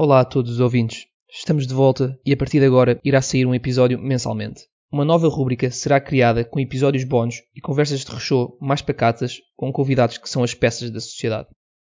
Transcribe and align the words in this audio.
Olá 0.00 0.20
a 0.20 0.24
todos 0.24 0.52
os 0.52 0.60
ouvintes. 0.60 1.06
Estamos 1.28 1.66
de 1.66 1.74
volta 1.74 2.16
e 2.24 2.32
a 2.32 2.36
partir 2.36 2.60
de 2.60 2.66
agora 2.66 3.00
irá 3.02 3.20
sair 3.20 3.44
um 3.44 3.52
episódio 3.52 3.98
mensalmente. 3.98 4.60
Uma 4.92 5.04
nova 5.04 5.26
rúbrica 5.26 5.72
será 5.72 6.00
criada 6.00 6.44
com 6.44 6.60
episódios 6.60 7.02
bónus 7.02 7.42
e 7.52 7.60
conversas 7.60 8.04
de 8.04 8.12
rechô 8.12 8.56
mais 8.60 8.80
pacatas 8.80 9.40
com 9.56 9.72
convidados 9.72 10.16
que 10.16 10.30
são 10.30 10.44
as 10.44 10.54
peças 10.54 10.92
da 10.92 11.00
sociedade. 11.00 11.48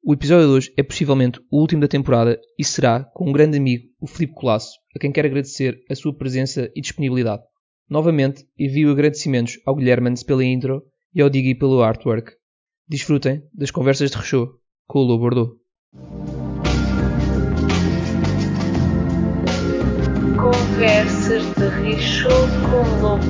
O 0.05 0.13
episódio 0.13 0.49
de 0.49 0.53
hoje 0.53 0.75
é 0.77 0.83
possivelmente 0.83 1.41
o 1.51 1.59
último 1.59 1.81
da 1.81 1.89
temporada 1.89 2.39
e 2.59 2.63
será 2.63 3.03
com 3.03 3.31
um 3.31 3.33
grande 3.33 3.57
amigo, 3.57 3.85
o 3.99 4.07
Filipe 4.07 4.35
Colasso, 4.35 4.77
a 4.95 4.99
quem 4.99 5.11
quero 5.11 5.29
agradecer 5.29 5.83
a 5.91 5.95
sua 5.95 6.15
presença 6.15 6.71
e 6.77 6.83
disponibilidade. 6.83 7.43
Novamente, 7.89 8.45
envio 8.59 8.93
agradecimentos 8.93 9.59
ao 9.65 9.75
Guilhermans 9.75 10.23
pela 10.23 10.45
intro 10.45 10.83
e 11.15 11.23
ao 11.23 11.31
Diggy 11.31 11.55
pelo 11.55 11.83
artwork. 11.83 12.33
Desfrutem 12.87 13.43
das 13.55 13.71
conversas 13.71 14.11
de 14.11 14.19
rechô 14.19 14.61
com 14.87 14.99
o 14.99 15.05
Lô 15.05 15.19
Bordeaux. 15.19 15.57
Conversas 20.45 21.43
de 21.55 21.69
Richo 21.81 22.29
com 22.69 22.85
Lobo 23.01 23.25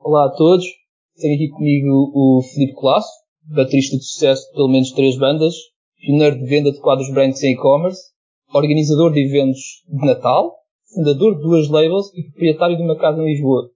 Olá 0.00 0.24
a 0.24 0.30
todos, 0.30 0.64
tenho 1.20 1.34
aqui 1.34 1.48
comigo 1.50 2.10
o 2.14 2.40
Filipe 2.40 2.72
Colasso, 2.72 3.06
baterista 3.54 3.98
de 3.98 4.04
sucesso 4.04 4.46
de 4.46 4.54
pelo 4.54 4.68
menos 4.68 4.92
três 4.92 5.18
bandas, 5.18 5.54
pioneiro 6.00 6.38
de 6.38 6.46
venda 6.46 6.72
de 6.72 6.80
quadros 6.80 7.12
brancos 7.12 7.42
em 7.42 7.52
e-commerce, 7.52 8.00
organizador 8.54 9.12
de 9.12 9.26
eventos 9.26 9.84
de 9.86 10.06
Natal, 10.06 10.54
fundador 10.94 11.36
de 11.36 11.42
duas 11.42 11.68
labels 11.68 12.06
e 12.14 12.22
proprietário 12.22 12.78
de 12.78 12.82
uma 12.82 12.96
casa 12.96 13.20
em 13.20 13.26
Lisboa. 13.26 13.68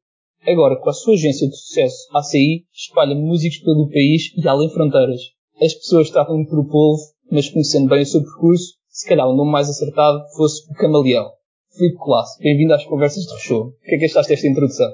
Agora, 0.47 0.77
com 0.81 0.89
a 0.89 0.95
sua 0.95 1.13
agência 1.13 1.47
de 1.47 1.55
sucesso 1.55 2.09
ACI, 2.17 2.65
espalha 2.73 3.15
músicos 3.15 3.59
pelo 3.59 3.91
país 3.91 4.33
e 4.35 4.49
além 4.49 4.71
fronteiras. 4.71 5.37
As 5.61 5.75
pessoas 5.75 6.09
tratam-me 6.11 6.47
por 6.47 6.61
o 6.61 6.69
polvo, 6.69 7.03
mas 7.33 7.51
conhecendo 7.51 7.89
bem 7.89 8.03
o 8.03 8.07
seu 8.07 8.23
percurso, 8.23 8.79
se 8.89 9.09
calhar 9.09 9.27
o 9.27 9.35
nome 9.35 9.51
mais 9.51 9.69
acertado 9.69 10.23
fosse 10.37 10.63
o 10.71 10.75
Camaleão. 10.75 11.27
Filipe 11.75 11.99
Colasso, 11.99 12.39
bem-vindo 12.39 12.75
às 12.75 12.85
conversas 12.85 13.25
de 13.25 13.33
Rochô. 13.33 13.61
O 13.67 13.73
que 13.83 13.97
é 13.97 13.99
que 13.99 14.05
achaste 14.05 14.31
desta 14.31 14.47
introdução? 14.47 14.87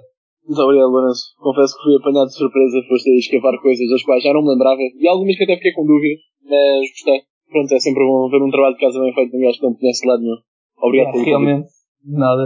Muito 0.48 0.62
obrigado, 0.62 0.88
Lourenço. 0.88 1.36
Confesso 1.36 1.76
que 1.76 1.82
fui 1.84 1.96
apanhado 2.00 2.28
de 2.28 2.36
surpresa, 2.40 2.80
foste 2.88 3.10
a 3.10 3.18
escavar 3.18 3.60
coisas 3.60 3.88
das 3.90 4.02
quais 4.04 4.22
já 4.24 4.32
não 4.32 4.40
me 4.40 4.52
lembrava 4.56 4.80
e 4.80 5.06
algumas 5.06 5.36
que 5.36 5.44
até 5.44 5.56
fiquei 5.56 5.72
com 5.72 5.84
dúvidas, 5.84 6.24
mas 6.40 6.80
gostei. 6.96 7.20
Pronto, 7.52 7.68
é 7.74 7.80
sempre 7.80 8.00
bom 8.02 8.28
ver 8.30 8.40
um 8.40 8.50
trabalho 8.50 8.74
de 8.74 8.80
casa 8.80 9.00
bem 9.00 9.12
feito, 9.12 9.36
não 9.36 9.48
acho 9.48 9.60
que 9.60 9.66
não 9.66 9.74
conhece 9.74 10.08
lado 10.08 10.22
nenhum. 10.22 10.40
Obrigado 10.80 11.08
Ah, 11.08 11.12
pelo 11.12 11.24
Realmente, 11.24 11.68
nada. 12.08 12.44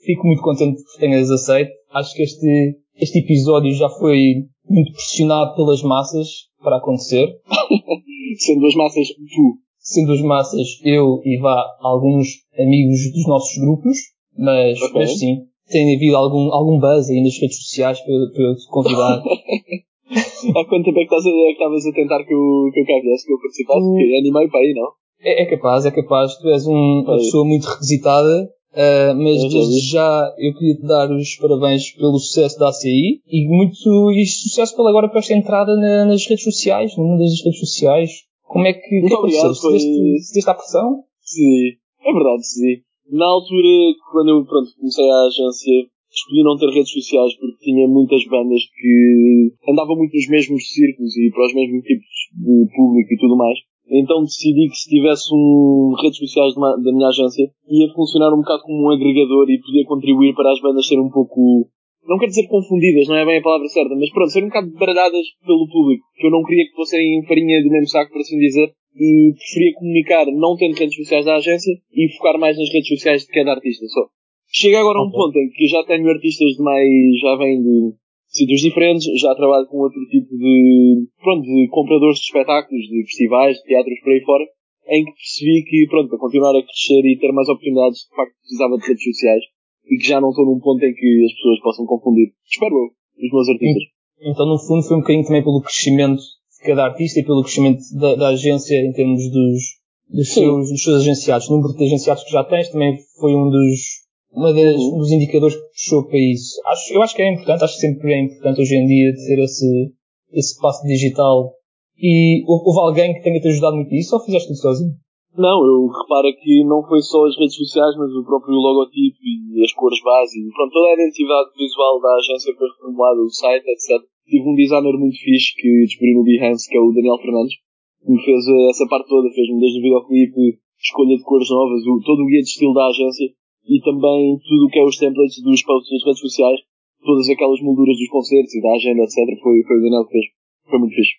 Fico 0.00 0.26
muito 0.26 0.40
contente 0.40 0.80
que 0.82 1.00
tenhas 1.00 1.30
aceito. 1.30 1.70
Acho 1.92 2.14
que 2.14 2.22
este, 2.22 2.80
este 2.98 3.20
episódio 3.20 3.72
já 3.72 3.88
foi 3.88 4.44
muito 4.68 4.92
pressionado 4.92 5.54
pelas 5.54 5.82
massas 5.82 6.28
para 6.62 6.76
acontecer. 6.78 7.28
Sendo 8.38 8.66
as 8.66 8.74
massas 8.74 9.08
tu. 9.08 9.58
Sendo 9.78 10.12
as 10.12 10.20
massas 10.20 10.66
eu 10.84 11.20
e 11.24 11.38
vá 11.38 11.64
alguns 11.80 12.28
amigos 12.58 13.10
dos 13.12 13.26
nossos 13.26 13.56
grupos, 13.58 13.96
mas, 14.36 14.80
Ok. 14.82 14.92
mas 15.00 15.18
sim, 15.18 15.38
tem 15.70 15.96
havido 15.96 16.16
algum, 16.16 16.52
algum 16.52 16.78
buzz 16.78 17.08
aí 17.08 17.22
nas 17.22 17.38
redes 17.40 17.56
sociais 17.64 17.98
para, 18.00 18.14
para 18.34 18.54
te 18.54 18.66
convidar. 18.70 19.22
Há 20.08 20.64
quanto 20.68 20.84
tempo 20.84 21.00
é 21.00 21.04
que 21.06 21.14
é 21.14 21.20
que 21.20 21.52
estavas 21.52 21.86
a 21.86 21.92
tentar 21.92 22.24
que 22.24 22.32
eu, 22.32 22.70
que 22.72 22.80
eu 22.80 22.86
cá 22.86 22.94
viesse, 23.02 23.26
que 23.26 23.32
eu 23.32 23.38
participasse? 23.40 23.80
Hum. 23.80 23.92
Porque 23.92 24.16
animei 24.16 24.48
para 24.48 24.60
aí, 24.60 24.72
não? 24.74 24.88
É, 25.20 25.42
é 25.42 25.46
capaz, 25.46 25.84
é 25.84 25.90
capaz. 25.90 26.36
Tu 26.38 26.48
és 26.48 26.66
um- 26.66 27.02
uma 27.04 27.16
pessoa 27.16 27.44
muito 27.44 27.64
requisitada, 27.66 28.48
ah, 28.78 29.14
mas 29.14 29.42
já 29.42 29.48
desde 29.48 29.90
já 29.90 30.34
eu 30.38 30.54
queria 30.54 30.76
te 30.76 30.86
dar 30.86 31.10
os 31.10 31.36
parabéns 31.36 31.90
pelo 31.96 32.18
sucesso 32.18 32.58
da 32.58 32.68
ACI 32.68 33.20
e 33.26 33.48
muito 33.48 34.12
e 34.12 34.24
sucesso 34.26 34.76
pela 34.76 34.90
agora 34.90 35.08
para 35.08 35.18
esta 35.18 35.34
entrada 35.34 35.74
na- 35.76 36.04
nas 36.06 36.24
redes 36.26 36.44
sociais, 36.44 36.96
no 36.96 37.04
mundo 37.04 37.20
das 37.20 37.42
redes 37.44 37.58
sociais. 37.60 38.10
Como 38.44 38.66
é 38.66 38.72
que, 38.72 38.80
que 38.80 39.00
Muito 39.00 39.14
aconteceu? 39.16 39.40
obrigado, 39.40 39.60
foi- 39.60 39.78
Cedeste, 39.80 40.22
cedeste 40.28 40.50
à 40.50 40.54
pressão? 40.54 41.04
Sim. 41.20 41.76
É 42.00 42.12
verdade, 42.12 42.46
sim. 42.46 42.74
Na 43.10 43.26
altura, 43.26 43.68
quando 44.12 44.28
eu 44.30 44.44
pronto, 44.46 44.68
comecei 44.78 45.04
a 45.04 45.20
agência, 45.26 45.74
escolhi 46.12 46.42
não 46.44 46.56
ter 46.56 46.70
redes 46.72 46.92
sociais 46.92 47.34
porque 47.36 47.64
tinha 47.64 47.86
muitas 47.88 48.24
bandas 48.28 48.60
que 48.80 49.52
andavam 49.68 49.96
muito 49.96 50.14
nos 50.14 50.28
mesmos 50.28 50.62
círculos 50.72 51.16
e 51.16 51.30
para 51.30 51.46
os 51.46 51.54
mesmos 51.54 51.82
tipos 51.84 52.08
de 52.32 52.54
público 52.76 53.12
e 53.12 53.18
tudo 53.18 53.36
mais. 53.36 53.58
Então 53.90 54.22
decidi 54.22 54.68
que 54.68 54.76
se 54.76 54.90
tivesse 54.90 55.32
um 55.32 55.94
redes 56.00 56.18
sociais 56.18 56.56
uma- 56.56 56.76
da 56.76 56.92
minha 56.92 57.08
agência 57.08 57.48
ia 57.68 57.92
funcionar 57.94 58.32
um 58.34 58.40
bocado 58.44 58.62
como 58.62 58.86
um 58.86 58.90
agregador 58.90 59.48
e 59.48 59.60
podia 59.60 59.84
contribuir 59.86 60.34
para 60.34 60.52
as 60.52 60.60
bandas 60.60 60.86
serem 60.86 61.04
um 61.04 61.10
pouco 61.10 61.68
não 62.08 62.16
quero 62.16 62.30
dizer 62.30 62.48
confundidas, 62.48 63.06
não 63.06 63.16
é 63.16 63.26
bem 63.26 63.38
a 63.38 63.42
palavra 63.42 63.68
certa, 63.68 63.94
mas 63.94 64.10
pronto, 64.10 64.30
serem 64.30 64.46
um 64.46 64.48
bocado 64.48 64.72
baralhadas 64.72 65.26
pelo 65.44 65.68
público, 65.68 66.04
que 66.16 66.26
eu 66.26 66.30
não 66.30 66.42
queria 66.42 66.64
que 66.64 66.74
fossem 66.74 67.22
farinha 67.28 67.62
do 67.62 67.68
mesmo 67.68 67.88
saco, 67.88 68.10
por 68.10 68.20
assim 68.20 68.38
dizer, 68.38 68.72
e 68.96 69.32
preferia 69.36 69.74
comunicar 69.74 70.24
não 70.32 70.56
tendo 70.56 70.74
redes 70.74 70.96
sociais 70.96 71.26
da 71.26 71.36
agência 71.36 71.72
e 71.92 72.08
focar 72.16 72.40
mais 72.40 72.56
nas 72.56 72.72
redes 72.72 72.88
sociais 72.88 73.22
de 73.22 73.28
cada 73.28 73.52
artista 73.52 73.86
só. 73.88 74.08
Chega 74.50 74.80
agora 74.80 74.98
a 74.98 75.04
um 75.04 75.10
ponto 75.10 75.36
em 75.36 75.50
que 75.50 75.66
já 75.66 75.84
tenho 75.84 76.08
artistas 76.08 76.56
de 76.56 76.62
mais, 76.62 76.88
já 77.20 77.36
vêm 77.36 77.60
de 77.60 77.92
sítios 78.28 78.60
diferentes, 78.60 79.04
já 79.20 79.34
trabalho 79.34 79.66
com 79.66 79.78
outro 79.78 80.00
tipo 80.10 80.36
de, 80.36 81.08
pronto, 81.20 81.42
de 81.42 81.68
compradores 81.70 82.18
de 82.18 82.26
espetáculos, 82.26 82.84
de 82.86 83.02
festivais, 83.04 83.56
de 83.56 83.64
teatros 83.64 84.00
por 84.00 84.12
aí 84.12 84.20
fora, 84.24 84.44
em 84.88 85.04
que 85.04 85.12
percebi 85.12 85.64
que, 85.64 85.86
pronto, 85.88 86.08
para 86.08 86.18
continuar 86.18 86.56
a 86.56 86.62
crescer 86.62 87.02
e 87.04 87.18
ter 87.18 87.32
mais 87.32 87.48
oportunidades, 87.48 88.08
de 88.08 88.16
facto 88.16 88.34
precisava 88.40 88.78
de 88.78 88.86
redes 88.86 89.04
sociais 89.04 89.44
e 89.88 89.96
que 89.96 90.06
já 90.06 90.20
não 90.20 90.30
estou 90.30 90.44
num 90.44 90.60
ponto 90.60 90.84
em 90.84 90.94
que 90.94 91.24
as 91.26 91.32
pessoas 91.34 91.60
possam 91.60 91.86
confundir. 91.86 92.32
Espero 92.44 92.74
eu, 92.74 92.88
os 93.24 93.32
meus 93.32 93.48
artistas. 93.48 93.82
Então, 94.20 94.46
no 94.46 94.58
fundo, 94.58 94.82
foi 94.82 94.96
um 94.96 95.00
bocadinho 95.00 95.24
também 95.24 95.42
pelo 95.42 95.62
crescimento 95.62 96.20
de 96.20 96.66
cada 96.66 96.84
artista 96.84 97.20
e 97.20 97.24
pelo 97.24 97.42
crescimento 97.42 97.80
da, 97.98 98.14
da 98.14 98.28
agência 98.28 98.74
em 98.76 98.92
termos 98.92 99.22
dos, 99.30 99.62
dos, 100.08 100.28
seus, 100.34 100.70
dos 100.70 100.82
seus 100.82 101.02
agenciados. 101.02 101.48
O 101.48 101.56
número 101.56 101.74
de 101.74 101.84
agenciados 101.84 102.24
que 102.24 102.32
já 102.32 102.44
tens 102.44 102.68
também 102.68 102.98
foi 103.20 103.34
um 103.34 103.48
dos, 103.48 104.07
uma 104.32 104.52
das, 104.52 104.76
dos 104.76 105.10
indicadores 105.10 105.56
que 105.56 105.68
puxou 105.68 106.06
para 106.06 106.18
isso. 106.18 106.60
Acho, 106.66 106.94
eu 106.94 107.02
acho 107.02 107.14
que 107.14 107.22
é 107.22 107.32
importante, 107.32 107.64
acho 107.64 107.74
que 107.74 107.80
sempre 107.80 108.12
é 108.12 108.24
importante 108.24 108.60
hoje 108.60 108.76
em 108.76 108.86
dia 108.86 109.12
ter 109.14 109.42
esse, 109.42 109.92
esse 110.32 110.60
passo 110.60 110.84
digital. 110.86 111.52
E 111.98 112.44
houve 112.46 112.78
alguém 112.78 113.14
que 113.14 113.22
tenha 113.22 113.40
te 113.40 113.48
ajudado 113.48 113.76
muito 113.76 113.90
nisso 113.90 114.14
ou 114.14 114.22
fizeste 114.22 114.48
tudo 114.48 114.60
sozinho? 114.60 114.94
Não, 115.36 115.62
eu 115.62 115.86
reparo 115.86 116.34
que 116.42 116.64
não 116.64 116.82
foi 116.82 117.02
só 117.02 117.26
as 117.26 117.36
redes 117.38 117.54
sociais, 117.54 117.94
mas 117.98 118.10
o 118.10 118.24
próprio 118.24 118.54
logotipo 118.54 119.18
e 119.22 119.62
as 119.62 119.72
cores 119.72 120.02
base 120.02 120.34
e 120.34 120.50
pronto, 120.50 120.72
toda 120.72 120.88
a 120.88 120.94
identidade 120.94 121.50
visual 121.54 122.00
da 122.00 122.14
agência 122.16 122.54
foi 122.58 122.66
reformulada, 122.66 123.20
o 123.22 123.30
site, 123.30 123.66
etc. 123.66 124.02
Tive 124.26 124.48
um 124.48 124.54
designer 124.54 124.98
muito 124.98 125.18
fixe 125.18 125.54
que 125.54 125.68
descobri 125.86 126.14
no 126.14 126.24
Behance, 126.24 126.68
que 126.68 126.76
é 126.76 126.80
o 126.80 126.92
Daniel 126.92 127.18
Fernandes, 127.18 127.54
que 127.54 128.10
me 128.10 128.22
fez 128.22 128.46
eh, 128.46 128.70
essa 128.70 128.86
parte 128.86 129.08
toda, 129.08 129.30
fez-me 129.30 129.60
desde 129.60 129.78
o 129.78 129.82
videoclipe, 129.82 130.58
escolha 130.78 131.16
de 131.16 131.22
cores 131.22 131.50
novas, 131.50 131.86
o, 131.86 132.02
todo 132.02 132.22
o 132.22 132.26
guia 132.26 132.42
de 132.42 132.48
estilo 132.48 132.74
da 132.74 132.86
agência 132.86 133.26
e 133.68 133.80
também 133.82 134.38
tudo 134.48 134.66
o 134.66 134.68
que 134.70 134.78
é 134.78 134.84
os 134.84 134.96
templates 134.96 135.42
dos 135.42 135.62
posts 135.62 135.90
das 135.90 136.04
redes 136.04 136.20
sociais, 136.20 136.60
todas 137.04 137.28
aquelas 137.28 137.60
molduras 137.60 137.96
dos 137.96 138.08
concertos 138.08 138.54
e 138.54 138.62
da 138.62 138.72
agenda, 138.72 139.02
etc. 139.02 139.38
Foi, 139.42 139.62
foi 139.62 139.76
o 139.76 139.82
Daniel 139.82 140.04
que 140.06 140.12
fez. 140.12 140.26
Foi 140.68 140.78
muito 140.78 140.94
fixe. 140.94 141.12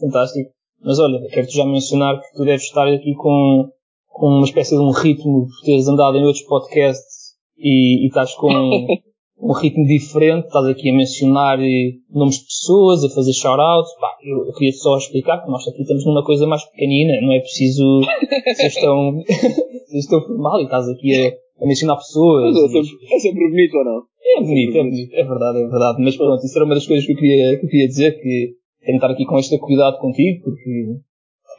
Fantástico. 0.00 0.50
Mas 0.84 0.98
olha, 0.98 1.20
quero-te 1.28 1.56
já 1.56 1.64
mencionar 1.64 2.20
que 2.20 2.36
tu 2.36 2.44
deves 2.44 2.64
estar 2.64 2.88
aqui 2.88 3.14
com, 3.14 3.70
com 4.08 4.26
uma 4.26 4.44
espécie 4.44 4.74
de 4.74 4.82
um 4.82 4.90
ritmo 4.90 5.46
por 5.46 5.64
teres 5.64 5.86
andado 5.86 6.16
em 6.16 6.24
outros 6.24 6.44
podcasts 6.44 7.36
e, 7.56 8.04
e 8.04 8.08
estás 8.08 8.34
com 8.34 8.48
um 9.42 9.52
ritmo 9.52 9.84
diferente, 9.84 10.46
estás 10.46 10.66
aqui 10.66 10.90
a 10.90 10.94
mencionar 10.94 11.60
eh, 11.60 11.92
nomes 12.10 12.38
de 12.38 12.44
pessoas, 12.44 13.04
a 13.04 13.10
fazer 13.10 13.32
shout-outs. 13.32 13.94
Pá, 14.00 14.16
eu, 14.24 14.46
eu 14.46 14.52
queria 14.54 14.72
só 14.72 14.96
explicar 14.96 15.42
que 15.42 15.50
nós 15.50 15.66
aqui 15.68 15.82
estamos 15.82 16.04
numa 16.04 16.24
coisa 16.24 16.46
mais 16.46 16.64
pequenina, 16.64 17.20
não 17.20 17.32
é 17.32 17.40
preciso 17.40 18.00
ser 18.54 18.80
tão, 18.80 19.22
seres 19.86 20.06
tão 20.06 20.20
formal 20.20 20.60
e 20.60 20.64
estás 20.64 20.88
aqui 20.88 21.14
a, 21.14 21.32
a 21.62 21.66
mencionar 21.66 21.96
pessoas. 21.96 22.54
Mas 22.54 22.64
é 22.64 22.68
sempre, 22.68 23.14
é 23.14 23.18
sempre 23.18 23.48
bonito 23.48 23.76
ou 23.78 23.84
não? 23.84 24.02
É 24.24 24.40
bonito, 24.40 24.76
é 24.76 24.82
bonito, 24.82 25.14
é 25.14 25.24
verdade, 25.24 25.58
é 25.58 25.68
verdade. 25.68 26.02
Mas 26.02 26.16
pronto, 26.16 26.44
isso 26.44 26.58
era 26.58 26.64
uma 26.64 26.74
das 26.74 26.86
coisas 26.86 27.06
que 27.06 27.12
eu 27.12 27.16
queria, 27.16 27.58
que 27.58 27.66
eu 27.66 27.70
queria 27.70 27.88
dizer, 27.88 28.12
que 28.20 28.54
tenho 28.84 28.92
de 28.92 28.94
estar 28.96 29.10
aqui 29.10 29.24
com 29.24 29.38
este 29.38 29.58
cuidado 29.58 29.98
contigo, 29.98 30.42
porque 30.44 30.98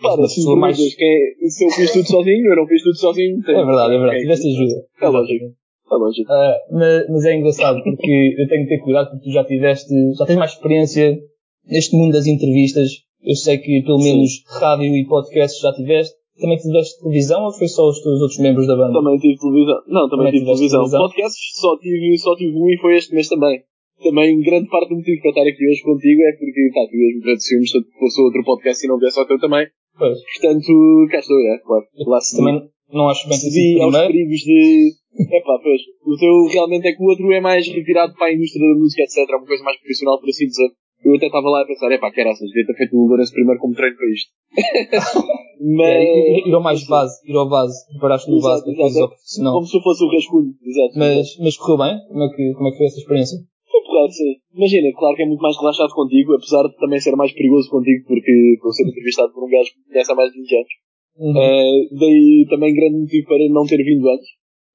uma 0.01 0.15
se 0.15 0.17
me 0.17 0.27
pessoa 0.27 0.57
mais... 0.57 0.75
perguntas 0.75 0.97
quem, 0.97 1.49
se 1.49 1.65
eu 1.65 1.69
fiz 1.69 1.93
tudo 1.93 2.07
sozinho, 2.07 2.47
eu 2.47 2.55
não 2.55 2.67
fiz 2.67 2.83
tudo 2.83 2.97
sozinho. 2.97 3.39
É 3.39 3.65
verdade, 3.65 3.95
é 3.95 3.97
verdade. 3.97 4.21
Tiveste 4.21 4.47
ajuda. 4.47 4.85
É 5.01 5.07
lógico. 5.07 5.45
É 5.45 5.95
lógico. 5.95 6.31
Ah, 6.31 6.57
mas, 6.71 7.09
mas 7.09 7.25
é 7.25 7.35
engraçado 7.35 7.83
porque 7.83 8.35
eu 8.37 8.47
tenho 8.47 8.63
que 8.63 8.69
ter 8.69 8.83
cuidado 8.83 9.11
porque 9.11 9.29
tu 9.29 9.31
já 9.31 9.43
tiveste, 9.43 9.93
já 10.17 10.25
tens 10.25 10.37
mais 10.37 10.51
experiência 10.51 11.17
neste 11.65 11.95
mundo 11.95 12.13
das 12.13 12.27
entrevistas. 12.27 12.89
Eu 13.21 13.35
sei 13.35 13.57
que 13.57 13.81
pelo 13.83 13.99
Sim. 13.99 14.11
menos 14.13 14.43
rádio 14.59 14.95
e 14.95 15.05
podcast 15.05 15.61
já 15.61 15.71
tiveste. 15.73 16.15
Também 16.39 16.57
tiveste 16.57 16.99
televisão 16.99 17.45
ou 17.45 17.53
foi 17.53 17.67
só 17.67 17.87
os 17.89 18.01
teus 18.01 18.21
outros 18.21 18.39
membros 18.39 18.65
da 18.65 18.75
banda? 18.75 18.93
Também 18.93 19.17
tive 19.19 19.37
televisão. 19.37 19.77
Não, 19.87 20.09
também, 20.09 20.25
Também 20.25 20.31
tive 20.33 20.45
televisão. 20.45 20.79
televisão? 20.81 21.01
Podcasts 21.01 21.61
só 21.61 21.77
tive, 21.77 22.17
só 22.17 22.35
tive 22.35 22.57
um 22.57 22.69
e 22.69 22.77
foi 22.81 22.97
este 22.97 23.13
mês 23.13 23.29
também. 23.29 23.61
Também 24.01 24.41
grande 24.41 24.67
parte 24.69 24.89
do 24.89 24.95
motivo 24.95 25.21
para 25.21 25.29
estar 25.29 25.47
aqui 25.47 25.63
hoje 25.69 25.83
contigo 25.83 26.21
é 26.21 26.31
porque, 26.33 26.61
pá, 26.73 26.81
tu 26.89 26.95
ias-me 26.97 27.39
ciúmes 27.39 27.71
se 27.71 27.79
fosse 27.99 28.21
outro 28.21 28.43
podcast 28.43 28.83
e 28.83 28.89
não 28.89 28.97
viesse 28.97 29.19
ao 29.19 29.27
teu 29.27 29.39
também. 29.39 29.67
Pois. 29.97 30.17
Portanto, 30.17 30.73
cá 31.11 31.19
estou, 31.19 31.37
é, 31.37 31.59
claro. 31.59 31.85
Lá 32.07 32.19
se 32.19 32.35
Também 32.35 32.61
não 32.91 33.09
acho 33.09 33.29
bem 33.29 33.37
cedi 33.37 33.79
aos 33.79 33.95
perigos 33.95 34.41
de... 34.41 34.91
Epá, 35.13 35.59
pois, 35.61 35.81
o 36.01 36.17
teu 36.17 36.45
realmente 36.51 36.87
é 36.87 36.93
que 36.93 37.03
o 37.03 37.05
outro 37.05 37.31
é 37.31 37.39
mais 37.39 37.67
revirado 37.67 38.15
para 38.15 38.27
a 38.27 38.33
indústria 38.33 38.67
da 38.67 38.79
música, 38.79 39.03
etc. 39.03 39.29
É 39.29 39.35
uma 39.35 39.45
coisa 39.45 39.63
mais 39.63 39.77
profissional, 39.77 40.19
por 40.19 40.27
assim 40.27 40.47
dizer. 40.47 40.69
Eu 41.03 41.15
até 41.15 41.27
estava 41.27 41.49
lá 41.49 41.61
a 41.61 41.65
pensar, 41.65 41.91
epá, 41.91 42.11
que 42.11 42.21
era 42.21 42.31
assim, 42.31 42.45
devia 42.47 42.65
ter 42.65 42.75
feito 42.75 42.95
o 42.95 43.07
Lourenço 43.07 43.33
primeiro 43.33 43.59
como 43.59 43.75
treino 43.75 43.95
para 43.95 44.09
isto. 44.09 44.31
Mas... 45.59 45.87
É, 45.87 46.39
ir, 46.39 46.47
ir 46.47 46.53
ao 46.53 46.61
mais 46.61 46.85
base, 46.87 47.19
ir 47.29 47.35
ao 47.35 47.49
base, 47.49 47.87
preparaste 47.91 48.29
no 48.29 48.41
base, 48.41 48.65
depois 48.65 48.97
ao 48.97 49.09
profissional. 49.09 49.53
Como 49.53 49.67
se 49.67 49.77
eu 49.77 49.81
fosse 49.81 50.03
o 50.03 50.09
rascunho, 50.09 50.53
exato. 50.63 50.93
Mas, 50.97 51.37
mas 51.39 51.57
correu 51.57 51.77
bem? 51.77 51.99
Como 52.07 52.23
é, 52.23 52.29
que, 52.29 52.53
como 52.53 52.67
é 52.67 52.71
que 52.71 52.77
foi 52.77 52.85
essa 52.87 52.99
experiência? 52.99 53.37
Foi 53.69 53.81
porrado, 53.81 54.11
sim. 54.11 54.33
Imagina, 54.55 54.87
claro 54.97 55.15
que 55.15 55.23
é 55.23 55.25
muito 55.25 55.41
mais 55.41 55.57
relaxado 55.57 55.93
contigo, 55.93 56.33
apesar 56.33 56.63
de 56.67 56.75
também 56.77 56.99
ser 56.99 57.15
mais 57.15 57.33
perigoso 57.33 57.69
contigo, 57.69 58.05
porque 58.07 58.57
vou 58.61 58.71
ser 58.71 58.87
entrevistado 58.87 59.33
por 59.33 59.45
um 59.45 59.49
gajo 59.49 59.71
que 59.71 59.91
conhece 59.91 60.11
há 60.11 60.15
mais 60.15 60.31
de 60.31 60.39
20 60.39 60.55
anos. 60.55 60.73
Uhum. 61.13 61.31
Uh, 61.31 61.99
daí 61.99 62.45
também 62.49 62.73
grande 62.73 62.97
motivo 62.97 63.27
para 63.27 63.47
não 63.49 63.65
ter 63.65 63.77
vindo 63.77 64.07
antes. 64.09 64.29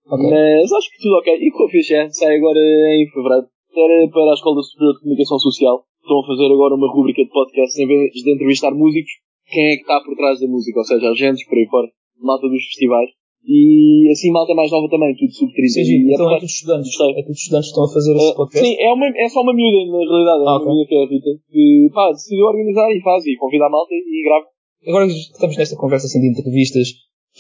Ok. 0.07 0.25
Mas 0.31 0.73
acho 0.73 0.91
que 0.91 1.03
tudo 1.03 1.19
ok. 1.19 1.35
E 1.35 1.51
com 1.51 1.65
a 1.65 1.69
fixe, 1.69 1.95
é, 1.95 2.09
sai 2.09 2.37
agora 2.37 2.59
em 2.59 3.07
fevereiro. 3.13 3.47
Era 3.77 4.09
para 4.11 4.31
a 4.31 4.35
Escola 4.35 4.63
Superior 4.63 4.95
de 4.95 5.01
Comunicação 5.01 5.39
Social. 5.39 5.85
Estão 6.08 6.25
a 6.25 6.26
fazer 6.26 6.49
agora 6.49 6.72
uma 6.75 6.88
rubrica 6.88 7.20
de 7.22 7.28
podcast 7.28 7.76
em 7.76 7.87
vez 7.87 8.12
de 8.16 8.32
entrevistar 8.32 8.72
músicos, 8.72 9.12
quem 9.44 9.60
é 9.72 9.76
que 9.76 9.82
está 9.84 10.00
por 10.00 10.16
trás 10.16 10.40
da 10.40 10.49
música, 10.49 10.78
ou 10.81 10.84
seja, 10.88 11.05
agentes 11.12 11.44
por 11.46 11.58
aí 11.58 11.66
fora, 11.69 11.88
malta 12.16 12.49
dos 12.49 12.64
festivais. 12.64 13.10
E 13.44 14.08
assim 14.10 14.32
malta 14.32 14.52
mais 14.55 14.70
nova 14.72 14.88
também, 14.88 15.14
tudo 15.16 15.32
sub 15.32 15.52
30. 15.52 15.69
Sim, 15.69 15.84
sim. 15.84 16.00
é 16.08 16.14
Então 16.16 16.26
é 16.26 16.28
porra- 16.28 16.40
tudo 16.40 16.49
estudantes. 16.49 16.88
Gostei. 16.96 17.12
É 17.12 17.22
tudo 17.22 17.37
estudantes 17.38 17.66
que 17.69 17.72
estão 17.76 17.84
a 17.84 17.93
fazer 17.93 18.12
esse 18.16 18.32
Uh, 18.32 18.37
podcast. 18.37 18.64
Sim, 18.66 18.75
é, 18.81 18.88
uma, 18.93 19.06
é 19.08 19.28
só 19.28 19.40
uma 19.44 19.55
miúda, 19.55 19.78
na 19.88 19.99
realidade. 20.00 20.40
É 20.40 20.46
Ah, 20.49 20.52
uma 20.52 20.56
ok. 20.58 20.66
miúda 20.69 20.84
que 20.88 20.94
é 20.96 20.99
a 20.99 21.08
Rita, 21.08 21.32
que 21.49 21.88
pá, 21.94 22.05
decidiu 22.12 22.44
organizar 22.44 22.88
e 22.93 23.00
faz, 23.05 23.20
e 23.28 23.37
convida 23.37 23.64
a 23.66 23.70
malta 23.70 23.93
e 23.94 24.25
grava. 24.25 24.46
Agora 24.88 25.05
que 25.06 25.12
estamos 25.12 25.56
nesta 25.56 25.76
conversa 25.76 26.06
assim 26.08 26.20
de 26.20 26.28
entrevistas, 26.32 26.88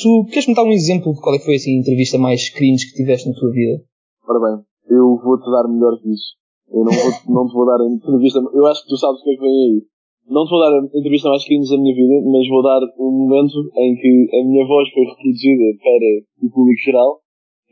tu 0.00 0.24
queres-me 0.32 0.54
dar 0.54 0.64
um 0.64 0.72
exemplo 0.72 1.12
de 1.12 1.20
qual 1.20 1.34
é 1.34 1.38
que 1.38 1.44
foi 1.44 1.56
assim, 1.56 1.76
a 1.76 1.80
entrevista 1.80 2.16
mais 2.16 2.48
cringe 2.52 2.84
que 2.88 2.96
tiveste 3.00 3.28
na 3.28 3.34
tua 3.34 3.50
vida? 3.50 3.80
Ora 4.28 4.38
bem, 4.44 4.64
eu 4.92 5.16
vou-te 5.24 5.44
dar 5.50 5.68
melhor 5.68 5.96
que 6.00 6.08
isso. 6.12 6.36
Eu 6.70 6.84
não, 6.84 6.92
vou, 6.92 7.10
não 7.34 7.48
te 7.48 7.54
vou 7.54 7.66
dar 7.66 7.80
a 7.80 7.88
entrevista, 7.88 8.38
eu 8.38 8.66
acho 8.66 8.82
que 8.82 8.88
tu 8.88 8.96
sabes 8.96 9.20
o 9.20 9.24
que 9.24 9.30
é 9.30 9.34
que 9.34 9.40
vem 9.40 9.50
aí. 9.50 9.82
Não 10.28 10.44
te 10.44 10.50
vou 10.50 10.60
dar 10.60 10.72
a 10.72 10.84
entrevista 10.84 11.28
mais 11.30 11.44
cringe 11.44 11.70
da 11.70 11.80
minha 11.80 11.94
vida, 11.94 12.16
mas 12.28 12.48
vou 12.48 12.62
dar 12.62 12.80
um 13.00 13.10
momento 13.24 13.56
em 13.76 13.96
que 13.96 14.36
a 14.36 14.44
minha 14.44 14.66
voz 14.66 14.88
foi 14.92 15.04
reproduzida 15.04 15.64
para 15.80 16.46
o 16.46 16.50
público 16.52 16.80
geral, 16.84 17.20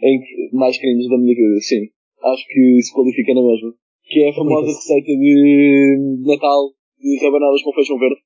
em 0.01 0.21
que, 0.21 0.57
mais 0.57 0.79
cringe 0.79 1.09
da 1.09 1.19
minha 1.19 1.37
vida, 1.37 1.61
sim. 1.61 1.85
Acho 2.25 2.45
que 2.49 2.83
se 2.83 2.95
qualifica 2.95 3.35
na 3.35 3.43
mesma. 3.43 3.73
Que 4.09 4.23
é 4.23 4.31
a 4.31 4.35
famosa 4.35 4.67
receita 4.67 5.13
de 5.13 6.23
Natal 6.25 6.73
de 6.99 7.19
rabanadas 7.23 7.63
com 7.63 7.73
feijão 7.73 7.99
verde, 7.99 8.17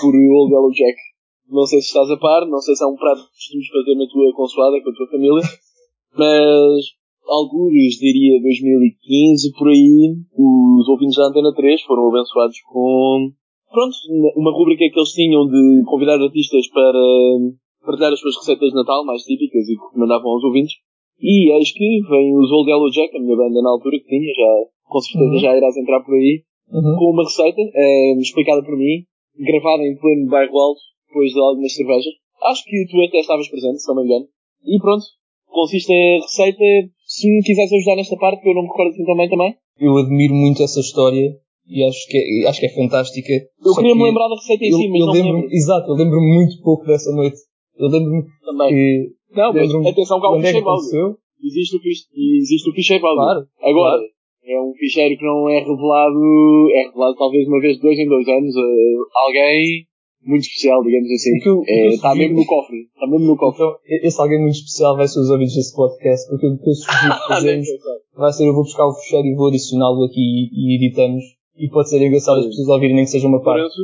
por 0.00 0.14
Old 0.14 0.52
Yellow 0.52 0.72
Jack. 0.72 0.98
Não 1.48 1.64
sei 1.64 1.80
se 1.80 1.86
estás 1.86 2.10
a 2.10 2.16
par, 2.18 2.46
não 2.46 2.58
sei 2.58 2.74
se 2.74 2.84
é 2.84 2.86
um 2.86 2.96
prato 2.96 3.22
que 3.22 3.30
costumes 3.30 3.68
fazer 3.68 3.94
na 3.94 4.06
tua 4.10 4.34
consoada 4.34 4.82
com 4.82 4.90
a 4.90 4.94
tua 4.94 5.08
família, 5.08 5.42
mas 6.12 6.97
alguns, 7.28 7.94
diria 8.00 8.40
2015, 8.40 9.52
por 9.58 9.68
aí, 9.68 10.16
os 10.36 10.88
ouvintes 10.88 11.16
da 11.16 11.28
Antena 11.28 11.52
3 11.54 11.82
foram 11.82 12.08
abençoados 12.08 12.56
com, 12.66 13.30
pronto, 13.70 13.96
uma 14.36 14.52
rubrica 14.52 14.84
que 14.88 14.98
eles 14.98 15.12
tinham 15.12 15.46
de 15.46 15.82
convidar 15.86 16.20
artistas 16.20 16.66
para 16.68 16.92
partilhar 17.84 18.12
as 18.12 18.20
suas 18.20 18.36
receitas 18.36 18.68
de 18.70 18.74
Natal 18.74 19.04
mais 19.04 19.22
típicas 19.22 19.68
e 19.68 19.76
que 19.76 19.82
recomendavam 19.84 20.30
aos 20.32 20.44
ouvintes. 20.44 20.74
E 21.20 21.50
eis 21.52 21.72
que 21.72 22.00
vem 22.08 22.36
os 22.36 22.50
Old 22.50 22.70
Yellow 22.70 22.90
Jack, 22.90 23.16
a 23.16 23.20
minha 23.20 23.36
banda 23.36 23.60
na 23.62 23.70
altura 23.70 23.98
que 23.98 24.06
tinha, 24.06 24.32
já, 24.34 24.52
com 24.86 25.00
certeza 25.00 25.32
Uhum. 25.32 25.38
já 25.38 25.56
irás 25.56 25.76
entrar 25.76 26.00
por 26.04 26.14
aí, 26.14 26.42
Uhum. 26.70 26.96
com 26.98 27.04
uma 27.12 27.24
receita 27.24 27.60
eh, 27.60 28.12
explicada 28.20 28.62
por 28.62 28.76
mim, 28.76 29.02
gravada 29.38 29.82
em 29.82 29.96
pleno 29.96 30.28
bairro 30.28 30.58
alto, 30.58 30.80
depois 31.08 31.32
de 31.32 31.40
algumas 31.40 31.74
cervejas. 31.74 32.12
Acho 32.44 32.62
que 32.64 32.86
tu 32.90 33.00
até 33.02 33.18
estavas 33.20 33.48
presente, 33.48 33.80
se 33.82 33.88
não 33.88 33.96
me 33.96 34.04
engano. 34.04 34.26
E 34.64 34.78
pronto, 34.78 35.02
consiste 35.46 35.90
a 35.92 36.20
receita. 36.22 36.64
Se 37.18 37.26
me 37.26 37.42
quiseres 37.42 37.72
ajudar 37.72 37.96
nesta 37.96 38.16
parte, 38.16 38.42
que 38.42 38.48
eu 38.48 38.54
não 38.54 38.62
me 38.62 38.68
recordo 38.68 38.90
assim 38.90 39.04
tão 39.04 39.16
bem 39.16 39.28
também. 39.28 39.54
Eu 39.80 39.96
admiro 39.98 40.34
muito 40.34 40.62
essa 40.62 40.78
história 40.78 41.34
e 41.66 41.82
acho 41.82 42.06
que 42.06 42.16
é, 42.16 42.48
acho 42.48 42.60
que 42.60 42.66
é 42.66 42.74
fantástica. 42.74 43.32
Eu 43.58 43.74
queria 43.74 43.94
me 43.94 44.00
que 44.00 44.06
lembrar 44.06 44.28
da 44.28 44.36
receita 44.36 44.64
em 44.64 44.70
eu, 44.70 44.78
si, 44.78 44.88
mas 44.88 45.00
eu 45.00 45.06
não 45.06 45.12
me 45.12 45.18
lembro, 45.18 45.34
lembro 45.34 45.50
exato, 45.50 45.90
eu 45.90 45.96
lembro-me 45.96 46.34
muito 46.34 46.62
pouco 46.62 46.86
dessa 46.86 47.10
noite. 47.10 47.38
Eu 47.76 47.88
lembro-me 47.88 48.22
também. 48.44 48.68
que 48.70 49.08
Não, 49.34 49.52
mas 49.52 49.62
lembro-me 49.62 49.88
atenção 49.88 50.20
que 50.20 50.26
há 50.26 50.30
um 50.30 50.36
é 50.36 50.42
ficheiro 50.42 50.68
aconteceu. 50.68 51.16
Existe 51.42 51.76
o, 51.76 51.80
existe 52.38 52.70
o 52.70 52.72
ficheiro 52.72 53.06
áudio. 53.06 53.24
Claro. 53.24 53.48
Agora, 53.62 54.02
é 54.46 54.60
um 54.62 54.72
ficheiro 54.78 55.18
que 55.18 55.24
não 55.24 55.48
é 55.48 55.58
revelado, 55.58 56.70
é 56.72 56.82
revelado 56.86 57.16
talvez 57.16 57.48
uma 57.48 57.60
vez 57.60 57.76
de 57.76 57.82
dois 57.82 57.98
em 57.98 58.08
dois 58.08 58.28
anos 58.28 58.54
a 58.56 59.26
alguém 59.26 59.87
muito 60.24 60.42
especial, 60.42 60.82
digamos 60.82 61.10
assim. 61.10 61.30
É, 61.66 61.86
Está 61.94 62.14
mesmo 62.14 62.36
no 62.36 62.46
cofre. 62.46 62.78
Está 62.92 63.06
mesmo 63.06 63.26
no 63.26 63.36
cofre. 63.36 63.62
Então, 63.64 63.76
esse 64.06 64.20
alguém 64.20 64.40
muito 64.42 64.54
especial 64.56 64.96
vai 64.96 65.08
ser 65.08 65.20
os 65.20 65.30
ouvintes 65.30 65.54
desse 65.54 65.74
podcast, 65.74 66.28
porque 66.28 66.46
o 66.46 66.58
que 66.58 66.68
eu 66.70 66.74
sugiro 66.74 67.14
que 67.14 67.28
fazemos 67.28 67.66
vai 68.16 68.32
ser 68.32 68.46
eu 68.48 68.54
vou 68.54 68.62
buscar 68.64 68.86
o 68.86 68.94
fecheiro 68.94 69.26
e 69.28 69.34
vou 69.34 69.48
adicioná-lo 69.48 70.04
aqui 70.04 70.48
e 70.52 70.76
editamos. 70.76 71.22
E 71.56 71.68
pode 71.70 71.88
ser 71.90 72.00
engraçado 72.02 72.38
as 72.38 72.46
pessoas 72.46 72.68
ouvirem 72.68 72.94
nem 72.96 73.04
que 73.04 73.10
seja 73.10 73.26
uma 73.26 73.42
parte. 73.42 73.74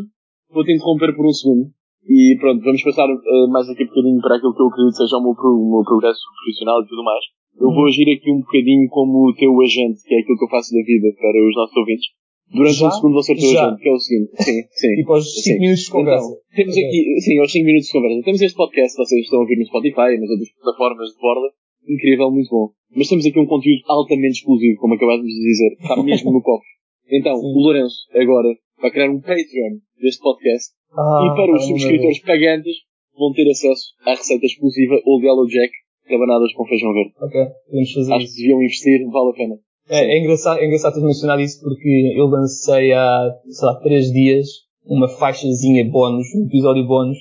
Vou-te 0.52 0.72
interromper 0.72 1.14
por 1.16 1.26
um 1.26 1.32
segundo. 1.32 1.70
E 2.06 2.36
pronto, 2.38 2.62
vamos 2.62 2.82
passar 2.84 3.08
eh, 3.08 3.46
mais 3.48 3.66
aqui 3.68 3.82
um 3.82 3.88
bocadinho 3.88 4.20
para 4.20 4.36
aquilo 4.36 4.54
que 4.54 4.60
eu 4.62 4.68
acredito 4.68 4.94
seja 4.94 5.16
o 5.16 5.22
meu, 5.24 5.34
pro- 5.34 5.56
o 5.56 5.70
meu 5.72 5.82
progresso 5.82 6.20
profissional 6.36 6.78
e 6.82 6.86
tudo 6.86 7.02
mais. 7.02 7.24
Eu 7.58 7.70
vou 7.72 7.86
agir 7.86 8.04
aqui 8.12 8.30
um 8.30 8.40
bocadinho 8.44 8.86
como 8.90 9.30
o 9.30 9.34
teu 9.34 9.50
agente, 9.62 10.04
que 10.04 10.14
é 10.14 10.18
aquilo 10.20 10.36
que 10.38 10.44
eu 10.44 10.50
faço 10.52 10.70
da 10.74 10.82
vida 10.84 11.08
para 11.16 11.32
os 11.48 11.54
nossos 11.56 11.76
ouvintes. 11.76 12.06
Durante 12.52 12.76
Já? 12.78 12.86
um 12.88 12.90
segundo 12.90 13.12
vou 13.14 13.22
ser 13.22 13.34
teu 13.36 13.50
Já. 13.50 13.76
que 13.76 13.88
é 13.88 13.92
o 13.92 13.98
seguinte. 13.98 14.30
Sim, 14.42 14.62
sim. 14.72 14.94
Tipo 14.96 15.12
aos 15.14 15.24
5 15.34 15.42
Sim. 15.42 15.58
minutos 15.60 15.84
de 15.84 15.90
conversa. 15.90 16.26
Então, 16.28 16.40
temos 16.56 16.74
Ok. 16.76 16.86
aqui, 16.86 17.20
sim, 17.20 17.38
aos 17.40 17.52
5 17.52 17.64
minutos 17.66 17.86
de 17.86 17.92
conversa. 17.92 18.22
Temos 18.24 18.40
este 18.42 18.56
podcast, 18.56 18.96
vocês 18.96 19.20
estão 19.24 19.38
a 19.38 19.42
ouvir 19.42 19.56
no 19.58 19.66
Spotify 19.66 20.10
nas 20.20 20.30
outras 20.30 20.50
plataformas 20.60 21.08
de 21.10 21.18
borda. 21.20 21.48
Incrível, 21.88 22.30
muito 22.30 22.48
bom. 22.50 22.68
Mas 22.94 23.08
temos 23.08 23.26
aqui 23.26 23.38
um 23.38 23.46
conteúdo 23.46 23.82
altamente 23.88 24.38
exclusivo, 24.38 24.78
como 24.78 24.94
acabámos 24.94 25.26
de 25.26 25.34
dizer. 25.40 25.72
Está 25.80 26.02
mesmo 26.02 26.32
no 26.32 26.42
cofre. 26.42 26.68
Então, 27.10 27.36
Sim. 27.36 27.46
o 27.46 27.58
Lourenço, 27.60 27.96
agora, 28.14 28.48
vai 28.80 28.90
criar 28.90 29.10
um 29.10 29.20
Patreon 29.20 29.80
deste 30.00 30.22
podcast 30.22 30.72
Ah, 30.96 31.20
e 31.26 31.36
para 31.36 31.52
os 31.54 31.66
subscritores 31.66 32.20
pagantes 32.20 32.76
vão 33.18 33.32
ter 33.32 33.48
acesso 33.50 33.92
à 34.06 34.10
receita 34.14 34.46
exclusiva 34.46 34.94
Old 35.04 35.24
Yellow 35.26 35.46
Jack, 35.46 35.72
rabanadas 36.08 36.52
com 36.54 36.64
feijão 36.66 36.92
verde. 36.94 37.12
Ok, 37.20 37.40
podemos 37.66 37.92
fazer 37.92 38.12
Acho 38.14 38.24
isso. 38.24 38.34
que 38.36 38.40
deviam 38.42 38.62
investir, 38.62 38.98
vale 39.10 39.30
a 39.30 39.34
pena. 39.34 39.54
É, 39.88 40.16
é 40.16 40.20
engraçado, 40.20 40.58
é 40.60 40.66
engraçado 40.66 40.92
teres 40.94 41.06
mencionado 41.06 41.42
isso 41.42 41.60
porque 41.60 42.14
eu 42.16 42.26
lancei 42.26 42.92
há, 42.92 43.30
sei 43.48 43.68
lá, 43.68 43.74
3 43.80 44.10
dias 44.12 44.46
uma 44.86 45.08
faixazinha 45.08 45.88
bónus, 45.90 46.26
um 46.34 46.46
episódio 46.46 46.86
bónus. 46.86 47.18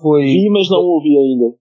Foi, 0.00 0.22
Vi, 0.22 0.48
mas 0.50 0.70
não 0.70 0.78
ouvi 0.78 1.16
ainda. 1.16 1.54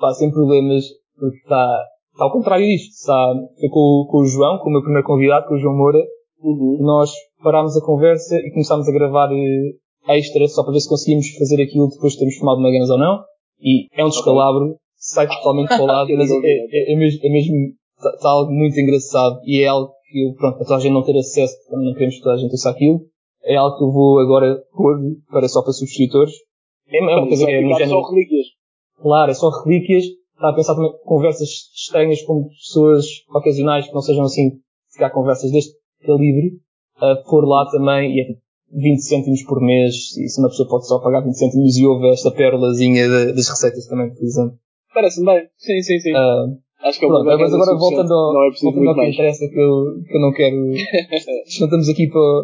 pá, 0.00 0.12
sem 0.14 0.30
problemas, 0.30 0.84
porque 1.18 1.36
está, 1.36 1.84
está 2.12 2.24
ao 2.24 2.32
contrário 2.32 2.64
disto. 2.66 2.90
Está, 2.90 3.34
foi 3.58 3.68
com, 3.68 4.06
com 4.10 4.18
o 4.18 4.26
João, 4.26 4.58
com 4.58 4.68
o 4.68 4.72
meu 4.72 4.82
primeiro 4.82 5.06
convidado, 5.06 5.46
com 5.48 5.54
o 5.54 5.58
João 5.58 5.76
Moura, 5.76 6.02
Uhum. 6.42 6.76
nós 6.80 7.10
parámos 7.42 7.74
a 7.74 7.80
conversa 7.80 8.36
e 8.36 8.50
começámos 8.50 8.86
a 8.86 8.92
gravar 8.92 9.30
eh, 9.32 10.16
extra 10.18 10.46
só 10.46 10.62
para 10.62 10.74
ver 10.74 10.80
se 10.80 10.88
conseguíamos 10.90 11.26
fazer 11.38 11.62
aquilo 11.62 11.88
depois 11.88 12.12
de 12.12 12.18
termos 12.18 12.36
fumado 12.36 12.60
uma 12.60 12.70
ganas 12.70 12.90
ou 12.90 12.98
não. 12.98 13.24
E 13.60 13.86
é 13.98 14.04
um 14.04 14.10
descalabro, 14.10 14.76
sai 14.94 15.26
totalmente 15.26 15.68
para 15.72 15.82
o 15.82 15.86
lado, 15.86 16.10
Eu 16.10 16.18
mas 16.18 16.30
é, 16.30 16.34
é, 16.36 16.92
é 16.92 16.96
mesmo, 16.96 17.20
é 17.22 17.30
mesmo 17.30 17.56
está 18.04 18.16
está 18.16 18.28
algo 18.28 18.52
muito 18.52 18.78
engraçado 18.78 19.40
e 19.44 19.62
é 19.62 19.68
algo 19.68 19.92
que 20.10 20.26
eu, 20.26 20.34
pronto, 20.34 20.56
para 20.56 20.66
toda 20.66 20.76
a 20.76 20.80
gente 20.80 20.92
não 20.92 21.02
ter 21.02 21.16
acesso, 21.16 21.56
porque 21.56 21.70
também 21.70 21.86
não 21.86 21.94
queremos 21.94 22.16
que 22.16 22.22
toda 22.22 22.34
a 22.34 22.38
gente 22.38 22.52
ouça 22.52 22.70
aquilo, 22.70 23.00
é 23.42 23.56
algo 23.56 23.76
que 23.76 23.84
eu 23.84 23.92
vou 23.92 24.20
agora 24.20 24.62
pôr 24.72 24.96
para 25.30 25.48
só 25.48 25.62
para 25.62 25.72
subscritores. 25.72 26.32
É, 26.88 26.96
é 26.96 27.26
coisa, 27.26 27.50
é 27.50 27.60
no 27.60 27.68
Ficar 27.68 27.78
género, 27.78 28.00
só 28.00 28.10
relíquias. 28.10 28.46
Claro, 29.00 29.30
é 29.30 29.34
só 29.34 29.50
relíquias. 29.64 30.04
Está 30.34 30.50
a 30.50 30.54
pensar 30.54 30.74
também 30.74 30.92
conversas 31.04 31.48
estranhas 31.74 32.22
com 32.22 32.48
pessoas 32.48 33.06
ocasionais 33.34 33.86
que 33.86 33.94
não 33.94 34.00
sejam 34.00 34.24
assim, 34.24 34.58
calhar 34.96 35.12
conversas 35.12 35.50
deste 35.50 35.74
calibre, 36.04 36.58
a 36.96 37.16
pôr 37.16 37.46
lá 37.46 37.68
também, 37.70 38.16
e 38.16 38.20
é 38.20 38.24
tipo 38.26 38.40
20 38.72 39.00
cêntimos 39.00 39.42
por 39.44 39.60
mês, 39.60 40.16
e 40.16 40.28
se 40.28 40.40
uma 40.40 40.48
pessoa 40.48 40.68
pode 40.68 40.88
só 40.88 40.98
pagar 40.98 41.20
20 41.22 41.34
cêntimos 41.34 41.76
e 41.76 41.86
ouve 41.86 42.10
esta 42.10 42.30
pérolazinha 42.30 43.08
das 43.08 43.48
receitas 43.48 43.86
também, 43.86 44.12
por 44.12 44.24
exemplo. 44.24 44.58
Parece-me 44.92 45.26
bem. 45.26 45.48
Sim, 45.56 45.82
sim, 45.82 45.98
sim. 46.00 46.12
Ah, 46.14 46.46
Acho 46.84 46.98
que 47.00 47.04
é 47.06 47.08
pronto, 47.08 47.24
mas 47.24 47.52
agora 47.54 47.78
voltando 47.78 48.12
ao, 48.12 48.32
Não 48.34 48.42
é 48.44 48.50
voltando 48.62 48.88
ao 48.88 48.94
que 48.94 49.00
mais. 49.00 49.14
interessa, 49.14 49.48
que 49.48 49.58
eu, 49.58 50.02
que 50.06 50.16
eu 50.16 50.20
não 50.20 50.32
quero, 50.32 50.56
não 51.60 51.66
estamos 51.66 51.88
aqui 51.88 52.06
para, 52.08 52.42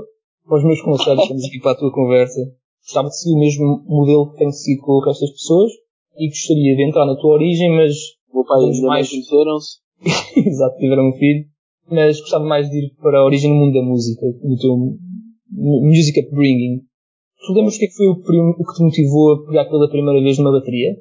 para 0.49 0.59
os 0.59 0.65
meus 0.65 0.81
conselhos, 0.83 1.23
estamos 1.23 1.45
aqui 1.45 1.61
para 1.61 1.73
a 1.73 1.75
tua 1.77 1.93
conversa. 1.93 2.41
Gostava 2.83 3.09
de 3.09 3.19
seguir 3.19 3.35
o 3.37 3.39
mesmo 3.41 3.85
modelo 3.87 4.31
que 4.33 4.39
tenho 4.39 4.53
seguido 4.53 4.83
com 4.83 4.93
o 4.93 5.05
resto 5.05 5.21
das 5.21 5.31
pessoas, 5.33 5.71
e 6.17 6.29
gostaria 6.29 6.75
de 6.77 6.83
entrar 6.89 7.05
na 7.07 7.17
tua 7.17 7.35
origem, 7.35 7.71
mas 7.71 7.93
O 8.33 8.37
meu 8.39 8.45
pai 8.47 8.59
e 8.59 8.61
a 8.61 8.65
Temos 8.65 8.79
minha 8.79 8.89
mãe 8.89 8.99
mais- 9.01 9.11
conheceram-se. 9.11 9.71
Exato, 10.49 10.77
tiveram 10.79 11.09
um 11.09 11.13
filho. 11.13 11.45
Mas 11.91 12.21
gostava 12.21 12.45
mais 12.45 12.71
de 12.71 12.79
ir 12.87 12.91
para 13.03 13.19
a 13.19 13.25
origem 13.25 13.51
do 13.51 13.57
mundo 13.57 13.75
da 13.75 13.83
música, 13.83 14.25
do 14.25 14.57
teu 14.57 14.77
mu- 14.77 15.83
music 15.85 16.19
upbringing. 16.21 16.81
Tu 17.47 17.53
lembras 17.53 17.75
o 17.75 17.79
que 17.79 17.85
é 17.85 17.89
que 17.89 17.95
foi 17.95 18.07
o, 18.07 18.13
o 18.13 18.65
que 18.65 18.75
te 18.75 18.83
motivou 18.85 19.33
a 19.35 19.47
pegar 19.47 19.65
pela 19.67 19.89
primeira 19.91 20.21
vez 20.23 20.39
numa 20.39 20.53
bateria? 20.53 20.95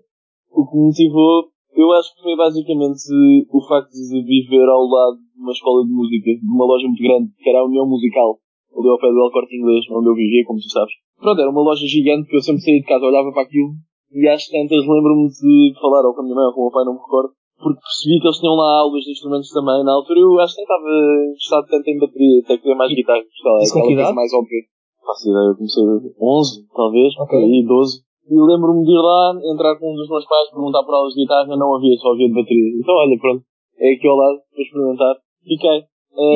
O 0.52 0.66
que 0.68 0.76
me 0.76 0.84
motivou, 0.86 1.44
eu 1.80 1.92
acho 1.96 2.12
que 2.16 2.22
foi 2.22 2.36
basicamente 2.36 3.08
o 3.48 3.60
facto 3.64 3.92
de 3.96 4.20
viver 4.24 4.68
ao 4.68 4.84
lado 4.84 5.18
de 5.18 5.40
uma 5.40 5.52
escola 5.52 5.86
de 5.86 5.92
música, 5.92 6.30
de 6.36 6.44
uma 6.44 6.66
loja 6.66 6.88
muito 6.88 7.04
grande, 7.04 7.32
que 7.40 7.50
era 7.50 7.60
a 7.60 7.66
União 7.66 7.88
Musical, 7.88 8.38
ali 8.76 8.90
ao 8.90 9.00
pé 9.00 9.08
do 9.08 9.24
El 9.24 9.32
Corte 9.32 9.56
Inglês, 9.56 9.86
onde 9.92 10.10
eu 10.10 10.16
vivia, 10.16 10.44
como 10.46 10.60
tu 10.60 10.70
sabes. 10.70 10.92
Pronto, 11.18 11.40
era 11.40 11.50
uma 11.50 11.64
loja 11.64 11.86
gigante 11.88 12.28
que 12.28 12.36
eu 12.36 12.42
sempre 12.42 12.62
saía 12.62 12.80
de 12.80 12.88
casa, 12.88 13.06
olhava 13.06 13.32
para 13.32 13.44
aquilo, 13.44 13.72
e 14.12 14.28
às 14.28 14.48
tantas 14.48 14.84
lembro-me 14.84 15.30
de 15.30 15.74
falar 15.80 16.04
ou 16.08 16.14
com 16.14 16.22
a 16.22 16.24
minha 16.24 16.36
mãe 16.36 16.46
ou 16.46 16.54
com 16.54 16.62
o 16.62 16.64
meu 16.68 16.72
pai, 16.72 16.84
não 16.86 16.94
me 16.94 17.00
recordo, 17.00 17.32
porque 17.60 17.80
percebi 17.80 18.20
que 18.20 18.28
eles 18.28 18.40
tinham 18.40 18.56
lá 18.56 18.80
aulas 18.80 19.04
de 19.04 19.12
instrumentos 19.12 19.52
também. 19.52 19.84
Na 19.84 19.94
altura 19.94 20.20
eu 20.20 20.40
acho 20.40 20.56
que 20.56 20.62
estava 20.64 20.92
interessado 21.28 21.68
tanto 21.68 21.88
em 21.88 22.00
bateria, 22.00 22.40
até 22.44 22.58
queria 22.58 22.76
mais 22.76 22.92
guitarra. 22.92 23.24
Que 23.24 23.94
idade? 23.94 24.16
mais 24.16 24.32
óbvia. 24.34 24.64
Faço 25.06 25.30
ideia, 25.30 25.50
eu 25.52 25.56
comecei 25.56 25.84
11, 25.84 26.68
talvez, 26.72 27.12
Ok. 27.20 27.28
por 27.28 27.44
aí 27.44 27.66
12. 27.68 28.09
E 28.30 28.36
lembro-me 28.38 28.86
de 28.86 28.92
ir 28.94 29.02
lá, 29.02 29.34
entrar 29.52 29.74
com 29.80 29.92
um 29.92 29.96
dos 29.96 30.08
meus 30.08 30.26
pais, 30.26 30.50
perguntar 30.54 30.84
por 30.86 30.94
aulas 30.94 31.14
de 31.14 31.22
guitarra, 31.22 31.58
não 31.58 31.76
havia, 31.76 31.98
só 31.98 32.14
havia 32.14 32.28
de 32.30 32.34
bateria. 32.36 32.70
Então 32.80 32.94
olha, 32.96 33.18
pronto, 33.20 33.42
é 33.80 33.94
aqui 33.96 34.08
ao 34.08 34.16
lado, 34.16 34.38
para 34.54 34.62
experimentar. 34.64 35.16
Fiquei. 35.44 35.78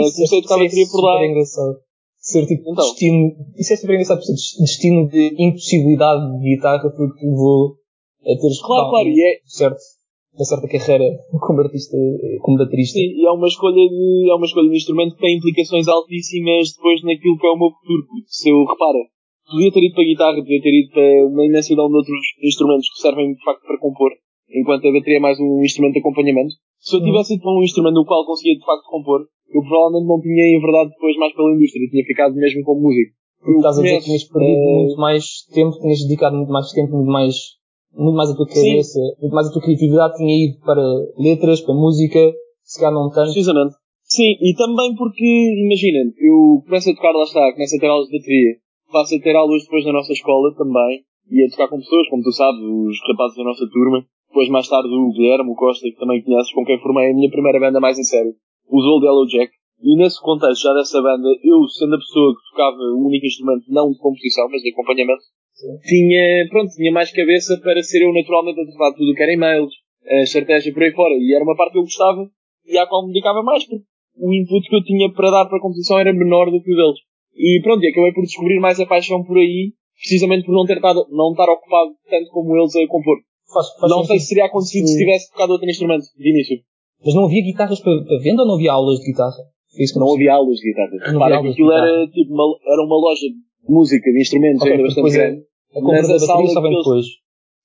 Isso 0.02 0.16
comecei 0.16 0.40
a 0.40 0.42
tocar 0.42 0.56
isso 0.58 0.66
bateria 0.66 0.86
é 0.86 0.92
por 0.92 1.02
lá. 1.06 1.26
engraçado. 1.26 1.76
Ser 2.18 2.46
tipo 2.48 2.64
Então. 2.72 2.84
destino. 2.86 3.32
Isso 3.58 3.74
é 3.74 3.76
super 3.76 3.94
engraçado, 3.94 4.20
destino 4.20 5.08
de 5.10 5.36
impossibilidade 5.38 6.24
de 6.40 6.56
guitarra 6.56 6.90
foi 6.96 7.06
o 7.06 7.14
que 7.14 7.26
levou 7.28 7.76
a 8.24 8.34
teres 8.40 8.62
Claro, 8.64 8.90
claro, 8.90 9.08
e 9.10 9.20
é, 9.22 9.40
certo, 9.46 9.78
uma 10.34 10.46
certa 10.46 10.68
carreira 10.70 11.04
como 11.46 11.60
artista, 11.60 11.98
eh, 11.98 12.38
como 12.42 12.58
baterista. 12.58 12.98
Sim, 12.98 13.12
e 13.20 13.28
é 13.28 13.32
uma 13.32 13.46
escolha 13.48 13.76
de, 13.76 14.30
é 14.32 14.34
uma 14.34 14.46
escolha 14.46 14.70
de 14.70 14.78
instrumento 14.78 15.16
que 15.16 15.22
tem 15.22 15.36
implicações 15.38 15.86
altíssimas 15.88 16.72
depois 16.74 17.04
naquilo 17.04 17.38
que 17.38 17.46
é 17.46 17.52
o 17.52 17.60
meu 17.60 17.70
futuro. 17.70 18.08
Se 18.28 18.50
eu 18.50 18.64
repara, 18.66 19.00
podia 19.54 19.72
ter 19.72 19.84
ido 19.86 19.94
para 19.94 20.04
a 20.04 20.10
guitarra, 20.10 20.42
podia 20.42 20.62
ter 20.62 20.74
ido 20.74 20.90
para 20.90 21.08
uma 21.30 21.46
imensidão 21.46 21.86
de 21.88 21.96
outros 21.96 22.18
instrumentos 22.42 22.90
que 22.90 23.02
servem 23.02 23.34
de 23.34 23.44
facto 23.46 23.62
para 23.62 23.78
compor, 23.78 24.12
enquanto 24.50 24.88
a 24.88 24.92
bateria 24.92 25.18
é 25.18 25.22
mais 25.22 25.38
um 25.40 25.62
instrumento 25.62 25.94
de 25.94 26.00
acompanhamento. 26.02 26.54
Se 26.82 26.96
eu 26.98 27.00
Uhum. 27.00 27.06
tivesse 27.06 27.34
ido 27.36 27.44
para 27.44 27.54
um 27.54 27.64
instrumento 27.64 27.96
no 27.96 28.06
qual 28.06 28.26
conseguia 28.26 28.58
de 28.58 28.66
facto 28.66 28.90
compor, 28.90 29.22
eu 29.54 29.62
provavelmente 29.62 30.08
não 30.10 30.20
tinha 30.20 30.44
em 30.58 30.60
verdade 30.60 30.90
depois 30.90 31.16
mais 31.18 31.34
pela 31.34 31.54
indústria, 31.54 31.90
tinha 31.90 32.04
ficado 32.04 32.34
mesmo 32.36 32.64
como 32.66 32.82
músico. 32.82 33.14
Porque 33.40 33.58
estás 33.60 33.78
a 33.78 33.82
dizer 33.84 33.98
que 34.00 34.06
tinhas 34.06 34.24
perdido 34.24 34.58
eh, 34.58 34.74
muito 34.82 34.98
mais 34.98 35.24
tempo, 35.54 35.72
tinhas 35.80 36.00
dedicado 36.04 36.36
muito 36.38 36.52
mais 36.52 36.72
tempo, 36.72 36.96
muito 36.96 37.12
mais, 37.12 37.36
muito 37.94 38.16
mais 38.18 38.30
a 38.32 38.36
tua 38.36 38.48
Sim. 38.50 38.72
cabeça, 38.72 39.00
muito 39.22 39.36
mais 39.36 39.48
a 39.48 39.52
tua 39.52 39.62
criatividade 39.62 40.16
tinha 40.18 40.36
ido 40.48 40.60
para 40.64 40.82
letras, 41.20 41.62
para 41.62 41.76
música, 41.76 42.20
se 42.64 42.80
calhar 42.80 42.94
não 42.94 43.10
tanto. 43.12 43.32
Precisamente. 43.36 43.76
Sim, 44.04 44.32
e 44.40 44.54
também 44.56 44.96
porque, 44.96 45.26
imagina, 45.66 46.00
eu 46.20 46.62
começo 46.66 46.90
a 46.90 46.96
tocar, 46.96 47.12
lá 47.12 47.24
está, 47.24 47.52
começo 47.54 47.76
a 47.76 47.80
ter 47.80 47.88
aulas 47.88 48.08
de 48.08 48.18
bateria, 48.18 48.52
passo 48.94 49.16
a 49.16 49.20
ter 49.20 49.36
aulas 49.36 49.64
depois 49.64 49.84
na 49.86 49.92
nossa 49.92 50.14
escola 50.14 50.54
também, 50.54 51.02
e 51.30 51.44
a 51.44 51.50
tocar 51.50 51.68
com 51.68 51.82
pessoas, 51.82 52.08
como 52.10 52.22
tu 52.22 52.32
sabes, 52.32 52.62
os 52.62 52.98
rapazes 53.10 53.38
da 53.38 53.44
nossa 53.44 53.66
turma, 53.68 54.06
depois 54.30 54.50
mais 54.50 54.70
tarde 54.70 54.88
o 54.88 55.12
Guilherme, 55.12 55.50
o 55.50 55.56
Costa, 55.56 55.90
que 55.90 55.98
também 55.98 56.22
conheces, 56.22 56.54
com 56.54 56.64
quem 56.64 56.80
formei 56.80 57.10
a 57.10 57.14
minha 57.14 57.30
primeira 57.30 57.60
banda 57.60 57.80
mais 57.80 57.98
em 57.98 58.04
sério, 58.04 58.34
os 58.70 58.86
Old 58.86 59.06
Yellow 59.06 59.26
Jack, 59.26 59.52
e 59.82 59.98
nesse 59.98 60.22
contexto 60.22 60.64
já 60.64 60.74
dessa 60.74 61.02
banda, 61.02 61.28
eu 61.44 61.68
sendo 61.68 61.96
a 61.96 61.98
pessoa 61.98 62.32
que 62.32 62.52
tocava 62.52 62.78
o 62.78 63.08
único 63.08 63.26
instrumento, 63.26 63.66
não 63.68 63.92
de 63.92 64.00
composição, 64.00 64.48
mas 64.50 64.62
de 64.62 64.72
acompanhamento, 64.72 65.24
tinha, 65.84 66.48
pronto, 66.50 66.72
tinha 66.72 66.92
mais 66.92 67.12
cabeça 67.12 67.60
para 67.62 67.82
ser 67.82 68.04
eu 68.04 68.14
naturalmente 68.14 68.62
a 68.62 68.66
tratar 68.66 68.92
de 68.92 68.98
tudo 68.98 69.12
o 69.12 69.16
que 69.16 69.24
era 69.24 69.34
e-mails, 69.34 69.74
a 70.08 70.24
estratégia 70.24 70.74
por 70.74 70.84
aí 70.84 70.92
fora, 70.92 71.14
e 71.16 71.34
era 71.34 71.44
uma 71.44 71.56
parte 71.56 71.74
que 71.74 71.80
eu 71.80 71.84
gostava 71.84 72.30
e 72.66 72.78
à 72.78 72.88
qual 72.88 73.06
me 73.06 73.14
dedicava 73.14 73.44
mais, 73.44 73.66
porque 73.66 73.84
o 74.18 74.34
input 74.34 74.70
que 74.70 74.76
eu 74.76 74.84
tinha 74.84 75.12
para 75.12 75.32
dar 75.32 75.46
para 75.46 75.58
a 75.58 75.62
composição 75.62 76.00
era 76.00 76.14
menor 76.14 76.50
do 76.50 76.62
que 76.62 76.72
o 76.72 76.76
deles. 76.76 77.00
E 77.36 77.60
pronto, 77.62 77.84
e 77.84 77.90
acabei 77.90 78.14
por 78.14 78.24
descobrir 78.24 78.60
mais 78.60 78.80
a 78.80 78.86
paixão 78.86 79.24
por 79.24 79.38
aí, 79.38 79.74
precisamente 79.98 80.46
por 80.46 80.54
não 80.54 80.66
ter 80.66 80.78
estado, 80.78 81.06
não 81.10 81.32
estar 81.32 81.50
ocupado 81.52 81.92
tanto 82.10 82.30
como 82.30 82.56
eles 82.56 82.76
a 82.76 82.88
compor. 82.88 83.18
Faz, 83.54 83.68
faz 83.80 83.92
não 83.92 84.04
sei 84.04 84.20
se 84.20 84.28
seria 84.28 84.46
acontecido 84.46 84.88
se 84.88 84.98
tivesse 84.98 85.32
tocado 85.32 85.54
outro 85.54 85.70
instrumento, 85.70 86.06
de 86.18 86.30
início. 86.30 86.58
Mas 87.04 87.14
não 87.16 87.26
havia 87.26 87.44
guitarras 87.44 87.80
para, 87.80 88.04
para 88.06 88.20
venda 88.20 88.44
ou 88.44 88.48
não 88.48 88.56
havia 88.56 88.72
aulas 88.72 89.00
de 89.00 89.12
guitarra? 89.12 89.36
Foi 89.76 89.84
isso 89.84 90.00
Não 90.00 90.14
havia 90.14 90.34
aulas 90.34 90.58
de 90.58 90.70
guitarra. 90.70 91.12
Não 91.12 91.20
Repara 91.20 91.42
que 91.42 91.48
aquilo 91.50 91.72
era 91.72 92.08
tipo 92.08 92.34
uma, 92.34 92.58
era 92.66 92.82
uma 92.86 92.96
loja 92.96 93.28
de 93.28 93.74
música, 93.74 94.12
de 94.12 94.22
instrumentos 94.22 94.62
Ok, 94.62 94.72
ainda 94.72 94.84
bastante 94.84 95.12
grande. 95.12 95.42
A 95.72 95.82
compra 95.82 96.02
da 96.02 96.20
bateria 96.20 96.48
só 96.48 96.62
vem 96.62 96.78
depois. 96.78 97.06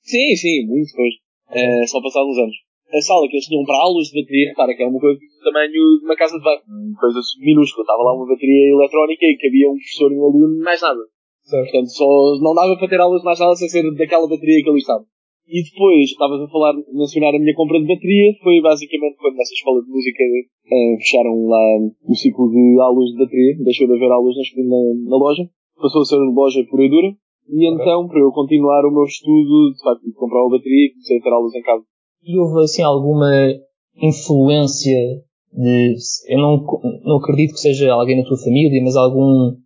Sim, 0.02 0.36
sim, 0.36 0.66
muito 0.66 0.88
depois. 0.90 1.14
Eh, 1.52 1.86
só 1.86 2.00
passados 2.00 2.32
os 2.32 2.38
anos. 2.38 2.56
A 2.88 3.00
sala 3.04 3.28
que 3.28 3.36
eles 3.36 3.44
tinham 3.44 3.64
para 3.68 3.84
aulas 3.84 4.08
de 4.08 4.20
bateria, 4.20 4.48
repara 4.48 4.72
que 4.74 4.82
é 4.82 4.86
uma 4.88 4.98
coisa 4.98 5.20
do 5.20 5.44
tamanho 5.44 5.70
de 5.70 6.04
uma 6.04 6.16
casa 6.16 6.38
de 6.38 6.44
banho. 6.44 6.62
Uma 6.64 6.98
coisa 6.98 7.20
minúscula. 7.40 7.84
Estava 7.84 8.02
lá 8.02 8.16
uma 8.16 8.26
bateria 8.26 8.72
eletrónica 8.72 9.26
e 9.28 9.36
cabia 9.36 9.68
um 9.68 9.76
professor 9.76 10.08
e 10.08 10.16
um 10.16 10.24
aluno, 10.24 10.64
mais 10.64 10.80
nada. 10.80 11.04
Certo. 11.44 11.64
Portanto, 11.68 11.90
só 11.92 12.08
não 12.40 12.54
dava 12.54 12.76
para 12.76 12.88
ter 12.88 13.00
aulas 13.00 13.22
mais 13.24 13.38
nada 13.40 13.54
sem 13.56 13.68
ser 13.68 13.84
daquela 13.92 14.28
bateria 14.28 14.62
que 14.64 14.70
ali 14.70 14.80
estava. 14.80 15.04
E 15.48 15.64
depois, 15.64 16.12
estavas 16.12 16.44
a 16.44 16.48
falar, 16.48 16.76
mencionar 16.92 17.32
a 17.32 17.40
minha 17.40 17.56
compra 17.56 17.80
de 17.80 17.88
bateria, 17.88 18.36
foi 18.44 18.60
basicamente 18.60 19.16
quando 19.16 19.36
nessa 19.36 19.56
escola 19.56 19.80
de 19.80 19.88
música 19.88 20.20
eh, 20.20 20.96
fecharam 21.00 21.48
lá 21.48 21.64
o 22.04 22.14
ciclo 22.14 22.52
de 22.52 22.76
aulas 22.80 23.12
de 23.12 23.24
bateria, 23.24 23.56
deixou 23.64 23.88
de 23.88 23.96
haver 23.96 24.12
aulas 24.12 24.36
na, 24.36 24.44
na, 24.64 24.80
na 25.08 25.16
loja, 25.16 25.48
passou 25.80 26.02
a 26.02 26.04
ser 26.04 26.20
loja 26.20 26.60
pura 26.68 26.84
e 26.84 26.90
dura, 26.90 27.08
e 27.48 27.64
Ok. 27.64 27.80
então, 27.80 28.08
para 28.08 28.20
eu 28.20 28.30
continuar 28.30 28.84
o 28.84 28.92
meu 28.92 29.04
estudo, 29.04 29.72
de 29.72 29.80
facto, 29.80 30.04
que 30.04 30.12
comprar 30.12 30.44
uma 30.44 30.52
bateria 30.52 30.84
e 30.84 30.92
comecei 30.92 31.16
a 31.16 31.22
ter 31.22 31.32
aulas 31.32 31.54
em 31.54 31.62
casa. 31.62 31.84
E 32.22 32.38
houve 32.38 32.62
assim 32.64 32.82
alguma 32.82 33.30
influência 34.02 34.96
de, 35.52 35.94
eu 36.28 36.38
não, 36.38 36.64
não 37.04 37.16
acredito 37.16 37.54
que 37.54 37.60
seja 37.60 37.92
alguém 37.92 38.16
na 38.18 38.24
tua 38.28 38.36
família, 38.38 38.82
mas 38.82 38.96
algum 38.96 39.56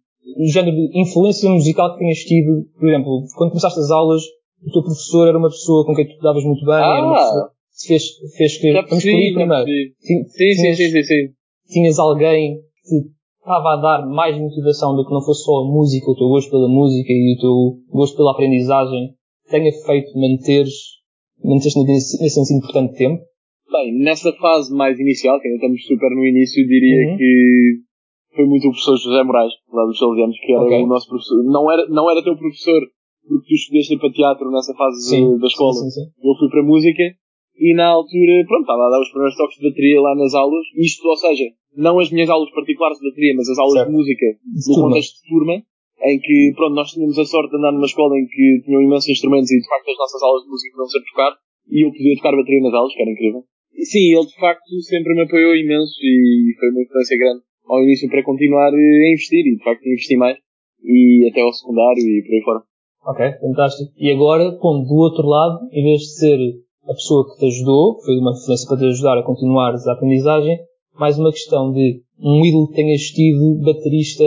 género 0.50 0.74
de 0.76 1.00
influência 1.00 1.50
musical 1.50 1.92
que 1.92 1.98
tenhas 1.98 2.18
tido, 2.18 2.64
por 2.78 2.88
exemplo, 2.88 3.22
quando 3.36 3.50
começaste 3.50 3.78
as 3.80 3.90
aulas, 3.90 4.22
o 4.64 4.70
teu 4.72 4.82
professor 4.82 5.28
era 5.28 5.38
uma 5.38 5.48
pessoa 5.50 5.84
com 5.84 5.94
quem 5.94 6.06
tu 6.06 6.16
davas 6.22 6.44
muito 6.44 6.64
bem, 6.64 6.74
era 6.76 7.04
uma 7.04 7.14
Ah! 7.14 7.18
pessoa 7.18 7.50
que 7.80 7.86
fez, 7.88 8.02
fez 8.36 8.58
que, 8.58 8.72
vamos 8.72 8.88
por 8.88 8.94
aí 8.94 9.00
percebi, 9.02 9.34
primeiro. 9.34 9.64
percebi. 9.64 9.94
Sim, 9.98 10.24
sim, 10.54 10.74
sim, 10.74 10.90
sim, 10.90 11.02
sim. 11.02 11.28
tinhas 11.68 11.98
alguém 11.98 12.56
que 12.84 12.96
estava 13.40 13.72
a 13.72 13.76
dar 13.76 14.06
mais 14.06 14.38
motivação 14.38 14.94
do 14.94 15.04
que 15.04 15.12
não 15.12 15.20
fosse 15.22 15.42
só 15.42 15.62
a 15.62 15.64
música, 15.66 16.10
o 16.10 16.14
teu 16.16 16.28
gosto 16.28 16.50
pela 16.50 16.68
música 16.68 17.12
e 17.12 17.34
o 17.36 17.40
teu 17.40 17.78
gosto 17.90 18.16
pela 18.16 18.30
aprendizagem, 18.32 19.14
tenha 19.50 19.72
feito 19.84 20.16
manteres, 20.18 20.72
nesse 21.44 22.40
ensino 22.40 22.60
por 22.60 22.72
tanto 22.72 22.94
tempo? 22.94 23.22
Bem, 23.70 23.98
nessa 24.04 24.32
fase 24.34 24.74
mais 24.74 24.98
inicial, 25.00 25.40
que 25.40 25.48
ainda 25.48 25.56
estamos 25.56 25.82
super 25.86 26.10
no 26.10 26.24
início, 26.24 26.66
diria 26.66 27.10
Uhum. 27.12 27.16
que 27.16 27.32
foi 28.36 28.46
muito 28.46 28.68
o 28.68 28.70
professor 28.70 28.96
José 28.98 29.22
Moraes, 29.24 29.52
lá 29.72 29.84
dos 29.86 29.98
Salesianos, 29.98 30.36
que 30.40 30.52
era 30.52 30.62
Ok. 30.64 30.82
o 30.82 30.86
nosso 30.86 31.08
professor. 31.08 31.42
Não 31.44 31.70
era, 31.72 31.86
não 31.88 32.10
era 32.10 32.22
teu 32.22 32.36
professor, 32.36 32.80
porque 33.26 33.46
tu 33.48 33.54
escolheste 33.54 33.94
ir 33.94 33.98
para 33.98 34.12
teatro 34.12 34.50
nessa 34.50 34.74
fase 34.74 35.16
de- 35.16 35.38
da 35.40 35.46
escola. 35.46 35.72
Sim, 35.74 35.90
sim, 35.90 36.04
sim. 36.04 36.06
Eu 36.22 36.34
fui 36.38 36.48
para 36.50 36.62
música 36.62 37.02
e 37.56 37.74
na 37.74 37.88
altura, 37.88 38.44
pronto, 38.48 38.62
estava 38.62 38.86
a 38.86 38.90
dar 38.90 39.00
os 39.00 39.10
primeiros 39.10 39.36
toques 39.36 39.56
de 39.58 39.68
bateria 39.68 40.00
lá 40.00 40.14
nas 40.16 40.34
aulas. 40.34 40.64
Isto, 40.76 41.08
ou 41.08 41.16
seja, 41.16 41.44
não 41.76 41.98
as 41.98 42.10
minhas 42.10 42.28
aulas 42.28 42.50
particulares 42.52 42.98
de 42.98 43.08
bateria, 43.08 43.34
mas 43.36 43.48
as 43.48 43.58
aulas 43.58 43.74
Certo. 43.74 43.88
de 43.88 43.94
música 43.96 44.26
no 44.68 44.74
contexto 44.84 45.14
de 45.22 45.28
turma, 45.28 45.56
em 46.02 46.18
que, 46.18 46.52
pronto, 46.56 46.74
nós 46.74 46.90
tínhamos 46.90 47.18
a 47.18 47.24
sorte 47.24 47.50
de 47.50 47.56
andar 47.58 47.72
numa 47.72 47.86
escola 47.86 48.18
em 48.18 48.26
que 48.26 48.62
tinham 48.64 48.82
imensos 48.82 49.08
instrumentos 49.08 49.50
e, 49.50 49.58
de 49.58 49.68
facto, 49.68 49.90
as 49.90 49.98
nossas 49.98 50.22
aulas 50.22 50.42
de 50.42 50.50
música 50.50 50.76
não 50.76 50.86
ser 50.86 51.00
tocar, 51.10 51.32
e 51.70 51.86
eu 51.86 51.90
podia 51.92 52.16
tocar 52.16 52.36
bateria 52.36 52.62
nas 52.62 52.74
aulas, 52.74 52.94
que 52.94 53.02
era 53.02 53.10
incrível. 53.10 53.42
E 53.74 53.84
sim, 53.86 54.12
ele, 54.12 54.26
de 54.26 54.36
facto, 54.36 54.68
sempre 54.82 55.14
me 55.14 55.22
apoiou 55.22 55.54
imenso 55.54 55.94
e 56.02 56.54
foi 56.58 56.70
uma 56.70 56.82
influência 56.82 57.16
grande 57.16 57.42
ao 57.66 57.82
início 57.82 58.10
para 58.10 58.24
continuar 58.24 58.72
eh, 58.74 59.06
a 59.06 59.12
investir, 59.12 59.46
e, 59.46 59.56
de 59.56 59.64
facto, 59.64 59.86
investi 59.86 60.16
mais, 60.16 60.36
e 60.82 61.28
até 61.30 61.40
ao 61.40 61.52
secundário 61.52 62.02
e 62.02 62.22
por 62.26 62.34
aí 62.34 62.42
fora. 62.42 62.60
Ok, 63.06 63.20
fantástico. 63.40 63.92
E 63.96 64.10
agora, 64.12 64.52
pondo 64.58 64.86
do 64.86 64.94
outro 64.94 65.26
lado, 65.26 65.68
em 65.72 65.84
vez 65.84 66.00
de 66.00 66.18
ser 66.18 66.38
a 66.84 66.94
pessoa 66.94 67.26
que 67.30 67.38
te 67.38 67.46
ajudou, 67.46 68.00
foi 68.02 68.18
uma 68.18 68.34
referência 68.34 68.68
para 68.68 68.78
te 68.78 68.84
ajudar 68.86 69.18
a 69.18 69.22
continuares 69.22 69.86
a 69.86 69.92
aprendizagem, 69.92 70.58
mais 70.98 71.18
uma 71.18 71.30
questão 71.30 71.72
de 71.72 72.02
um 72.20 72.44
ídolo 72.44 72.68
que 72.68 72.74
tenhas 72.74 73.02
tido, 73.02 73.58
baterista, 73.64 74.24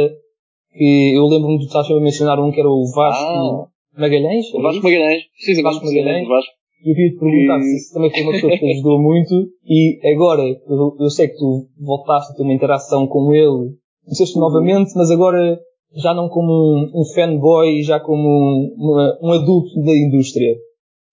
que 0.78 1.14
eu 1.16 1.26
lembro-me 1.28 1.58
de 1.60 1.66
estás 1.66 1.90
a 1.90 2.00
mencionar 2.00 2.40
um 2.40 2.52
que 2.52 2.60
era 2.60 2.70
o 2.70 2.84
Vasco 2.94 3.70
Magalhães. 3.98 4.54
O 4.54 4.62
Vasco? 4.62 4.84
Magalhães, 4.84 5.24
precisamente, 5.34 5.64
Vasco 5.74 5.86
Magalhães. 5.86 6.28
Vasco. 6.28 6.52
E 6.86 6.92
eu 6.92 6.96
queria 6.96 7.12
te 7.12 7.20
perguntar 7.20 7.62
se 7.62 7.76
isso 7.78 7.94
também 7.94 8.12
foi 8.12 8.22
uma 8.22 8.32
pessoa 8.34 8.52
que 8.52 8.60
te 8.60 8.72
ajudou 8.74 9.02
muito 9.02 9.34
e 9.68 10.00
agora, 10.14 10.44
eu, 10.44 10.96
eu 11.00 11.10
sei 11.10 11.30
que 11.30 11.38
tu 11.38 11.66
voltaste 11.80 12.34
a 12.34 12.36
ter 12.36 12.44
uma 12.44 12.54
interação 12.54 13.08
com 13.08 13.34
ele, 13.34 13.74
sei 14.10 14.26
se 14.26 14.38
novamente, 14.40 14.92
mas 14.96 15.10
agora 15.10 15.58
já 15.96 16.14
não 16.14 16.28
como 16.30 16.52
um, 16.52 17.02
um 17.02 17.06
fanboy, 17.16 17.82
já 17.82 18.00
como 18.00 18.22
um, 18.28 18.76
uma- 18.78 19.18
um 19.24 19.32
adulto 19.32 19.82
da 19.82 19.94
indústria. 19.98 20.54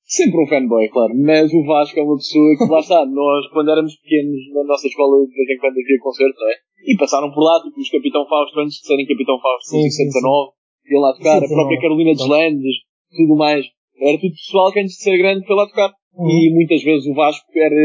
Sempre 0.05 0.43
um 0.43 0.47
fanboy, 0.47 0.89
claro. 0.89 1.13
Mas 1.17 1.53
o 1.53 1.65
Vasco 1.65 1.99
é 1.99 2.03
uma 2.03 2.17
pessoa 2.17 2.57
que, 2.59 2.69
lá 2.69 2.81
está, 2.81 3.07
nós, 3.07 3.49
quando 3.53 3.71
éramos 3.71 3.97
pequenos, 3.97 4.41
na 4.53 4.65
nossa 4.65 4.87
escola, 4.87 5.25
de 5.25 5.33
vez 5.33 5.49
em 5.51 5.59
quando 5.59 5.79
havia 5.79 5.99
concertos, 6.03 6.41
não 6.41 6.51
é? 6.51 6.55
E 6.85 6.97
passaram 6.97 7.31
por 7.33 7.43
lá, 7.43 7.63
tipo, 7.63 7.81
os 7.81 7.89
Capitão 7.89 8.27
Fausto, 8.27 8.61
antes 8.61 8.77
de 8.81 8.87
serem 8.87 9.07
Capitão 9.07 9.39
Fausto, 9.41 9.71
Sim, 9.71 9.87
os 9.87 9.95
sim, 9.95 10.11
119, 10.11 10.53
iam 10.91 11.01
lá 11.01 11.13
tocar, 11.15 11.39
a 11.39 11.47
119. 11.47 11.55
própria 11.55 11.81
Carolina 11.81 12.13
Deslandes, 12.13 12.77
tudo 13.17 13.37
mais. 13.37 13.65
Era 14.03 14.19
tudo 14.19 14.35
pessoal 14.35 14.73
que 14.73 14.81
antes 14.81 14.97
de 14.97 15.03
ser 15.03 15.17
grande 15.17 15.47
foi 15.47 15.55
lá 15.55 15.67
tocar. 15.67 15.95
Uhum. 16.13 16.29
E 16.29 16.53
muitas 16.53 16.83
vezes 16.83 17.07
o 17.07 17.15
Vasco 17.15 17.47
era, 17.55 17.83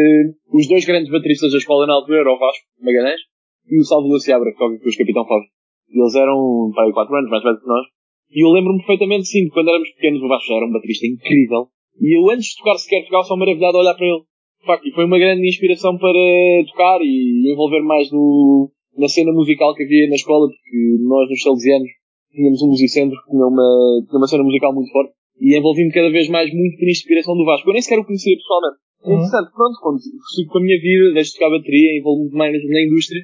os 0.51 0.67
dois 0.67 0.83
grandes 0.83 1.12
bateristas 1.12 1.51
da 1.51 1.59
escola 1.59 1.88
na 1.88 1.93
altura 1.93 2.21
eram 2.21 2.33
o 2.33 2.39
Vasco 2.39 2.65
Magalhães 2.81 3.21
e 3.69 3.79
o 3.79 3.86
Salvador 3.86 4.19
Seabra, 4.19 4.51
que 4.51 4.57
toca 4.57 4.79
com 4.79 4.89
os 4.89 4.95
Capitão 4.97 5.25
Fausto. 5.25 5.51
E 5.88 6.01
eles 6.01 6.15
eram, 6.15 6.71
pá, 6.75 6.83
4 6.91 7.15
anos 7.15 7.29
mais 7.29 7.43
velhos 7.43 7.62
que 7.62 7.67
nós. 7.67 7.86
E 8.31 8.43
eu 8.43 8.51
lembro-me 8.51 8.79
perfeitamente, 8.79 9.27
sim, 9.27 9.45
de 9.45 9.51
quando 9.51 9.69
éramos 9.69 9.89
pequenos, 9.91 10.21
o 10.21 10.27
Vasco 10.27 10.47
já 10.47 10.55
era 10.55 10.65
um 10.65 10.74
baterista 10.74 11.07
incrível. 11.07 11.69
E 12.00 12.18
eu, 12.18 12.30
antes 12.30 12.50
de 12.50 12.58
tocar 12.58 12.77
sequer, 12.77 13.04
ficava 13.04 13.24
só 13.24 13.36
maravilhado 13.36 13.77
a 13.77 13.82
olhar 13.82 13.96
para 13.96 14.06
ele. 14.06 14.22
Facto, 14.66 14.88
e 14.88 14.92
foi 14.92 15.06
uma 15.06 15.20
grande 15.20 15.48
inspiração 15.48 15.98
para 15.98 16.20
tocar 16.68 17.00
e 17.01 17.51
envolver 17.54 17.82
mais 17.82 18.12
no, 18.12 18.70
na 18.98 19.08
cena 19.08 19.32
musical 19.32 19.74
que 19.75 19.84
havia 19.84 20.10
na 20.10 20.16
escola, 20.16 20.48
porque 20.48 20.98
nós, 21.08 21.30
nos 21.30 21.42
Salesianos, 21.42 21.89
tínhamos 22.32 22.62
um 22.62 22.68
musicentro 22.68 23.18
que 23.18 23.32
tinha 23.32 23.46
uma, 23.46 24.01
tinha 24.08 24.18
uma 24.18 24.27
cena 24.27 24.44
musical 24.44 24.74
muito 24.74 24.92
forte. 24.92 25.13
E 25.39 25.58
envolvi-me 25.58 25.92
cada 25.92 26.10
vez 26.10 26.27
mais 26.30 26.51
muito 26.54 26.77
por 26.77 26.89
inspiração 26.89 27.38
do 27.38 27.46
Vasco. 27.46 27.70
Eu 27.70 27.74
nem 27.74 27.82
sequer 27.82 28.00
o 28.00 28.06
conhecia 28.06 28.36
pessoalmente. 28.36 28.88
Entretanto, 29.06 29.51
pronto, 29.54 29.77
quando 29.82 30.00
sigo 30.01 30.51
com 30.51 30.58
a 30.58 30.62
minha 30.62 30.82
vida, 30.82 31.13
deixo 31.13 31.32
de 31.32 31.38
tocar 31.38 31.51
bateria, 31.51 31.98
envolvo-me 31.98 32.36
mais 32.36 32.51
na 32.51 32.82
indústria, 32.82 33.22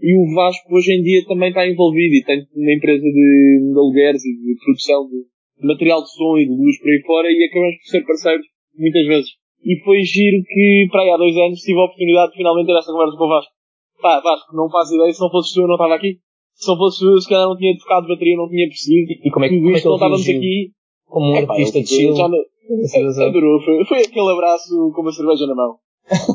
e 0.00 0.14
o 0.14 0.34
Vasco 0.34 0.74
hoje 0.74 0.92
em 0.92 1.02
dia 1.02 1.24
também 1.26 1.48
está 1.48 1.66
envolvido 1.66 2.14
e 2.14 2.24
tem 2.24 2.46
uma 2.54 2.72
empresa 2.72 3.02
de, 3.02 3.72
de 3.72 3.78
alugueres 3.78 4.24
e 4.24 4.32
de 4.32 4.54
produção 4.62 5.08
de 5.08 5.24
material 5.60 6.02
de 6.02 6.10
som 6.12 6.36
e 6.38 6.46
de 6.46 6.52
luz 6.52 6.78
por 6.78 6.88
aí 6.88 7.00
fora 7.06 7.28
e 7.30 7.44
acabamos 7.44 7.76
por 7.76 7.88
ser 7.90 8.02
parceiros 8.06 8.46
muitas 8.76 9.06
vezes. 9.06 9.30
E 9.64 9.80
foi 9.82 10.02
giro 10.02 10.42
que, 10.46 10.86
para 10.90 11.02
aí 11.02 11.10
há 11.10 11.16
dois 11.16 11.36
anos, 11.36 11.60
tive 11.60 11.78
a 11.80 11.84
oportunidade 11.84 12.30
de 12.32 12.36
finalmente 12.38 12.66
ter 12.66 12.78
esta 12.78 12.92
conversa 12.92 13.16
com 13.16 13.24
o 13.24 13.28
Vasco. 13.28 13.52
Pá, 14.00 14.20
Vasco, 14.20 14.54
não 14.54 14.70
faz 14.70 14.90
ideia, 14.90 15.12
se 15.12 15.20
não 15.20 15.30
fosse 15.30 15.54
tu 15.54 15.60
eu 15.62 15.68
não 15.68 15.74
estava 15.74 15.94
aqui. 15.94 16.18
Se 16.54 16.68
não 16.68 16.76
fosse 16.76 17.00
tu, 17.00 17.20
se 17.20 17.28
calhar 17.28 17.48
não 17.48 17.56
tinha 17.56 17.76
tocado 17.76 18.08
bateria, 18.08 18.36
não 18.36 18.48
tinha 18.48 18.68
percebido. 18.68 19.12
E 19.24 19.30
como 19.30 19.44
é 19.44 19.48
que, 19.48 19.56
como 19.56 19.76
é 19.76 19.80
que 19.80 19.86
não 19.86 19.94
estávamos 19.94 20.28
aqui. 20.28 20.72
Como 21.06 21.32
um 21.32 21.36
Epá, 21.36 21.52
artista 21.54 21.80
de 21.80 21.88
chill. 21.88 22.14
já 22.14 22.26
Adorou, 22.26 23.60
foi, 23.62 23.84
foi 23.84 23.98
aquele 24.02 24.30
abraço 24.32 24.92
com 24.94 25.02
uma 25.02 25.12
cerveja 25.12 25.46
na 25.46 25.54
mão. 25.54 25.76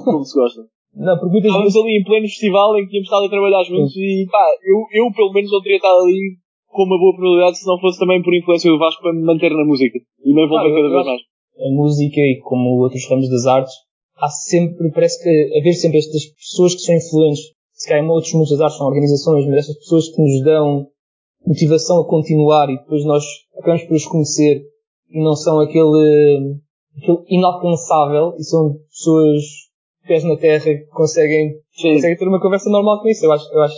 Como 0.04 0.24
se 0.24 0.38
gosta. 0.38 0.62
Não, 0.96 1.16
porque 1.16 1.32
muitas 1.32 1.51
Estávamos 1.51 1.74
vezes... 1.74 1.88
ali 1.88 1.98
em 1.98 2.04
pleno 2.04 2.28
festival 2.28 2.78
em 2.78 2.84
que 2.84 2.90
tínhamos 2.90 3.08
estado 3.08 3.25
a 3.25 3.30
trabalhar 3.30 3.63
juntos 3.63 3.96
e 3.96 4.28
pá, 4.30 4.44
eu, 4.63 5.06
eu 5.06 5.12
pelo 5.13 5.32
menos 5.32 5.51
não 5.51 5.62
teria 5.62 5.78
estado 5.78 6.00
ali 6.04 6.36
com 6.72 6.84
uma 6.84 6.98
boa 6.98 7.16
probabilidade 7.16 7.60
se 7.60 7.68
não 7.68 7.80
fosse 7.80 8.00
também 8.00 8.22
por 8.22 8.34
influência 8.36 8.72
do 8.72 8.80
Vasco 8.80 9.01
para 9.01 9.13
me 9.13 9.22
manter 9.24 9.51
na 9.51 9.66
música 9.66 9.98
e 10.24 10.34
me 10.34 10.44
envolver 10.46 10.68
Ah, 10.72 10.75
cada 10.75 10.90
vez 10.90 11.06
mais. 11.06 11.22
a 11.22 11.75
música 11.75 12.20
e 12.22 12.40
como 12.44 12.80
outros 12.82 13.08
ramos 13.10 13.30
das 13.30 13.46
artes, 13.46 13.74
há 14.18 14.28
sempre, 14.30 14.92
parece 14.92 15.22
que 15.22 15.58
haver 15.60 15.74
sempre 15.74 15.98
estas 16.00 16.25
pessoas 16.25 16.74
que 16.75 16.82
são 16.82 16.96
influentes. 16.96 17.42
Se 17.74 17.88
calhar 17.90 18.04
em 18.06 18.10
outros 18.10 18.34
mundos 18.34 18.51
das 18.51 18.62
artes 18.62 18.78
são 18.78 18.88
organizações, 18.88 19.46
mas 19.48 19.56
estas 19.60 19.78
pessoas 19.78 20.08
que 20.10 20.22
nos 20.22 20.44
dão 20.44 20.88
motivação 21.46 22.01
a 22.01 22.08
continuar 22.08 22.70
e 22.70 22.78
depois 22.78 23.04
nós 23.06 23.24
acabamos 23.58 23.84
por 23.86 23.96
os 23.96 24.06
conhecer 24.06 24.62
e 25.10 25.24
não 25.24 25.36
são 25.36 25.60
aquele, 25.60 26.58
aquele 26.98 27.18
inalcançável 27.30 28.36
e 28.38 28.44
são 28.44 28.75
pessoas 28.90 29.42
pés 30.08 30.24
na 30.24 30.36
terra 30.38 30.63
que 30.66 30.86
conseguem, 30.92 31.54
Sim. 31.74 31.94
conseguem 31.94 32.18
ter 32.18 32.28
uma 32.28 32.40
conversa 32.42 32.70
normal 32.70 33.01
com 33.01 33.08
isso. 33.10 33.25
Eu 33.25 33.32
acho, 33.32 33.51
eu 33.54 33.62
acho, 33.62 33.75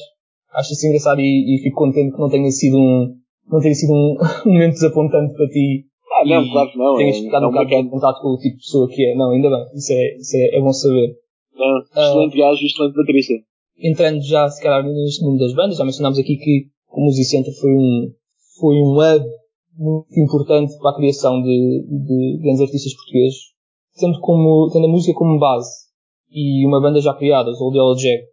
acho 0.56 0.74
isso 0.74 0.88
engraçado 0.88 1.20
e, 1.22 1.56
e 1.56 1.62
fico 1.64 1.78
contente 1.78 2.14
que 2.14 2.20
não 2.20 2.30
tenha 2.30 2.50
sido 2.52 2.78
um, 2.78 3.14
não 3.52 3.60
tenha 3.60 3.74
sido 3.76 3.94
um, 3.94 4.18
um 4.48 4.54
momento 4.54 4.74
desapontante 4.74 5.34
para 5.36 5.48
ti 5.50 5.86
Ah, 6.12 6.26
não, 6.26 6.44
e 6.46 6.52
claro 6.52 6.72
que 6.72 6.78
não. 6.78 6.94
É, 6.96 6.98
tenhas 6.98 7.18
é 7.18 7.22
ficado 7.22 7.44
um 7.46 7.50
um 7.50 7.52
bocado 7.52 7.74
em 7.74 7.90
contato 7.90 8.22
com 8.22 8.30
o 8.30 8.38
tipo 8.38 8.56
de 8.58 8.64
pessoa 8.64 8.88
que 8.90 9.06
é. 9.06 9.16
Não, 9.16 9.32
ainda 9.32 9.50
bem. 9.50 9.66
Isso 9.76 9.94
é, 9.94 10.16
isso 10.18 10.38
é, 10.38 10.58
é 10.58 10.62
bom 10.62 10.72
saber. 10.74 11.16
Não, 11.56 11.78
Ah. 11.96 12.08
excelente 12.10 12.38
gajo, 12.38 12.66
excelente 12.66 12.96
baterista. 12.96 13.34
Entrando 13.80 14.22
já, 14.22 14.48
se 14.50 14.62
calhar, 14.62 14.84
neste 14.84 15.24
mundo 15.26 15.40
das 15.40 15.54
bandas, 15.54 15.78
já 15.78 15.84
mencionámos 15.84 16.20
aqui 16.20 16.38
que 16.38 16.68
o 16.92 17.04
Musicenter 17.06 17.54
foi 17.60 17.72
um, 17.72 18.12
foi 18.60 18.76
um 18.76 18.94
hub 18.94 19.26
muito 19.76 20.20
importante 20.20 20.78
para 20.80 20.92
a 20.92 20.96
criação 20.96 21.42
de, 21.42 21.84
de 21.90 22.40
grandes 22.44 22.62
artistas 22.62 22.94
portugueses. 22.96 23.38
Tendo, 24.00 24.20
como, 24.20 24.70
tendo 24.72 24.86
a 24.86 24.90
música 24.90 25.18
como 25.18 25.40
base 25.40 25.70
e 26.32 26.66
uma 26.66 26.80
banda 26.82 27.02
já 27.02 27.14
criada, 27.14 27.50
os 27.50 27.60
Old 27.60 27.76
Yellow 27.78 27.96
Jack, 27.96 28.24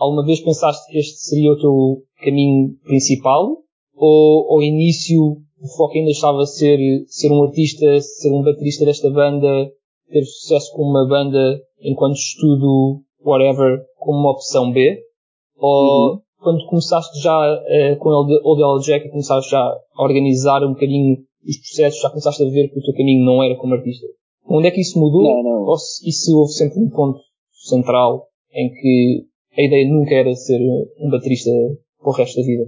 alguma 0.00 0.24
vez 0.24 0.40
pensaste 0.40 0.90
que 0.90 0.98
este 0.98 1.18
seria 1.20 1.52
o 1.52 1.58
teu 1.60 2.02
caminho 2.24 2.74
principal? 2.84 3.56
Ou 3.96 4.52
ao 4.54 4.62
início 4.62 5.20
o 5.60 5.68
foco 5.76 5.94
ainda 5.98 6.10
estava 6.10 6.42
a 6.42 6.46
ser, 6.46 6.78
ser 7.08 7.32
um 7.32 7.42
artista, 7.42 8.00
ser 8.00 8.32
um 8.32 8.42
baterista 8.42 8.84
desta 8.84 9.10
banda, 9.10 9.70
ter 10.10 10.24
sucesso 10.24 10.72
com 10.74 10.82
uma 10.82 11.06
banda 11.06 11.60
enquanto 11.82 12.14
estudo, 12.16 13.00
whatever, 13.24 13.80
como 13.98 14.18
uma 14.18 14.30
opção 14.32 14.70
B? 14.72 14.98
Ou 15.56 16.12
Uhum. 16.12 16.20
quando 16.38 16.66
começaste 16.66 17.20
já 17.20 17.62
eh, 17.68 17.96
com 17.96 18.08
o 18.10 18.56
Yellow 18.56 18.78
Jack, 18.80 19.08
começaste 19.10 19.50
já 19.50 19.60
a 19.60 20.02
organizar 20.02 20.64
um 20.64 20.72
bocadinho 20.74 21.16
os 21.46 21.56
processos, 21.58 22.00
já 22.00 22.08
começaste 22.10 22.42
a 22.42 22.48
ver 22.48 22.68
que 22.68 22.78
o 22.78 22.82
teu 22.82 22.94
caminho 22.94 23.24
não 23.24 23.42
era 23.42 23.56
como 23.56 23.74
artista? 23.74 24.06
Onde 24.46 24.68
é 24.68 24.70
que 24.70 24.80
isso 24.80 24.98
mudou? 24.98 25.22
Não, 25.22 25.42
não. 25.42 25.62
Ou 25.64 25.76
se, 25.76 26.10
se 26.12 26.32
houve 26.32 26.52
sempre 26.52 26.78
um 26.78 26.88
ponto 26.88 27.18
central 27.52 28.26
em 28.52 28.70
que 28.70 29.24
a 29.58 29.62
ideia 29.62 29.90
nunca 29.90 30.14
era 30.14 30.32
ser 30.34 30.60
um 31.02 31.10
baterista 31.10 31.50
para 31.98 32.10
o 32.10 32.14
resto 32.14 32.38
da 32.38 32.46
vida? 32.46 32.62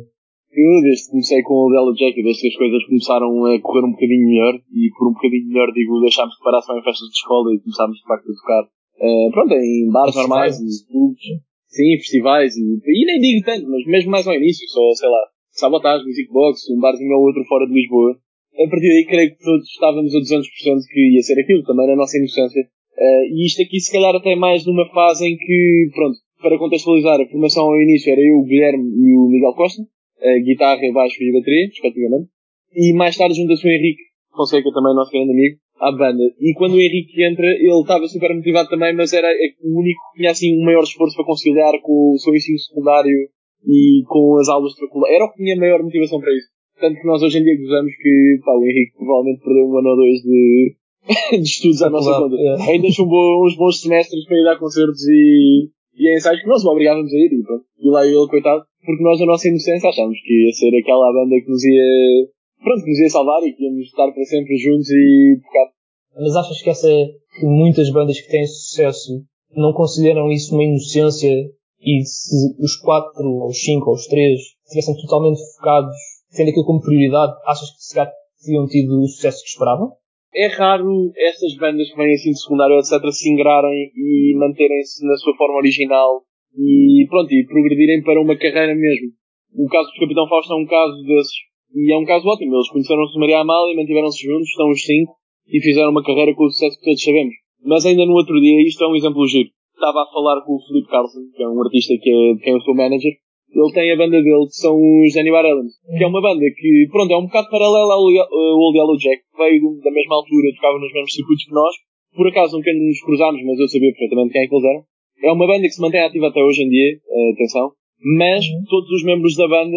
Eu, 0.50 0.82
desde 0.82 1.06
que 1.06 1.10
comecei 1.14 1.42
com 1.46 1.54
o 1.54 1.70
Della 1.70 1.94
Jack, 1.94 2.18
desde 2.20 2.42
que 2.42 2.48
as 2.48 2.58
coisas 2.58 2.82
começaram 2.90 3.30
a 3.46 3.60
correr 3.62 3.86
um 3.86 3.94
bocadinho 3.94 4.26
melhor, 4.26 4.54
e 4.58 4.90
por 4.98 5.06
um 5.06 5.14
bocadinho 5.14 5.46
melhor 5.46 5.70
digo, 5.70 6.00
deixámos 6.02 6.34
de 6.34 6.42
parar 6.42 6.60
só 6.60 6.74
em 6.74 6.82
festas 6.82 7.06
de 7.06 7.14
escola 7.14 7.54
e 7.54 7.62
começámos 7.62 7.96
de 7.96 8.02
facto 8.02 8.26
a 8.26 8.34
tocar, 8.34 8.64
eh, 8.98 9.28
pronto, 9.30 9.54
em 9.54 9.88
bares 9.94 10.16
normais, 10.16 10.58
e 10.58 10.66
clubes, 10.90 11.22
sim, 11.70 11.94
festivais, 12.02 12.56
e, 12.58 12.82
e 12.82 13.06
nem 13.06 13.20
digo 13.22 13.46
tanto, 13.46 13.70
mas 13.70 13.86
mesmo 13.86 14.10
mais 14.10 14.26
ao 14.26 14.34
início, 14.34 14.66
só, 14.66 14.82
sei 14.98 15.08
lá, 15.08 15.22
sabotagem, 15.52 16.04
music 16.04 16.28
box, 16.32 16.66
um 16.74 16.80
barzinho 16.80 17.14
ou 17.14 17.26
outro 17.30 17.44
fora 17.46 17.66
de 17.66 17.72
Lisboa. 17.72 18.18
A 18.50 18.68
partir 18.68 18.88
daí 18.90 19.06
creio 19.06 19.30
que 19.30 19.38
todos 19.38 19.70
estávamos 19.70 20.10
a 20.10 20.18
200% 20.18 20.42
que 20.90 21.14
ia 21.14 21.22
ser 21.22 21.38
aquilo, 21.38 21.62
também 21.62 21.86
na 21.86 21.94
nossa 21.94 22.18
inocência. 22.18 22.60
Eh, 22.98 23.26
e 23.30 23.46
isto 23.46 23.62
aqui 23.62 23.78
se 23.78 23.92
calhar 23.92 24.14
até 24.16 24.34
mais 24.34 24.66
numa 24.66 24.90
fase 24.90 25.28
em 25.28 25.36
que, 25.36 25.88
pronto, 25.94 26.18
para 26.42 26.58
contextualizar, 26.58 27.20
a 27.20 27.26
formação 27.26 27.64
ao 27.64 27.80
início 27.80 28.12
era 28.12 28.20
eu, 28.20 28.38
o 28.38 28.44
Guilherme 28.44 28.84
e 28.84 29.16
o 29.16 29.28
Miguel 29.28 29.54
Costa, 29.54 29.82
a 30.22 30.38
guitarra, 30.44 30.80
baixo 30.92 31.22
e 31.22 31.32
bateria, 31.32 31.66
respectivamente. 31.66 32.28
E 32.74 32.94
mais 32.94 33.16
tarde 33.16 33.36
junta-se 33.36 33.66
o 33.66 33.70
Henrique 33.70 34.02
Fonseca, 34.34 34.70
também 34.72 34.94
nosso 34.94 35.10
grande 35.10 35.32
amigo, 35.32 35.58
à 35.80 35.92
banda. 35.92 36.22
E 36.38 36.52
quando 36.54 36.74
o 36.74 36.80
Henrique 36.80 37.22
entra, 37.24 37.46
ele 37.46 37.80
estava 37.80 38.06
super 38.06 38.34
motivado 38.34 38.68
também, 38.68 38.94
mas 38.94 39.12
era 39.12 39.28
o 39.62 39.80
único 39.80 40.00
que 40.12 40.18
tinha 40.18 40.30
assim 40.30 40.56
um 40.56 40.64
maior 40.64 40.82
esforço 40.82 41.16
para 41.16 41.24
conciliar 41.24 41.72
com 41.82 42.12
o 42.14 42.18
seu 42.18 42.34
ensino 42.34 42.58
secundário 42.58 43.28
e 43.66 44.02
com 44.06 44.38
as 44.38 44.48
aulas 44.48 44.72
de 44.72 44.80
faculdade. 44.80 45.14
Era 45.14 45.24
o 45.24 45.32
que 45.32 45.42
tinha 45.42 45.56
maior 45.56 45.82
motivação 45.82 46.20
para 46.20 46.32
isso. 46.32 46.48
Tanto 46.80 47.00
que 47.00 47.06
nós 47.06 47.22
hoje 47.22 47.38
em 47.38 47.44
dia 47.44 47.58
gozamos 47.58 47.92
que 47.96 48.38
pá, 48.44 48.52
o 48.52 48.64
Henrique 48.64 48.96
provavelmente 48.96 49.42
perdeu 49.42 49.66
um 49.66 49.78
ano 49.78 49.88
ou 49.90 49.96
dois 49.96 50.22
de, 50.22 50.76
de 51.36 51.48
estudos 51.48 51.82
à 51.82 51.90
nossa 51.90 52.18
conta. 52.18 52.36
É. 52.36 52.72
Ainda 52.72 52.90
chumbou 52.90 53.44
uns 53.44 53.56
bons 53.56 53.80
semestres 53.80 54.24
para 54.24 54.38
ir 54.38 54.44
dar 54.44 54.58
concertos 54.58 55.06
e, 55.08 55.68
e 55.94 56.08
a 56.08 56.14
ensaios 56.14 56.40
que 56.40 56.48
nós 56.48 56.64
o 56.64 56.70
obrigávamos 56.70 57.12
a 57.12 57.16
ir 57.16 57.32
e 57.32 57.42
pronto. 57.42 57.64
E 57.78 57.90
lá 57.90 58.06
ele, 58.06 58.28
coitado, 58.28 58.64
porque 58.84 59.02
nós, 59.02 59.20
na 59.20 59.26
nossa 59.26 59.48
inocência, 59.48 59.88
achávamos 59.88 60.18
que 60.22 60.32
ia 60.32 60.52
ser 60.52 60.76
aquela 60.78 61.12
banda 61.12 61.40
que 61.40 61.50
nos 61.50 61.64
ia, 61.64 62.28
pronto, 62.62 62.84
que 62.84 62.90
nos 62.90 63.00
ia 63.00 63.10
salvar 63.10 63.42
e 63.42 63.52
que 63.52 63.64
íamos 63.64 63.86
estar 63.86 64.10
para 64.10 64.24
sempre 64.24 64.56
juntos 64.56 64.90
e 64.90 65.40
tocar. 65.44 65.72
Mas 66.16 66.36
achas 66.36 66.62
que 66.62 66.70
essa, 66.70 66.88
que 66.88 67.46
muitas 67.46 67.90
bandas 67.90 68.20
que 68.20 68.30
têm 68.30 68.46
sucesso 68.46 69.22
não 69.54 69.72
consideram 69.72 70.30
isso 70.30 70.54
uma 70.54 70.64
inocência 70.64 71.32
e 71.80 72.04
se 72.04 72.54
os 72.58 72.76
quatro, 72.76 73.24
ou 73.24 73.48
os 73.48 73.60
cinco, 73.60 73.90
ou 73.90 73.96
os 73.96 74.06
três 74.06 74.40
estivessem 74.64 74.96
totalmente 75.00 75.40
focados, 75.56 75.96
tendo 76.36 76.50
aquilo 76.50 76.66
como 76.66 76.80
prioridade, 76.80 77.32
achas 77.46 77.70
que 77.70 77.82
se 77.82 77.94
calhar 77.94 78.12
teriam 78.44 78.66
tido 78.66 79.00
o 79.00 79.06
sucesso 79.06 79.42
que 79.42 79.48
esperavam? 79.48 79.92
É 80.34 80.46
raro 80.46 81.10
estas 81.16 81.56
bandas 81.56 81.90
que 81.90 81.96
vêm 81.96 82.14
assim 82.14 82.30
de 82.30 82.40
secundário, 82.40 82.78
etc., 82.78 83.02
se 83.10 83.30
ingrarem 83.30 83.90
e 83.94 84.34
manterem-se 84.38 85.04
na 85.06 85.16
sua 85.16 85.36
forma 85.36 85.58
original 85.58 86.22
e 86.56 87.06
pronto, 87.08 87.32
e 87.32 87.46
progredirem 87.46 88.02
para 88.02 88.20
uma 88.20 88.36
carreira 88.36 88.74
mesmo. 88.74 89.10
O 89.54 89.68
caso 89.68 89.90
do 89.90 90.00
Capitão 90.00 90.28
Fausto 90.28 90.52
é 90.52 90.56
um 90.56 90.66
caso 90.66 91.02
desses. 91.04 91.34
E 91.74 91.92
é 91.92 91.96
um 91.96 92.04
caso 92.04 92.26
ótimo. 92.26 92.54
Eles 92.54 92.70
conheceram-se 92.70 93.18
Maria 93.18 93.40
Amália, 93.40 93.76
mantiveram-se 93.76 94.22
juntos, 94.22 94.48
estão 94.48 94.70
os 94.70 94.82
cinco, 94.82 95.14
e 95.46 95.60
fizeram 95.60 95.90
uma 95.90 96.02
carreira 96.02 96.34
com 96.34 96.44
o 96.44 96.50
sucesso 96.50 96.78
que 96.78 96.84
todos 96.84 97.02
sabemos. 97.02 97.34
Mas 97.62 97.86
ainda 97.86 98.06
no 98.06 98.14
outro 98.14 98.40
dia, 98.40 98.62
isto 98.66 98.82
é 98.84 98.88
um 98.88 98.96
exemplo 98.96 99.26
giro. 99.26 99.50
Estava 99.74 100.02
a 100.02 100.12
falar 100.12 100.42
com 100.42 100.54
o 100.54 100.62
Felipe 100.66 100.88
Carlson, 100.88 101.20
que 101.34 101.42
é 101.42 101.48
um 101.48 101.62
artista 101.62 101.94
que 102.00 102.10
é, 102.10 102.34
de 102.34 102.40
quem 102.40 102.52
eu 102.52 102.60
sou 102.60 102.74
manager. 102.74 103.12
Ele 103.50 103.72
tem 103.74 103.90
a 103.90 103.96
banda 103.96 104.22
dele, 104.22 104.46
que 104.46 104.54
são 104.54 104.78
os 104.78 105.16
Anywhere 105.16 105.48
Islands, 105.48 105.74
que 105.82 106.04
é 106.04 106.06
uma 106.06 106.22
banda 106.22 106.44
que, 106.54 106.86
pronto, 106.90 107.12
é 107.12 107.18
um 107.18 107.26
bocado 107.26 107.50
paralela 107.50 107.94
ao 107.94 108.06
ao 108.06 108.58
Old 108.62 108.78
Yellow 108.78 108.96
Jack, 108.96 109.18
que 109.26 109.36
veio 109.36 109.74
da 109.82 109.90
mesma 109.90 110.14
altura, 110.16 110.54
tocava 110.54 110.78
nos 110.78 110.92
mesmos 110.92 111.12
circuitos 111.12 111.44
que 111.44 111.54
nós. 111.54 111.74
Por 112.14 112.26
acaso 112.28 112.56
nunca 112.56 112.72
nos 112.72 113.00
cruzámos, 113.02 113.42
mas 113.44 113.58
eu 113.58 113.68
sabia 113.68 113.90
perfeitamente 113.90 114.32
quem 114.32 114.42
é 114.42 114.46
que 114.46 114.54
eles 114.54 114.64
eram. 114.64 114.82
É 115.22 115.32
uma 115.32 115.46
banda 115.46 115.62
que 115.62 115.74
se 115.74 115.80
mantém 115.80 116.00
ativa 116.00 116.28
até 116.28 116.40
hoje 116.42 116.62
em 116.62 116.68
dia, 116.68 116.90
eh, 116.94 117.30
atenção, 117.34 117.72
mas 118.18 118.44
todos 118.68 118.90
os 118.90 119.04
membros 119.04 119.36
da 119.36 119.46
banda 119.46 119.76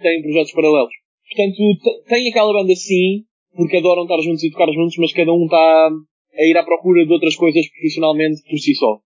têm 0.00 0.22
projetos 0.22 0.52
paralelos. 0.52 0.92
Portanto, 1.28 1.56
tem 2.08 2.28
aquela 2.28 2.52
banda 2.52 2.74
sim, 2.74 3.22
porque 3.54 3.76
adoram 3.76 4.02
estar 4.02 4.20
juntos 4.20 4.42
e 4.42 4.50
tocar 4.50 4.70
juntos, 4.72 4.96
mas 4.98 5.12
cada 5.12 5.32
um 5.32 5.44
está 5.44 5.90
a 6.34 6.44
ir 6.44 6.56
à 6.56 6.64
procura 6.64 7.06
de 7.06 7.12
outras 7.12 7.36
coisas 7.36 7.68
profissionalmente 7.70 8.42
por 8.48 8.58
si 8.58 8.74
só. 8.74 8.98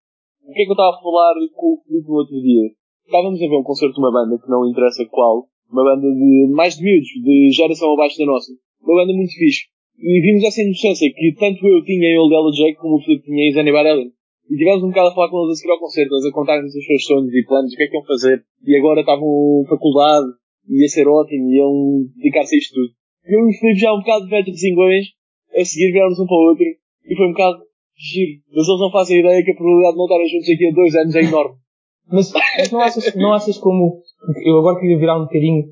O 0.46 0.52
que 0.52 0.62
é 0.62 0.64
que 0.64 0.70
eu 0.70 0.74
estava 0.74 0.96
a 0.96 1.02
falar 1.02 1.34
com 1.54 1.74
o 1.74 1.82
Filipe 1.84 2.08
no 2.08 2.14
outro 2.14 2.40
dia? 2.40 2.70
Estávamos 3.06 3.40
a 3.40 3.48
ver 3.48 3.56
um 3.56 3.62
concerto 3.62 3.94
de 3.94 4.00
uma 4.00 4.12
banda, 4.12 4.38
que 4.38 4.48
não 4.48 4.68
interessa 4.68 5.04
qual, 5.10 5.46
uma 5.70 5.84
banda 5.84 6.08
de 6.08 6.48
mais 6.52 6.76
de 6.76 6.82
miúdos, 6.82 7.08
de 7.08 7.50
geração 7.52 7.92
abaixo 7.92 8.18
da 8.18 8.26
nossa. 8.26 8.52
Uma 8.82 9.02
banda 9.02 9.12
muito 9.12 9.32
fixe. 9.34 9.66
E 9.98 10.20
vimos 10.20 10.42
essa 10.42 10.62
inocência 10.62 11.12
que 11.12 11.34
tanto 11.38 11.66
eu 11.66 11.84
tinha 11.84 12.08
em 12.08 12.18
Old 12.18 12.56
Jack 12.56 12.76
como 12.80 12.96
o 12.96 13.00
Filipe 13.00 13.24
tinha 13.24 13.48
em 13.48 13.52
Zanzibar 13.52 13.86
Ellen. 13.86 14.10
E 14.50 14.56
tivemos 14.56 14.82
um 14.82 14.88
bocado 14.88 15.08
a 15.08 15.14
falar 15.14 15.30
com 15.30 15.38
eles 15.44 15.52
a 15.52 15.56
seguir 15.56 15.72
ao 15.72 15.78
concerto, 15.78 16.14
eles 16.14 16.26
a 16.26 16.32
contarem-nos 16.32 16.74
os 16.74 16.84
seus 16.84 17.04
sonhos 17.04 17.32
e 17.32 17.44
planos, 17.46 17.72
o 17.72 17.76
que 17.76 17.82
é 17.82 17.86
que 17.86 17.96
iam 17.96 18.04
fazer. 18.04 18.44
E 18.66 18.76
agora 18.76 19.00
estavam 19.00 19.64
faculdade, 19.68 20.26
ia 20.68 20.88
ser 20.88 21.08
ótimo, 21.08 21.50
iam 21.52 22.04
dedicar-se 22.16 22.56
a 22.56 22.58
isto 22.58 22.74
tudo. 22.74 22.92
E 23.24 23.34
eu 23.34 23.40
e 23.48 23.72
o 23.72 23.76
já 23.76 23.92
um 23.94 24.00
bocado 24.00 24.28
velhos 24.28 24.52
de 24.52 24.60
zingões, 24.60 25.06
a 25.54 25.64
seguir 25.64 25.92
viemos 25.92 26.18
um 26.18 26.26
para 26.26 26.36
o 26.36 26.48
outro, 26.50 26.64
e 26.64 27.16
foi 27.16 27.26
um 27.26 27.32
bocado 27.32 27.58
giro. 27.96 28.40
Mas 28.52 28.68
eles 28.68 28.80
não 28.80 28.90
fazem 28.90 29.20
ideia 29.20 29.44
que 29.44 29.50
a 29.50 29.54
probabilidade 29.54 29.94
de 29.94 29.98
não 29.98 30.04
estarem 30.04 30.28
juntos 30.28 30.50
aqui 30.50 30.66
a 30.66 30.74
dois 30.74 30.94
anos 30.94 31.14
é 31.14 31.20
enorme. 31.20 31.63
Mas, 32.10 32.32
mas 32.58 32.70
não, 32.70 32.80
achas, 32.80 33.14
não 33.14 33.32
achas 33.32 33.58
como. 33.58 34.00
Eu 34.44 34.58
agora 34.58 34.78
queria 34.78 34.98
virar 34.98 35.16
um 35.18 35.24
bocadinho 35.24 35.64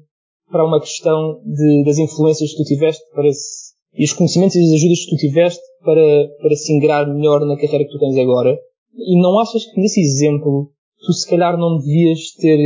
para 0.51 0.66
uma 0.66 0.81
questão 0.81 1.40
de, 1.45 1.85
das 1.85 1.99
influências 1.99 2.51
que 2.51 2.57
tu 2.59 2.64
tiveste 2.64 3.03
para 3.14 3.31
se 3.33 3.73
e 3.95 4.05
os 4.05 4.12
conhecimentos 4.12 4.57
e 4.57 4.64
as 4.64 4.73
ajudas 4.73 5.05
que 5.05 5.11
tu 5.11 5.16
tiveste 5.16 5.62
para, 5.85 6.29
para 6.40 6.57
se 6.57 6.73
ingrar 6.73 7.07
melhor 7.07 7.40
na 7.40 7.57
carreira 7.57 7.85
que 7.85 7.92
tu 7.92 7.99
tens 7.99 8.16
agora. 8.16 8.57
E 8.97 9.21
não 9.21 9.38
achas 9.38 9.66
que 9.66 9.81
nesse 9.81 10.01
exemplo 10.01 10.71
tu 11.05 11.12
se 11.12 11.29
calhar 11.29 11.59
não 11.59 11.79
devias 11.79 12.33
ter, 12.38 12.59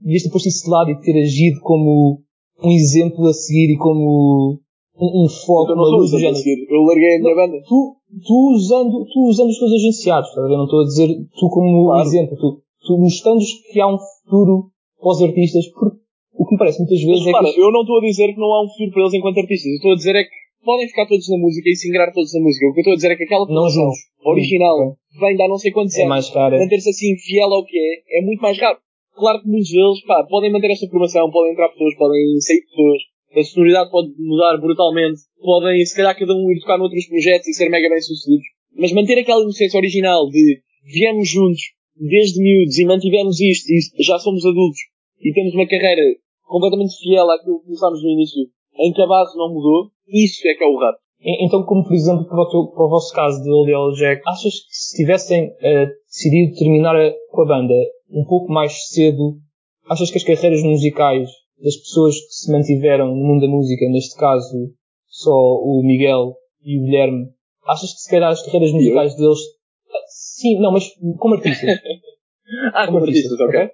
devias 0.00 0.22
ter 0.22 0.30
posto 0.30 0.48
isso 0.48 0.64
de 0.64 0.70
lado 0.70 0.90
e 0.90 1.00
ter 1.00 1.18
agido 1.20 1.60
como 1.60 2.20
um 2.62 2.70
exemplo 2.70 3.26
a 3.26 3.32
seguir 3.32 3.72
e 3.72 3.78
como 3.78 4.60
um, 4.96 5.24
um 5.24 5.28
foco, 5.28 5.72
uma 5.72 5.88
luz 5.96 6.10
do 6.10 6.18
género. 6.18 6.38
Eu 6.70 6.82
larguei 6.82 7.16
a 7.16 7.20
minha 7.20 7.34
banda. 7.34 7.62
Tu, 7.66 7.96
tu 8.26 8.52
usando, 8.54 9.04
tu 9.12 9.20
usando 9.28 9.48
os 9.48 9.58
teus 9.58 9.72
agenciados, 9.72 10.32
tá? 10.34 10.40
eu 10.42 10.48
não 10.58 10.64
estou 10.64 10.80
a 10.80 10.84
dizer 10.84 11.08
tu 11.38 11.48
como 11.48 11.86
claro. 11.86 12.06
exemplo, 12.06 12.36
tu, 12.36 12.62
tu 12.86 12.98
mostrando 12.98 13.40
que 13.72 13.80
há 13.80 13.88
um 13.88 13.98
futuro 13.98 14.70
para 14.98 15.10
os 15.10 15.22
artistas, 15.22 15.66
porque 15.72 15.96
o 16.34 16.46
que 16.46 16.54
me 16.54 16.58
parece 16.58 16.78
muitas 16.78 17.00
vezes 17.02 17.24
Mas, 17.24 17.28
é 17.28 17.32
para, 17.32 17.52
que... 17.52 17.60
eu 17.60 17.70
não 17.72 17.82
estou 17.82 17.98
a 17.98 18.00
dizer 18.00 18.28
que 18.32 18.40
não 18.40 18.52
há 18.52 18.64
um 18.64 18.68
futuro 18.68 18.90
para 18.92 19.02
eles 19.02 19.14
enquanto 19.14 19.38
artistas, 19.38 19.66
eu 19.66 19.76
estou 19.76 19.92
a 19.92 19.96
dizer 19.96 20.16
é 20.16 20.24
que 20.24 20.38
podem 20.64 20.88
ficar 20.88 21.06
todos 21.06 21.28
na 21.28 21.38
música 21.38 21.68
e 21.70 21.76
se 21.76 21.88
ingrar 21.88 22.12
todos 22.12 22.34
na 22.34 22.40
música. 22.40 22.66
O 22.66 22.72
que 22.72 22.80
eu 22.80 22.82
estou 22.82 22.92
a 22.92 22.96
dizer 22.96 23.10
é 23.12 23.16
que 23.16 23.24
aquela 23.24 23.46
produção 23.46 23.90
original 24.24 24.96
vem 25.18 25.36
de 25.36 25.42
há 25.42 25.48
não 25.48 25.58
sei 25.58 25.72
quantos 25.72 25.96
é 25.96 26.02
anos. 26.02 26.10
mais 26.10 26.28
raro. 26.30 26.58
Manter-se 26.58 26.90
assim 26.90 27.16
fiel 27.16 27.52
ao 27.52 27.64
que 27.64 27.78
é, 27.78 28.18
é 28.18 28.22
muito 28.22 28.40
mais 28.40 28.58
raro. 28.58 28.78
Claro 29.14 29.42
que 29.42 29.48
muitos 29.48 29.70
deles, 29.70 30.04
pá, 30.06 30.24
podem 30.28 30.52
manter 30.52 30.70
esta 30.70 30.86
formação, 30.88 31.30
podem 31.30 31.52
entrar 31.52 31.68
pessoas, 31.70 31.94
podem 31.96 32.40
sair 32.40 32.62
pessoas, 32.62 33.02
a 33.34 33.42
sonoridade 33.42 33.90
pode 33.90 34.08
mudar 34.18 34.56
brutalmente, 34.58 35.20
podem, 35.40 35.84
se 35.84 35.96
calhar, 35.96 36.16
cada 36.16 36.32
um 36.34 36.50
ir 36.52 36.60
tocar 36.60 36.78
noutros 36.78 37.06
projetos 37.06 37.48
e 37.48 37.52
ser 37.52 37.68
mega 37.68 37.88
bem 37.88 38.00
sucedidos, 38.00 38.46
mas 38.76 38.92
manter 38.92 39.18
aquela 39.18 39.42
inocência 39.42 39.76
original 39.76 40.28
de 40.28 40.60
viemos 40.84 41.28
juntos, 41.28 41.60
desde 41.98 42.40
miúdos, 42.40 42.78
e 42.78 42.84
mantivemos 42.84 43.40
isto, 43.40 43.68
e 43.70 44.02
já 44.02 44.18
somos 44.18 44.44
adultos, 44.44 44.78
e 45.20 45.32
temos 45.32 45.54
uma 45.54 45.66
carreira 45.66 46.02
completamente 46.42 46.96
fiel 46.98 47.30
àquilo 47.30 47.60
que 47.60 47.66
começámos 47.66 48.02
no 48.02 48.10
início, 48.10 48.42
em 48.78 48.92
que 48.92 49.02
a 49.02 49.06
base 49.06 49.36
não 49.36 49.52
mudou, 49.52 49.90
isso 50.06 50.46
é 50.46 50.54
que 50.54 50.64
é 50.64 50.66
o 50.66 50.78
rap. 50.78 50.96
Então, 51.20 51.64
como 51.64 51.82
por 51.82 51.94
exemplo 51.94 52.26
para 52.26 52.40
o, 52.40 52.48
teu, 52.48 52.66
para 52.68 52.84
o 52.84 52.88
vosso 52.88 53.12
caso 53.12 53.42
de 53.42 53.50
Yellow 53.50 53.92
Jack, 53.92 54.22
achas 54.24 54.54
que 54.54 54.70
se 54.70 54.96
tivessem 54.96 55.48
uh, 55.48 55.86
decidido 56.06 56.56
terminar 56.56 56.94
a, 56.94 57.12
com 57.30 57.42
a 57.42 57.46
banda 57.46 57.74
um 58.10 58.24
pouco 58.24 58.52
mais 58.52 58.88
cedo, 58.88 59.36
achas 59.88 60.10
que 60.10 60.18
as 60.18 60.24
carreiras 60.24 60.62
musicais 60.62 61.28
das 61.62 61.76
pessoas 61.76 62.14
que 62.14 62.32
se 62.32 62.52
mantiveram 62.52 63.08
no 63.08 63.24
mundo 63.24 63.40
da 63.40 63.48
música, 63.48 63.88
neste 63.88 64.16
caso 64.16 64.72
só 65.08 65.32
o 65.32 65.82
Miguel 65.84 66.34
e 66.62 66.78
o 66.78 66.84
Guilherme, 66.84 67.26
achas 67.66 67.92
que 67.92 68.00
se 68.00 68.10
calhar 68.10 68.30
as 68.30 68.44
carreiras 68.44 68.72
musicais 68.72 69.16
deles, 69.16 69.40
sim, 70.40 70.58
não, 70.60 70.72
mas 70.72 70.84
como 71.18 71.34
artistas. 71.34 71.68
ah, 72.74 72.86
como, 72.86 72.98
como 72.98 73.06
artistas, 73.06 73.40
ok. 73.40 73.46
okay? 73.48 73.68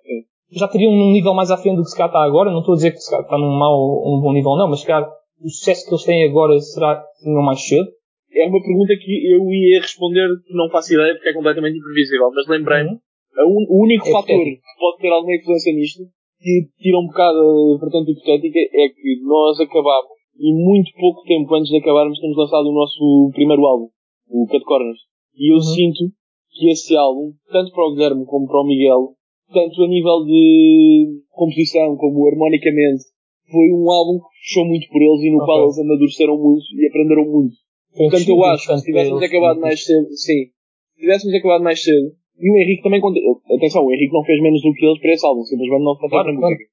Já 0.53 0.69
teriam 0.69 0.93
um 0.93 1.13
nível 1.13 1.35
mais 1.35 1.51
à 1.51 1.57
frente 1.57 1.77
do 1.77 1.83
que 1.83 1.91
se 1.91 1.97
calhar 1.97 2.11
está 2.11 2.23
agora, 2.23 2.51
não 2.51 2.61
estou 2.61 2.75
a 2.75 2.77
dizer 2.77 2.93
que 2.93 2.99
se 2.99 3.11
calhar 3.11 3.25
está 3.25 3.39
num 3.39 3.59
mau 3.59 4.03
um 4.07 4.21
bom 4.21 4.33
nível 4.33 4.57
não, 4.57 4.69
mas 4.69 4.81
se 4.81 4.87
calhar 4.87 5.09
o 5.41 5.49
sucesso 5.49 5.85
que 5.87 5.95
eles 5.95 6.05
têm 6.05 6.29
agora 6.29 6.59
será 6.61 6.97
que 6.97 7.25
tinham 7.25 7.43
mais 7.43 7.61
cedo? 7.67 7.89
É 8.33 8.47
uma 8.47 8.63
pergunta 8.63 8.95
que 8.97 9.13
eu 9.31 9.43
ia 9.51 9.81
responder 9.81 10.27
que 10.47 10.55
não 10.55 10.69
faço 10.71 10.95
ideia 10.95 11.15
porque 11.15 11.29
é 11.29 11.35
completamente 11.35 11.79
imprevisível, 11.79 12.31
mas 12.35 12.49
lembrei-me, 12.49 12.91
uhum. 12.91 13.67
o 13.69 13.85
único 13.85 14.09
é 14.09 14.13
fator 14.13 14.43
que 14.45 14.61
pode 14.79 14.99
ter 14.99 15.11
alguma 15.11 15.35
influência 15.35 15.73
nisto 15.73 16.03
que 16.41 16.69
tira 16.79 16.99
um 16.99 17.07
bocado 17.07 17.39
a 17.39 17.79
vertente 17.81 18.13
hipotética 18.13 18.59
é 18.59 18.89
que 18.89 19.23
nós 19.23 19.59
acabámos 19.61 20.13
e 20.39 20.53
muito 20.53 20.91
pouco 20.99 21.23
tempo 21.23 21.55
antes 21.55 21.71
de 21.71 21.79
acabarmos 21.79 22.21
temos 22.21 22.37
lançado 22.37 22.69
o 22.69 22.75
nosso 22.75 23.31
primeiro 23.33 23.65
álbum, 23.65 23.89
o 24.29 24.47
Cut 24.47 24.65
Corners. 24.65 24.99
E 25.37 25.51
eu 25.51 25.57
uhum. 25.57 25.63
sinto 25.63 26.13
que 26.55 26.71
esse 26.71 26.97
álbum, 26.97 27.33
tanto 27.51 27.73
para 27.73 27.85
o 27.85 27.95
Guilherme 27.95 28.25
como 28.25 28.47
para 28.47 28.61
o 28.61 28.67
Miguel, 28.67 29.15
tanto 29.53 29.83
a 29.83 29.89
nível 29.89 30.25
de 30.25 31.21
composição 31.31 31.97
como 31.97 32.27
harmonicamente, 32.29 33.05
foi 33.51 33.71
um 33.75 33.91
álbum 33.91 34.21
que 34.21 34.39
fechou 34.47 34.65
muito 34.65 34.89
por 34.89 35.03
eles 35.03 35.23
e 35.23 35.31
no 35.31 35.37
okay. 35.37 35.47
qual 35.47 35.63
eles 35.65 35.79
amadureceram 35.79 36.39
muito 36.39 36.65
e 36.73 36.87
aprenderam 36.87 37.27
muito. 37.31 37.55
Portanto, 37.95 38.29
eu 38.29 38.45
acho 38.45 38.67
que 38.67 38.79
se 38.79 38.85
tivéssemos 38.87 39.23
acabado 39.23 39.61
mais 39.61 39.85
cedo, 39.85 40.07
sim, 40.11 40.51
se 40.95 41.01
tivéssemos 41.01 41.35
acabado 41.35 41.63
mais 41.63 41.83
cedo, 41.83 42.15
e 42.39 42.51
o 42.51 42.57
Henrique 42.59 42.83
também, 42.83 43.01
atenção, 43.01 43.85
o 43.85 43.93
Henrique 43.93 44.13
não 44.13 44.25
fez 44.25 44.43
menos 44.43 44.63
do 44.63 44.73
que 44.73 44.85
eles 44.85 45.01
para 45.01 45.13
esse 45.13 45.27
álbum, 45.27 45.43
simplesmente 45.43 45.85
não 45.85 45.97
foi 45.97 46.09
claro, 46.09 46.35
música. 46.35 46.65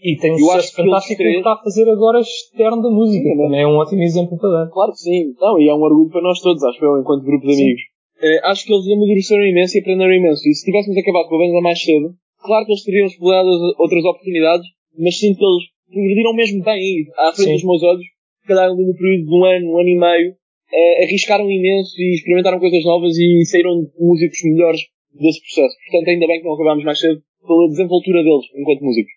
E 0.00 0.16
tem 0.16 0.32
um 0.32 0.38
sucesso 0.38 0.74
fantástico 0.74 1.22
que, 1.22 1.28
está 1.28 1.52
a 1.52 1.62
fazer 1.62 1.88
agora 1.88 2.18
externo 2.18 2.82
da 2.82 2.90
música. 2.90 3.24
Sim, 3.28 3.36
também 3.36 3.62
é 3.62 3.66
um 3.66 3.76
ótimo 3.76 4.02
exemplo 4.02 4.36
para 4.36 4.50
dar. 4.50 4.70
Claro 4.70 4.90
que 4.90 4.98
sim. 4.98 5.32
Não, 5.40 5.58
e 5.58 5.68
é 5.68 5.74
um 5.74 5.80
orgulho 5.80 6.10
para 6.10 6.20
nós 6.20 6.40
todos, 6.40 6.62
acho 6.64 6.84
eu, 6.84 7.00
enquanto 7.00 7.24
grupo 7.24 7.46
de 7.46 7.54
amigos. 7.54 7.82
Uh, 8.24 8.40
acho 8.48 8.64
que 8.64 8.72
eles 8.72 8.88
amadureceram 8.88 9.44
imenso 9.44 9.76
e 9.76 9.80
aprenderam 9.80 10.16
imenso. 10.16 10.48
E 10.48 10.54
se 10.54 10.64
tivéssemos 10.64 10.96
acabado 10.96 11.28
com 11.28 11.36
a 11.36 11.38
banda 11.44 11.60
mais 11.60 11.76
cedo, 11.82 12.16
claro 12.40 12.64
que 12.64 12.72
eles 12.72 12.84
teriam 12.84 13.06
explorado 13.06 13.50
outras 13.76 14.02
oportunidades, 14.04 14.66
mas 14.96 15.18
sinto 15.18 15.36
que 15.36 15.44
eles 15.44 15.64
progrediram 15.92 16.32
mesmo 16.32 16.64
bem 16.64 17.04
à 17.18 17.32
frente 17.36 17.48
sim. 17.48 17.52
dos 17.52 17.64
meus 17.64 17.82
olhos. 17.82 18.06
Calhar 18.48 18.64
ali 18.64 18.84
no 18.84 18.96
período 18.96 19.28
de 19.28 19.34
um 19.36 19.44
ano, 19.44 19.72
um 19.72 19.78
ano 19.78 19.88
e 19.88 19.98
meio, 19.98 20.30
uh, 20.32 21.04
arriscaram 21.04 21.50
imenso 21.50 21.92
e 22.00 22.14
experimentaram 22.14 22.58
coisas 22.58 22.84
novas 22.84 23.12
e 23.16 23.44
saíram 23.44 23.84
músicos 24.00 24.38
melhores 24.44 24.80
desse 25.12 25.40
processo. 25.40 25.76
Portanto, 25.84 26.08
ainda 26.08 26.26
bem 26.26 26.40
que 26.40 26.46
não 26.46 26.54
acabámos 26.54 26.84
mais 26.84 26.98
cedo 26.98 27.20
pela 27.46 27.68
desenvoltura 27.68 28.22
deles 28.22 28.44
enquanto 28.56 28.84
músicos. 28.84 29.12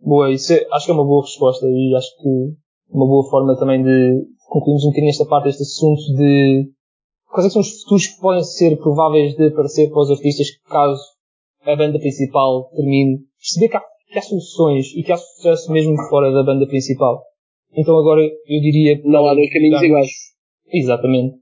Boa, 0.00 0.32
isso 0.32 0.52
é, 0.52 0.66
acho 0.72 0.84
que 0.86 0.92
é 0.92 0.94
uma 0.94 1.04
boa 1.04 1.22
resposta 1.22 1.66
e 1.66 1.94
acho 1.96 2.16
que 2.16 2.28
uma 2.92 3.06
boa 3.06 3.28
forma 3.30 3.56
também 3.58 3.82
de 3.82 4.24
concluirmos 4.48 4.84
um 4.84 4.88
bocadinho 4.88 5.10
esta 5.10 5.26
parte 5.26 5.44
deste 5.44 5.62
assunto 5.62 6.00
de 6.16 6.68
quais 7.32 7.46
é 7.46 7.50
são 7.50 7.60
os 7.60 7.82
futuros 7.82 8.06
que 8.06 8.20
podem 8.20 8.44
ser 8.44 8.76
prováveis 8.78 9.34
de 9.36 9.48
aparecer 9.48 9.88
para 9.90 10.02
os 10.02 10.10
artistas 10.10 10.48
caso 10.68 11.02
a 11.64 11.76
banda 11.76 11.98
principal 11.98 12.70
termine. 12.70 13.18
Perceber 13.38 13.68
que 13.68 13.76
há, 13.76 13.82
que 14.12 14.18
há 14.18 14.22
soluções 14.22 14.86
e 14.94 15.02
que 15.02 15.12
há 15.12 15.16
sucesso 15.16 15.70
mesmo 15.72 15.96
fora 16.08 16.32
da 16.32 16.42
banda 16.42 16.66
principal. 16.66 17.22
Então 17.72 17.96
agora 17.98 18.22
eu 18.22 18.60
diria... 18.60 19.00
Não 19.04 19.26
há 19.26 19.34
dois 19.34 19.52
caminhos 19.52 19.82
iguais. 19.82 20.10
Exatamente 20.72 21.40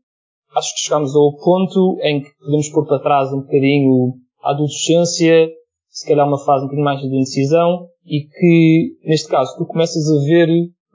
acho 0.57 0.75
que 0.75 0.81
chegamos 0.81 1.15
ao 1.15 1.37
ponto 1.37 1.99
em 2.03 2.23
que 2.23 2.31
podemos 2.39 2.69
pôr 2.71 2.87
para 2.87 3.03
trás 3.03 3.33
um 3.33 3.41
bocadinho 3.41 4.15
a 4.43 4.51
adolescência, 4.51 5.49
se 5.89 6.07
calhar 6.07 6.27
uma 6.27 6.39
fase 6.39 6.65
um 6.65 6.67
bocadinho 6.67 6.85
mais 6.85 7.01
de 7.01 7.07
indecisão, 7.07 7.89
e 8.05 8.23
que, 8.23 8.97
neste 9.05 9.29
caso, 9.29 9.57
tu 9.57 9.67
começas 9.67 10.11
a 10.11 10.25
ver 10.25 10.49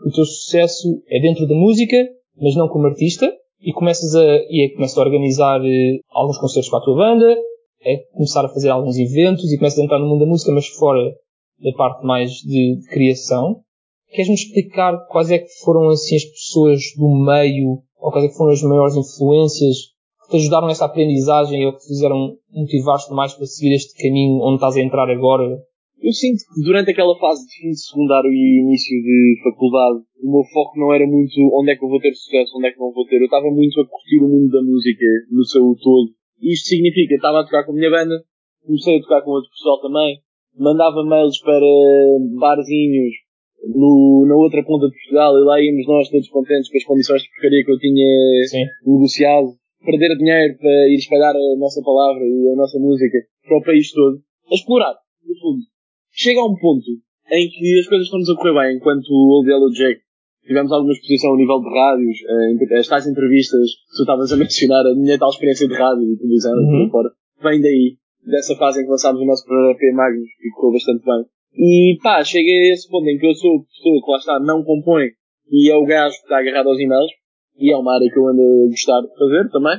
o 0.06 0.12
teu 0.12 0.25
sucesso 0.25 1.01
é 1.08 1.19
dentro 1.21 1.47
da 1.47 1.56
música, 1.56 1.97
mas 2.38 2.56
não 2.56 2.67
como 2.67 2.88
artista, 2.88 3.32
e 3.63 3.71
começas 3.71 4.13
a, 4.13 4.23
e 4.49 4.65
é, 4.65 4.76
começas 4.76 4.97
a 4.97 5.02
organizar 5.02 5.62
eh, 5.65 5.99
alguns 6.12 6.38
concertos 6.38 6.69
com 6.69 6.78
a 6.78 6.82
tua 6.82 6.95
banda, 6.95 7.36
é 7.86 7.97
começar 8.13 8.45
a 8.45 8.49
fazer 8.49 8.69
alguns 8.69 8.97
eventos 8.97 9.52
e 9.52 9.58
começas 9.58 9.80
a 9.80 9.84
entrar 9.84 9.99
no 9.99 10.08
mundo 10.08 10.19
da 10.19 10.26
música, 10.26 10.52
mas 10.52 10.67
fora 10.67 11.13
da 11.60 11.71
parte 11.78 12.06
mais 12.06 12.32
de, 12.32 12.78
de 12.78 12.88
criação. 12.89 13.62
Queres-me 14.10 14.36
explicar 14.36 15.08
quais 15.08 15.32
é 15.32 15.39
que 15.39 15.49
foram 15.63 15.89
assim 15.89 16.17
as 16.17 16.26
pessoas 16.26 16.82
do 16.97 17.08
meio 17.26 17.82
ou 17.97 18.12
quais 18.12 18.26
é 18.26 18.28
que 18.28 18.38
foram 18.38 18.52
as 18.52 18.62
maiores 18.62 18.95
influências 18.95 19.78
que 20.23 20.32
te 20.32 20.38
ajudaram 20.38 20.67
nessa 20.67 20.86
aprendizagem 20.86 21.65
ou 21.65 21.73
que 21.73 21.86
fizeram 21.88 22.36
motivar-te 22.52 23.12
mais 23.13 23.34
para 23.34 23.45
seguir 23.45 23.73
este 23.73 23.93
caminho 23.95 24.41
onde 24.43 24.56
estás 24.56 24.76
a 24.76 24.82
entrar 24.82 25.10
agora? 25.10 25.58
Eu 26.04 26.12
sinto 26.12 26.44
que 26.44 26.60
durante 26.68 26.92
aquela 26.92 27.16
fase 27.16 27.48
de 27.48 27.56
fim 27.56 27.72
de 27.72 27.80
secundário 27.80 28.28
e 28.28 28.60
início 28.60 28.92
de 28.92 29.39
faculdade, 29.39 30.04
o 30.20 30.28
meu 30.36 30.44
foco 30.52 30.76
não 30.76 30.92
era 30.92 31.08
muito 31.08 31.32
onde 31.56 31.72
é 31.72 31.76
que 31.80 31.86
eu 31.86 31.88
vou 31.88 32.02
ter 32.04 32.12
sucesso, 32.12 32.58
onde 32.60 32.68
é 32.68 32.72
que 32.76 32.80
não 32.80 32.92
vou 32.92 33.08
ter. 33.08 33.24
Eu 33.24 33.32
estava 33.32 33.48
muito 33.48 33.80
a 33.80 33.88
curtir 33.88 34.20
o 34.20 34.28
mundo 34.28 34.52
da 34.52 34.62
música 34.62 35.06
no 35.32 35.46
seu 35.46 35.63
todo. 35.80 36.12
Isto 36.44 36.76
significa, 36.76 37.16
estava 37.16 37.39
a 37.39 37.46
tocar 37.46 37.63
com 37.63 37.72
a 37.72 37.76
minha 37.76 37.89
banda, 37.89 38.20
comecei 38.68 39.00
a 39.00 39.02
tocar 39.02 39.22
com 39.24 39.32
outro 39.32 39.50
pessoal 39.50 39.80
também, 39.80 40.20
mandava 40.60 41.08
mails 41.08 41.39
para 41.39 41.72
barzinhos, 42.36 43.16
no, 43.63 44.26
na 44.28 44.36
outra 44.36 44.60
ponta 44.60 44.88
de 44.88 45.00
Portugal 45.00 45.39
e 45.39 45.46
lá 45.46 45.56
íamos 45.62 45.88
nós 45.88 46.10
todos 46.10 46.28
contentes 46.28 46.70
com 46.70 46.78
as 46.78 46.84
condições 46.84 47.22
de 47.24 47.30
porcaria 47.30 47.63
que 47.63 47.72
eu 47.72 47.80
tinha 47.80 48.12
Sim. 48.52 48.66
negociado, 48.86 49.56
perder 49.80 50.18
dinheiro 50.18 50.58
para 50.60 50.89
ir 50.92 51.00
espalhar 51.00 51.32
a 51.32 51.56
nossa 51.58 51.82
palavra 51.82 52.28
e 52.28 52.52
a 52.52 52.56
nossa 52.58 52.78
música 52.78 53.18
para 53.48 53.58
o 53.58 53.63
país 53.63 53.89
todo, 53.94 54.20
a 54.52 54.56
explorar, 54.56 54.96
no 55.24 55.36
fundo. 55.39 55.73
Chega 56.13 56.41
a 56.41 56.45
um 56.45 56.56
ponto 56.56 56.86
em 57.32 57.49
que 57.49 57.80
as 57.80 57.88
coisas 57.88 58.06
estão-nos 58.06 58.30
a 58.30 58.36
correr 58.36 58.54
bem, 58.54 58.78
enquanto 58.78 59.10
o 59.10 59.38
Old 59.38 59.49
Yellow 59.49 59.71
Jack 59.71 59.99
tivemos 60.45 60.71
alguma 60.71 60.93
exposição 60.93 61.32
ao 61.32 61.38
nível 61.38 61.60
de 61.60 61.69
rádios, 61.69 62.17
eh, 62.21 62.78
as 62.78 62.88
tais 62.88 63.08
entrevistas 63.08 63.65
que 63.89 63.97
tu 63.97 64.04
estavas 64.04 64.32
a 64.32 64.38
mencionar, 64.38 64.86
a 64.86 64.93
minha 64.93 65.17
tal 65.17 65.30
experiência 65.30 65.67
de 65.67 65.73
rádio 65.73 66.04
e 66.04 66.17
televisão, 66.17 66.54
uhum. 66.54 66.89
fora, 66.91 67.10
vem 67.41 67.62
daí, 67.62 67.97
dessa 68.26 68.56
fase 68.56 68.82
em 68.82 68.84
que 68.86 68.91
lançámos 68.91 69.21
o 69.21 69.26
nosso 69.26 69.45
primeiro 69.45 69.71
EP 69.71 69.95
Magnus, 69.95 70.30
e 70.30 70.49
correu 70.56 70.73
bastante 70.73 71.04
bem. 71.04 71.26
E 71.56 71.97
pá, 72.04 72.23
cheguei 72.23 72.69
a 72.69 72.73
esse 72.73 72.89
ponto 72.89 73.08
em 73.08 73.17
que 73.17 73.26
eu 73.26 73.34
sou 73.34 73.63
pessoa 73.63 74.02
que 74.04 74.12
lá 74.12 74.17
está, 74.17 74.39
não 74.39 74.63
compõe 74.63 75.10
e 75.49 75.71
é 75.71 75.76
o 75.76 75.86
gajo 75.86 76.15
que 76.17 76.23
está 76.23 76.39
agarrado 76.39 76.69
aos 76.69 76.80
e-mails 76.80 77.12
e 77.58 77.71
é 77.71 77.78
uma 77.78 77.93
área 77.93 78.10
que 78.10 78.17
eu 78.17 78.28
ando 78.28 78.41
a 78.41 78.69
gostar 78.69 79.02
de 79.02 79.13
fazer 79.17 79.49
também. 79.52 79.78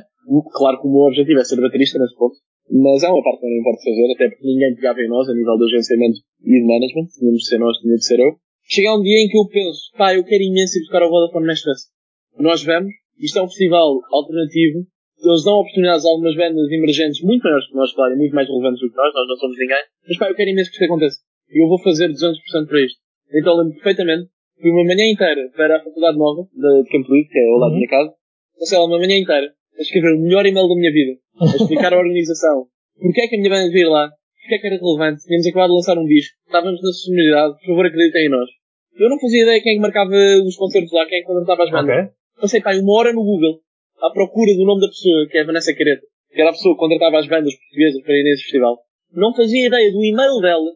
Claro 0.52 0.80
que 0.80 0.86
o 0.86 0.90
meu 0.90 1.02
objetivo 1.02 1.40
é 1.40 1.44
ser 1.44 1.60
baterista 1.60 1.98
nesse 1.98 2.16
ponto, 2.16 2.36
mas 2.70 3.02
é 3.02 3.08
uma 3.08 3.22
parte 3.22 3.40
que 3.40 3.46
não 3.46 3.60
importa 3.60 3.82
fazer, 3.84 4.06
até 4.12 4.28
porque 4.30 4.46
ninguém 4.46 4.74
pegava 4.74 5.00
em 5.00 5.08
nós 5.08 5.28
a 5.28 5.34
nível 5.34 5.56
de 5.58 5.64
agenciamento 5.64 6.18
e 6.42 6.60
de 6.60 6.66
management, 6.66 7.06
tínhamos 7.12 7.40
de 7.40 7.48
ser 7.48 7.58
nós, 7.58 7.78
tinha 7.78 7.96
de 7.96 8.04
ser 8.04 8.18
eu. 8.20 8.30
Chega 8.64 8.96
um 8.96 9.02
dia 9.02 9.18
em 9.20 9.28
que 9.28 9.36
eu 9.36 9.46
penso, 9.48 9.92
pá, 9.96 10.14
eu 10.14 10.24
quero 10.24 10.42
imenso 10.42 10.78
ir 10.78 10.84
tocar 10.86 11.02
ao 11.02 11.10
Vodafone 11.10 11.46
Fest. 11.46 11.92
Nós 12.38 12.64
vamos, 12.64 12.92
isto 13.20 13.38
é 13.38 13.42
um 13.42 13.48
festival 13.48 14.00
alternativo, 14.10 14.86
eles 15.20 15.44
dão 15.44 15.60
oportunidades 15.60 16.04
a 16.04 16.08
algumas 16.08 16.36
bandas 16.36 16.70
emergentes 16.72 17.22
muito 17.22 17.42
maiores 17.42 17.68
que 17.68 17.76
nós, 17.76 17.92
claro, 17.92 18.14
e 18.14 18.16
muito 18.16 18.34
mais 18.34 18.48
relevantes 18.48 18.80
do 18.80 18.90
que 18.90 18.96
nós, 18.96 19.12
nós 19.14 19.28
não 19.28 19.36
somos 19.36 19.56
ninguém, 19.58 19.82
mas 20.08 20.18
pá, 20.18 20.28
eu 20.28 20.34
quero 20.34 20.50
imenso 20.50 20.70
que 20.70 20.76
isto 20.76 20.84
aconteça. 20.84 21.18
E 21.50 21.62
eu 21.62 21.68
vou 21.68 21.78
fazer 21.82 22.08
200% 22.08 22.66
para 22.66 22.84
isto. 22.84 22.98
Então 23.32 23.56
lembro 23.56 23.74
perfeitamente 23.74 24.34
Fui 24.60 24.70
uma 24.70 24.84
manhã 24.84 25.10
inteira 25.10 25.50
para 25.56 25.76
a 25.76 25.82
Faculdade 25.82 26.16
Nova 26.16 26.42
de 26.54 26.90
Campo 26.90 27.08
que 27.08 27.38
é 27.38 27.50
ao 27.50 27.58
lado 27.58 27.70
da 27.72 27.76
minha 27.76 27.88
casa. 27.88 28.14
Passei 28.58 28.78
lá 28.78 28.84
uma 28.84 28.98
manhã 28.98 29.18
inteira 29.18 29.52
a 29.78 29.82
escrever 29.82 30.14
o 30.14 30.20
melhor 30.20 30.46
e-mail 30.46 30.68
da 30.68 30.74
minha 30.74 30.92
vida. 30.92 31.18
A 31.40 31.44
explicar 31.56 31.92
a 31.92 31.98
organização. 32.04 32.66
Porque 33.00 33.20
é 33.22 33.28
que 33.28 33.36
a 33.36 33.38
minha 33.38 33.50
banda 33.50 33.66
devia 33.66 33.82
ir 33.82 33.88
lá? 33.88 34.10
Porque 34.40 34.54
é 34.54 34.58
que 34.58 34.66
era 34.66 34.76
relevante? 34.76 35.24
Tínhamos 35.24 35.46
acabado 35.46 35.70
de 35.70 35.76
lançar 35.76 35.98
um 35.98 36.06
disco. 36.06 36.36
Estávamos 36.46 36.80
na 36.82 36.92
sonoridade. 36.92 37.54
Por 37.58 37.66
favor, 37.66 37.86
acreditem 37.86 38.26
em 38.26 38.30
nós. 38.30 38.48
Eu 38.96 39.08
não 39.08 39.18
fazia 39.18 39.42
ideia 39.42 39.60
quem 39.62 39.72
é 39.72 39.74
que 39.76 39.80
marcava 39.80 40.14
os 40.46 40.56
concertos 40.56 40.92
lá, 40.92 41.06
quem 41.06 41.18
é 41.18 41.20
que 41.22 41.26
contratava 41.26 41.64
as 41.64 41.70
bandas. 41.70 41.96
Ok. 41.96 42.14
Passei 42.40 42.60
pá, 42.60 42.74
uma 42.76 42.92
hora 42.98 43.12
no 43.12 43.24
Google 43.24 43.60
à 44.02 44.10
procura 44.10 44.54
do 44.54 44.64
nome 44.64 44.80
da 44.80 44.88
pessoa, 44.88 45.26
que 45.28 45.38
é 45.38 45.40
a 45.42 45.46
Vanessa 45.46 45.74
Careta, 45.74 46.06
que 46.30 46.40
era 46.40 46.50
a 46.50 46.52
pessoa 46.52 46.74
que 46.74 46.80
contratava 46.80 47.18
as 47.18 47.26
bandas 47.26 47.54
portuguesas 47.56 48.02
para 48.02 48.14
ir 48.14 48.24
nesse 48.24 48.42
festival. 48.42 48.78
Não 49.12 49.34
fazia 49.34 49.66
ideia 49.66 49.90
do 49.90 50.04
e-mail 50.04 50.40
dela. 50.40 50.70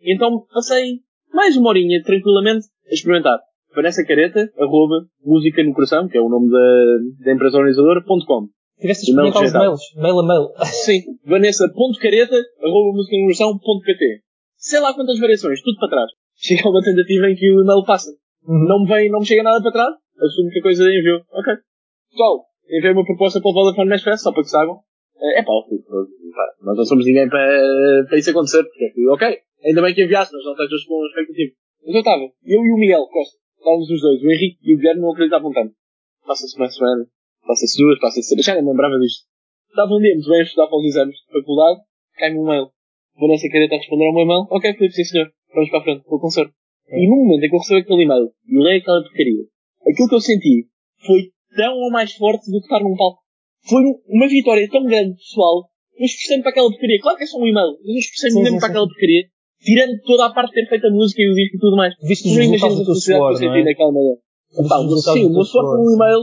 Então 0.00 0.46
passei 0.52 1.00
mais 1.32 1.56
uma 1.56 1.70
horinha, 1.70 2.02
tranquilamente, 2.02 2.66
a 2.90 2.94
experimentar. 2.94 3.38
Vanessa 3.74 4.04
Careta, 4.04 4.50
arroba, 4.58 5.06
música 5.24 5.62
no 5.62 5.72
coração, 5.72 6.08
que 6.08 6.18
é 6.18 6.20
o 6.20 6.28
nome 6.28 6.50
da, 6.50 7.24
da 7.24 7.32
empresa 7.32 7.58
organizadora, 7.58 8.02
ponto 8.04 8.26
com. 8.26 8.48
Tiveste 8.80 9.04
de 9.04 9.10
experimentar 9.12 9.44
os 9.44 9.52
mails, 9.52 9.80
mail 9.96 10.18
a 10.18 10.26
mail. 10.26 10.48
Sim, 10.84 11.00
vanessa.careta, 11.24 12.36
arroba 12.62 12.96
música 12.96 13.16
no 13.16 13.24
coração, 13.24 13.58
ponto 13.58 13.84
pt. 13.84 14.22
Sei 14.56 14.80
lá 14.80 14.94
quantas 14.94 15.18
variações, 15.18 15.62
tudo 15.62 15.78
para 15.78 15.90
trás. 15.90 16.10
Chega 16.36 16.68
uma 16.68 16.82
tentativa 16.82 17.30
em 17.30 17.34
que 17.34 17.50
o 17.50 17.62
e-mail 17.62 17.84
passa. 17.84 18.10
Uhum. 18.46 18.66
Não 18.66 18.80
me 18.80 18.88
vem, 18.88 19.10
não 19.10 19.20
me 19.20 19.26
chega 19.26 19.42
nada 19.42 19.60
para 19.62 19.72
trás, 19.72 19.94
assumo 20.18 20.50
que 20.50 20.58
a 20.58 20.62
coisa 20.62 20.84
enviou. 20.84 21.20
Ok. 21.30 21.54
Pessoal, 22.10 22.44
enviei 22.66 22.92
uma 22.92 23.04
proposta 23.04 23.40
para 23.40 23.50
o 23.50 23.54
Vodafone 23.54 23.90
Mesh 23.90 24.02
Fest, 24.02 24.22
só 24.22 24.32
para 24.32 24.42
que 24.42 24.48
saibam. 24.48 24.80
É 25.36 25.42
pá, 25.42 25.52
pá, 25.52 26.46
nós 26.62 26.76
não 26.78 26.84
somos 26.84 27.04
ninguém 27.04 27.28
para, 27.28 27.46
para 28.08 28.18
isso 28.18 28.30
acontecer, 28.30 28.64
porque 28.64 28.84
é 28.84 29.12
ok, 29.12 29.38
ainda 29.66 29.82
bem 29.82 29.94
que 29.94 30.02
enviaste, 30.02 30.34
mas 30.34 30.44
não 30.44 30.52
estejas 30.52 30.84
com 30.86 31.04
expectativa. 31.04 31.52
Mas 31.84 31.94
eu 31.94 32.00
estava, 32.00 32.22
eu 32.22 32.64
e 32.64 32.72
o 32.72 32.78
Miguel 32.78 33.06
Costa, 33.06 33.36
estávamos 33.60 33.88
os 33.90 34.00
dois, 34.00 34.22
o 34.22 34.30
Henrique 34.32 34.58
e 34.62 34.74
o 34.74 34.76
Guilherme 34.76 35.02
não 35.02 35.12
acreditavam 35.12 35.52
tanto. 35.52 35.74
Passa-se 36.26 36.56
uma 36.56 36.68
semana, 36.68 37.06
passa-se 37.46 37.76
duas, 37.76 38.00
passa-se 38.00 38.28
três, 38.28 38.44
já 38.44 38.54
nem 38.54 38.64
lembrava 38.64 38.98
disto. 38.98 39.28
Estava 39.68 40.00
dia 40.00 40.14
muito 40.14 40.28
bem 40.28 40.40
a 40.40 40.42
estudar 40.42 40.66
para 40.66 40.78
os 40.78 40.84
exames 40.84 41.16
de 41.16 41.32
faculdade, 41.32 41.80
cai-me 42.18 42.38
um 42.38 42.46
mail. 42.46 42.66
Vanessa 43.14 43.48
Careta 43.52 43.74
a 43.74 43.78
responder 43.78 44.06
ao 44.06 44.14
meu 44.14 44.24
e-mail, 44.24 44.46
ok, 44.50 44.72
Filipe, 44.74 44.94
sim 44.94 45.04
senhor, 45.04 45.30
vamos 45.54 45.70
para 45.70 45.80
a 45.80 45.82
frente, 45.82 46.04
para 46.04 46.16
o 46.16 46.20
concerto. 46.20 46.52
E 46.90 47.06
no 47.06 47.16
momento 47.16 47.44
em 47.44 47.48
que 47.48 47.54
eu 47.54 47.60
recebo 47.60 47.80
aquele 47.80 48.02
e-mail 48.02 48.26
e 48.48 48.58
leio 48.58 48.80
aquela 48.80 49.02
porcaria, 49.02 49.44
aquilo 49.86 50.08
que 50.08 50.14
eu 50.14 50.20
senti 50.20 50.66
foi 51.06 51.30
tão 51.54 51.74
ou 51.74 51.90
mais 51.90 52.12
forte 52.14 52.50
do 52.50 52.58
que 52.58 52.66
estar 52.66 52.80
num 52.80 52.96
palco. 52.96 53.20
Foi 53.68 53.82
uma 54.08 54.28
vitória 54.28 54.68
tão 54.70 54.84
grande, 54.84 55.16
pessoal. 55.16 55.68
Eu 55.94 56.06
esforcei-me 56.06 56.42
para 56.42 56.50
aquela 56.50 56.70
porcaria. 56.70 56.98
Claro 57.00 57.18
que 57.18 57.24
é 57.24 57.26
só 57.26 57.38
um 57.38 57.46
e-mail, 57.46 57.76
mas 57.78 57.94
eu 57.94 58.30
Sim, 58.30 58.42
mesmo 58.42 58.56
sim, 58.56 58.58
para 58.58 58.68
sim. 58.68 58.72
aquela 58.72 58.88
porcaria, 58.88 59.22
tirando 59.60 60.00
toda 60.04 60.26
a 60.26 60.30
parte 60.30 60.54
de 60.54 60.62
ter 60.62 60.68
feito 60.68 60.86
a 60.86 60.90
música 60.90 61.22
e 61.22 61.30
o 61.30 61.34
disco 61.34 61.56
e 61.56 61.60
tudo 61.60 61.76
mais. 61.76 61.94
Viste 62.02 62.28
não 62.28 62.42
imaginas 62.42 62.62
a 62.62 62.84
felicidade 62.84 63.20
que 63.20 63.32
eu 63.32 63.36
senti 63.36 63.58
é? 63.60 63.64
naquela 63.64 63.92
manhã. 63.92 64.14
Pá, 64.68 64.76
sim, 65.12 65.26
uma 65.26 65.44
suor, 65.44 65.76
com 65.76 65.84
um 65.84 65.90
é? 65.90 65.94
e-mail, 65.94 66.20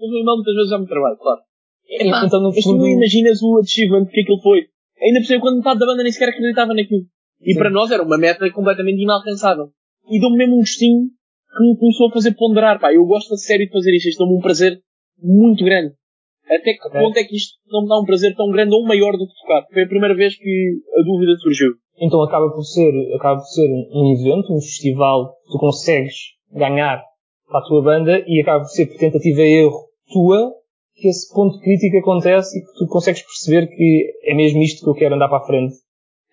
um 0.00 0.08
e-mail 0.08 0.36
muitas 0.36 0.54
vezes 0.54 0.70
já 0.70 0.78
me 0.78 0.86
trabalho, 0.86 1.16
claro. 1.18 1.40
Epá, 1.88 2.26
Então, 2.26 2.40
no 2.40 2.50
mas 2.50 2.64
tu 2.64 2.74
não 2.74 2.88
imaginas 2.88 3.42
o 3.42 3.58
achievement 3.58 4.06
que 4.06 4.20
aquilo 4.20 4.40
foi. 4.40 4.66
Ainda 5.02 5.20
por 5.20 5.26
cima, 5.26 5.40
quando 5.40 5.58
metade 5.58 5.78
da 5.78 5.86
banda 5.86 6.02
nem 6.02 6.12
sequer 6.12 6.30
acreditava 6.30 6.74
naquilo. 6.74 7.04
E 7.42 7.52
Sim. 7.52 7.58
para 7.58 7.70
nós 7.70 7.90
era 7.90 8.02
uma 8.02 8.18
meta 8.18 8.50
completamente 8.50 9.02
inalcançável. 9.02 9.68
E 10.08 10.18
deu-me 10.18 10.38
mesmo 10.38 10.54
um 10.54 10.60
gostinho 10.60 11.10
que 11.10 11.62
me 11.62 11.76
começou 11.78 12.08
a 12.08 12.12
fazer 12.12 12.32
ponderar. 12.32 12.80
Pá, 12.80 12.94
eu 12.94 13.04
gosto 13.04 13.34
a 13.34 13.36
sério 13.36 13.66
de 13.66 13.72
fazer 13.72 13.94
isto. 13.94 14.08
Isto 14.08 14.24
deu-me 14.24 14.38
um 14.38 14.40
prazer 14.40 14.80
muito 15.22 15.64
grande. 15.64 15.92
Até 16.46 16.74
que 16.74 16.90
ponto 16.90 17.16
é 17.18 17.24
que 17.24 17.36
isto 17.36 17.58
não 17.66 17.82
me 17.82 17.88
dá 17.88 18.00
um 18.00 18.04
prazer 18.04 18.34
tão 18.36 18.50
grande 18.50 18.74
ou 18.74 18.84
maior 18.84 19.12
do 19.12 19.26
que 19.26 19.34
tocar? 19.42 19.66
Foi 19.72 19.82
a 19.82 19.88
primeira 19.88 20.14
vez 20.14 20.36
que 20.36 20.80
a 20.96 21.02
dúvida 21.02 21.36
surgiu. 21.42 21.72
Então 21.98 22.22
acaba 22.22 22.50
por 22.50 22.62
ser, 22.62 22.92
acaba 23.14 23.40
por 23.40 23.46
ser 23.46 23.68
um, 23.68 24.12
evento, 24.12 24.52
um 24.52 24.60
festival 24.60 25.34
que 25.44 25.52
tu 25.52 25.58
consegues 25.58 26.14
ganhar 26.52 27.02
para 27.46 27.60
a 27.60 27.64
tua 27.64 27.82
banda 27.82 28.24
e 28.26 28.40
acaba 28.40 28.60
por 28.60 28.70
ser 28.70 28.86
por 28.86 28.98
tentativa 28.98 29.40
e 29.40 29.62
erro 29.62 29.86
tua 30.12 30.52
que 30.94 31.08
esse 31.08 31.32
ponto 31.32 31.58
crítico 31.60 31.98
acontece 31.98 32.58
e 32.58 32.62
que 32.62 32.72
tu 32.78 32.86
consegues 32.86 33.22
perceber 33.22 33.66
que 33.68 34.12
é 34.24 34.34
mesmo 34.34 34.62
isto 34.62 34.82
que 34.82 34.90
eu 34.90 34.94
quero 34.94 35.14
andar 35.14 35.28
para 35.28 35.38
a 35.38 35.46
frente. 35.46 35.74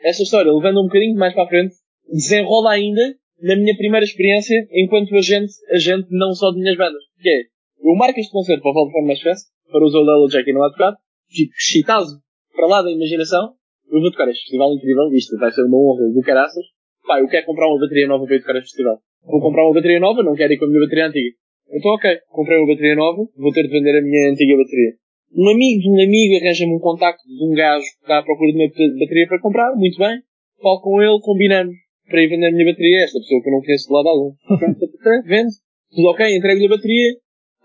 Esta 0.02 0.24
história, 0.24 0.52
levando 0.52 0.82
um 0.82 0.86
bocadinho 0.86 1.18
mais 1.18 1.34
para 1.34 1.44
a 1.44 1.48
frente, 1.48 1.76
desenrola 2.10 2.72
ainda 2.72 3.16
na 3.42 3.56
minha 3.56 3.76
primeira 3.76 4.06
experiência 4.06 4.56
enquanto 4.72 5.16
agente, 5.16 5.54
agente 5.72 6.08
não 6.12 6.34
só 6.34 6.52
de 6.52 6.60
minhas 6.60 6.78
bandas. 6.78 7.04
Que 7.22 7.30
é, 7.30 7.42
eu 7.84 7.96
marco 7.96 8.20
este 8.20 8.32
concerto 8.32 8.62
para 8.62 8.72
o 8.72 9.06
Mesh 9.06 9.22
Fest, 9.22 9.48
para 9.70 9.84
o 9.84 9.90
Zolelo 9.90 10.30
Jack 10.30 10.50
e 10.50 10.54
não 10.54 10.64
há 10.64 10.72
tocar, 10.72 10.96
fico 11.30 11.54
excitado 11.56 12.08
para 12.56 12.68
lá 12.68 12.82
da 12.82 12.92
imaginação, 12.92 13.54
eu 13.94 14.02
vou 14.02 14.12
tocar 14.12 14.28
este 14.30 14.44
festival 14.44 14.74
incrível, 14.74 15.06
isto 15.14 15.38
vai 15.38 15.52
ser 15.52 15.64
uma 15.64 15.78
honra 15.78 16.10
do 16.12 16.22
caraças. 16.22 16.66
Pá, 17.06 17.20
eu 17.20 17.28
quero 17.28 17.46
comprar 17.46 17.68
uma 17.70 17.80
bateria 17.80 18.08
nova 18.08 18.26
para 18.26 18.36
ir 18.36 18.40
tocar 18.42 18.56
este 18.58 18.70
festival. 18.74 18.98
Vou 19.24 19.40
comprar 19.42 19.64
uma 19.66 19.74
bateria 19.74 20.00
nova, 20.00 20.24
não 20.24 20.36
quero 20.36 20.52
ir 20.54 20.58
com 20.58 20.66
a 20.66 20.68
minha 20.68 20.82
bateria 20.82 21.08
antiga. 21.08 21.32
Então 21.72 21.92
ok, 21.94 22.06
comprei 22.30 22.58
uma 22.58 22.68
bateria 22.68 22.96
nova, 22.96 23.22
vou 23.38 23.52
ter 23.52 23.64
de 23.64 23.70
vender 23.70 23.98
a 23.98 24.02
minha 24.02 24.32
antiga 24.32 24.58
bateria. 24.58 24.92
Um 25.36 25.50
amigo 25.50 25.82
de 25.82 25.90
um 25.90 25.98
amigo 25.98 26.34
arranja-me 26.38 26.76
um 26.76 26.80
contacto 26.80 27.24
de 27.26 27.44
um 27.44 27.54
gajo 27.56 27.82
que 27.82 28.02
está 28.06 28.20
à 28.20 28.24
procura 28.24 28.52
de 28.52 28.58
uma 28.60 28.68
bate- 28.68 29.00
bateria 29.00 29.28
para 29.28 29.42
comprar, 29.42 29.76
muito 29.76 29.98
bem. 29.98 30.20
Falo 30.62 30.82
com 30.82 31.02
ele, 31.02 31.20
combinamos 31.22 31.74
para 32.08 32.22
ir 32.22 32.28
vender 32.30 32.48
a 32.48 32.52
minha 32.52 32.66
bateria, 32.72 33.04
esta 33.04 33.18
pessoa 33.20 33.42
que 33.42 33.50
eu 33.50 33.54
não 33.54 33.62
conheço 33.62 33.88
de 33.88 33.94
lado 33.94 34.08
algum. 34.10 34.32
Vende, 35.26 35.54
tudo 35.96 36.08
ok, 36.10 36.38
entrego-lhe 36.38 36.66
a 36.68 36.70
bateria. 36.70 37.10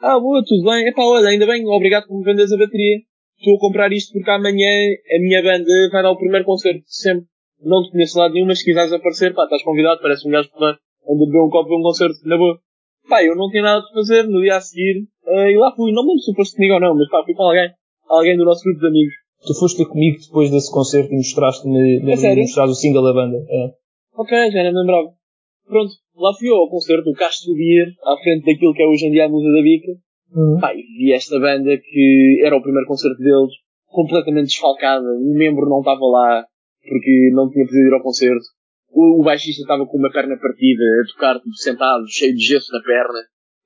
Ah, 0.00 0.18
boa, 0.18 0.42
tudo 0.46 0.64
bem. 0.64 0.86
Epá, 0.88 1.02
olha, 1.04 1.28
ainda 1.28 1.46
bem, 1.46 1.66
obrigado 1.66 2.06
por 2.06 2.16
me 2.18 2.24
venderes 2.24 2.52
a 2.52 2.56
bateria. 2.56 2.96
Estou 3.38 3.54
a 3.54 3.60
comprar 3.60 3.92
isto 3.92 4.12
porque 4.12 4.30
amanhã 4.30 4.66
a 4.66 5.18
minha 5.20 5.42
banda 5.42 5.72
vai 5.92 6.02
dar 6.02 6.10
o 6.10 6.18
primeiro 6.18 6.44
concerto 6.44 6.82
sempre. 6.86 7.26
Não 7.62 7.82
te 7.82 7.92
conheço 7.92 8.14
de 8.14 8.18
lado 8.18 8.34
nenhum, 8.34 8.46
mas 8.46 8.58
se 8.58 8.64
quiseres 8.64 8.92
aparecer, 8.92 9.34
pá, 9.34 9.44
estás 9.44 9.62
convidado, 9.62 10.00
parece 10.02 10.26
um 10.26 10.30
gajo 10.30 10.50
que 10.50 10.56
anda 10.58 10.78
beber 11.26 11.42
um 11.42 11.50
copo 11.50 11.68
de 11.68 11.76
um 11.76 11.82
concerto, 11.82 12.18
na 12.24 12.36
boa. 12.36 12.58
Pá, 13.08 13.24
eu 13.24 13.34
não 13.36 13.48
tinha 13.48 13.62
nada 13.62 13.80
de 13.80 13.92
fazer 13.94 14.24
no 14.24 14.40
dia 14.42 14.56
a 14.56 14.60
seguir, 14.60 15.06
eh, 15.26 15.52
e 15.52 15.56
lá 15.56 15.72
fui, 15.74 15.90
não 15.92 16.02
me 16.02 16.10
lembro 16.10 16.22
se 16.22 16.34
foste 16.34 16.54
comigo 16.56 16.74
ou 16.74 16.80
não, 16.80 16.94
mas 16.94 17.08
pá, 17.08 17.22
fui 17.24 17.34
com 17.34 17.44
alguém, 17.44 17.70
alguém 18.08 18.36
do 18.36 18.44
nosso 18.44 18.62
grupo 18.62 18.80
de 18.80 18.86
amigos. 18.86 19.14
Tu 19.46 19.54
foste 19.54 19.84
comigo 19.86 20.18
depois 20.20 20.50
desse 20.50 20.70
concerto 20.70 21.12
e 21.12 21.16
mostraste-me 21.16 22.16
sério? 22.16 22.42
mostraste 22.42 22.72
o 22.72 22.74
single 22.74 23.04
da 23.04 23.14
banda. 23.14 23.38
É. 23.48 23.70
Ok, 24.14 24.50
já 24.50 24.62
nem 24.62 24.72
me 24.72 24.80
lembrava. 24.80 25.08
Pronto, 25.64 25.92
lá 26.16 26.34
fui 26.34 26.48
eu 26.50 26.56
ao 26.56 26.68
concerto 26.68 27.04
do 27.04 27.14
Castro 27.14 27.54
Beer, 27.54 27.86
à 28.02 28.16
frente 28.22 28.44
daquilo 28.44 28.74
que 28.74 28.82
é 28.82 28.86
hoje 28.86 29.06
em 29.06 29.12
dia 29.12 29.26
a 29.26 29.28
Musa 29.28 29.46
da 29.52 29.62
Bica. 29.62 29.92
Pá, 30.60 30.74
e 30.74 30.82
vi 30.82 31.12
esta 31.12 31.38
banda 31.38 31.76
que 31.78 32.42
era 32.44 32.56
o 32.56 32.62
primeiro 32.62 32.86
concerto 32.86 33.18
deles, 33.18 33.52
completamente 33.86 34.48
desfalcada, 34.48 35.04
um 35.04 35.34
membro 35.36 35.68
não 35.68 35.80
estava 35.80 36.04
lá, 36.04 36.44
porque 36.82 37.30
não 37.32 37.50
tinha 37.50 37.64
podido 37.64 37.88
ir 37.88 37.94
ao 37.94 38.02
concerto. 38.02 38.44
O, 38.90 39.20
o 39.20 39.24
baixista 39.24 39.62
estava 39.62 39.86
com 39.86 39.98
uma 39.98 40.10
perna 40.10 40.36
partida, 40.36 40.84
a 40.84 41.12
tocar 41.12 41.38
tipo, 41.38 41.54
sentado, 41.54 42.04
cheio 42.08 42.34
de 42.34 42.40
gesso 42.40 42.72
na 42.72 42.80
perna. 42.82 43.20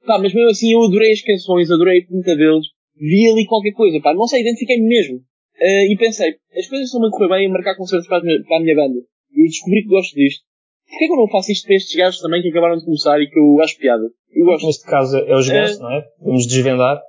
Pá, 0.06 0.18
mas 0.18 0.34
mesmo 0.34 0.50
assim 0.50 0.72
eu 0.72 0.82
adorei 0.82 1.12
as 1.12 1.22
canções, 1.22 1.70
adorei 1.70 2.00
a 2.00 2.06
pinta 2.06 2.36
deles, 2.36 2.66
vi 2.96 3.28
ali 3.28 3.46
qualquer 3.46 3.72
coisa, 3.72 4.00
pá, 4.00 4.14
não 4.14 4.26
sei, 4.26 4.42
identifiquei-me 4.42 4.86
mesmo. 4.86 5.20
Ah, 5.60 5.86
e 5.86 5.96
pensei, 5.96 6.34
as 6.56 6.66
coisas 6.68 6.86
estão-me 6.86 7.08
a 7.08 7.10
correr 7.10 7.28
bem 7.28 7.46
a 7.46 7.52
marcar 7.52 7.76
concertos 7.76 8.08
para 8.08 8.18
a, 8.18 8.22
minha, 8.22 8.42
para 8.44 8.56
a 8.56 8.60
minha 8.60 8.74
banda. 8.74 8.98
E 9.32 9.44
descobri 9.46 9.82
que 9.82 9.88
gosto 9.88 10.14
disto. 10.14 10.44
Porquê 10.92 11.06
que 11.06 11.12
eu 11.12 11.16
não 11.16 11.28
faço 11.28 11.50
isto 11.50 11.64
para 11.66 11.76
estes 11.76 11.96
gajos 11.96 12.20
também 12.20 12.42
que 12.42 12.48
acabaram 12.52 12.76
de 12.76 12.84
começar 12.84 13.18
e 13.18 13.26
que 13.26 13.38
eu 13.38 13.60
acho 13.62 13.78
piada? 13.78 14.04
Eu 14.30 14.44
gosto. 14.44 14.66
Neste 14.66 14.84
caso 14.84 15.16
é 15.16 15.34
os 15.34 15.48
Guns, 15.48 15.76
É. 15.76 15.78
não 15.80 15.90
é? 15.90 16.04
Vamos 16.20 16.46
desvendar 16.46 17.00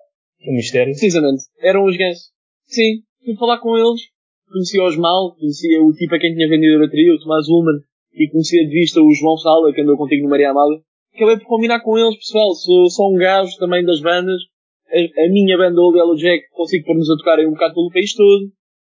o 0.48 0.52
mistério. 0.56 0.94
Precisamente. 0.94 1.44
Eram 1.60 1.84
os 1.84 1.98
gansos. 1.98 2.32
Sim. 2.66 3.04
Fui 3.26 3.36
falar 3.36 3.60
com 3.60 3.76
eles. 3.76 4.02
Conhecia 4.50 4.84
os 4.86 4.96
mal. 4.98 5.36
Conhecia 5.36 5.82
o 5.84 5.92
tipo 5.92 6.16
a 6.16 6.20
quem 6.20 6.34
tinha 6.34 6.48
vendido 6.48 6.78
a 6.78 6.86
bateria, 6.86 7.14
o 7.14 7.20
Tomás 7.20 7.48
Ullman. 7.50 7.80
E 8.14 8.30
conhecia 8.30 8.64
de 8.66 8.72
vista 8.72 9.02
o 9.02 9.12
João 9.14 9.36
Sala, 9.38 9.74
que 9.74 9.82
andou 9.82 9.98
contigo 9.98 10.24
no 10.24 10.30
Maria 10.30 10.52
Amália. 10.52 10.80
Acabei 11.16 11.38
por 11.38 11.48
combinar 11.48 11.82
com 11.82 11.98
eles, 11.98 12.16
pessoal. 12.16 12.54
Sou 12.56 12.90
só 12.90 13.04
um 13.10 13.16
gajo 13.16 13.52
também 13.58 13.84
das 13.84 14.00
bandas. 14.02 14.40
A, 14.88 15.26
a 15.26 15.30
minha 15.30 15.58
banda, 15.58 15.82
o 15.82 15.96
Yellow 15.96 16.16
Jack, 16.16 16.44
consigo 16.52 16.86
pôr-nos 16.86 17.10
a 17.10 17.18
tocar 17.18 17.40
aí 17.40 17.46
um 17.48 17.52
bocado 17.52 17.74
pelo 17.74 17.92
país 17.92 18.14
todo. 18.16 18.46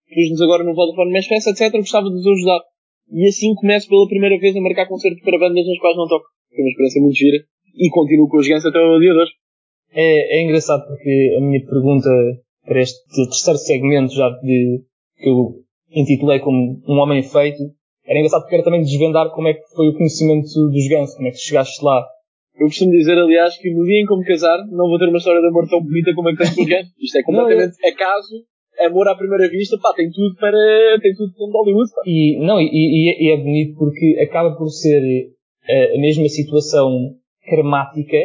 Pus-nos 0.09 0.41
agora 0.41 0.63
no 0.65 0.75
Vodafone 0.75 1.13
Mesh 1.13 1.27
Fest, 1.27 1.49
etc. 1.49 1.73
Gostava 1.73 2.07
de 2.09 2.15
vos 2.15 2.27
ajudar. 2.27 2.61
E 3.11 3.29
assim 3.29 3.55
começo 3.55 3.89
pela 3.89 4.09
primeira 4.09 4.39
vez 4.39 4.57
a 4.57 4.61
marcar 4.61 4.87
concertos 4.87 5.23
para 5.23 5.39
bandas 5.39 5.67
nas 5.67 5.79
quais 5.79 5.97
não 5.97 6.09
toco. 6.09 6.27
Foi 6.51 6.63
uma 6.63 6.71
experiência 6.71 7.03
muito 7.03 7.17
gira. 7.17 7.39
E 7.75 7.91
continuo 7.91 8.29
com 8.29 8.39
os 8.39 8.49
gansos 8.49 8.67
até 8.67 8.79
o 8.79 8.99
dia 8.99 9.13
de 9.13 9.19
hoje. 9.19 9.33
É, 9.93 10.39
é 10.39 10.45
engraçado 10.45 10.87
porque 10.87 11.37
a 11.39 11.41
minha 11.41 11.65
pergunta 11.65 12.11
para 12.65 12.81
este 12.81 12.99
terceiro 13.09 13.59
segmento 13.59 14.13
já 14.15 14.29
de, 14.43 14.83
que 15.17 15.29
eu 15.29 15.55
intitulei 15.91 16.41
como 16.41 16.83
um 16.87 16.99
homem 16.99 17.23
feito, 17.23 17.63
era 18.05 18.19
engraçado 18.19 18.43
porque 18.43 18.57
era 18.57 18.65
também 18.65 18.83
desvendar 18.83 19.31
como 19.31 19.49
é 19.49 19.55
que 19.55 19.63
foi 19.75 19.89
o 19.89 19.95
conhecimento 19.95 20.49
dos 20.49 20.89
Guns, 20.89 21.15
como 21.15 21.29
é 21.29 21.31
que 21.31 21.39
chegaste 21.39 21.85
lá. 21.85 22.05
Eu 22.59 22.67
costumo 22.67 22.91
dizer, 22.91 23.19
aliás, 23.19 23.57
que 23.59 23.71
no 23.71 23.85
dia 23.85 24.01
em 24.01 24.07
que 24.07 24.13
eu 24.13 24.17
me 24.17 24.25
casar, 24.25 24.59
não 24.69 24.89
vou 24.89 24.99
ter 24.99 25.09
uma 25.09 25.19
história 25.19 25.41
de 25.41 25.49
amor 25.49 25.69
tão 25.69 25.83
bonita 25.83 26.13
como 26.15 26.29
a 26.29 26.33
que 26.33 26.39
tenho 26.39 26.55
com 26.55 26.63
os 26.63 26.69
gajos. 26.69 26.93
Isto 26.99 27.19
é 27.19 27.23
completamente 27.23 27.87
acaso, 27.87 28.45
amor 28.85 29.09
à 29.09 29.15
primeira 29.17 29.49
vista, 29.49 29.77
pá, 29.81 29.93
tem 29.95 30.11
tudo 30.11 30.35
para, 30.37 30.99
tem 31.01 31.15
tudo 31.15 31.33
como 31.37 31.53
Hollywood, 31.53 31.91
pá. 31.95 32.03
E, 32.07 32.39
não, 32.45 32.61
e, 32.61 32.69
e- 32.73 33.31
é 33.33 33.37
bonito 33.37 33.77
porque 33.79 34.19
acaba 34.21 34.57
por 34.57 34.69
ser 34.69 35.03
eh, 35.69 35.97
a 35.97 36.01
mesma 36.01 36.29
situação 36.29 37.15
karmática 37.49 38.17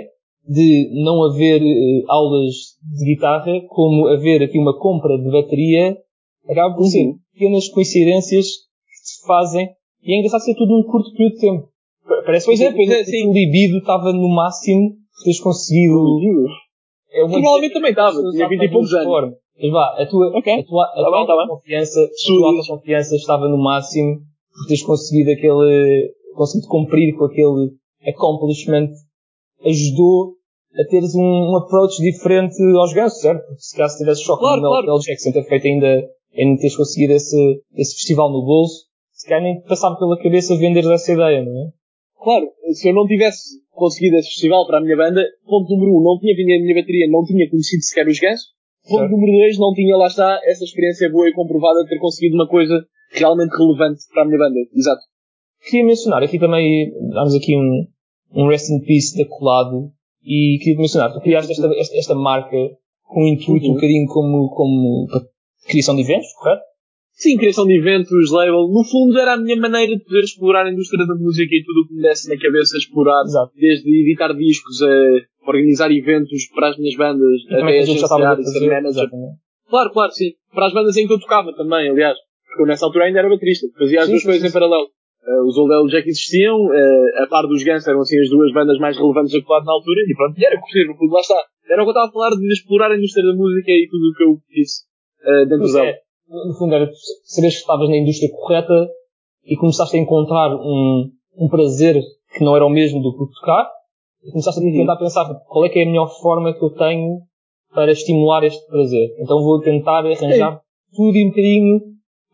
de 0.47 0.89
não 1.03 1.23
haver 1.23 1.61
eh, 1.61 2.03
aulas 2.07 2.53
de 2.97 3.05
guitarra, 3.05 3.51
como 3.69 4.07
haver 4.07 4.41
aqui 4.43 4.57
uma 4.57 4.77
compra 4.77 5.17
de 5.17 5.29
bateria, 5.31 5.95
acaba 6.49 6.75
por 6.75 6.85
ser 6.85 7.05
Uhum. 7.05 7.15
pequenas 7.33 7.69
coincidências 7.69 8.45
que 8.47 8.97
se 9.09 9.25
fazem 9.27 9.69
e 10.03 10.13
é 10.13 10.17
engraçado 10.17 10.41
ser 10.41 10.55
tudo 10.55 10.71
num 10.77 10.83
curto 10.83 11.11
período 11.13 11.33
de 11.35 11.39
tempo. 11.41 11.67
Parece 12.25 12.45
Pois 12.47 12.59
que 12.59 12.65
é, 12.65 12.71
pois 12.73 12.89
é, 12.89 13.01
o 13.01 13.05
sim. 13.05 13.31
libido 13.31 13.77
estava 13.77 14.11
no 14.11 14.27
máximo 14.29 14.89
por 14.89 15.23
teres 15.23 15.39
conseguido. 15.39 15.93
É 17.13 17.23
uma 17.23 17.31
Provavelmente 17.33 17.73
também 17.73 17.91
estava, 17.91 18.17
tinha 18.31 18.47
20 18.49 18.63
e 18.63 18.69
poucos 18.69 18.93
anos. 18.93 19.35
Mas 19.61 19.71
vá, 19.71 19.95
a 20.01 20.05
tua, 20.07 20.37
Ok. 20.37 20.53
a 20.53 20.63
tua, 20.63 20.83
a 20.83 20.87
Tá 20.87 20.93
tua 21.03 21.11
bem, 21.17 21.27
tá 21.27 21.33
bem. 21.33 21.41
autoconfiança, 21.41 21.99
a 22.01 22.07
Sim. 22.13 22.37
tua 22.37 22.49
autoconfiança 22.49 23.15
estava 23.15 23.47
no 23.47 23.57
máximo 23.57 24.15
por 24.53 24.65
teres 24.67 24.83
conseguido 24.83 25.31
aquele, 25.31 26.11
conseguido 26.35 26.67
cumprir 26.67 27.15
com 27.15 27.25
aquele 27.25 27.71
accomplishment, 28.07 28.89
ajudou 29.65 30.33
a 30.73 30.83
teres 30.89 31.13
um, 31.15 31.21
um 31.21 31.57
approach 31.57 32.01
diferente 32.01 32.55
aos 32.77 32.93
gansos, 32.93 33.21
certo? 33.21 33.45
Porque 33.45 33.61
se 33.61 33.75
caso 33.77 33.97
tivesse 33.97 34.23
choque 34.23 34.39
Claro, 34.41 34.61
no 34.61 34.69
claro. 34.69 34.85
Mel 34.87 34.99
Jackson 34.99 35.31
ter 35.31 35.43
feito 35.43 35.67
ainda, 35.67 36.03
ainda 36.35 36.57
teres 36.59 36.75
conseguido 36.77 37.13
esse, 37.13 37.61
esse 37.75 37.95
festival 37.95 38.31
no 38.31 38.43
bolso, 38.43 38.85
se 39.11 39.27
calhar 39.27 39.43
nem 39.43 39.59
te 39.59 39.67
passava 39.67 39.97
pela 39.97 40.17
cabeça 40.17 40.55
vender 40.57 40.83
essa 40.91 41.11
ideia, 41.11 41.43
não 41.43 41.51
é? 41.51 41.69
Claro, 42.23 42.47
se 42.73 42.89
eu 42.89 42.93
não 42.93 43.05
tivesse 43.05 43.59
conseguido 43.71 44.15
esse 44.17 44.29
festival 44.29 44.65
para 44.65 44.77
a 44.77 44.81
minha 44.81 44.95
banda, 44.95 45.21
ponto 45.45 45.69
número 45.69 45.97
um, 45.97 46.03
não 46.03 46.19
tinha 46.19 46.35
vindo 46.35 46.51
a 46.51 46.63
minha 46.63 46.81
bateria, 46.81 47.07
não 47.09 47.23
tinha 47.25 47.49
conhecido 47.49 47.83
sequer 47.83 48.07
os 48.07 48.19
gansos. 48.19 48.47
Ponto 48.91 49.11
número 49.11 49.31
dois, 49.39 49.57
não 49.57 49.73
tinha, 49.73 49.95
lá 49.97 50.07
está, 50.07 50.39
essa 50.45 50.63
experiência 50.63 51.09
boa 51.09 51.27
e 51.27 51.33
comprovada 51.33 51.83
de 51.83 51.89
ter 51.89 51.99
conseguido 51.99 52.35
uma 52.35 52.47
coisa 52.47 52.85
realmente 53.11 53.51
relevante 53.51 54.01
para 54.13 54.23
a 54.23 54.25
minha 54.25 54.37
banda. 54.37 54.59
Exato. 54.75 55.01
Queria 55.63 55.85
mencionar 55.85 56.23
aqui 56.23 56.39
também, 56.39 56.91
damos 57.13 57.35
aqui 57.35 57.55
um, 57.55 57.85
um 58.33 58.47
rest 58.47 58.69
in 58.69 58.79
peace 58.81 59.17
da 59.17 59.27
Colado, 59.29 59.91
e 60.23 60.59
queria 60.59 60.79
mencionar, 60.79 61.13
tu 61.13 61.19
criaste 61.19 61.51
esta, 61.51 61.67
esta, 61.77 61.97
esta 61.97 62.15
marca 62.15 62.55
com 63.03 63.23
um 63.23 63.27
intuito 63.27 63.65
Uhum. 63.65 63.71
um 63.71 63.75
bocadinho 63.75 64.07
como, 64.07 64.49
como 64.49 65.07
criação 65.67 65.95
de 65.95 66.01
eventos, 66.01 66.31
correto? 66.33 66.61
Sim, 67.13 67.37
criação 67.37 67.67
de 67.67 67.77
eventos, 67.77 68.31
label. 68.31 68.67
No 68.69 68.83
fundo 68.83 69.19
era 69.19 69.33
a 69.33 69.37
minha 69.37 69.55
maneira 69.55 69.95
de 69.95 70.03
poder 70.03 70.21
explorar 70.21 70.65
a 70.65 70.71
indústria 70.71 71.05
da 71.05 71.13
música 71.13 71.53
e 71.53 71.63
tudo 71.63 71.81
o 71.81 71.87
que 71.87 71.93
me 71.93 72.01
desse 72.01 72.27
na 72.29 72.39
cabeça 72.39 72.77
explorar. 72.77 73.23
Exato. 73.25 73.51
Desde 73.55 73.89
editar 73.89 74.33
discos 74.33 74.81
a 74.81 74.87
organizar 75.45 75.91
eventos 75.91 76.47
para 76.53 76.69
as 76.69 76.77
minhas 76.77 76.95
bandas, 76.95 77.41
E 77.49 77.55
até 77.55 77.65
que 77.65 77.97
já 77.97 78.07
a 78.07 78.19
agenciar 78.19 78.39
e 78.39 78.45
ser 78.45 78.67
manager. 78.67 79.03
Exatamente. 79.03 79.37
Claro, 79.69 79.91
claro, 79.91 80.11
sim. 80.11 80.31
Para 80.53 80.67
as 80.67 80.73
bandas 80.73 80.97
em 80.97 81.07
que 81.07 81.13
eu 81.13 81.19
tocava 81.19 81.53
também, 81.55 81.89
aliás. 81.89 82.17
Porque 82.45 82.63
eu 82.63 82.67
nessa 82.67 82.85
altura 82.85 83.05
ainda 83.05 83.19
era 83.19 83.29
baterista. 83.29 83.67
Fazia 83.77 83.99
as 83.99 84.05
Sim, 84.05 84.11
duas 84.11 84.21
sim, 84.21 84.27
coisas 84.27 84.41
sim, 84.41 84.49
em 84.49 84.51
paralelo. 84.51 84.87
Eh, 85.21 85.41
os 85.47 85.55
Old 85.55 85.71
Hell 85.71 85.87
Jack 85.87 86.09
existiam, 86.09 86.57
eh, 86.73 87.23
a 87.23 87.27
par 87.27 87.47
dos 87.47 87.63
Guns 87.63 87.87
eram 87.87 88.01
assim 88.01 88.19
as 88.19 88.29
duas 88.29 88.51
bandas 88.53 88.77
mais 88.79 88.97
relevantes 88.97 89.31
da 89.31 89.41
Colado 89.43 89.65
na 89.65 89.73
altura, 89.73 90.01
e 90.01 90.15
pronto, 90.15 90.37
e 90.37 90.45
era 90.45 90.59
curtir, 90.59 90.87
fundo, 90.97 91.13
lá 91.13 91.21
está. 91.21 91.35
Era 91.69 91.83
o 91.83 91.85
que 91.85 91.89
eu 91.89 91.91
estava 91.91 92.09
a 92.09 92.11
falar 92.11 92.29
de 92.31 92.47
explorar 92.51 92.91
a 92.91 92.97
indústria 92.97 93.23
da 93.23 93.33
música 93.33 93.71
e 93.71 93.87
tudo 93.89 94.09
o 94.09 94.13
que 94.17 94.23
eu 94.23 94.37
disse 94.49 94.83
eh, 95.23 95.45
dentro 95.45 95.71
dela. 95.71 95.85
é, 95.85 95.99
no 96.27 96.53
fundo 96.57 96.73
era 96.75 96.89
saberes 97.23 97.55
que 97.55 97.61
estavas 97.61 97.87
na 97.87 97.97
indústria 97.97 98.31
correta 98.31 98.89
e 99.45 99.55
começaste 99.55 99.95
a 99.95 99.99
encontrar 99.99 100.55
um, 100.55 101.09
um 101.37 101.47
prazer 101.47 102.01
que 102.35 102.43
não 102.43 102.55
era 102.55 102.65
o 102.65 102.69
mesmo 102.69 103.01
do 103.01 103.13
que 103.13 103.33
tocar 103.39 103.69
e 104.23 104.31
começaste 104.31 104.59
a 104.59 104.63
Uhum. 104.63 104.71
tentar 104.73 104.95
pensar 104.97 105.25
qual 105.47 105.65
é 105.65 105.69
que 105.69 105.79
é 105.79 105.83
a 105.83 105.85
melhor 105.85 106.07
forma 106.21 106.53
que 106.53 106.63
eu 106.63 106.69
tenho 106.71 107.19
para 107.73 107.91
estimular 107.91 108.43
este 108.43 108.65
prazer. 108.67 109.09
Então 109.19 109.41
vou 109.41 109.59
tentar 109.61 109.99
arranjar 110.05 110.59
tudo 110.95 111.17
e 111.17 111.25
um 111.25 111.29
bocadinho 111.29 111.79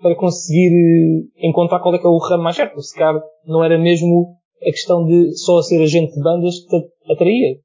para 0.02 0.16
conseguir 0.16 0.72
eh, 0.72 1.48
encontrar 1.48 1.80
qual 1.80 1.94
é 1.96 2.00
que 2.00 2.06
é 2.06 2.10
o 2.10 2.18
ramo 2.18 2.44
mais 2.44 2.56
certo. 2.56 2.82
Se 2.82 2.96
calhar 2.98 3.22
não 3.46 3.64
era 3.64 3.78
mesmo 3.78 4.36
a 4.62 4.66
questão 4.72 5.06
de 5.06 5.36
só 5.38 5.62
ser 5.62 5.82
agente 5.82 6.14
de 6.14 6.22
bandas 6.22 6.60
que 6.60 6.68
te 6.80 7.12
atraía. 7.14 7.56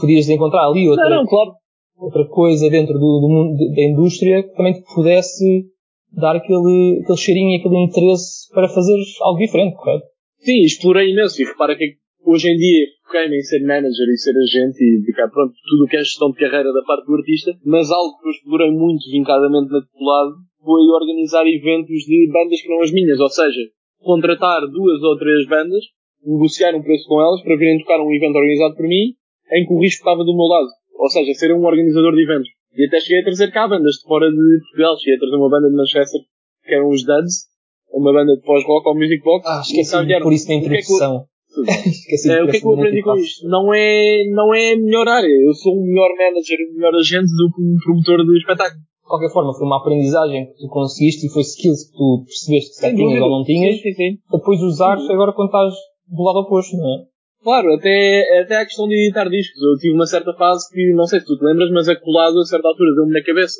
Podias 0.00 0.28
encontrar 0.28 0.66
ali 0.68 0.88
outra, 0.88 1.08
Não, 1.08 1.16
não, 1.18 1.26
claro. 1.26 1.52
outra 1.98 2.24
coisa 2.28 2.70
dentro 2.70 2.94
do, 2.94 3.20
do 3.20 3.28
mundo 3.28 3.56
da 3.74 3.82
indústria 3.82 4.42
que 4.42 4.54
também 4.54 4.72
te 4.74 4.82
pudesse 4.94 5.64
dar 6.12 6.36
aquele, 6.36 7.00
aquele 7.02 7.18
cheirinho 7.18 7.50
e 7.50 7.56
aquele 7.60 7.84
interesse 7.84 8.48
para 8.54 8.68
fazer 8.68 8.96
algo 9.22 9.38
diferente, 9.38 9.76
correto? 9.76 10.04
Sim, 10.38 10.60
explorei 10.62 11.10
imenso. 11.12 11.42
E 11.42 11.44
repara 11.44 11.76
que 11.76 11.96
hoje 12.28 12.52
em 12.52 12.56
dia 12.56 12.86
foquei-me 13.08 13.38
em 13.38 13.42
ser 13.42 13.64
manager 13.64 14.08
e 14.12 14.18
ser 14.20 14.36
agente 14.36 14.76
e 14.84 15.02
ficar 15.06 15.28
pronto, 15.28 15.54
tudo 15.64 15.84
o 15.84 15.88
que 15.88 15.96
é 15.96 16.04
gestão 16.04 16.30
de 16.30 16.36
carreira 16.36 16.72
da 16.72 16.82
parte 16.84 17.06
do 17.06 17.16
artista. 17.16 17.56
Mas 17.64 17.90
algo 17.90 18.20
que 18.20 18.28
eu 18.28 18.32
explorei 18.32 18.70
muito 18.70 19.08
vincadamente 19.10 19.72
na 19.72 19.80
Colado 19.88 20.36
foi 20.60 20.82
organizar 20.92 21.48
eventos 21.48 22.04
de 22.04 22.28
bandas 22.30 22.60
que 22.60 22.68
não 22.68 22.82
as 22.82 22.92
minhas. 22.92 23.18
Ou 23.18 23.30
seja, 23.30 23.62
contratar 24.04 24.60
duas 24.68 25.02
ou 25.02 25.16
três 25.16 25.48
bandas, 25.48 25.84
negociar 26.22 26.76
um 26.76 26.82
preço 26.82 27.08
com 27.08 27.20
elas 27.20 27.40
para 27.42 27.56
virem 27.56 27.78
tocar 27.80 28.00
um 28.04 28.12
evento 28.12 28.36
organizado 28.36 28.76
por 28.76 28.86
mim, 28.86 29.16
em 29.52 29.64
que 29.64 29.72
o 29.72 29.80
risco 29.80 30.04
estava 30.04 30.20
do 30.20 30.36
meu 30.36 30.44
lado. 30.44 30.68
Ou 31.00 31.08
seja, 31.08 31.32
ser 31.32 31.54
um 31.54 31.64
organizador 31.64 32.12
de 32.12 32.22
eventos. 32.22 32.50
E 32.76 32.86
até 32.86 33.00
cheguei 33.00 33.20
a 33.20 33.24
trazer 33.24 33.50
cá 33.50 33.66
bandas 33.66 33.96
de 33.96 34.04
fora 34.04 34.28
de 34.28 34.60
Portugal. 34.68 34.98
Cheguei 34.98 35.16
a 35.16 35.18
trazer 35.18 35.36
uma 35.36 35.48
banda 35.48 35.70
de 35.70 35.76
Manchester, 35.76 36.20
que 36.64 36.74
eram 36.74 36.90
os 36.90 37.04
Duds, 37.06 37.48
uma 37.90 38.12
banda 38.12 38.36
de 38.36 38.42
pós-rock 38.42 38.86
ao 38.86 38.94
Music 38.94 39.22
Box. 39.24 39.48
Ah, 39.48 39.62
esqueci 39.64 40.20
pôr 40.20 40.32
isso 40.32 40.46
que 40.46 40.52
é 40.52 40.56
introdução. 40.56 41.24
É, 41.56 42.42
o 42.42 42.48
que 42.48 42.56
é 42.56 42.60
que 42.60 42.66
eu 42.66 42.74
aprendi 42.74 43.02
com 43.02 43.16
isto? 43.16 43.48
Não 43.48 43.72
é, 43.72 44.24
não 44.30 44.54
é 44.54 44.72
a 44.72 44.76
melhor 44.76 45.08
área. 45.08 45.26
Eu 45.26 45.52
sou 45.54 45.74
um 45.74 45.84
melhor 45.86 46.10
manager, 46.16 46.58
um 46.70 46.74
melhor 46.76 46.94
agente 46.94 47.28
do 47.36 47.50
que 47.54 47.62
um 47.62 47.76
promotor 47.82 48.24
de 48.26 48.38
espetáculo. 48.38 48.80
De 48.80 49.08
qualquer 49.08 49.32
forma, 49.32 49.54
foi 49.54 49.66
uma 49.66 49.78
aprendizagem 49.80 50.46
que 50.46 50.58
tu 50.60 50.68
conseguiste 50.68 51.26
e 51.26 51.30
foi 51.32 51.42
skills 51.42 51.88
que 51.90 51.96
tu 51.96 52.24
percebeste 52.26 52.70
que 52.70 52.76
Sem 52.76 52.94
tinhas 52.94 53.22
ou 53.22 53.30
não 53.30 53.44
tinhas, 53.44 53.76
Sim, 53.76 53.82
sim, 53.82 53.94
sim. 53.94 54.10
depois 54.30 54.60
usares 54.60 55.08
agora 55.08 55.32
quando 55.32 55.48
estás 55.48 55.72
do 56.08 56.22
lado 56.22 56.40
oposto, 56.44 56.76
não 56.76 56.84
é? 56.84 57.04
Claro, 57.42 57.72
até, 57.74 58.40
até 58.42 58.56
a 58.56 58.66
questão 58.66 58.86
de 58.86 58.94
editar 58.96 59.28
discos. 59.30 59.56
Eu 59.62 59.78
tive 59.80 59.94
uma 59.94 60.06
certa 60.06 60.34
fase 60.34 60.68
que, 60.70 60.92
não 60.92 61.06
sei 61.06 61.20
se 61.20 61.26
tu 61.26 61.38
te 61.38 61.44
lembras, 61.44 61.70
mas 61.70 61.88
a 61.88 61.96
colado 61.96 62.38
a 62.40 62.44
certa 62.44 62.68
altura 62.68 62.94
deu-me 62.96 63.12
na 63.12 63.24
cabeça. 63.24 63.56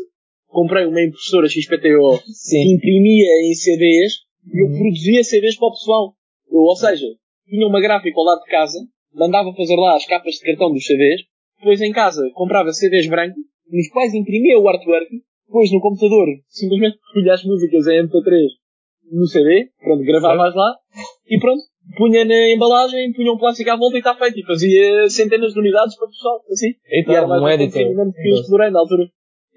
Comprei 0.48 0.85
uma 0.85 1.01
impressora 1.01 1.48
XPTO 1.48 2.18
que 2.24 2.33
Sim. 2.33 2.74
imprimia 2.74 3.27
em 3.48 3.55
CDs 3.55 4.12
e 4.53 4.62
eu 4.62 4.66
Uhum. 4.68 4.79
produzia 4.79 5.24
CDs 5.24 5.57
para 5.57 5.68
o 5.68 5.72
pessoal. 5.72 6.12
Eu, 6.51 6.59
ou 6.61 6.77
seja, 6.77 7.07
tinha 7.48 7.66
uma 7.66 7.80
gráfica 7.80 8.18
ao 8.18 8.24
lado 8.24 8.42
de 8.42 8.50
casa, 8.50 8.78
mandava 9.14 9.52
fazer 9.54 9.76
lá 9.76 9.96
as 9.96 10.06
capas 10.06 10.34
de 10.34 10.40
cartão 10.44 10.72
dos 10.72 10.84
CDs, 10.84 11.22
depois 11.58 11.80
em 11.80 11.92
casa 11.92 12.28
comprava 12.34 12.72
CDs 12.72 13.08
brancos, 13.08 13.38
nos 13.70 13.88
quais 13.88 14.14
imprimia 14.14 14.58
o 14.58 14.68
artwork, 14.68 15.08
depois 15.46 15.72
no 15.72 15.80
computador 15.80 16.26
simplesmente 16.48 16.98
recolhia 17.08 17.34
as 17.34 17.44
músicas 17.44 17.87
em 17.87 18.02
MP3 18.06 18.46
no 19.11 19.26
CD, 19.26 19.70
pronto, 19.82 20.04
gravava-as 20.04 20.54
lá, 20.54 20.74
e 21.26 21.38
pronto, 21.38 21.62
punha 21.96 22.24
na 22.24 22.52
embalagem, 22.52 23.12
punha 23.12 23.32
um 23.32 23.38
plástico 23.38 23.70
à 23.70 23.76
volta 23.76 23.96
e 23.96 24.00
está 24.00 24.14
feito. 24.14 24.38
E 24.38 24.44
fazia 24.44 25.08
centenas 25.08 25.54
de 25.54 25.61
unidades 25.61 25.96
para 25.96 26.06
o 26.06 26.11
pessoal, 26.11 26.40
assim. 26.50 26.68
Eita, 26.90 27.12
E 27.12 27.14
era 27.14 27.26
mais 27.26 27.42
um 27.42 27.48
editor. 27.48 27.82
que 27.82 28.28
eu 28.28 28.34
explorei 28.34 28.70
na 28.70 28.80
altura. 28.80 29.04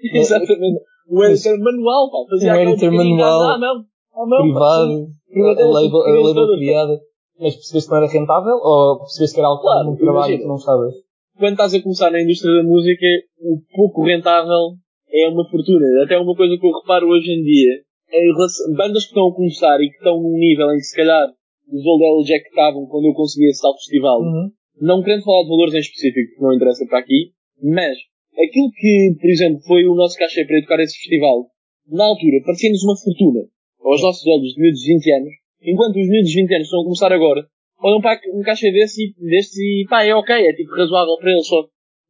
Exatamente. 0.14 0.80
Um 1.10 1.24
editor 1.24 1.58
manual, 1.58 2.10
pá. 2.10 2.18
Fazia 2.30 2.52
Um 2.54 2.70
editor 2.70 2.92
manual. 2.92 3.42
à 3.42 3.58
mão. 3.58 3.84
À 4.14 4.26
mão, 4.26 4.54
pá. 4.54 4.86
privado, 5.28 5.66
a 5.66 6.20
label, 6.20 6.58
criada, 6.58 7.00
mas 7.38 7.54
percebeste 7.56 7.88
que 7.88 7.94
não 7.94 8.02
era 8.02 8.12
rentável 8.12 8.54
ou 8.62 8.98
percebeste 9.00 9.34
que 9.34 9.40
era 9.40 9.48
algo 9.48 9.62
Claro, 9.62 9.86
muito 9.88 10.00
trabalho 10.00 10.38
que 10.38 10.46
não 10.46 10.56
estavas? 10.56 10.94
Quando 11.38 11.52
estás 11.52 11.74
a 11.74 11.82
começar 11.82 12.10
na 12.10 12.22
indústria 12.22 12.54
da 12.54 12.62
música, 12.68 13.06
o 13.40 13.58
pouco 13.74 14.04
rentável 14.04 14.76
é 15.10 15.28
uma 15.28 15.48
fortuna. 15.48 15.86
Até 16.04 16.18
uma 16.18 16.34
coisa 16.36 16.56
que 16.58 16.66
eu 16.66 16.72
reparo 16.72 17.08
hoje 17.08 17.32
em 17.32 17.42
dia. 17.42 17.72
Em 18.12 18.32
relação, 18.32 18.72
bandas 18.76 19.04
que 19.04 19.10
estão 19.10 19.28
a 19.28 19.34
começar 19.34 19.80
e 19.80 19.88
que 19.88 19.96
estão 19.96 20.20
num 20.20 20.36
nível 20.36 20.68
em 20.70 20.76
que 20.76 20.84
se 20.84 20.96
calhar 20.96 21.26
os 21.72 21.86
Old 21.86 22.04
Hell 22.04 22.22
Jack 22.28 22.48
estavam 22.48 22.86
quando 22.86 23.06
eu 23.06 23.14
consegui 23.14 23.48
esse 23.48 23.62
tal 23.62 23.72
festival, 23.74 24.20
Uhum. 24.20 24.50
não 24.80 25.02
querendo 25.02 25.24
falar 25.24 25.42
de 25.44 25.48
valores 25.48 25.74
em 25.74 25.78
específico, 25.78 26.34
que 26.36 26.42
não 26.42 26.52
interessa 26.52 26.84
para 26.86 26.98
aqui, 26.98 27.32
mas 27.62 27.96
aquilo 28.36 28.68
que, 28.76 29.16
por 29.18 29.30
exemplo, 29.30 29.60
foi 29.66 29.86
o 29.88 29.94
nosso 29.94 30.18
cachê 30.18 30.44
para 30.44 30.58
educar 30.58 30.80
esse 30.80 30.98
festival, 30.98 31.48
na 31.88 32.04
altura, 32.04 32.44
parecia-nos 32.44 32.84
uma 32.84 32.96
fortuna 32.96 33.40
aos 33.80 34.02
nossos 34.02 34.26
olhos 34.26 34.52
de 34.52 34.92
20 34.92 35.12
anos, 35.12 35.32
enquanto 35.64 35.96
os 35.96 36.08
miúdos 36.08 36.30
de 36.30 36.40
20 36.42 36.54
anos 36.54 36.66
estão 36.66 36.80
a 36.80 36.84
começar 36.84 37.12
agora, 37.12 37.46
olham 37.82 38.00
para 38.00 38.18
um 38.34 38.42
cachê 38.42 38.70
desse 38.72 39.02
e, 39.02 39.14
destes 39.30 39.56
e 39.58 39.86
pá, 39.88 40.04
é 40.04 40.14
ok, 40.14 40.34
é 40.34 40.52
tipo 40.52 40.70
razoável 40.74 41.16
para 41.20 41.32
eles, 41.32 41.46
só 41.46 41.62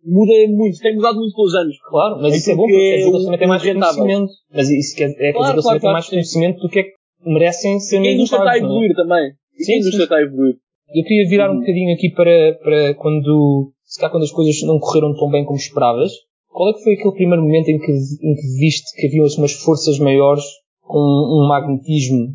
muda 0.05 0.33
muito, 0.49 0.79
tem 0.79 0.95
mudado 0.97 1.17
muito 1.17 1.33
com 1.35 1.43
os 1.43 1.55
anos. 1.55 1.77
Claro, 1.89 2.19
mas 2.21 2.35
É 2.35 2.37
isso 2.37 2.51
é 2.51 2.55
bom 2.57 2.63
porque 2.63 2.77
quer 2.77 2.97
dizer 2.97 3.11
que 3.11 3.15
eles 3.15 3.25
também 3.25 3.39
têm 3.39 3.49
mais 3.49 3.63
rentável. 3.63 4.03
conhecimento. 4.03 4.33
Mas 4.53 4.71
isso 4.71 4.97
quer, 4.97 5.05
é, 5.05 5.15
quer 5.15 5.15
dizer 5.15 5.33
que 5.33 5.39
eles 5.39 5.43
claro, 5.43 5.63
também 5.63 5.73
têm 5.73 5.81
claro, 5.81 5.93
mais 5.95 6.09
conhecimento 6.09 6.59
do 6.61 6.69
que 6.69 6.79
é 6.81 6.83
que 6.83 6.93
merecem 7.25 7.81
ser 7.81 7.97
E 7.97 7.99
a 7.99 8.03
mesmo 8.03 8.15
indústria 8.17 8.39
está 8.39 8.51
a 8.51 8.55
é? 8.55 8.59
evoluir 8.59 8.95
também. 8.95 9.31
E 9.59 9.65
Sim, 9.65 9.73
a 9.73 9.77
indústria 9.79 10.03
está 10.05 10.17
a 10.17 10.23
evoluir. 10.23 10.55
Eu 10.95 11.05
queria 11.05 11.29
virar 11.29 11.51
um 11.51 11.61
bocadinho 11.61 11.95
aqui 11.95 12.11
para, 12.11 12.59
para 12.63 12.95
quando, 12.95 13.73
se 13.85 13.99
calhar 13.99 14.11
quando 14.11 14.25
as 14.25 14.33
coisas 14.33 14.61
não 14.63 14.79
correram 14.79 15.15
tão 15.15 15.31
bem 15.31 15.45
como 15.45 15.57
esperavas, 15.57 16.11
qual 16.49 16.69
é 16.71 16.75
que 16.75 16.83
foi 16.83 16.95
aquele 16.95 17.15
primeiro 17.15 17.43
momento 17.43 17.69
em 17.69 17.79
que, 17.79 17.93
em 17.93 18.35
que 18.35 18.59
viste 18.59 18.91
que 18.97 19.07
havia 19.07 19.23
umas 19.39 19.53
forças 19.53 19.99
maiores 19.99 20.45
com 20.83 20.99
um 20.99 21.47
magnetismo 21.49 22.35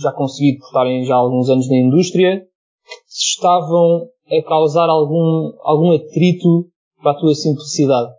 já 0.00 0.12
conseguido 0.12 0.58
por 0.60 0.66
estarem 0.66 1.04
já 1.04 1.14
há 1.14 1.18
alguns 1.18 1.48
anos 1.48 1.68
na 1.68 1.76
indústria, 1.76 2.40
te 2.40 3.36
estavam 3.36 4.08
a 4.30 4.42
causar 4.48 4.88
algum, 4.88 5.52
algum 5.62 5.92
atrito 5.92 6.66
para 7.02 7.12
a 7.12 7.18
tua 7.20 7.34
simplicidade? 7.34 8.10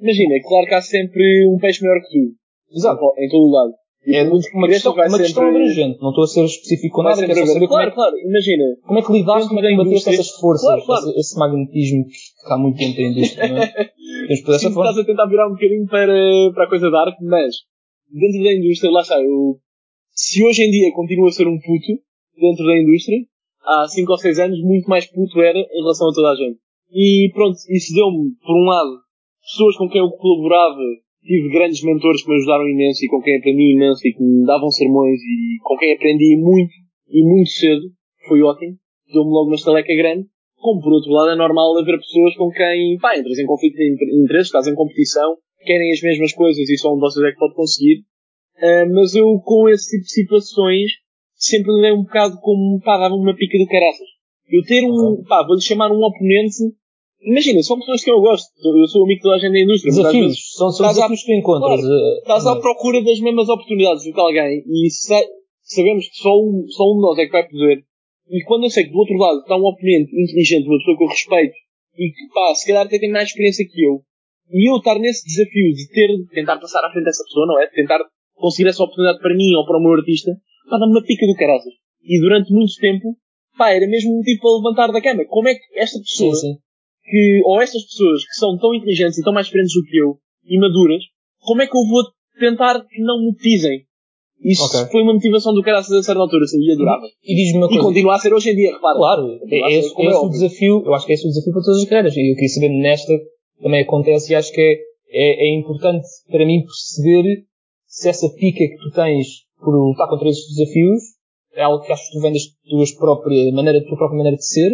Imagina, 0.00 0.34
claro 0.48 0.66
que 0.66 0.74
há 0.74 0.80
sempre 0.80 1.46
um 1.48 1.58
peixe 1.58 1.84
maior 1.84 2.00
que 2.00 2.08
tu. 2.08 2.34
Exato. 2.74 3.00
Em 3.18 3.28
todo 3.28 3.42
o 3.48 3.50
lado. 3.50 3.72
E 4.06 4.16
É 4.16 4.24
muito 4.24 4.46
uma 4.54 4.66
questão, 4.66 4.94
uma 4.94 5.04
questão 5.18 5.26
sempre- 5.44 5.48
abrangente. 5.60 5.98
Não 6.00 6.08
estou 6.08 6.24
a 6.24 6.26
ser 6.26 6.44
específico 6.46 6.96
com 6.96 7.02
nada, 7.02 7.20
quero 7.26 7.38
só 7.40 7.52
saber 7.52 7.66
como 7.68 7.80
é, 7.82 7.90
Claro, 7.90 7.94
claro. 7.94 8.16
Imagina, 8.18 8.64
como 8.86 8.98
é 8.98 9.02
que 9.02 9.12
lidaste, 9.12 9.44
é 9.44 9.48
combateste 9.50 9.74
indústria- 9.82 10.14
essas 10.14 10.30
forças, 10.40 10.64
Claro, 10.66 10.86
claro. 10.86 11.08
Esse, 11.10 11.20
esse 11.20 11.38
magnetismo 11.38 12.04
que 12.06 12.12
está 12.42 12.56
muito 12.56 12.78
dentro 12.78 12.96
da 12.96 13.08
indústria, 13.08 13.48
não 13.48 13.58
é? 13.62 13.66
Tens 14.26 14.42
por 14.42 14.54
essa 14.54 14.68
Sim, 14.68 14.72
forma. 14.72 14.90
estás 14.90 15.04
a 15.04 15.06
tentar 15.06 15.26
virar 15.26 15.48
um 15.48 15.52
bocadinho 15.52 15.86
para, 15.86 16.14
para 16.54 16.64
a 16.64 16.68
coisa 16.70 16.90
da 16.90 17.00
arte, 17.00 17.22
mas 17.24 17.54
dentro 18.10 18.42
da 18.42 18.54
indústria, 18.54 18.90
lá 18.90 19.00
está, 19.02 19.20
eu, 19.20 19.58
se 20.20 20.44
hoje 20.44 20.62
em 20.62 20.70
dia 20.70 20.92
continuo 20.92 21.28
a 21.28 21.32
ser 21.32 21.48
um 21.48 21.56
puto 21.56 21.96
dentro 22.36 22.66
da 22.66 22.76
indústria, 22.76 23.24
há 23.64 23.88
5 23.88 24.12
ou 24.12 24.18
6 24.18 24.38
anos, 24.38 24.60
muito 24.60 24.84
mais 24.84 25.06
puto 25.06 25.40
era 25.40 25.58
em 25.58 25.80
relação 25.80 26.08
a 26.08 26.12
toda 26.12 26.28
a 26.32 26.36
gente. 26.36 26.60
E 26.92 27.30
pronto, 27.32 27.56
isso 27.70 27.94
deu-me, 27.94 28.36
por 28.44 28.52
um 28.52 28.68
lado, 28.68 29.00
pessoas 29.40 29.76
com 29.76 29.88
quem 29.88 30.00
eu 30.00 30.10
colaborava, 30.10 30.84
tive 31.24 31.48
grandes 31.48 31.82
mentores 31.82 32.22
que 32.22 32.28
me 32.28 32.36
ajudaram 32.36 32.68
imenso 32.68 33.04
e 33.04 33.08
com 33.08 33.22
quem 33.22 33.38
aprendi 33.38 33.72
imenso 33.72 34.06
e 34.06 34.12
que 34.12 34.22
me 34.22 34.44
davam 34.44 34.70
sermões 34.70 35.20
e 35.20 35.56
com 35.62 35.76
quem 35.78 35.94
aprendi 35.94 36.36
muito 36.36 36.72
e 37.08 37.24
muito 37.24 37.48
cedo. 37.48 37.88
Foi 38.28 38.42
ótimo. 38.42 38.76
Deu-me 39.12 39.30
logo 39.30 39.48
uma 39.48 39.56
estaleca 39.56 39.94
grande. 39.96 40.28
Como 40.56 40.82
por 40.82 40.92
outro 40.92 41.12
lado 41.12 41.30
é 41.30 41.36
normal 41.36 41.78
haver 41.78 41.96
pessoas 41.96 42.36
com 42.36 42.50
quem, 42.50 42.98
pá, 43.00 43.16
entras 43.16 43.38
em 43.38 43.46
conflito 43.46 43.76
de 43.76 44.22
interesses, 44.22 44.48
estás 44.48 44.66
em 44.66 44.74
competição, 44.74 45.36
querem 45.64 45.90
as 45.90 46.02
mesmas 46.02 46.34
coisas 46.34 46.68
e 46.68 46.76
só 46.76 46.92
um 46.92 46.96
de 46.96 47.00
vocês 47.00 47.24
é 47.24 47.32
que 47.32 47.38
pode 47.38 47.54
conseguir. 47.54 48.04
Uh, 48.60 48.94
mas 48.94 49.14
eu, 49.14 49.26
com 49.40 49.68
esse 49.68 49.90
tipo 49.90 50.04
de 50.04 50.12
situações, 50.12 50.90
sempre 51.34 51.72
levei 51.72 51.92
um 51.92 52.02
bocado 52.02 52.36
como, 52.40 52.80
pá, 52.84 52.98
dava 52.98 53.14
uma 53.14 53.34
pica 53.34 53.56
do 53.58 53.66
caraças. 53.66 54.06
Eu 54.48 54.62
ter 54.64 54.84
um, 54.84 55.24
pá, 55.24 55.44
vou-lhe 55.46 55.62
chamar 55.62 55.90
um 55.90 56.04
oponente, 56.04 56.56
imagina, 57.22 57.62
são 57.62 57.78
pessoas 57.78 58.04
que 58.04 58.10
eu 58.10 58.20
gosto, 58.20 58.50
eu 58.62 58.86
sou 58.86 59.04
amigo 59.04 59.18
de 59.18 59.22
toda 59.22 59.36
a 59.36 59.38
gente 59.38 59.52
da 59.52 59.60
indústria. 59.60 59.90
Desafios, 59.90 60.26
vezes, 60.26 60.52
são, 60.56 60.70
são 60.70 60.88
desafios 60.88 61.20
que 61.20 61.26
tu 61.26 61.38
encontras. 61.38 61.80
Claro, 61.80 61.94
uh, 61.94 62.18
estás 62.18 62.46
à 62.46 62.60
procura 62.60 63.02
das 63.02 63.20
mesmas 63.20 63.48
oportunidades 63.48 64.04
do 64.04 64.12
que 64.12 64.20
alguém 64.20 64.62
e 64.66 64.90
sa 64.90 65.18
sabemos 65.62 66.08
que 66.08 66.16
só 66.16 66.36
um, 66.36 66.66
só 66.68 66.84
um 66.84 66.96
de 66.96 67.02
nós 67.02 67.18
é 67.18 67.26
que 67.26 67.32
vai 67.32 67.48
poder. 67.48 67.84
E 68.28 68.44
quando 68.44 68.64
eu 68.64 68.70
sei 68.70 68.84
que 68.84 68.92
do 68.92 68.98
outro 68.98 69.16
lado 69.16 69.40
está 69.40 69.56
um 69.56 69.64
oponente 69.64 70.10
inteligente, 70.12 70.66
uma 70.66 70.78
pessoa 70.78 70.96
que 70.98 71.04
eu 71.04 71.08
respeito, 71.08 71.54
e 71.96 72.10
que, 72.10 72.32
pá, 72.34 72.54
se 72.54 72.66
calhar 72.66 72.86
até 72.86 72.98
tem 72.98 73.10
mais 73.10 73.28
experiência 73.28 73.66
que 73.66 73.82
eu, 73.82 74.02
e 74.52 74.70
eu 74.70 74.76
estar 74.76 74.98
nesse 74.98 75.24
desafio 75.24 75.72
de 75.72 75.88
ter, 75.88 76.08
de 76.08 76.28
tentar 76.28 76.58
passar 76.58 76.84
à 76.84 76.90
frente 76.90 77.04
dessa 77.04 77.24
pessoa, 77.24 77.46
não 77.46 77.60
é? 77.60 77.66
De 77.66 77.74
tentar 77.74 78.00
conseguir 78.40 78.68
essa 78.68 78.82
oportunidade 78.82 79.20
para 79.20 79.34
mim 79.34 79.54
ou 79.54 79.64
para 79.64 79.78
o 79.78 79.82
meu 79.82 79.92
artista, 79.92 80.32
pá, 80.68 80.78
dá-me 80.78 80.92
uma 80.92 81.04
pica 81.04 81.26
do 81.26 81.34
caraças. 81.34 81.72
E 82.02 82.20
durante 82.20 82.52
muito 82.52 82.72
tempo, 82.80 83.16
pá, 83.56 83.70
era 83.70 83.86
mesmo 83.86 84.12
um 84.12 84.16
motivo 84.18 84.40
para 84.40 84.56
levantar 84.56 84.92
da 84.92 85.00
cama. 85.00 85.24
Como 85.28 85.48
é 85.48 85.54
que 85.54 85.60
esta 85.76 85.98
pessoa, 85.98 86.34
sim, 86.34 86.54
sim. 86.54 86.58
que, 87.04 87.42
ou 87.44 87.60
estas 87.60 87.84
pessoas 87.84 88.24
que 88.24 88.34
são 88.34 88.58
tão 88.58 88.74
inteligentes 88.74 89.18
e 89.18 89.22
tão 89.22 89.32
mais 89.32 89.46
experientes 89.46 89.74
do 89.74 89.84
que 89.84 89.96
eu, 89.98 90.18
e 90.44 90.58
maduras, 90.58 91.02
como 91.40 91.62
é 91.62 91.66
que 91.66 91.76
eu 91.76 91.84
vou 91.86 92.02
tentar 92.38 92.80
que 92.80 93.02
não 93.02 93.24
me 93.24 93.34
pisem? 93.36 93.84
Isso 94.42 94.64
okay. 94.64 94.90
foi 94.90 95.02
uma 95.02 95.12
motivação 95.12 95.52
do 95.52 95.62
caraças 95.62 95.92
a 95.92 96.02
certa 96.02 96.20
altura, 96.20 96.44
assim, 96.44 96.58
e 96.60 96.72
adorava. 96.72 97.06
E 97.22 97.34
diz-me 97.34 97.58
uma 97.58 97.68
coisa. 97.68 97.82
E 97.82 97.84
continua 97.84 98.14
a 98.14 98.18
ser 98.18 98.32
hoje 98.32 98.50
em 98.50 98.56
dia, 98.56 98.72
repara. 98.72 98.96
Claro, 98.96 99.38
é, 99.50 99.76
esse, 99.76 99.92
é 100.00 100.06
esse 100.06 100.24
o 100.24 100.28
desafio, 100.30 100.82
eu 100.86 100.94
acho 100.94 101.04
que 101.04 101.12
é 101.12 101.14
esse 101.14 101.26
o 101.26 101.28
desafio 101.28 101.52
para 101.52 101.62
todas 101.62 101.82
as 101.82 101.88
carreiras. 101.88 102.16
E 102.16 102.32
eu 102.32 102.34
queria 102.34 102.48
saber 102.48 102.68
nesta, 102.70 103.12
também 103.62 103.82
acontece 103.82 104.32
e 104.32 104.34
acho 104.34 104.50
que 104.50 104.60
é, 104.60 104.74
é, 105.12 105.48
é 105.50 105.58
importante 105.58 106.08
para 106.30 106.46
mim 106.46 106.62
perceber 106.62 107.44
se 107.90 108.08
essa 108.08 108.28
pica 108.30 108.58
que 108.60 108.76
tu 108.76 108.90
tens 108.92 109.26
por 109.58 109.74
lutar 109.74 110.08
contra 110.08 110.28
esses 110.28 110.46
desafios 110.54 111.02
é 111.54 111.62
algo 111.62 111.84
que 111.84 111.92
achas 111.92 112.06
que 112.06 112.12
tu 112.12 112.20
vem 112.20 112.32
da 112.32 112.38
tua 112.38 112.96
própria 112.96 113.52
maneira, 113.52 113.80
da 113.80 113.86
tua 113.86 113.98
própria 113.98 114.16
maneira 114.16 114.36
de 114.36 114.46
ser, 114.46 114.70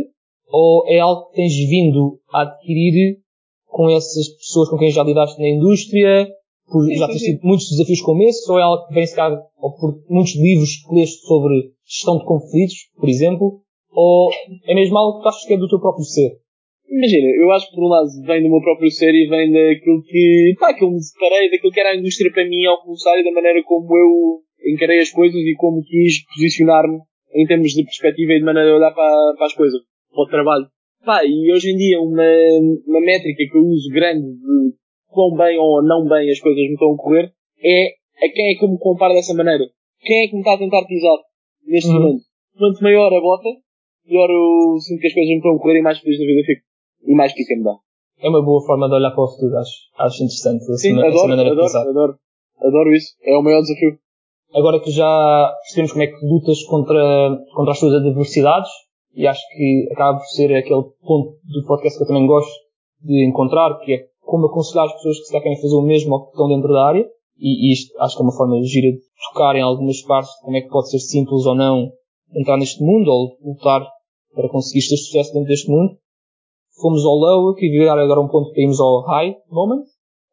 ou 0.49 0.87
é 0.87 1.01
algo 1.01 1.31
que 1.31 1.37
tens 1.37 1.55
vindo 1.55 2.21
a 2.31 2.43
adquirir 2.43 3.17
com 3.64 3.89
essas 3.89 4.29
pessoas 4.29 4.69
com 4.69 4.77
quem 4.77 4.91
já 4.91 5.03
lidaste 5.03 5.41
na 5.41 5.49
indústria, 5.49 6.29
por 6.67 6.87
já 6.93 7.07
teres 7.07 7.23
tido 7.23 7.41
muitos 7.43 7.71
desafios 7.71 8.03
como 8.03 8.23
esse, 8.23 8.51
ou 8.51 8.59
é 8.59 8.62
algo 8.62 8.87
que 8.87 8.95
vem 8.95 9.07
se 9.07 9.19
ou 9.57 9.73
por 9.77 9.99
muitos 10.11 10.37
livros 10.37 10.77
que 10.77 10.95
leste 10.95 11.27
sobre 11.27 11.73
gestão 11.87 12.19
de 12.19 12.25
conflitos, 12.27 12.77
por 12.99 13.09
exemplo, 13.09 13.61
ou 13.93 14.31
é 14.67 14.75
mesmo 14.75 14.99
algo 14.99 15.19
que 15.19 15.23
tu 15.23 15.29
achas 15.29 15.45
que 15.47 15.55
é 15.55 15.57
do 15.57 15.69
teu 15.69 15.81
próprio 15.81 16.05
ser? 16.05 16.39
Imagina, 16.89 17.28
eu 17.43 17.51
acho 17.51 17.68
que 17.68 17.74
por 17.74 17.84
um 17.84 17.89
lado 17.89 18.09
vem 18.24 18.43
do 18.43 18.51
meu 18.51 18.61
próprio 18.61 18.91
ser 18.91 19.12
e 19.12 19.26
vem 19.26 19.51
daquilo 19.53 20.03
que, 20.03 20.55
pá, 20.59 20.72
que 20.72 20.84
eu 20.84 20.91
me 20.91 21.03
separei, 21.03 21.51
daquilo 21.51 21.72
que 21.72 21.80
era 21.80 21.91
a 21.91 21.97
indústria 21.97 22.32
para 22.32 22.47
mim 22.47 22.64
ao 22.64 22.80
começar 22.82 23.18
e 23.18 23.24
da 23.24 23.32
maneira 23.32 23.62
como 23.64 23.97
eu 23.97 24.41
encarei 24.72 25.01
as 25.01 25.11
coisas 25.11 25.41
e 25.41 25.55
como 25.57 25.82
quis 25.82 26.24
posicionar-me 26.26 26.99
em 27.34 27.47
termos 27.47 27.72
de 27.72 27.84
perspectiva 27.84 28.32
e 28.32 28.39
de 28.39 28.45
maneira 28.45 28.68
de 28.68 28.74
olhar 28.76 28.93
para, 28.93 29.34
para 29.37 29.47
as 29.47 29.55
coisas, 29.55 29.80
para 30.12 30.22
o 30.22 30.28
trabalho. 30.28 30.66
Pá, 31.05 31.24
e 31.24 31.53
hoje 31.53 31.70
em 31.70 31.76
dia 31.76 32.01
uma, 32.01 32.24
uma 32.87 33.01
métrica 33.01 33.45
que 33.51 33.57
eu 33.57 33.62
uso 33.62 33.91
grande 33.93 34.26
de 34.26 34.74
quão 35.09 35.37
bem 35.37 35.59
ou 35.59 35.82
não 35.82 36.07
bem 36.09 36.30
as 36.30 36.41
coisas 36.41 36.62
me 36.62 36.72
estão 36.72 36.89
a 36.89 36.93
ocorrer 36.93 37.30
é 37.62 37.89
a 38.24 38.32
quem 38.32 38.53
é 38.53 38.55
que 38.55 38.64
eu 38.64 38.70
me 38.70 38.78
comparo 38.78 39.14
dessa 39.14 39.34
maneira. 39.34 39.64
Quem 40.01 40.24
é 40.24 40.28
que 40.28 40.34
me 40.34 40.41
está 40.41 40.55
a 40.55 40.59
tentar 40.59 40.84
pisar 40.87 41.18
neste 41.66 41.91
uhum. 41.91 42.01
momento. 42.01 42.22
Quanto 42.57 42.82
maior 42.82 43.12
a 43.12 43.20
bota, 43.20 43.49
pior 44.07 44.30
eu 44.30 44.78
sinto 44.80 45.01
que 45.01 45.09
as 45.09 45.14
coisas 45.14 45.30
me 45.30 45.37
estão 45.37 45.51
a 45.51 45.55
ocorrer 45.57 45.78
e 45.78 45.82
mais 45.82 45.99
feliz 45.99 46.18
da 46.18 46.24
vida 46.24 46.43
fico 46.47 46.62
e 47.07 47.15
mais 47.15 47.33
pica 47.33 47.57
me 47.57 47.65
dá. 47.65 47.77
É 48.19 48.29
uma 48.29 48.43
boa 48.43 48.65
forma 48.65 48.89
de 48.89 48.95
olhar 48.95 49.11
para 49.11 49.25
o 49.25 49.29
futuro, 49.29 49.57
acho, 49.59 49.73
acho 49.99 50.25
interessante. 50.25 50.65
Sim, 50.79 50.99
essa, 50.99 51.07
adoro, 51.07 51.29
maneira 51.29 51.51
adoro, 51.53 51.67
de 51.67 51.73
pensar. 51.73 51.89
adoro, 51.89 52.15
adoro 52.61 52.95
isso. 52.95 53.15
É 53.23 53.37
o 53.37 53.43
maior 53.43 53.61
desafio. 53.61 53.99
Agora 54.55 54.81
que 54.81 54.91
já 54.91 55.53
percebemos 55.63 55.93
como 55.93 56.05
é 56.05 56.07
que 56.07 56.27
lutas 56.27 56.63
contra, 56.65 57.39
contra 57.55 57.73
as 57.73 57.81
tuas 57.81 57.95
adversidades, 57.95 58.71
e 59.15 59.27
acho 59.27 59.43
que 59.55 59.89
acaba 59.93 60.19
por 60.19 60.27
ser 60.27 60.55
aquele 60.55 60.83
ponto 61.07 61.39
do 61.45 61.67
podcast 61.67 61.99
que 61.99 62.05
eu 62.05 62.09
também 62.09 62.27
gosto 62.27 62.53
de 63.03 63.27
encontrar, 63.27 63.79
que 63.81 63.93
é 63.93 63.99
como 64.21 64.47
aconselhar 64.47 64.87
as 64.87 64.93
pessoas 64.95 65.19
que 65.19 65.25
se 65.25 65.41
querem 65.41 65.61
fazer 65.61 65.75
o 65.75 65.83
mesmo 65.83 66.15
ou 66.15 66.25
que 66.25 66.31
estão 66.31 66.49
dentro 66.49 66.73
da 66.73 66.87
área, 66.87 67.07
e, 67.39 67.69
e 67.69 67.73
isto 67.73 67.95
acho 68.01 68.17
que 68.17 68.23
é 68.23 68.25
uma 68.25 68.37
forma 68.37 68.63
gira 68.63 68.93
de 68.93 68.99
tocar 69.29 69.57
em 69.57 69.63
algumas 69.63 70.01
partes 70.03 70.33
de 70.33 70.41
como 70.41 70.57
é 70.57 70.63
que 70.63 70.69
pode 70.69 70.91
ser 70.91 70.99
simples 71.01 71.45
ou 71.45 71.55
não 71.55 71.91
entrar 72.35 72.57
neste 72.57 72.83
mundo, 72.83 73.09
ou 73.09 73.37
lutar 73.45 73.87
para 74.35 74.49
conseguir 74.49 74.87
ter 74.89 74.97
sucesso 74.97 75.33
dentro 75.35 75.49
deste 75.49 75.71
mundo 75.71 75.97
fomos 76.81 77.05
ao 77.05 77.14
low, 77.14 77.55
que 77.55 77.68
virar 77.68 77.99
agora 77.99 78.20
um 78.20 78.29
ponto 78.29 78.53
para 78.53 78.62
irmos 78.62 78.81
ao 78.81 79.03
high 79.03 79.37
moment. 79.51 79.85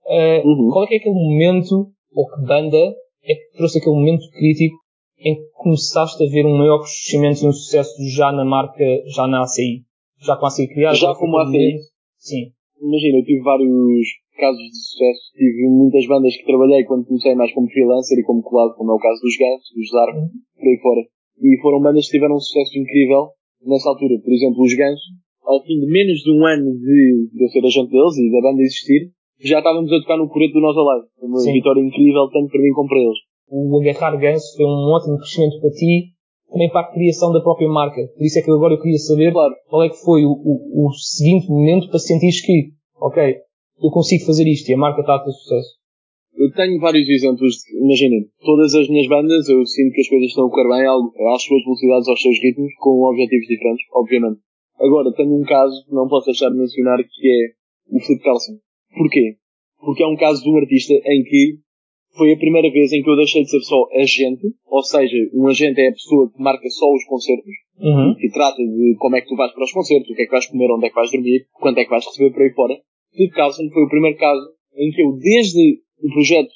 Uh, 0.05 0.47
uhum. 0.47 0.69
Qual 0.71 0.83
é 0.83 0.87
que 0.87 0.95
é 0.95 0.97
aquele 0.97 1.15
momento, 1.15 1.87
ou 2.13 2.27
que 2.27 2.45
banda, 2.45 2.95
é 3.23 3.35
que 3.35 3.57
trouxe 3.57 3.79
aquele 3.79 3.95
momento 3.95 4.29
crítico 4.31 4.75
em 5.19 5.35
que 5.35 5.49
começaste 5.53 6.21
a 6.21 6.29
ver 6.29 6.45
um 6.45 6.57
maior 6.57 6.79
crescimento 6.79 7.43
e 7.43 7.47
um 7.47 7.53
sucesso 7.53 7.95
já 8.15 8.31
na 8.31 8.43
marca, 8.43 8.83
já 9.07 9.25
na 9.27 9.43
ACI? 9.43 9.83
Já 10.19 10.35
com 10.35 10.45
a 10.45 10.47
ACI 10.49 10.67
criada? 10.67 10.95
Já 10.95 11.15
com 11.15 11.37
a 11.37 11.43
ACI? 11.43 11.77
Sim. 12.17 12.51
Imagina, 12.81 13.19
eu 13.19 13.25
tive 13.25 13.41
vários 13.41 14.07
casos 14.37 14.59
de 14.59 14.75
sucesso. 14.75 15.31
Tive 15.35 15.67
muitas 15.69 16.05
bandas 16.07 16.35
que 16.35 16.45
trabalhei 16.45 16.83
quando 16.83 17.05
comecei 17.05 17.35
mais 17.35 17.53
como 17.53 17.69
freelancer 17.69 18.19
e 18.19 18.23
como 18.23 18.43
colado, 18.43 18.75
como 18.75 18.91
é 18.91 18.95
o 18.95 18.99
caso 18.99 19.21
dos 19.21 19.37
Gans, 19.37 19.63
dos 19.73 19.89
Zark, 19.89 20.17
uhum. 20.17 20.27
por 20.59 20.67
aí 20.67 20.77
fora. 20.81 21.01
E 21.39 21.61
foram 21.61 21.81
bandas 21.81 22.05
que 22.05 22.11
tiveram 22.11 22.35
um 22.35 22.39
sucesso 22.39 22.77
incrível 22.77 23.29
nessa 23.65 23.89
altura. 23.89 24.19
Por 24.21 24.33
exemplo, 24.33 24.61
os 24.61 24.73
Gans 24.75 24.99
ao 25.45 25.63
fim 25.63 25.79
de 25.79 25.87
menos 25.87 26.19
de 26.19 26.31
um 26.31 26.45
ano 26.45 26.71
de, 26.79 27.29
de 27.33 27.43
eu 27.43 27.49
ser 27.49 27.65
agente 27.65 27.91
deles 27.91 28.17
e 28.17 28.31
da 28.31 28.41
banda 28.41 28.61
existir, 28.61 29.11
já 29.41 29.59
estávamos 29.59 29.91
a 29.91 29.99
tocar 29.99 30.17
no 30.17 30.29
coreto 30.29 30.53
do 30.53 30.61
nosso 30.61 30.79
Alive. 30.79 31.07
Uma 31.21 31.39
Sim. 31.39 31.53
vitória 31.53 31.81
incrível, 31.81 32.29
tanto 32.31 32.49
para 32.49 32.61
mim 32.61 32.73
como 32.73 32.89
para 32.89 32.99
eles. 32.99 33.19
O 33.49 33.79
agarrar 33.81 34.17
ganso 34.17 34.55
foi 34.55 34.65
um 34.65 34.91
ótimo 34.95 35.17
crescimento 35.17 35.59
para 35.59 35.69
ti, 35.71 36.13
também 36.49 36.69
para 36.69 36.81
a 36.81 36.91
criação 36.91 37.31
da 37.31 37.41
própria 37.41 37.67
marca. 37.67 38.01
Por 38.15 38.23
isso 38.23 38.39
é 38.39 38.41
que 38.41 38.51
agora 38.51 38.75
eu 38.75 38.81
queria 38.81 38.97
saber 38.97 39.31
claro. 39.33 39.53
qual 39.67 39.83
é 39.83 39.89
que 39.89 39.97
foi 39.97 40.23
o, 40.23 40.31
o, 40.31 40.87
o 40.87 40.93
seguinte 40.93 41.49
momento 41.49 41.89
para 41.89 41.99
sentires 41.99 42.41
que, 42.45 42.71
ok, 43.01 43.35
eu 43.81 43.89
consigo 43.91 44.25
fazer 44.25 44.47
isto 44.47 44.69
e 44.69 44.73
a 44.73 44.77
marca 44.77 45.01
está 45.01 45.15
a 45.15 45.19
ter 45.19 45.31
sucesso. 45.31 45.83
Eu 46.35 46.51
tenho 46.51 46.79
vários 46.79 47.07
exemplos, 47.07 47.57
imaginem, 47.69 48.25
todas 48.41 48.73
as 48.73 48.89
minhas 48.89 49.07
bandas 49.07 49.47
eu 49.49 49.63
sinto 49.65 49.93
que 49.93 50.01
as 50.01 50.09
coisas 50.09 50.29
estão 50.29 50.47
a 50.47 50.49
correr 50.49 50.67
bem 50.67 50.87
às 50.87 51.43
suas 51.43 51.63
velocidades, 51.63 52.07
aos 52.07 52.21
seus 52.21 52.39
ritmos, 52.41 52.73
com 52.79 53.03
objetivos 53.05 53.47
diferentes, 53.47 53.85
obviamente. 53.93 54.39
Agora, 54.79 55.13
tenho 55.13 55.33
um 55.33 55.43
caso 55.43 55.85
que 55.85 55.93
não 55.93 56.07
posso 56.07 56.27
deixar 56.27 56.49
de 56.49 56.57
mencionar 56.57 56.97
que 56.97 57.27
é 57.27 57.95
o 57.95 57.99
Flip 57.99 58.21
Carlson. 58.23 58.57
Porquê? 58.95 59.37
Porque 59.79 60.03
é 60.03 60.07
um 60.07 60.15
caso 60.15 60.43
de 60.43 60.49
um 60.49 60.57
artista 60.57 60.93
em 60.93 61.23
que 61.23 61.59
foi 62.15 62.31
a 62.31 62.37
primeira 62.37 62.71
vez 62.71 62.93
em 62.93 63.01
que 63.01 63.09
eu 63.09 63.15
deixei 63.15 63.43
de 63.43 63.49
ser 63.49 63.61
só 63.61 63.87
agente, 63.95 64.47
ou 64.67 64.83
seja, 64.83 65.17
um 65.33 65.47
agente 65.47 65.81
é 65.81 65.89
a 65.89 65.93
pessoa 65.93 66.31
que 66.31 66.41
marca 66.41 66.69
só 66.69 66.85
os 66.93 67.03
concertos, 67.05 67.53
uhum. 67.79 68.15
que 68.15 68.29
trata 68.29 68.61
de 68.61 68.95
como 68.99 69.15
é 69.15 69.21
que 69.21 69.27
tu 69.27 69.35
vais 69.35 69.51
para 69.51 69.63
os 69.63 69.71
concertos, 69.71 70.09
o 70.09 70.13
que 70.13 70.21
é 70.21 70.25
que 70.25 70.31
vais 70.31 70.47
comer, 70.47 70.71
onde 70.71 70.85
é 70.85 70.89
que 70.89 70.95
vais 70.95 71.11
dormir, 71.11 71.47
quanto 71.53 71.79
é 71.79 71.83
que 71.83 71.89
vais 71.89 72.05
receber 72.05 72.31
por 72.31 72.43
aí 72.43 72.53
fora. 72.53 72.75
Flip 73.15 73.33
Carlson 73.33 73.69
foi 73.73 73.83
o 73.83 73.89
primeiro 73.89 74.17
caso 74.17 74.41
em 74.75 74.91
que 74.91 75.01
eu, 75.01 75.17
desde 75.17 75.81
o 76.03 76.13
projeto 76.13 76.51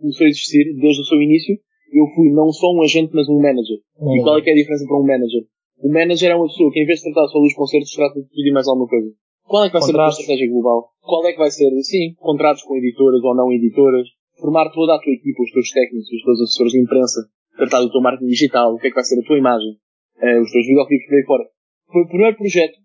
começou 0.00 0.26
a 0.26 0.28
existir, 0.28 0.74
desde 0.80 1.02
o 1.02 1.04
seu 1.04 1.20
início, 1.20 1.54
eu 1.92 2.06
fui 2.14 2.30
não 2.30 2.50
só 2.50 2.72
um 2.72 2.82
agente, 2.82 3.12
mas 3.14 3.28
um 3.28 3.40
manager. 3.40 3.78
Uhum. 3.98 4.16
E 4.16 4.22
qual 4.22 4.38
é 4.38 4.42
que 4.42 4.50
é 4.50 4.52
a 4.52 4.56
diferença 4.56 4.84
para 4.86 4.98
um 4.98 5.06
manager? 5.06 5.42
O 5.78 5.92
manager 5.92 6.30
é 6.30 6.34
uma 6.34 6.46
pessoa 6.46 6.72
que, 6.72 6.80
em 6.80 6.86
vez 6.86 7.00
de 7.00 7.12
tratar 7.12 7.28
só 7.28 7.38
dos 7.40 7.54
concertos, 7.54 7.92
trata 7.92 8.20
de 8.20 8.28
tudo 8.28 8.46
e 8.46 8.52
mais 8.52 8.68
alguma 8.68 8.88
coisa. 8.88 9.10
Qual 9.44 9.64
é 9.64 9.68
que 9.68 9.74
vai 9.74 9.82
contratos. 9.82 10.16
ser 10.16 10.22
a 10.22 10.26
tua 10.26 10.34
estratégia 10.34 10.52
global? 10.52 10.88
Qual 11.02 11.26
é 11.26 11.32
que 11.32 11.38
vai 11.38 11.50
ser, 11.50 11.70
sim, 11.82 12.14
contratos 12.16 12.62
com 12.62 12.76
editoras 12.76 13.22
ou 13.22 13.34
não 13.36 13.52
editoras? 13.52 14.08
Formar 14.40 14.70
toda 14.70 14.96
a 14.96 14.98
tua 14.98 15.12
equipa, 15.12 15.42
os 15.42 15.52
teus 15.52 15.70
técnicos, 15.70 16.10
os 16.10 16.22
teus 16.24 16.40
assessores 16.40 16.72
de 16.72 16.80
imprensa, 16.80 17.20
tratar 17.56 17.80
do 17.80 17.90
teu 17.90 18.00
marketing 18.00 18.30
digital, 18.30 18.74
o 18.74 18.78
que 18.78 18.88
é 18.88 18.90
que 18.90 18.96
vai 18.96 19.04
ser 19.04 19.20
a 19.20 19.22
tua 19.22 19.38
imagem, 19.38 19.70
uh, 19.70 20.40
os 20.40 20.50
teus 20.50 20.66
videoclipes 20.66 21.06
por 21.06 21.14
aí 21.14 21.24
fora. 21.24 21.44
Foi 21.92 22.02
o 22.02 22.08
primeiro 22.08 22.36
projeto 22.36 22.78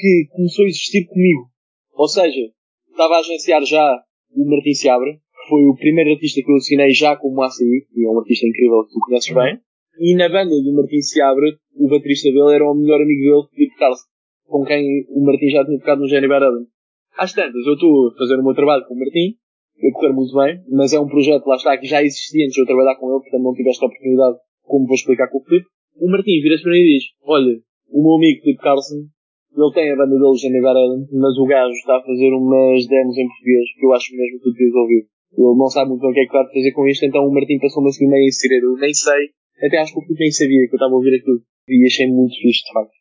que 0.00 0.26
começou 0.30 0.64
a 0.64 0.68
existir 0.68 1.04
comigo. 1.06 1.50
Ou 1.94 2.08
seja, 2.08 2.50
estava 2.90 3.14
a 3.14 3.18
agenciar 3.18 3.62
já 3.64 3.84
o 4.34 4.50
Martin 4.50 4.74
Seabra, 4.74 5.12
que 5.12 5.48
foi 5.48 5.62
o 5.66 5.76
primeiro 5.76 6.12
artista 6.12 6.40
que 6.42 6.50
eu 6.50 6.56
assinei 6.56 6.90
já 6.90 7.16
como 7.16 7.42
ACI, 7.42 7.86
que 7.92 8.04
é 8.04 8.08
um 8.08 8.18
artista 8.18 8.46
incrível 8.46 8.84
que 8.84 8.94
tu 8.94 9.00
conheces 9.06 9.34
bem. 9.34 9.58
E 10.00 10.14
na 10.16 10.28
banda 10.28 10.50
do 10.50 10.74
Martin 10.74 11.00
Seabra, 11.00 11.46
o 11.76 11.88
baterista 11.88 12.30
dele 12.30 12.54
era 12.54 12.64
o 12.64 12.74
melhor 12.74 13.00
amigo 13.00 13.22
dele, 13.22 13.48
Filipe 13.54 13.76
Carlos, 13.76 14.00
com 14.46 14.64
quem 14.64 15.06
o 15.08 15.24
Martin 15.24 15.48
já 15.48 15.64
tinha 15.64 15.78
tocado 15.78 16.00
no 16.00 16.08
Jenny 16.08 16.28
Barada. 16.28 16.58
Às 17.18 17.32
tantas, 17.32 17.66
eu 17.66 17.74
estou 17.74 18.08
a 18.08 18.18
fazer 18.18 18.34
o 18.38 18.44
meu 18.44 18.54
trabalho 18.54 18.84
com 18.86 18.94
o 18.94 18.98
Martin, 18.98 19.36
a 19.78 19.92
correr 19.94 20.12
muito 20.12 20.34
bem, 20.34 20.62
mas 20.70 20.92
é 20.92 21.00
um 21.00 21.08
projeto, 21.08 21.46
lá 21.46 21.56
está, 21.56 21.76
que 21.78 21.86
já 21.86 22.02
existia 22.02 22.44
antes 22.44 22.54
de 22.54 22.62
eu 22.62 22.66
trabalhar 22.66 22.96
com 22.96 23.10
ele, 23.10 23.22
portanto 23.22 23.42
não 23.42 23.54
tive 23.54 23.70
esta 23.70 23.86
oportunidade, 23.86 24.38
como 24.62 24.86
vou 24.86 24.94
explicar 24.94 25.28
com 25.28 25.38
o 25.38 25.44
Filipe. 25.44 25.66
O 25.96 26.10
Martin 26.10 26.42
vira-se 26.42 26.62
para 26.62 26.72
mim 26.72 26.78
e 26.78 26.98
diz, 26.98 27.04
olha, 27.22 27.54
o 27.90 28.02
meu 28.02 28.14
amigo 28.16 28.42
Filipe 28.42 28.62
Carlson, 28.62 29.06
ele 29.54 29.74
tem 29.74 29.92
a 29.92 29.96
banda 29.96 30.18
dele, 30.18 30.34
Geneva 30.34 30.74
Island, 30.74 31.06
mas 31.14 31.38
o 31.38 31.46
gajo 31.46 31.74
está 31.74 31.96
a 31.96 32.02
fazer 32.02 32.30
umas 32.34 32.86
demos 32.86 33.16
em 33.18 33.28
português, 33.28 33.66
que 33.78 33.86
eu 33.86 33.92
acho 33.94 34.16
mesmo 34.16 34.38
que 34.38 34.44
tu 34.44 34.50
devias 34.50 34.74
ouvir. 34.74 35.02
Ele 35.34 35.58
não 35.58 35.68
sabe 35.70 35.90
muito 35.90 36.02
bem 36.02 36.10
o 36.10 36.14
que 36.14 36.20
é 36.20 36.26
que 36.26 36.32
vai 36.32 36.46
fazer 36.46 36.72
com 36.72 36.86
isto, 36.86 37.04
então 37.06 37.26
o 37.26 37.32
Martim 37.32 37.58
passou-me 37.58 37.88
assim 37.88 38.06
meio 38.06 38.26
inserir. 38.26 38.62
Eu 38.62 38.74
nem 38.78 38.94
sei, 38.94 39.30
até 39.62 39.78
acho 39.78 39.92
que 39.92 39.98
o 39.98 40.02
Filipe 40.02 40.22
nem 40.22 40.32
sabia 40.32 40.66
que 40.66 40.74
eu 40.74 40.78
estava 40.78 40.92
a 40.92 40.96
ouvir 40.96 41.14
aquilo. 41.14 41.42
E 41.68 41.86
achei 41.86 42.06
muito 42.06 42.34
fixe, 42.36 42.64
de 42.64 42.72
facto. 42.72 42.94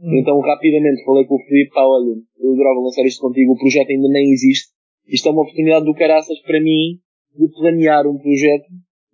Hum. 0.00 0.18
Então, 0.18 0.38
rapidamente, 0.40 1.04
falei 1.04 1.24
com 1.24 1.34
o 1.34 1.44
Filipe, 1.44 1.74
pá, 1.74 1.82
olha, 1.82 2.14
eu 2.38 2.52
adorava 2.52 2.80
lançar 2.80 3.04
isto 3.04 3.20
contigo, 3.20 3.52
o 3.52 3.58
projeto 3.58 3.90
ainda 3.90 4.08
nem 4.08 4.30
existe. 4.30 4.72
Isto 5.06 5.28
é 5.28 5.32
uma 5.32 5.42
oportunidade 5.42 5.84
do 5.84 5.94
caraças 5.94 6.38
para 6.42 6.60
mim 6.60 7.00
de 7.34 7.48
planear 7.54 8.06
um 8.06 8.18
projeto 8.18 8.66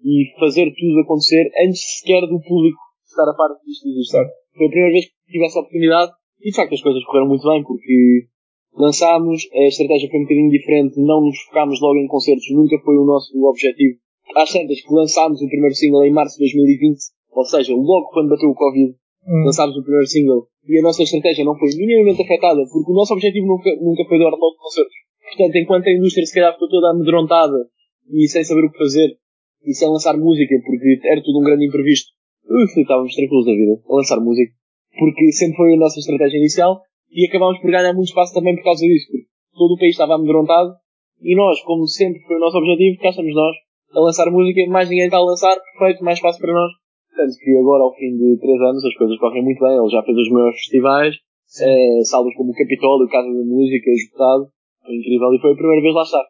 e 0.04 0.32
fazer 0.38 0.72
tudo 0.74 1.00
acontecer 1.00 1.44
antes 1.64 1.80
sequer 2.00 2.20
do 2.22 2.40
público 2.40 2.78
estar 3.06 3.30
a 3.30 3.34
par 3.34 3.54
disto 3.64 3.88
existe. 3.88 4.16
Foi 4.56 4.66
a 4.66 4.70
primeira 4.70 4.92
vez 4.92 5.06
que 5.06 5.32
tive 5.32 5.44
essa 5.46 5.60
oportunidade 5.60 6.12
e 6.40 6.50
de 6.50 6.56
facto 6.56 6.74
as 6.74 6.82
coisas 6.82 7.04
correram 7.04 7.28
muito 7.28 7.48
bem 7.48 7.62
porque 7.62 8.26
lançámos, 8.74 9.46
a 9.52 9.66
estratégia 9.68 10.10
foi 10.10 10.20
um 10.20 10.24
bocadinho 10.24 10.50
diferente, 10.50 11.00
não 11.00 11.20
nos 11.22 11.38
focámos 11.46 11.80
logo 11.80 11.98
em 11.98 12.06
concertos, 12.06 12.44
nunca 12.50 12.76
foi 12.84 12.96
o 12.96 13.04
nosso 13.04 13.32
objetivo. 13.46 13.98
Às 14.36 14.52
tantas 14.52 14.80
que 14.80 14.94
lançámos 14.94 15.40
o 15.40 15.48
primeiro 15.48 15.74
single 15.74 16.04
em 16.04 16.12
março 16.12 16.36
de 16.36 16.44
2020, 16.44 16.98
ou 17.34 17.44
seja, 17.44 17.74
logo 17.74 18.10
quando 18.12 18.30
bateu 18.30 18.48
o 18.48 18.54
Covid, 18.54 18.92
hum. 18.92 19.44
lançámos 19.44 19.76
o 19.76 19.82
primeiro 19.82 20.06
single 20.06 20.46
e 20.66 20.78
a 20.78 20.82
nossa 20.82 21.02
estratégia 21.02 21.44
não 21.44 21.58
foi 21.58 21.68
minimamente 21.76 22.22
afetada 22.22 22.62
porque 22.70 22.90
o 22.90 22.94
nosso 22.94 23.12
objetivo 23.14 23.46
nunca, 23.46 23.70
nunca 23.80 24.04
foi 24.08 24.18
dar 24.18 24.30
logo 24.30 24.56
concertos. 24.56 24.96
Portanto, 25.24 25.56
enquanto 25.56 25.86
a 25.88 25.92
indústria 25.92 26.26
se 26.26 26.34
calhar 26.34 26.52
ficou 26.52 26.68
toda 26.68 26.90
amedrontada 26.90 27.68
e 28.12 28.28
sem 28.28 28.44
saber 28.44 28.66
o 28.66 28.70
que 28.70 28.78
fazer 28.78 29.16
e 29.64 29.74
sem 29.74 29.88
lançar 29.88 30.16
música 30.16 30.54
porque 30.64 31.00
era 31.04 31.22
tudo 31.22 31.40
um 31.40 31.44
grande 31.44 31.66
imprevisto, 31.66 32.12
uf, 32.44 32.80
estávamos 32.80 33.14
tranquilos 33.14 33.46
da 33.46 33.52
vida 33.52 33.80
a 33.88 33.94
lançar 33.96 34.20
música 34.20 34.52
porque 34.98 35.32
sempre 35.32 35.56
foi 35.56 35.74
a 35.74 35.76
nossa 35.76 35.98
estratégia 35.98 36.38
inicial 36.38 36.80
e 37.10 37.26
acabámos 37.28 37.60
por 37.60 37.70
ganhar 37.70 37.92
muito 37.92 38.08
espaço 38.08 38.34
também 38.34 38.54
por 38.56 38.64
causa 38.64 38.84
disso, 38.86 39.06
porque 39.10 39.26
todo 39.54 39.74
o 39.74 39.78
país 39.78 39.92
estava 39.92 40.14
amedrontado 40.14 40.74
e 41.22 41.34
nós, 41.36 41.60
como 41.62 41.86
sempre 41.86 42.20
foi 42.26 42.36
o 42.36 42.40
nosso 42.40 42.58
objetivo, 42.58 43.00
cá 43.00 43.10
estamos 43.10 43.34
nós 43.34 43.56
a 43.94 44.00
lançar 44.00 44.30
música, 44.30 44.60
mais 44.68 44.88
ninguém 44.88 45.06
está 45.06 45.18
a 45.18 45.24
lançar, 45.24 45.56
perfeito, 45.78 46.04
mais 46.04 46.18
espaço 46.18 46.40
para 46.40 46.52
nós. 46.52 46.72
Tanto 47.14 47.34
que 47.38 47.50
agora, 47.56 47.84
ao 47.84 47.94
fim 47.94 48.16
de 48.16 48.36
3 48.38 48.60
anos, 48.60 48.84
as 48.84 48.94
coisas 48.98 49.18
correm 49.18 49.44
muito 49.44 49.60
bem, 49.62 49.78
ele 49.78 49.88
já 49.88 50.02
fez 50.02 50.18
os 50.18 50.30
maiores 50.30 50.58
festivais, 50.58 51.14
é, 51.62 52.02
salas 52.04 52.34
como 52.34 52.50
o 52.50 52.54
Capitólio, 52.54 53.08
Casa 53.08 53.30
da 53.30 53.44
Música, 53.46 53.90
esgotado, 53.90 54.50
foi 54.82 54.96
incrível, 54.96 55.30
e 55.32 55.40
foi 55.40 55.52
a 55.52 55.56
primeira 55.56 55.82
vez 55.82 55.94
lá 55.94 56.02
estar, 56.02 56.24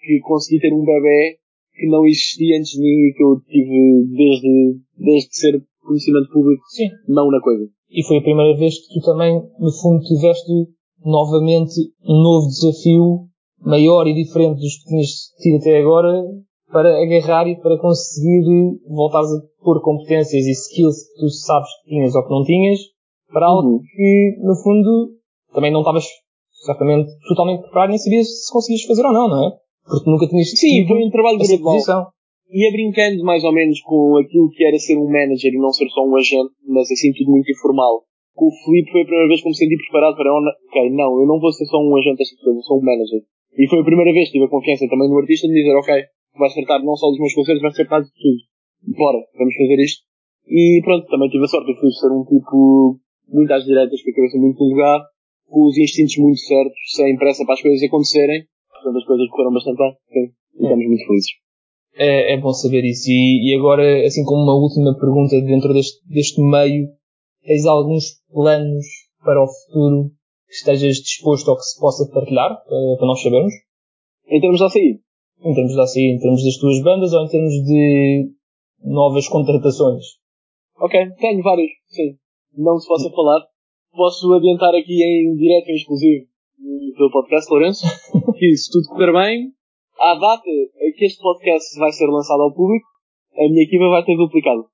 que 0.00 0.18
consegui 0.20 0.60
ter 0.60 0.72
um 0.72 0.84
bebê 0.84 1.36
que 1.76 1.86
não 1.88 2.06
existia 2.06 2.58
antes 2.58 2.72
de 2.72 2.80
mim 2.80 3.08
e 3.08 3.12
que 3.14 3.22
eu 3.22 3.40
tive 3.46 4.04
desde, 4.16 4.80
desde 4.96 5.36
ser 5.36 5.62
conhecimento 5.80 6.32
público, 6.32 6.62
Sim. 6.68 6.88
não 7.08 7.30
na 7.30 7.40
coisa. 7.40 7.68
E 7.90 8.06
foi 8.06 8.18
a 8.18 8.22
primeira 8.22 8.56
vez 8.56 8.74
que 8.78 8.94
tu 8.94 9.04
também, 9.04 9.34
no 9.34 9.72
fundo, 9.72 10.04
tiveste 10.04 10.52
novamente 11.04 11.74
um 12.04 12.22
novo 12.22 12.46
desafio 12.48 13.28
maior 13.60 14.06
e 14.06 14.14
diferente 14.14 14.60
dos 14.60 14.76
que 14.78 14.88
tinhas 14.88 15.08
tido 15.40 15.56
até 15.56 15.78
agora 15.78 16.22
para 16.72 17.02
agarrar 17.02 17.48
e 17.48 17.56
para 17.56 17.78
conseguir 17.78 18.44
voltar 18.86 19.20
a 19.20 19.64
pôr 19.64 19.80
competências 19.82 20.46
e 20.46 20.52
skills 20.52 20.96
que 21.08 21.20
tu 21.20 21.28
sabes 21.28 21.68
que 21.82 21.90
tinhas 21.90 22.14
ou 22.14 22.24
que 22.24 22.30
não 22.30 22.44
tinhas 22.44 22.78
para 23.32 23.46
algo 23.46 23.68
uhum. 23.68 23.80
que, 23.80 24.36
no 24.40 24.54
fundo, 24.56 25.10
também 25.52 25.72
não 25.72 25.80
estavas 25.80 26.04
certamente 26.64 27.10
totalmente 27.28 27.62
preparado 27.62 27.90
nem 27.90 27.98
sabias 27.98 28.26
se 28.46 28.52
conseguias 28.52 28.84
fazer 28.84 29.04
ou 29.04 29.12
não, 29.12 29.28
não 29.28 29.46
é? 29.46 29.52
Porque 29.84 30.10
nunca 30.10 30.28
tinhas 30.28 30.50
Sim, 30.50 30.86
foi 30.86 31.04
um 31.04 31.10
trabalho 31.10 31.38
gradual 31.38 32.12
ia 32.50 32.70
brincando 32.72 33.22
mais 33.22 33.44
ou 33.44 33.52
menos 33.52 33.80
com 33.80 34.18
aquilo 34.18 34.50
que 34.50 34.64
era 34.64 34.76
ser 34.78 34.98
um 34.98 35.06
manager 35.06 35.54
e 35.54 35.58
não 35.58 35.70
ser 35.70 35.88
só 35.88 36.02
um 36.02 36.16
agente, 36.16 36.50
mas 36.66 36.90
assim 36.90 37.12
tudo 37.14 37.30
muito 37.30 37.50
informal. 37.50 38.02
Com 38.34 38.46
o 38.46 38.54
Felipe 38.64 38.90
foi 38.90 39.02
a 39.02 39.04
primeira 39.04 39.28
vez 39.28 39.42
que 39.42 39.48
me 39.48 39.54
senti 39.54 39.76
preparado 39.76 40.16
para, 40.16 40.34
ok, 40.34 40.90
não, 40.90 41.20
eu 41.20 41.26
não 41.26 41.38
vou 41.38 41.52
ser 41.52 41.66
só 41.66 41.78
um 41.78 41.94
agente 41.96 42.18
desta 42.18 42.36
coisa, 42.42 42.58
eu 42.58 42.62
sou 42.62 42.78
um 42.78 42.84
manager. 42.84 43.22
E 43.54 43.68
foi 43.68 43.80
a 43.80 43.84
primeira 43.84 44.12
vez 44.12 44.26
que 44.28 44.32
tive 44.32 44.46
a 44.46 44.48
confiança 44.48 44.86
também 44.88 45.08
no 45.08 45.18
artista 45.18 45.46
de 45.46 45.54
dizer, 45.54 45.74
ok, 45.76 45.94
vais 46.38 46.54
tratar 46.54 46.82
não 46.82 46.96
só 46.96 47.08
dos 47.08 47.18
meus 47.18 47.34
concertos, 47.34 47.62
vais 47.62 47.74
tratar 47.74 48.00
de 48.00 48.10
tudo. 48.10 48.96
Bora, 48.96 49.18
vamos 49.36 49.54
fazer 49.54 49.78
isto. 49.82 50.02
E 50.46 50.80
pronto, 50.84 51.06
também 51.06 51.28
tive 51.28 51.44
a 51.44 51.48
sorte 51.48 51.72
de 51.72 51.78
Felipe 51.78 51.96
ser 51.96 52.10
um 52.10 52.24
tipo 52.24 52.98
muito 53.28 53.52
às 53.52 53.64
direitas, 53.64 54.02
com 54.02 54.10
a 54.10 54.14
cabeça 54.14 54.38
muito 54.38 54.58
no 54.58 54.70
lugar, 54.70 55.00
com 55.46 55.66
os 55.66 55.78
instintos 55.78 56.16
muito 56.18 56.38
certos, 56.40 56.80
sem 56.94 57.16
pressa 57.16 57.44
para 57.44 57.54
as 57.54 57.62
coisas 57.62 57.82
acontecerem. 57.82 58.44
Portanto, 58.72 58.98
as 58.98 59.04
coisas 59.04 59.28
correram 59.28 59.52
bastante 59.52 59.78
bem. 59.78 59.92
Sim, 60.08 60.32
e 60.58 60.62
estamos 60.62 60.86
muito 60.86 61.06
felizes 61.06 61.30
é, 61.94 62.34
é 62.34 62.40
bom 62.40 62.52
saber 62.52 62.84
isso. 62.84 63.10
E, 63.10 63.50
e, 63.52 63.56
agora, 63.58 64.06
assim 64.06 64.24
como 64.24 64.42
uma 64.42 64.54
última 64.54 64.98
pergunta 64.98 65.40
dentro 65.40 65.72
deste, 65.72 66.00
deste 66.08 66.40
meio, 66.40 66.88
tens 67.42 67.66
alguns 67.66 68.04
planos 68.32 68.86
para 69.24 69.42
o 69.42 69.46
futuro 69.46 70.10
que 70.46 70.54
estejas 70.54 70.96
disposto 70.96 71.48
ou 71.48 71.56
que 71.56 71.62
se 71.62 71.78
possa 71.78 72.10
partilhar, 72.10 72.52
uh, 72.52 72.96
para 72.96 73.06
nós 73.06 73.22
sabermos? 73.22 73.52
Em 74.26 74.40
termos 74.40 74.58
de 74.58 74.64
ACI? 74.64 75.00
Em 75.42 75.54
termos 75.54 75.72
de 75.72 75.80
ACI, 75.80 76.14
em 76.14 76.18
termos 76.18 76.44
das 76.44 76.56
tuas 76.56 76.82
bandas 76.82 77.12
ou 77.12 77.24
em 77.24 77.28
termos 77.28 77.52
de 77.52 78.30
novas 78.84 79.28
contratações? 79.28 80.04
Ok, 80.78 80.98
tenho 81.18 81.42
vários, 81.42 81.70
sim. 81.88 82.16
Não 82.56 82.78
se 82.78 82.88
possa 82.88 83.10
falar. 83.10 83.40
Posso 83.92 84.32
adiantar 84.34 84.74
aqui 84.74 85.02
em 85.02 85.34
direto 85.36 85.70
e 85.70 85.76
exclusivo 85.76 86.30
teu 87.00 87.10
podcast, 87.10 87.50
Lourenço, 87.50 87.86
que 88.36 88.56
se 88.56 88.70
tudo 88.70 88.92
correr 88.92 89.12
bem, 89.12 89.48
à 89.98 90.14
data 90.20 90.44
em 90.44 90.92
que 90.92 91.06
este 91.06 91.22
podcast 91.22 91.78
vai 91.78 91.90
ser 91.92 92.06
lançado 92.06 92.42
ao 92.42 92.52
público, 92.52 92.84
a 93.38 93.48
minha 93.48 93.64
equipa 93.64 93.88
vai 93.88 94.04
ter 94.04 94.16
duplicado. 94.16 94.66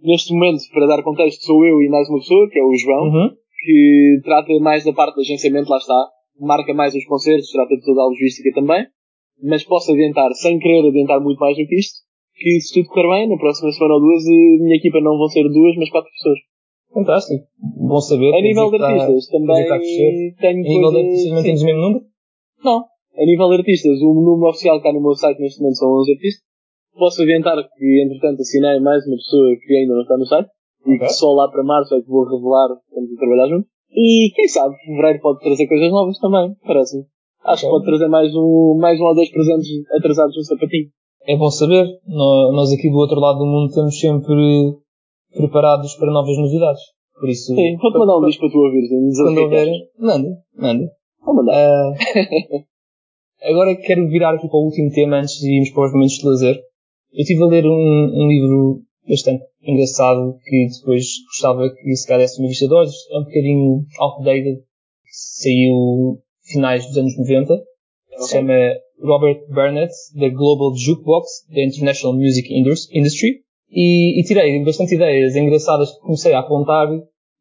Neste 0.00 0.32
momento, 0.32 0.62
para 0.72 0.86
dar 0.86 1.02
contexto, 1.02 1.44
sou 1.44 1.64
eu 1.64 1.82
e 1.82 1.88
mais 1.90 2.08
uma 2.08 2.20
pessoa, 2.20 2.48
que 2.50 2.58
é 2.58 2.64
o 2.64 2.74
João, 2.74 3.04
uhum. 3.04 3.30
que 3.60 4.20
trata 4.24 4.58
mais 4.60 4.84
da 4.84 4.94
parte 4.94 5.16
do 5.16 5.20
agenciamento, 5.20 5.68
lá 5.68 5.76
está, 5.76 6.08
marca 6.40 6.72
mais 6.72 6.94
os 6.94 7.04
concertos, 7.04 7.50
trata 7.50 7.76
de 7.76 7.84
toda 7.84 8.00
a 8.00 8.06
logística 8.06 8.50
também, 8.54 8.86
mas 9.42 9.64
posso 9.64 9.92
adiantar, 9.92 10.32
sem 10.34 10.58
querer 10.58 10.88
adiantar 10.88 11.20
muito 11.20 11.38
mais 11.38 11.56
do 11.56 11.66
que 11.66 11.78
isto, 11.78 12.04
que 12.34 12.60
se 12.60 12.74
tudo 12.74 12.88
correr 12.88 13.20
bem, 13.20 13.28
na 13.28 13.36
próxima 13.36 13.70
semana 13.72 13.94
ou 13.94 14.00
duas, 14.00 14.24
a 14.26 14.64
minha 14.64 14.76
equipa 14.76 15.00
não 15.00 15.16
vão 15.16 15.28
ser 15.28 15.44
duas, 15.44 15.76
mas 15.76 15.90
quatro 15.90 16.10
pessoas. 16.10 16.38
Fantástico. 16.92 17.44
Bom 17.76 18.00
saber. 18.00 18.34
A 18.34 18.40
nível 18.40 18.70
de 18.70 18.82
artistas, 18.82 19.26
também 19.28 19.66
tenho 20.38 20.50
A 20.50 20.52
nível 20.52 20.90
de 20.90 20.98
artistas, 20.98 21.32
mantemos 21.32 21.62
o 21.62 21.64
mesmo 21.64 21.80
número? 21.80 22.04
Não. 22.62 22.84
A 23.16 23.24
nível 23.26 23.48
de 23.48 23.54
artistas, 23.56 24.00
o 24.00 24.14
número 24.14 24.50
oficial 24.50 24.80
que 24.80 24.86
está 24.86 24.92
no 24.92 25.02
meu 25.02 25.14
site 25.14 25.40
neste 25.40 25.60
momento 25.60 25.76
são 25.76 25.88
11 25.90 26.12
artistas. 26.12 26.44
Posso 26.94 27.22
adiantar 27.22 27.56
que, 27.56 28.02
entretanto, 28.04 28.40
assinei 28.40 28.78
mais 28.80 29.04
uma 29.06 29.16
pessoa 29.16 29.56
que 29.58 29.74
ainda 29.74 29.94
não 29.94 30.02
está 30.02 30.16
no 30.16 30.26
site. 30.26 30.48
Okay. 30.82 30.94
E 30.94 30.98
que 30.98 31.08
só 31.08 31.32
lá 31.32 31.50
para 31.50 31.64
março 31.64 31.94
é 31.96 32.00
que 32.00 32.08
vou 32.08 32.24
revelar 32.24 32.68
quando 32.90 33.12
a 33.12 33.18
trabalhar 33.18 33.48
junto. 33.48 33.66
E 33.90 34.30
quem 34.34 34.48
sabe, 34.48 34.74
fevereiro 34.84 35.20
pode 35.20 35.40
trazer 35.40 35.66
coisas 35.66 35.90
novas 35.90 36.18
também, 36.18 36.54
parece-me. 36.64 37.04
Acho 37.44 37.64
que 37.64 37.70
pode 37.70 37.84
trazer 37.84 38.08
mais 38.08 38.34
um, 38.34 38.78
mais 38.80 38.98
um 39.00 39.04
ou 39.04 39.14
dois 39.14 39.30
presentes 39.30 39.68
atrasados 39.96 40.36
no 40.36 40.42
sapatinho. 40.44 40.88
É 41.26 41.36
bom 41.36 41.50
saber. 41.50 41.86
Nós 42.06 42.72
aqui 42.72 42.90
do 42.90 42.96
outro 42.96 43.20
lado 43.20 43.38
do 43.38 43.46
mundo 43.46 43.68
estamos 43.68 43.98
sempre 43.98 44.74
preparados 45.34 45.94
para 45.94 46.12
novas 46.12 46.36
novidades. 46.38 46.82
Por 47.18 47.28
isso. 47.28 47.54
Sim, 47.54 47.76
vou-te 47.76 47.98
mandar 47.98 48.18
um 48.18 48.26
disco 48.26 48.40
para 48.40 48.50
tu 48.50 48.58
ouvir. 48.58 48.88
Quando 48.88 49.38
houver, 49.38 49.68
manda, 49.98 50.28
manda. 50.56 50.90
Vou 51.24 51.34
mandar. 51.34 51.54
Uh, 51.54 52.64
Agora 53.44 53.76
quero 53.76 54.08
virar 54.08 54.34
aqui 54.34 54.48
para 54.48 54.56
o 54.56 54.64
último 54.64 54.90
tema 54.90 55.18
antes 55.18 55.34
de 55.38 55.54
irmos 55.54 55.70
para 55.70 55.86
os 55.86 55.92
momentos 55.92 56.14
de 56.14 56.26
lazer. 56.26 56.56
Eu 57.12 57.20
estive 57.20 57.42
a 57.42 57.46
ler 57.46 57.66
um, 57.66 57.70
um 57.70 58.26
livro 58.26 58.80
bastante 59.06 59.44
engraçado 59.62 60.38
que 60.42 60.66
depois 60.78 61.04
gostava 61.26 61.68
que 61.70 61.94
se 61.94 62.06
calhar 62.06 62.22
desse 62.22 62.40
uma 62.40 62.48
vista 62.48 62.66
de 62.66 62.74
olhos. 62.74 62.94
É 63.12 63.18
um 63.18 63.24
bocadinho 63.24 63.84
outdated. 64.00 64.62
Saiu 65.06 66.23
finais 66.44 66.86
dos 66.86 66.96
anos 66.96 67.16
90. 67.18 67.52
Okay. 67.54 68.18
Se 68.18 68.30
chama 68.30 68.54
Robert 69.00 69.46
Burnett, 69.48 69.92
The 70.18 70.30
Global 70.30 70.74
Jukebox, 70.76 71.46
The 71.52 71.64
International 71.64 72.16
Music 72.16 72.48
Industry. 72.52 73.44
E, 73.70 74.20
e 74.20 74.24
tirei 74.24 74.62
bastante 74.64 74.94
ideias 74.94 75.34
engraçadas 75.34 75.90
que 75.90 76.00
comecei 76.00 76.32
a 76.32 76.40
apontar 76.40 76.88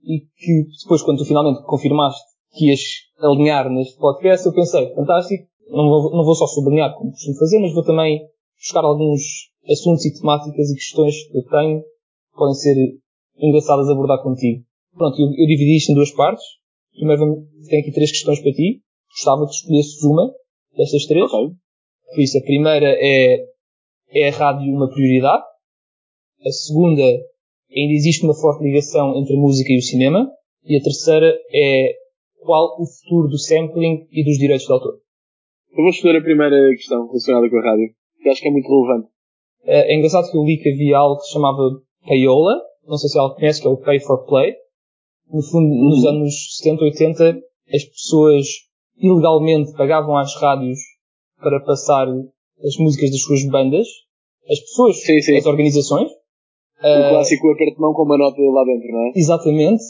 e 0.04 0.20
que 0.36 0.66
depois 0.82 1.04
quando 1.04 1.20
tu 1.20 1.26
finalmente 1.26 1.62
confirmaste 1.64 2.22
que 2.54 2.70
ias 2.70 2.82
alinhar 3.20 3.70
neste 3.70 3.97
podcast, 3.97 4.45
eu 4.45 4.54
pensei, 4.54 4.93
fantástico, 4.95 5.45
não 5.70 5.88
vou, 5.89 6.12
não 6.12 6.24
vou 6.24 6.36
só 6.36 6.47
sublinhar 6.47 6.93
como 6.95 7.12
costumo 7.12 7.38
fazer, 7.38 7.60
mas 7.60 7.74
vou 7.74 7.84
também 7.84 8.22
buscar 8.58 8.84
alguns 8.84 9.22
assuntos 9.70 10.06
e 10.06 10.14
temáticas 10.14 10.70
e 10.70 10.76
questões 10.76 11.16
que 11.28 11.38
eu 11.38 11.43
tenho 11.43 11.82
que 11.82 12.38
podem 12.38 12.56
ser 12.56 12.76
engraçadas 13.38 13.88
a 13.88 13.91
abordar 13.91 14.22
contigo. 14.22 14.64
Pronto, 14.95 15.20
eu, 15.20 15.28
eu 15.28 15.47
dividi 15.47 15.78
isto 15.78 15.91
em 15.91 15.95
duas 15.95 16.12
partes. 16.12 16.43
Primeiro 16.93 17.47
tenho 17.68 17.82
aqui 17.82 17.91
três 17.91 18.12
questões 18.12 18.39
para 18.39 18.51
ti. 18.51 18.82
Gostava 19.16 19.45
que 19.45 19.53
escolhesses 19.53 20.03
uma 20.03 20.34
destas 20.76 21.05
três. 21.05 21.26
Okay. 21.26 21.55
Por 22.14 22.22
isso, 22.22 22.38
a 22.38 22.41
primeira 22.41 22.88
é, 22.88 23.45
é 24.11 24.30
a 24.30 24.32
rádio 24.32 24.74
uma 24.74 24.89
prioridade? 24.89 25.43
A 26.45 26.51
segunda, 26.51 27.03
ainda 27.03 27.93
existe 27.93 28.24
uma 28.24 28.36
forte 28.36 28.64
ligação 28.64 29.16
entre 29.18 29.36
a 29.36 29.39
música 29.39 29.72
e 29.72 29.78
o 29.78 29.82
cinema? 29.82 30.30
E 30.66 30.78
a 30.78 30.82
terceira 30.82 31.34
é 31.53 31.95
qual 32.39 32.76
o 32.80 32.86
futuro 32.86 33.28
do 33.30 33.38
sampling 33.38 34.07
e 34.11 34.24
dos 34.24 34.38
direitos 34.38 34.66
de 34.66 34.74
autor? 34.74 34.99
Eu 35.72 35.78
vou 35.78 35.89
escolher 35.89 36.18
a 36.18 36.24
primeira 36.24 36.55
questão 36.76 37.07
relacionada 37.07 37.49
com 37.49 37.57
a 37.57 37.64
rádio, 37.64 37.93
que 38.22 38.30
acho 38.30 38.41
que 38.41 38.47
é 38.47 38.51
muito 38.51 38.68
relevante. 38.68 39.09
É, 39.64 39.93
é 39.93 39.95
engraçado 39.95 40.30
que 40.30 40.38
eu 40.38 40.43
li 40.43 40.57
que 40.57 40.70
havia 40.70 40.97
algo 40.97 41.18
que 41.18 41.26
se 41.26 41.34
chamava 41.34 41.82
Payola, 42.05 42.61
não 42.86 42.97
sei 42.97 43.09
se 43.09 43.18
ela 43.18 43.34
conhece, 43.34 43.61
que 43.61 43.68
é 43.68 43.72
o 43.72 43.78
Pay 43.78 43.99
for 44.01 44.26
Play, 44.26 44.53
no 45.32 45.41
fundo, 45.41 45.68
nos 45.68 46.05
anos 46.05 46.57
70, 46.57 46.84
80, 46.84 47.41
as 47.74 47.84
pessoas 47.86 48.45
ilegalmente 48.98 49.74
pagavam 49.74 50.18
às 50.18 50.36
rádios 50.36 50.80
para 51.39 51.60
passar 51.62 52.08
as 52.08 52.78
músicas 52.80 53.12
das 53.12 53.22
suas 53.22 53.46
bandas. 53.46 53.88
As 54.50 54.60
pessoas, 54.60 55.02
Sim, 55.02 55.22
sim. 55.22 55.38
as 55.38 55.46
organizações. 55.46 56.10
O 56.12 56.86
Ah, 56.86 57.10
clássico 57.12 57.50
aperto 57.52 57.76
de 57.76 57.82
mão 57.82 57.94
com 57.94 58.04
uma 58.04 58.18
nota 58.18 58.41
lá 58.41 58.64
dentro, 58.66 58.91
não 58.91 59.08
é? 59.08 59.12
Exatamente. 59.16 59.84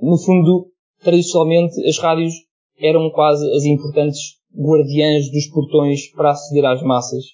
No 0.00 0.16
fundo, 0.18 0.68
tradicionalmente, 1.02 1.74
as 1.86 1.98
rádios 1.98 2.32
eram 2.78 3.10
quase 3.10 3.46
as 3.54 3.64
importantes 3.64 4.18
guardiãs 4.56 5.30
dos 5.30 5.46
portões 5.48 6.10
para 6.12 6.30
aceder 6.30 6.64
às 6.64 6.82
massas. 6.82 7.24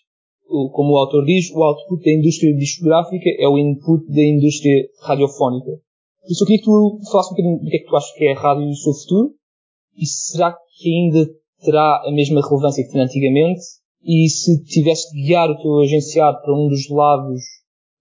Como 0.49 0.93
o 0.95 0.99
autor 0.99 1.25
diz, 1.25 1.51
o 1.53 1.63
output 1.63 2.05
da 2.05 2.13
indústria 2.13 2.57
discográfica 2.57 3.31
é 3.39 3.49
o 3.49 3.59
input 3.59 4.07
da 4.09 4.23
indústria 4.23 4.89
radiofónica. 5.03 5.71
Por 5.71 6.33
isso 6.33 6.43
eu 6.43 6.47
queria 6.47 6.59
que 6.61 6.65
tu 6.65 6.99
falasse 7.11 7.29
um 7.29 7.37
bocadinho 7.37 7.59
do 7.61 7.71
que 7.71 7.77
é 7.77 7.79
que 7.81 7.87
tu 7.87 7.97
achas 7.97 8.13
que 8.13 8.25
é 8.25 8.33
a 8.33 8.39
rádio 8.39 8.65
e 8.65 8.71
o 8.71 8.75
seu 8.75 8.93
futuro, 8.93 9.31
e 9.97 10.07
será 10.07 10.57
que 10.79 10.89
ainda 10.89 11.29
terá 11.65 12.03
a 12.07 12.13
mesma 12.13 12.41
relevância 12.41 12.85
que 12.85 12.91
tinha 12.91 13.05
antigamente, 13.05 13.61
e 14.03 14.29
se 14.29 14.63
tivesse 14.65 15.11
de 15.13 15.27
guiar 15.27 15.51
o 15.51 15.61
teu 15.61 15.81
agenciado 15.81 16.41
para 16.43 16.55
um 16.55 16.69
dos 16.69 16.89
lados 16.91 17.43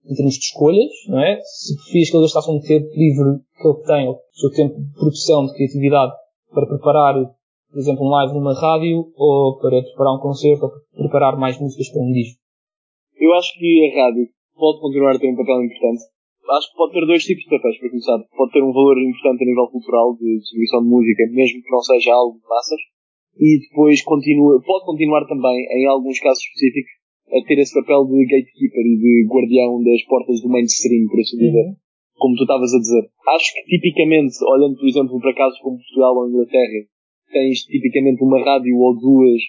em 0.05 0.13
termos 0.13 0.35
de 0.35 0.39
escolhas, 0.39 0.91
não 1.07 1.19
é? 1.19 1.41
Se 1.41 1.75
preferias 1.75 2.09
que 2.09 2.15
ele 2.15 2.23
gastasse 2.23 2.51
um 2.51 2.59
tempo 2.59 2.87
livre 2.93 3.41
que 3.57 3.67
ele 3.67 3.83
tem, 3.87 4.09
o 4.09 4.19
seu 4.33 4.51
tempo 4.51 4.79
de 4.79 4.93
produção, 4.93 5.45
de 5.47 5.53
criatividade, 5.53 6.13
para 6.51 6.67
preparar, 6.67 7.15
por 7.15 7.79
exemplo, 7.79 8.05
um 8.05 8.09
live 8.09 8.33
numa 8.33 8.53
rádio, 8.53 9.11
ou 9.15 9.57
para 9.57 9.81
preparar 9.81 10.15
um 10.15 10.19
concerto, 10.19 10.65
ou 10.65 10.69
para 10.69 10.81
preparar 10.95 11.37
mais 11.37 11.59
músicas 11.59 11.89
para 11.89 12.03
um 12.03 12.11
disco. 12.11 12.39
Eu 13.19 13.33
acho 13.33 13.57
que 13.57 13.91
a 13.91 14.05
rádio 14.05 14.27
pode 14.53 14.79
continuar 14.79 15.15
a 15.15 15.19
ter 15.19 15.27
um 15.27 15.35
papel 15.35 15.63
importante. 15.63 16.03
Acho 16.45 16.69
que 16.69 16.77
pode 16.77 16.93
ter 16.93 17.05
dois 17.05 17.23
tipos 17.25 17.43
de 17.43 17.49
papéis, 17.49 17.79
para 17.79 17.89
começar. 17.89 18.17
Pode 18.37 18.51
ter 18.53 18.61
um 18.61 18.71
valor 18.73 18.97
importante 19.01 19.41
a 19.41 19.47
nível 19.49 19.67
cultural, 19.67 20.13
de 20.13 20.37
distribuição 20.37 20.83
de 20.83 20.89
música, 20.89 21.23
mesmo 21.33 21.61
que 21.61 21.71
não 21.71 21.81
seja 21.81 22.13
algo 22.13 22.37
de 22.37 22.47
massas. 22.47 22.81
E 23.35 23.59
depois 23.65 24.01
continua, 24.03 24.61
pode 24.61 24.85
continuar 24.85 25.25
também, 25.25 25.57
em 25.57 25.87
alguns 25.87 26.19
casos 26.19 26.39
específicos, 26.45 26.91
a 27.33 27.41
ter 27.47 27.57
esse 27.57 27.73
papel 27.73 28.05
de 28.05 28.25
gatekeeper 28.29 28.85
e 28.85 28.97
de 28.97 29.13
guardião 29.27 29.81
das 29.81 30.01
portas 30.05 30.41
do 30.41 30.49
mainstream, 30.49 31.09
por 31.09 31.19
assim 31.19 31.37
dizer. 31.37 31.75
Como 32.15 32.35
tu 32.37 32.43
estavas 32.43 32.71
a 32.73 32.79
dizer. 32.79 33.03
Acho 33.35 33.49
que 33.51 33.61
tipicamente, 33.65 34.37
olhando 34.45 34.77
por 34.77 34.87
exemplo 34.87 35.19
para 35.19 35.35
casos 35.35 35.59
como 35.59 35.77
Portugal 35.77 36.15
ou 36.15 36.29
Inglaterra, 36.29 36.79
tens 37.33 37.65
tipicamente 37.65 38.23
uma 38.23 38.39
rádio 38.39 38.77
ou 38.77 38.95
duas 38.95 39.41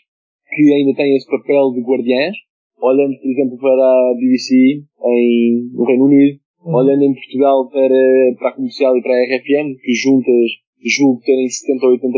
que 0.49 0.73
ainda 0.73 0.97
têm 0.97 1.15
esse 1.15 1.31
papel 1.31 1.73
de 1.73 1.81
guardiãs. 1.83 2.35
Olhando, 2.81 3.17
por 3.21 3.31
exemplo, 3.31 3.57
para 3.59 3.85
a 3.85 4.15
BBC 4.19 4.83
em, 5.05 5.71
no 5.73 5.85
Reino 5.85 6.05
Unido, 6.05 6.41
olhando 6.75 7.05
em 7.05 7.15
Portugal 7.15 7.69
para, 7.71 8.35
para 8.39 8.49
a 8.51 8.53
comercial 8.53 8.97
e 8.97 9.03
para 9.03 9.13
a 9.13 9.23
RFM, 9.25 9.79
que 9.81 9.93
juntas 9.95 10.51
julgo 10.83 11.21
terem 11.23 11.49
70 11.49 11.87
ou 11.87 11.93
80% 11.93 12.11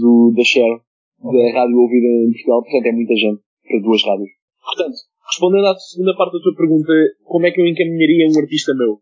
do, 0.00 0.34
da 0.36 0.44
share 0.44 0.80
da 1.22 1.52
rádio 1.54 1.78
ouvida 1.78 2.06
em 2.06 2.32
Portugal, 2.32 2.62
portanto 2.62 2.86
é 2.86 2.92
muita 2.92 3.14
gente 3.14 3.40
para 3.62 3.80
duas 3.80 4.02
rádios. 4.02 4.30
Portanto, 4.58 4.96
respondendo 5.30 5.66
à 5.66 5.74
segunda 5.78 6.16
parte 6.16 6.32
da 6.34 6.42
tua 6.42 6.56
pergunta, 6.56 6.92
como 7.22 7.46
é 7.46 7.50
que 7.50 7.60
eu 7.60 7.66
encaminharia 7.66 8.26
um 8.26 8.40
artista 8.40 8.74
meu? 8.74 8.98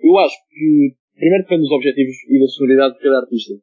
Eu 0.00 0.16
acho 0.18 0.36
que, 0.48 0.94
primeiro 1.16 1.44
depende 1.44 1.62
dos 1.62 1.72
objetivos 1.72 2.16
e 2.28 2.40
da 2.40 2.48
sonoridade 2.48 2.94
de 2.94 3.00
cada 3.00 3.20
artista. 3.20 3.54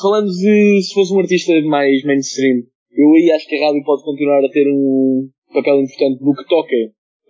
Falando 0.00 0.28
de 0.30 0.82
se 0.82 0.94
fosse 0.94 1.14
um 1.14 1.18
artista 1.18 1.52
mais 1.62 2.04
mainstream, 2.04 2.62
eu 2.92 3.14
aí 3.14 3.32
acho 3.32 3.48
que 3.48 3.56
a 3.56 3.66
rádio 3.66 3.84
pode 3.84 4.04
continuar 4.04 4.44
a 4.44 4.50
ter 4.50 4.66
um 4.70 5.28
papel 5.52 5.80
importante 5.80 6.22
no 6.22 6.34
que 6.34 6.46
toca 6.46 6.76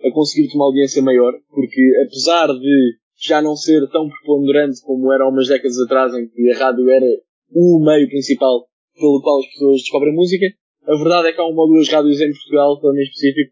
a 0.03 0.11
conseguir-te 0.11 0.55
uma 0.55 0.65
audiência 0.65 1.01
maior, 1.01 1.33
porque 1.49 1.81
apesar 2.05 2.47
de 2.47 2.97
já 3.21 3.41
não 3.41 3.55
ser 3.55 3.85
tão 3.89 4.07
preponderante 4.07 4.81
como 4.81 5.11
era 5.11 5.25
há 5.25 5.29
umas 5.29 5.47
décadas 5.47 5.79
atrás, 5.79 6.13
em 6.13 6.27
que 6.27 6.51
a 6.51 6.57
rádio 6.57 6.89
era 6.89 7.05
o 7.53 7.83
meio 7.83 8.07
principal 8.07 8.65
pelo 8.95 9.21
qual 9.21 9.39
as 9.39 9.47
pessoas 9.47 9.81
descobrem 9.81 10.13
música, 10.13 10.45
a 10.87 10.95
verdade 10.95 11.29
é 11.29 11.33
que 11.33 11.41
há 11.41 11.45
uma 11.45 11.63
ou 11.63 11.69
duas 11.69 11.87
rádios 11.89 12.21
em 12.21 12.31
Portugal, 12.31 12.79
menos 12.81 13.09
específico, 13.09 13.51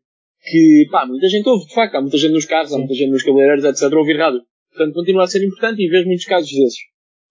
que, 0.49 0.87
pá, 0.91 1.05
muita 1.05 1.27
gente 1.27 1.47
ouve, 1.47 1.65
de 1.65 1.73
facto, 1.73 1.95
há 1.95 2.01
muita 2.01 2.17
gente 2.17 2.31
nos 2.31 2.45
carros, 2.45 2.73
há 2.73 2.77
muita 2.77 2.93
gente 2.93 3.11
nos 3.11 3.23
cabeleireiros, 3.23 3.65
etc., 3.65 3.91
a 3.91 3.97
ouvir 3.97 4.17
rádio. 4.17 4.41
Portanto, 4.71 4.93
continua 4.93 5.23
a 5.23 5.27
ser 5.27 5.43
importante 5.43 5.81
e 5.81 5.89
vejo 5.89 6.07
muitos 6.07 6.25
casos 6.25 6.49
desses. 6.49 6.79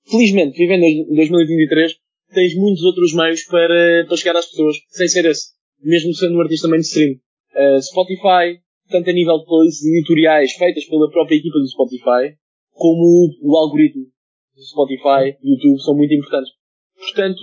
Felizmente, 0.09 0.57
vivendo 0.57 0.85
em 0.85 1.15
2023, 1.15 1.95
tens 2.33 2.55
muitos 2.57 2.83
outros 2.83 3.15
meios 3.15 3.43
para, 3.45 4.05
para 4.07 4.17
chegar 4.17 4.37
às 4.37 4.47
pessoas, 4.47 4.77
sem 4.91 5.09
ser 5.09 5.25
esse. 5.25 5.49
Mesmo 5.81 6.15
sendo 6.15 6.37
um 6.37 6.41
artista 6.41 6.69
mainstream. 6.69 7.15
Uh, 7.55 7.81
Spotify, 7.81 8.61
tanto 8.89 9.11
a 9.11 9.13
nível 9.13 9.39
de 9.39 9.47
playlists 9.47 9.85
editoriais 9.85 10.53
feitas 10.53 10.85
pela 10.85 11.11
própria 11.11 11.37
equipa 11.37 11.59
do 11.59 11.69
Spotify, 11.69 12.37
como 12.73 13.31
o, 13.43 13.57
algoritmo 13.57 14.05
do 14.55 14.63
Spotify 14.63 15.37
e 15.43 15.53
YouTube 15.53 15.81
são 15.81 15.97
muito 15.97 16.15
importantes. 16.15 16.53
Portanto, 16.99 17.41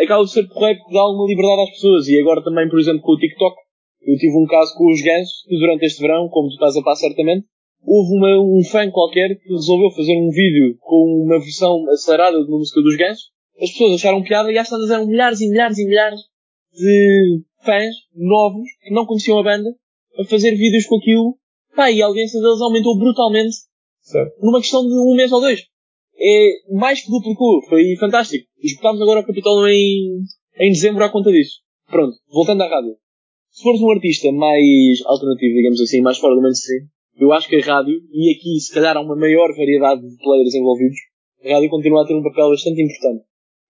acaba 0.00 0.24
de 0.24 0.30
ser 0.30 0.46
correto 0.48 0.80
dar 0.92 1.00
alguma 1.00 1.28
liberdade 1.28 1.62
às 1.62 1.70
pessoas. 1.70 2.08
E 2.08 2.20
agora 2.20 2.42
também, 2.42 2.68
por 2.68 2.78
exemplo, 2.78 3.02
com 3.02 3.12
o 3.12 3.18
TikTok. 3.18 3.56
Eu 4.02 4.16
tive 4.16 4.36
um 4.38 4.46
caso 4.46 4.72
com 4.76 4.88
os 4.88 5.02
gansos, 5.02 5.42
que 5.48 5.58
durante 5.58 5.84
este 5.84 6.00
verão, 6.00 6.28
como 6.28 6.48
tu 6.48 6.54
estás 6.54 6.76
a 6.76 6.82
passar 6.82 7.08
certamente, 7.08 7.46
houve 7.84 8.14
uma, 8.14 8.40
um 8.40 8.62
fã 8.64 8.88
qualquer 8.90 9.36
que 9.36 9.48
resolveu 9.48 9.90
fazer 9.90 10.16
um 10.16 10.30
vídeo 10.30 10.76
com 10.80 11.24
uma 11.24 11.40
versão 11.40 11.84
acelerada 11.90 12.38
de 12.38 12.48
uma 12.48 12.58
música 12.58 12.80
dos 12.80 12.96
gansos. 12.96 13.30
As 13.60 13.70
pessoas 13.70 13.94
acharam 13.94 14.22
piada 14.22 14.52
e 14.52 14.58
às 14.58 14.68
tantas 14.68 14.90
eram 14.90 15.06
milhares 15.06 15.40
e 15.40 15.48
milhares 15.48 15.78
e 15.78 15.86
milhares 15.86 16.20
de 16.72 17.42
fãs 17.64 17.94
novos 18.14 18.68
que 18.82 18.94
não 18.94 19.06
conheciam 19.06 19.38
a 19.38 19.42
banda 19.42 19.70
a 20.18 20.24
fazer 20.24 20.52
vídeos 20.52 20.86
com 20.86 20.96
aquilo. 20.96 21.36
Pá, 21.74 21.90
e 21.90 22.02
a 22.02 22.06
audiência 22.06 22.40
deles 22.40 22.60
aumentou 22.60 22.98
brutalmente 22.98 23.56
Certo. 24.00 24.32
numa 24.40 24.60
questão 24.60 24.86
de 24.86 24.94
um 24.94 25.14
mês 25.14 25.30
ou 25.32 25.40
dois. 25.40 25.62
É 26.18 26.50
mais 26.72 27.02
que 27.02 27.10
duplicou. 27.10 27.62
Foi 27.68 27.94
fantástico. 27.96 28.46
Esgotámos 28.62 29.02
agora 29.02 29.20
o 29.20 29.26
Capitólio 29.26 29.68
em, 29.68 30.22
em 30.60 30.72
dezembro 30.72 31.04
à 31.04 31.10
conta 31.10 31.30
disso. 31.30 31.60
Pronto, 31.90 32.16
voltando 32.30 32.62
à 32.62 32.68
rádio. 32.68 32.96
Se 33.50 33.62
fores 33.62 33.80
um 33.80 33.90
artista 33.90 34.30
mais 34.32 35.00
alternativo, 35.06 35.54
digamos 35.54 35.80
assim, 35.80 36.00
mais 36.00 36.18
fora 36.18 36.34
do 36.34 36.42
mainstream, 36.42 36.86
eu 37.18 37.32
acho 37.32 37.48
que 37.48 37.56
a 37.56 37.60
rádio, 37.60 38.00
e 38.12 38.34
aqui 38.34 38.60
se 38.60 38.72
calhar 38.72 38.96
há 38.96 39.00
uma 39.00 39.16
maior 39.16 39.48
variedade 39.56 40.02
de 40.02 40.16
players 40.18 40.54
envolvidos, 40.54 40.98
a 41.42 41.54
rádio 41.54 41.70
continua 41.70 42.02
a 42.02 42.06
ter 42.06 42.14
um 42.14 42.22
papel 42.22 42.50
bastante 42.50 42.82
importante. 42.82 43.24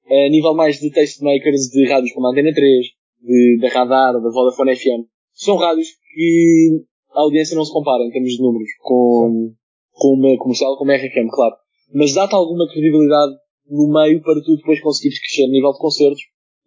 A 0.09 0.29
nível 0.29 0.55
mais 0.55 0.81
de 0.81 0.91
tastemakers 0.91 1.69
de 1.73 1.87
rádios 1.87 2.13
como 2.13 2.27
a 2.27 2.31
Antena 2.31 2.53
3, 2.53 2.87
de, 3.23 3.59
da 3.61 3.69
Radar, 3.69 4.15
da 4.15 4.31
Vodafone 4.31 4.75
FM, 4.75 5.07
são 5.33 5.57
rádios 5.57 5.89
que 6.17 6.81
a 7.13 7.21
audiência 7.21 7.55
não 7.57 7.65
se 7.65 7.73
compara 7.73 8.03
em 8.05 8.11
termos 8.11 8.31
de 8.33 8.43
números 8.43 8.69
com, 8.81 9.53
com 9.93 10.09
uma 10.15 10.37
comercial 10.39 10.77
como 10.79 10.91
a 10.91 10.97
RFM, 10.97 11.29
claro. 11.31 11.55
Mas 11.95 12.15
dá-te 12.15 12.35
alguma 12.35 12.67
credibilidade 12.69 13.33
no 13.69 13.93
meio 13.93 14.23
para 14.23 14.41
tu 14.41 14.57
depois 14.57 14.81
conseguires 14.81 15.19
crescer 15.21 15.45
a 15.45 15.53
nível 15.53 15.73
de 15.73 15.79
concertos 15.79 16.23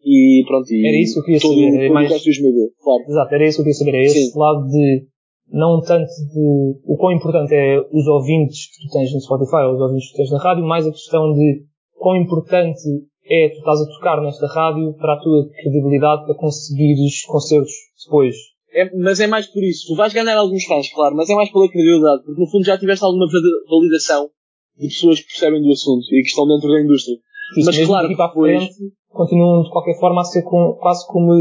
e 0.05 0.43
pronto. 0.47 0.71
E 0.71 0.87
Era 0.87 0.97
isso 0.97 1.13
que 1.15 1.19
eu 1.19 1.23
queria 1.25 1.39
todo, 1.41 1.53
saber, 1.53 1.75
era 1.75 1.87
todo 1.87 1.93
mais- 1.93 2.09
dos 2.23 2.41
mídias, 2.41 2.69
claro. 2.81 3.03
Exato, 3.09 3.35
era 3.35 3.47
isso 3.47 3.57
que 3.57 3.61
eu 3.61 3.65
queria 3.65 3.79
saber. 3.79 3.95
É 3.95 4.03
esse 4.05 4.31
Sim. 4.31 4.39
lado 4.39 4.67
de, 4.67 5.07
não 5.51 5.81
tanto 5.81 6.07
de, 6.33 6.79
o 6.85 6.95
quão 6.97 7.11
importante 7.11 7.53
é 7.55 7.79
os 7.91 8.07
ouvintes 8.07 8.67
que 8.69 8.87
tu 8.87 8.93
tens 8.93 9.11
no 9.13 9.19
Spotify 9.21 9.65
ou 9.67 9.73
os 9.75 9.81
ouvintes 9.81 10.07
que 10.07 10.13
tu 10.13 10.17
tens 10.17 10.31
na 10.31 10.39
rádio, 10.39 10.63
mais 10.63 10.85
a 10.85 10.91
questão 10.91 11.33
de 11.33 11.63
quão 11.97 12.15
importante 12.15 12.79
é 13.25 13.49
tu 13.49 13.57
estás 13.59 13.81
a 13.81 13.85
tocar 13.85 14.21
nesta 14.21 14.47
rádio 14.47 14.93
para 14.93 15.13
a 15.13 15.19
tua 15.19 15.49
credibilidade 15.49 16.25
para 16.25 16.35
conseguires 16.35 17.25
concertos 17.25 17.71
depois. 18.05 18.35
É, 18.71 18.95
mas 18.97 19.19
é 19.19 19.27
mais 19.27 19.47
por 19.47 19.63
isso. 19.63 19.87
Tu 19.87 19.95
vais 19.95 20.13
ganhar 20.13 20.37
alguns 20.37 20.63
fãs, 20.65 20.89
claro, 20.93 21.15
mas 21.15 21.29
é 21.29 21.35
mais 21.35 21.51
pela 21.51 21.69
credibilidade, 21.69 22.23
porque 22.23 22.39
no 22.41 22.47
fundo 22.47 22.65
já 22.65 22.77
tiveste 22.77 23.03
alguma 23.03 23.25
valida- 23.25 23.63
validação 23.69 24.29
de 24.77 24.87
pessoas 24.87 25.19
que 25.21 25.27
percebem 25.27 25.61
do 25.61 25.71
assunto 25.71 26.05
e 26.13 26.21
que 26.21 26.29
estão 26.29 26.47
dentro 26.47 26.69
da 26.69 26.81
indústria. 26.81 27.17
Isso 27.57 27.65
Mas 27.65 27.85
claro 27.85 28.07
que 28.07 28.15
depois- 28.15 28.63
frente 28.63 28.75
continuam 29.09 29.63
de 29.63 29.71
qualquer 29.71 29.99
forma 29.99 30.21
a 30.21 30.23
ser 30.23 30.43
com, 30.43 30.77
quase 30.79 31.05
como 31.07 31.33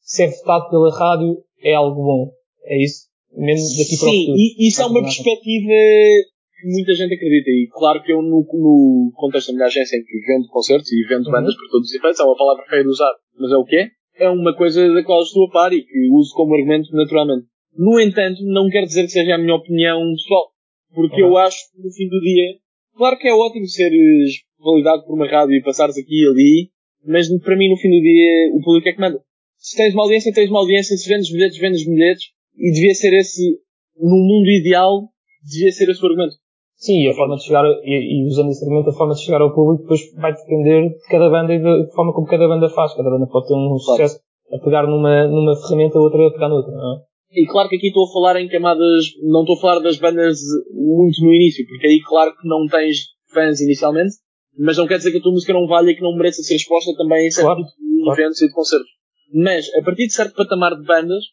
se 0.00 0.22
é 0.24 0.28
votado 0.28 0.68
pela 0.70 0.90
rádio 0.98 1.36
é 1.62 1.74
algo 1.74 2.02
bom. 2.02 2.30
É 2.64 2.82
isso? 2.82 3.06
Mesmo 3.32 3.68
daqui 3.78 3.96
para 3.98 4.08
o 4.08 4.10
Sim, 4.10 4.20
futuro. 4.26 4.38
e 4.38 4.68
isso 4.68 4.82
é 4.82 4.86
uma 4.86 5.02
perspectiva 5.02 5.68
que 5.68 6.66
muita 6.72 6.94
gente 6.94 7.14
acredita. 7.14 7.50
E 7.50 7.68
claro 7.70 8.02
que 8.02 8.12
eu, 8.12 8.22
no, 8.22 8.40
no 8.42 9.12
contexto 9.14 9.48
da 9.48 9.54
minha 9.54 9.66
agência, 9.66 9.96
em 9.96 10.02
que 10.02 10.18
vendo 10.26 10.48
concertos 10.48 10.90
e 10.90 11.06
vendo 11.08 11.26
Uhum. 11.26 11.32
bandas 11.32 11.54
por 11.54 11.68
todos 11.70 11.88
os 11.88 11.94
efeitos, 11.94 12.18
é 12.18 12.24
uma 12.24 12.36
palavra 12.36 12.64
feia 12.68 12.82
de 12.82 12.88
usar, 12.88 13.12
mas 13.38 13.52
é 13.52 13.56
o 13.56 13.64
que 13.64 13.76
é. 13.76 13.88
É 14.18 14.28
uma 14.30 14.56
coisa 14.56 14.92
da 14.94 15.04
qual 15.04 15.22
estou 15.22 15.46
a 15.46 15.50
par 15.50 15.72
e 15.72 15.82
que 15.82 16.08
uso 16.10 16.34
como 16.34 16.54
argumento 16.54 16.90
naturalmente. 16.92 17.46
No 17.76 18.00
entanto, 18.00 18.38
não 18.44 18.68
quer 18.70 18.84
dizer 18.84 19.02
que 19.02 19.10
seja 19.10 19.34
a 19.34 19.38
minha 19.38 19.54
opinião 19.54 20.00
pessoal. 20.12 20.50
Porque 20.94 21.22
Uhum. 21.22 21.28
eu 21.30 21.36
acho 21.36 21.56
que 21.70 21.82
no 21.82 21.92
fim 21.92 22.08
do 22.08 22.20
dia, 22.20 22.54
claro 22.96 23.18
que 23.18 23.28
é 23.28 23.34
ótimo 23.34 23.66
seres 23.66 24.40
validado 24.58 25.04
por 25.04 25.14
uma 25.14 25.28
rádio 25.28 25.54
e 25.54 25.62
passares 25.62 25.98
aqui 25.98 26.24
e 26.24 26.28
ali, 26.28 26.70
mas 27.06 27.28
para 27.42 27.56
mim 27.56 27.68
no 27.68 27.76
fim 27.76 27.90
do 27.90 28.00
dia 28.00 28.50
o 28.54 28.62
público 28.62 28.88
é 28.88 28.92
que 28.92 29.00
manda. 29.00 29.20
Se 29.58 29.76
tens 29.76 29.92
uma 29.92 30.04
audiência, 30.04 30.32
tens 30.32 30.48
uma 30.48 30.60
audiência, 30.60 30.96
se 30.96 31.08
vendes 31.08 31.30
bilhetes, 31.30 31.58
vendes 31.58 31.84
bilhetes, 31.86 32.24
e 32.56 32.72
devia 32.72 32.94
ser 32.94 33.12
esse, 33.14 33.58
no 33.96 34.16
mundo 34.16 34.48
ideal, 34.50 35.08
devia 35.42 35.70
ser 35.72 35.90
esse 35.90 36.02
o 36.02 36.06
argumento. 36.06 36.34
Sim, 36.76 37.04
e 37.04 37.08
a 37.08 37.14
forma 37.14 37.36
de 37.36 37.44
chegar, 37.44 37.64
e, 37.82 38.22
e 38.22 38.28
usando 38.28 38.50
esse 38.50 38.62
argumento, 38.64 38.90
a 38.90 38.92
forma 38.92 39.14
de 39.14 39.24
chegar 39.24 39.40
ao 39.40 39.54
público 39.54 39.82
depois 39.82 40.00
vai 40.14 40.34
depender 40.34 40.90
de 40.90 41.08
cada 41.08 41.30
banda 41.30 41.54
e 41.54 41.62
da 41.62 41.90
forma 41.94 42.12
como 42.12 42.26
cada 42.26 42.46
banda 42.46 42.68
faz. 42.68 42.94
Cada 42.94 43.10
banda 43.10 43.26
pode 43.26 43.48
ter 43.48 43.54
um 43.54 43.78
sucesso 43.78 44.20
a 44.52 44.58
pegar 44.62 44.86
numa, 44.86 45.26
numa 45.26 45.56
ferramenta, 45.56 45.98
outra 45.98 46.26
a 46.26 46.30
pegar 46.30 46.48
noutra, 46.48 46.72
não 46.72 46.96
é? 46.96 47.06
E 47.32 47.46
claro 47.46 47.68
que 47.68 47.76
aqui 47.76 47.88
estou 47.88 48.04
a 48.04 48.12
falar 48.12 48.40
em 48.40 48.48
camadas, 48.48 49.04
não 49.22 49.40
estou 49.40 49.56
a 49.56 49.60
falar 49.60 49.80
das 49.80 49.98
bandas 49.98 50.38
muito 50.72 51.20
no 51.22 51.34
início, 51.34 51.66
porque 51.66 51.86
aí 51.86 52.00
claro 52.06 52.32
que 52.32 52.48
não 52.48 52.66
tens 52.66 52.98
fãs 53.32 53.60
inicialmente, 53.60 54.14
Mas 54.58 54.78
não 54.78 54.86
quer 54.86 54.98
dizer 54.98 55.10
que 55.12 55.18
a 55.18 55.20
tua 55.20 55.32
música 55.32 55.52
não 55.52 55.66
valha 55.66 55.90
e 55.90 55.96
que 55.96 56.02
não 56.02 56.16
mereça 56.16 56.42
ser 56.42 56.56
exposta 56.56 56.94
também 56.96 57.26
em 57.26 57.30
certo 57.30 57.46
Claro, 57.46 57.60
tipo 57.60 57.76
de 57.76 58.02
claro. 58.04 58.20
eventos 58.20 58.42
e 58.42 58.46
de 58.48 58.54
concertos. 58.54 58.88
Mas, 59.34 59.74
a 59.74 59.82
partir 59.82 60.06
de 60.06 60.12
certo 60.14 60.34
patamar 60.34 60.76
de 60.76 60.84
bandas, 60.86 61.24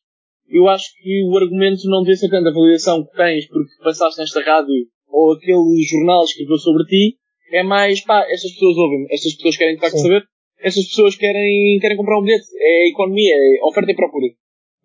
eu 0.50 0.68
acho 0.68 0.86
que 1.02 1.24
o 1.30 1.38
argumento 1.38 1.82
não 1.86 2.02
devia 2.02 2.16
ser 2.16 2.30
tanto 2.30 2.50
a 2.50 2.54
validação 2.54 3.06
que 3.06 3.16
tens 3.16 3.48
porque 3.48 3.72
passaste 3.84 4.20
nesta 4.20 4.41
rádio 4.41 4.88
ou 5.14 5.34
aquele 5.34 5.82
jornal 5.84 6.24
escreveu 6.24 6.57
sobre 6.57 6.84
ti, 6.86 7.18
é 7.53 7.64
mais, 7.64 8.01
pá, 8.01 8.26
estas 8.30 8.51
pessoas 8.53 8.78
ouvem 8.78 9.05
estas 9.11 9.34
pessoas 9.36 9.57
querem 9.57 9.76
de 9.76 9.82
facto 9.82 9.97
Sim. 9.97 10.03
saber, 10.03 10.24
estas 10.59 10.86
pessoas 10.88 11.16
querem, 11.16 11.78
querem 11.80 11.95
comprar 11.97 12.20
um 12.20 12.24
bilhete. 12.24 12.45
É 12.59 12.86
a 12.86 12.89
economia, 12.89 13.34
é 13.36 13.66
oferta 13.66 13.91
e 13.91 13.95
procura. 13.95 14.26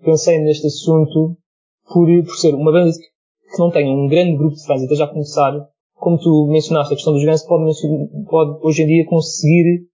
Pensei 0.04 0.38
neste 0.38 0.66
assunto 0.66 1.36
por, 1.92 2.06
por 2.24 2.36
ser 2.36 2.54
uma 2.54 2.70
banda 2.70 2.90
que 2.92 3.58
não 3.58 3.70
tenha 3.70 3.90
um 3.90 4.06
grande 4.06 4.36
grupo 4.36 4.54
de 4.54 4.66
fãs 4.66 4.80
e 4.80 4.84
esteja 4.84 5.04
a 5.04 5.08
começar, 5.08 5.52
como 5.94 6.18
tu 6.18 6.48
mencionaste, 6.50 6.92
a 6.92 6.96
questão 6.96 7.14
dos 7.14 7.24
Guns, 7.24 7.46
pode, 7.46 7.64
pode 8.28 8.66
hoje 8.66 8.82
em 8.82 8.86
dia 8.86 9.06
conseguir 9.06 9.86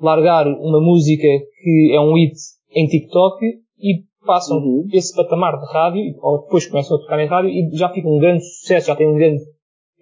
largar 0.00 0.46
uma 0.46 0.80
música 0.80 1.26
que 1.62 1.92
é 1.94 2.00
um 2.00 2.14
hit 2.14 2.34
em 2.74 2.86
TikTok 2.86 3.44
e 3.78 4.02
passam 4.24 4.58
Uhum. 4.58 4.86
esse 4.92 5.14
patamar 5.16 5.58
de 5.58 5.66
rádio, 5.72 6.02
ou 6.20 6.42
depois 6.42 6.66
começam 6.66 6.96
a 6.96 7.00
tocar 7.00 7.18
em 7.20 7.26
rádio 7.26 7.50
e 7.50 7.76
já 7.76 7.88
fica 7.88 8.08
um 8.08 8.18
grande 8.18 8.44
sucesso, 8.44 8.86
já 8.88 8.96
tem 8.96 9.08
um 9.08 9.14
grande 9.14 9.40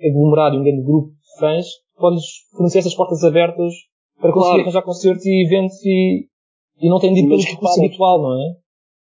aglomerado, 0.08 0.56
um 0.58 0.62
grande 0.64 0.82
grupo 0.82 1.08
de 1.10 1.40
fãs, 1.40 1.66
podes 1.96 2.24
fornecer 2.56 2.78
essas 2.78 2.94
portas 2.94 3.22
abertas 3.24 3.72
para 4.20 4.32
conseguir 4.32 4.48
Claro. 4.50 4.62
arranjar 4.62 4.82
concertos 4.82 5.24
e 5.26 5.44
eventos 5.46 5.76
e, 5.84 6.26
e 6.80 6.88
não 6.88 6.98
tem 6.98 7.12
de 7.14 7.20
ir 7.20 7.28
pelo 7.28 7.40
repara- 7.40 7.74
habitual, 7.78 8.22
não 8.22 8.34
é? 8.40 8.46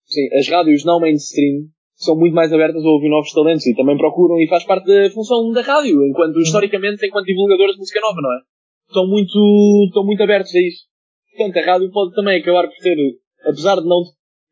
Sim, 0.06 0.28
as 0.38 0.48
rádios 0.48 0.86
não 0.86 1.00
mainstream 1.00 1.68
são 1.96 2.16
muito 2.16 2.34
mais 2.36 2.54
abertas 2.54 2.84
a 2.84 2.88
ouvir 2.90 3.10
novos 3.10 3.32
talentos 3.34 3.66
e 3.66 3.76
também 3.76 3.98
procuram 3.98 4.40
e 4.40 4.48
faz 4.48 4.64
parte 4.64 4.86
da 4.86 5.10
função 5.10 5.52
da 5.52 5.62
rádio, 5.62 6.06
enquanto 6.08 6.40
historicamente, 6.40 7.06
enquanto 7.06 7.26
divulgadores 7.26 7.74
de 7.74 7.80
música 7.80 8.00
nova, 8.02 8.22
não 8.22 8.32
é? 8.34 8.38
Estão 8.88 9.08
muito, 9.08 9.86
estão 9.88 10.06
muito 10.06 10.22
abertos 10.24 10.54
a 10.56 10.60
isso. 10.60 10.86
Portanto, 11.36 11.58
a 11.58 11.72
rádio 11.74 11.92
pode 11.92 12.14
também 12.16 12.40
acabar 12.40 12.68
por 12.68 12.78
ter, 12.82 12.96
apesar 13.46 13.76
de 13.82 13.88
não 13.88 14.02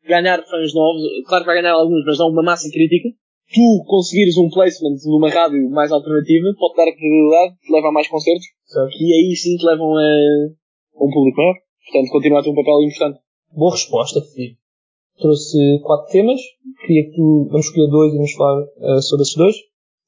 ganhar 0.06 0.38
fãs 0.42 0.74
novos, 0.74 1.02
claro 1.26 1.44
que 1.44 1.46
vai 1.46 1.62
ganhar 1.62 1.74
alguns, 1.74 2.04
mas 2.04 2.18
não 2.18 2.28
uma 2.28 2.42
massa 2.42 2.68
crítica, 2.70 3.08
tu 3.52 3.84
conseguires 3.86 4.36
um 4.36 4.48
placement 4.50 4.96
numa 5.06 5.28
rádio 5.30 5.70
mais 5.70 5.90
alternativa 5.92 6.48
pode 6.58 6.76
dar 6.76 6.84
credibilidade, 6.92 7.56
te 7.60 7.72
leva 7.72 7.88
a 7.88 7.92
mais 7.92 8.08
concertos, 8.08 8.46
Certo. 8.66 8.96
e 9.00 9.12
aí 9.12 9.36
sim 9.36 9.56
te 9.56 9.64
levam 9.64 9.96
a, 9.96 10.02
a 10.02 11.04
um 11.04 11.10
público 11.10 11.36
maior. 11.36 11.54
Portanto, 11.84 12.10
continua 12.10 12.40
a 12.40 12.42
ter 12.42 12.50
um 12.50 12.54
papel 12.54 12.82
importante. 12.82 13.20
Boa 13.52 13.72
resposta, 13.72 14.20
Filipe. 14.20 14.58
Trouxe 15.18 15.80
quatro 15.82 16.12
temas. 16.12 16.40
Queria 16.86 17.04
que 17.04 17.12
tu, 17.16 17.46
vamos 17.48 17.66
escolher 17.66 17.88
dois 17.88 18.12
e 18.12 18.16
vamos 18.16 18.32
falar 18.32 18.62
eh, 18.62 19.00
sobre 19.00 19.22
esses 19.22 19.36
dois. 19.36 19.56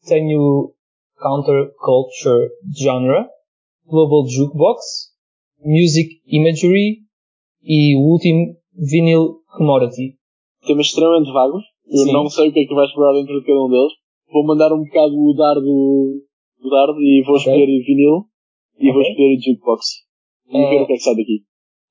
Tenho 0.06 0.74
Counterculture 1.16 2.50
Genre, 2.76 3.26
Global 3.86 4.26
Jukebox, 4.28 4.80
Music 5.64 6.20
Imagery 6.26 6.98
e 7.62 7.96
o 7.96 8.00
último 8.12 8.56
Vinyl 8.74 9.40
Commodity. 9.56 10.16
temas 10.66 10.86
extremamente 10.86 11.32
vagos. 11.32 11.62
Eu 11.90 12.04
Sim. 12.04 12.12
não 12.12 12.28
sei 12.28 12.48
o 12.48 12.52
que 12.52 12.60
é 12.60 12.62
que 12.62 12.68
tu 12.68 12.74
vais 12.74 12.88
explorar 12.88 13.12
dentro 13.18 13.38
de 13.40 13.46
cada 13.46 13.64
um 13.64 13.68
deles. 13.68 13.92
Vou 14.32 14.44
mandar 14.46 14.72
um 14.72 14.84
bocado 14.84 15.14
o 15.14 15.34
dardo, 15.34 15.66
o 15.66 16.68
dardo 16.70 17.00
e 17.00 17.22
vou 17.24 17.34
Ok. 17.36 17.52
escolher 17.52 17.66
vinil 17.84 18.24
e 18.78 18.92
vou 18.92 19.00
Ok. 19.00 19.10
escolher 19.10 19.36
o 19.36 19.40
jukebox. 19.40 19.82
Vamos 20.52 20.66
Eh, 20.66 20.70
ver 20.70 20.82
o 20.82 20.86
que 20.86 20.92
é 20.92 20.96
que 20.96 21.02
sai 21.02 21.14
daqui. 21.16 21.38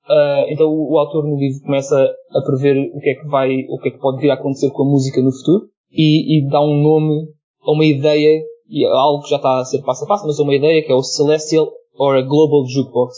Ah, 0.10 0.46
então 0.50 0.68
o, 0.70 0.94
o 0.94 0.98
autor 1.00 1.26
no 1.28 1.38
livro 1.38 1.62
começa 1.66 1.96
a 2.32 2.42
prever 2.42 2.78
o 2.94 3.00
que 3.00 3.10
é 3.10 3.16
que 3.16 3.28
vai, 3.28 3.50
o 3.70 3.78
que 3.80 3.90
é 3.90 3.92
que 3.92 4.00
pode 4.00 4.22
vir 4.22 4.30
a 4.30 4.36
acontecer 4.36 4.70
com 4.72 4.84
a 4.84 4.90
música 4.90 5.22
no 5.22 5.32
futuro 5.32 5.66
e, 5.92 6.38
e 6.38 6.48
dá 6.50 6.62
um 6.62 6.82
nome 6.82 7.28
a 7.62 7.72
uma 7.72 7.86
ideia, 7.86 8.42
e 8.70 8.86
algo 8.86 9.24
que 9.24 9.30
já 9.30 9.36
está 9.38 9.60
a 9.60 9.66
ser 9.66 9.82
passo 9.84 10.06
a 10.06 10.08
passo, 10.08 10.26
mas 10.26 10.40
a 10.40 10.44
uma 10.44 10.56
ideia 10.56 10.82
que 10.86 10.92
é 10.92 10.96
o 10.96 11.02
Celestial 11.04 11.68
or 11.98 12.16
a 12.16 12.22
Global 12.22 12.66
Jukebox. 12.66 13.16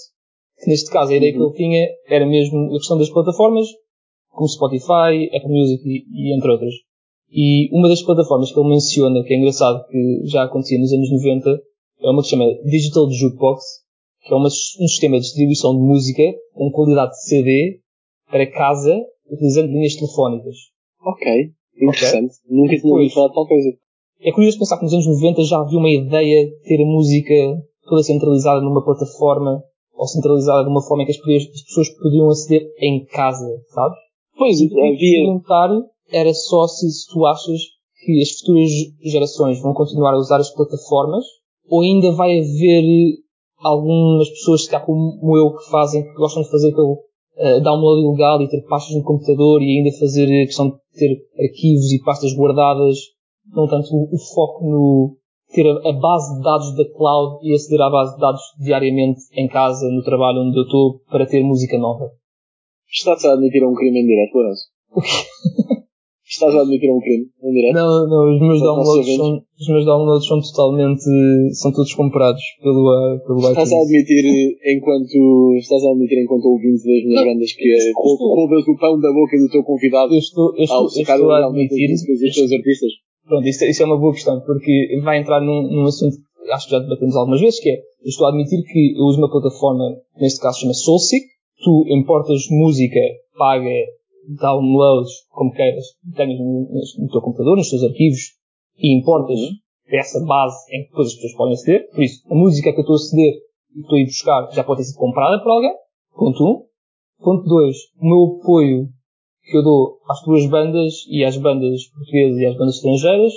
Que 0.64 0.70
neste 0.72 0.90
caso 0.90 1.12
a 1.12 1.16
ideia 1.16 1.32
Uhum. 1.34 1.52
que 1.52 1.62
ele 1.62 1.70
tinha 1.70 1.88
era 2.08 2.26
mesmo 2.26 2.68
a 2.70 2.78
questão 2.78 2.98
das 2.98 3.10
plataformas, 3.12 3.68
como 4.30 4.48
Spotify, 4.48 5.30
Apple 5.36 5.50
Music 5.50 5.82
e, 5.86 6.06
e 6.12 6.36
entre 6.36 6.50
outras. 6.52 6.74
E 7.32 7.70
uma 7.78 7.88
das 7.90 8.02
plataformas 8.02 8.52
que 8.52 8.60
ele 8.60 8.70
menciona, 8.70 9.24
que 9.24 9.34
é 9.34 9.38
engraçado, 9.38 9.86
que 9.88 10.22
já 10.26 10.44
acontecia 10.44 10.80
nos 10.80 10.92
anos 10.92 11.12
90, 11.12 11.50
é 12.02 12.10
uma 12.10 12.22
que 12.22 12.28
se 12.28 12.32
chama 12.32 12.46
Digital 12.66 13.10
Jukebox, 13.12 13.62
que 14.26 14.34
é 14.34 14.36
uma- 14.38 14.48
um 14.48 14.88
sistema 14.88 15.18
de 15.18 15.24
distribuição 15.24 15.74
de 15.76 15.82
música 15.82 16.24
com 16.54 16.72
qualidade 16.72 17.12
de 17.12 17.24
CD 17.26 17.80
para 18.32 18.50
casa, 18.52 18.96
utilizando 19.30 19.68
linhas 19.72 19.96
telefónicas. 19.96 20.56
Ok. 21.06 21.52
Interessante. 21.82 22.34
Nunca 22.50 22.78
tinha 22.80 22.94
ouvido 22.94 23.14
falar 23.14 23.28
de 23.30 23.34
tal 23.36 23.48
coisa. 23.48 23.70
É 24.22 24.32
curioso 24.34 24.60
pensar 24.60 24.78
que 24.78 24.84
nos 24.84 24.94
anos 24.94 25.08
90 25.08 25.44
já 25.44 25.60
havia 25.60 25.78
uma 25.80 25.90
ideia 25.90 26.46
de 26.46 26.60
ter 26.64 26.82
a 26.82 26.86
música 26.86 27.34
toda 27.88 28.04
centralizada 28.04 28.60
numa 28.62 28.84
plataforma, 28.84 29.64
ou 29.94 30.08
centralizada 30.08 30.64
de 30.64 30.70
uma 30.70 30.82
forma 30.82 31.04
em 31.04 31.06
que 31.06 31.12
as 31.12 31.18
pessoas, 31.18 31.44
as 31.54 31.62
pessoas 31.64 31.90
podiam 31.98 32.30
aceder 32.30 32.68
em 32.80 33.06
casa, 33.06 33.48
sabes? 33.70 33.98
Pois, 34.40 34.56
o 34.62 34.70
que 34.70 34.74
eu 34.74 34.84
queria 34.96 34.96
havia... 34.96 35.26
perguntar 35.26 35.70
era 36.10 36.34
só 36.34 36.66
se, 36.66 36.88
tu 37.12 37.26
achas 37.26 37.60
que 38.06 38.22
as 38.22 38.40
futuras 38.40 38.70
gerações 39.04 39.62
vão 39.62 39.74
continuar 39.74 40.14
a 40.14 40.18
usar 40.18 40.38
as 40.38 40.50
plataformas 40.56 41.26
ou 41.68 41.82
ainda 41.82 42.14
vai 42.14 42.40
haver 42.40 42.84
algumas 43.58 44.30
pessoas, 44.30 44.64
se 44.64 44.72
calhar 44.72 44.86
como 44.86 45.38
eu, 45.38 45.54
que 45.58 45.70
fazem, 45.70 46.04
que 46.04 46.14
gostam 46.14 46.44
de 46.44 46.50
fazer 46.50 46.70
aquele 46.70 46.96
eh, 47.38 47.60
download 47.60 48.02
ilegal 48.02 48.42
e 48.42 48.48
ter 48.48 48.62
pastas 48.62 48.96
no 48.96 49.04
computador 49.04 49.62
e 49.62 49.78
ainda 49.78 50.00
fazer 50.00 50.26
a 50.26 50.46
questão 50.46 50.70
de 50.70 50.78
ter 50.98 51.18
arquivos 51.38 51.92
e 51.92 52.02
pastas 52.04 52.34
guardadas, 52.34 52.98
não 53.54 53.68
tanto 53.68 53.94
o, 53.94 54.16
o 54.16 54.18
foco 54.34 54.64
no 54.64 55.18
ter 55.54 55.68
a, 55.68 55.90
a 55.90 55.92
base 55.92 56.38
de 56.38 56.44
dados 56.44 56.76
da 56.78 56.86
cloud 56.96 57.46
e 57.46 57.54
aceder 57.54 57.82
à 57.82 57.90
base 57.90 58.16
de 58.16 58.22
dados 58.22 58.42
diariamente 58.58 59.20
em 59.34 59.50
casa, 59.50 59.86
no 59.90 60.02
trabalho 60.02 60.44
onde 60.44 60.58
eu 60.58 60.64
estou, 60.64 61.02
para 61.12 61.26
ter 61.26 61.44
música 61.44 61.78
nova. 61.78 62.10
Estás 62.92 63.24
a 63.26 63.34
admitir 63.34 63.64
um 63.64 63.74
crime 63.74 64.02
em 64.02 64.06
direto, 64.06 64.34
Lourenço? 64.34 64.66
Estás 66.30 66.54
a 66.54 66.62
admitir 66.62 66.90
um 66.90 67.00
crime 67.00 67.26
em 67.42 67.54
direto? 67.54 67.74
Não, 67.74 68.06
não, 68.10 68.34
os 68.34 68.42
meus 68.42 68.58
Os 68.58 68.62
downloads 68.62 69.16
são, 69.16 69.42
os 69.60 69.68
meus 69.70 69.86
downloads 69.86 70.28
são 70.28 70.42
totalmente, 70.42 71.06
são 71.54 71.72
todos 71.72 71.94
comprados 71.94 72.42
pelo, 72.62 72.86
pelo 73.26 73.40
Estás 73.50 73.74
a 73.74 73.78
iTunes. 73.78 73.86
admitir 73.86 74.26
enquanto... 74.66 75.58
Estás 75.58 75.84
a 75.86 75.90
admitir 75.90 76.22
enquanto 76.22 76.46
ouvinte 76.46 76.86
das 76.86 77.02
minhas 77.06 77.26
bandas 77.26 77.54
que 77.54 77.70
é, 77.70 77.92
roubas 77.94 78.68
o 78.68 78.78
pão 78.78 79.00
da 79.00 79.14
boca 79.14 79.38
do 79.38 79.50
teu 79.50 79.64
convidado 79.64 80.14
Eu 80.14 80.20
estou, 80.20 80.54
eu 80.58 80.64
estou, 80.64 80.78
ao 80.78 80.84
eu 80.84 81.02
estou 81.02 81.32
a 81.32 81.46
admitir, 81.46 81.86
as 81.86 82.02
músicas 82.02 82.36
dos 82.36 82.54
artistas? 82.54 82.92
pronto, 83.30 83.48
isso, 83.48 83.66
isso 83.66 83.84
é 83.84 83.86
uma 83.86 84.00
boa 84.00 84.14
questão, 84.14 84.42
porque 84.42 85.00
vai 85.04 85.20
entrar 85.22 85.40
num, 85.42 85.62
num 85.62 85.86
assunto 85.86 86.18
que 86.18 86.52
acho 86.52 86.66
que 86.66 86.72
já 86.72 86.80
debatemos 86.80 87.16
algumas 87.16 87.40
vezes, 87.40 87.60
que 87.60 87.70
é, 87.70 87.78
eu 87.78 88.10
estou 88.10 88.26
a 88.26 88.30
admitir 88.30 88.64
que 88.64 88.94
eu 88.98 89.06
uso 89.06 89.20
uma 89.20 89.30
plataforma, 89.30 89.86
neste 90.20 90.40
caso 90.42 90.62
chama 90.62 90.74
Soulseek, 90.74 91.26
tu 91.64 91.86
importas 91.90 92.48
música, 92.50 93.00
paga, 93.38 93.70
downloads, 94.40 95.12
como 95.30 95.52
queiras, 95.52 95.86
tenhas 96.16 96.40
no, 96.40 96.68
no- 96.72 97.10
teu 97.10 97.22
computador, 97.22 97.58
nos 97.58 97.70
teus 97.70 97.84
arquivos, 97.84 98.20
e 98.78 98.98
importas 98.98 99.40
dessa 99.90 100.24
base 100.26 100.58
em 100.72 100.84
que 100.84 100.90
depois 100.90 101.08
as 101.08 101.16
pessoas 101.16 101.34
podem 101.36 101.54
aceder. 101.54 101.90
Por 101.92 102.04
isso, 102.04 102.22
a 102.32 102.36
música 102.36 102.72
que 102.72 102.78
eu 102.78 102.82
estou 102.82 102.94
a 102.94 102.98
aceder 102.98 103.34
e 103.72 103.74
que 103.74 103.80
estou 103.82 103.98
a 103.98 104.02
ir 104.02 104.06
buscar 104.06 104.52
já 104.52 104.64
pode 104.64 104.82
ter 104.82 104.86
sido 104.86 104.98
comprada 105.00 105.42
por 105.42 105.52
alguém. 105.52 105.74
Ponto 106.16 106.44
1. 106.44 106.48
Um. 106.48 106.64
Ponto 107.24 107.44
2. 107.44 107.76
O 108.02 108.06
meu 108.06 108.40
apoio 108.40 108.88
que 109.44 109.58
eu 109.58 109.64
dou 109.64 109.98
às 110.10 110.22
tuas 110.22 110.46
bandas 110.48 110.94
e 111.10 111.24
às 111.26 111.36
bandas 111.38 111.86
portuguesas 111.88 112.40
e 112.40 112.46
às 112.46 112.56
bandas 112.58 112.76
estrangeiras 112.76 113.34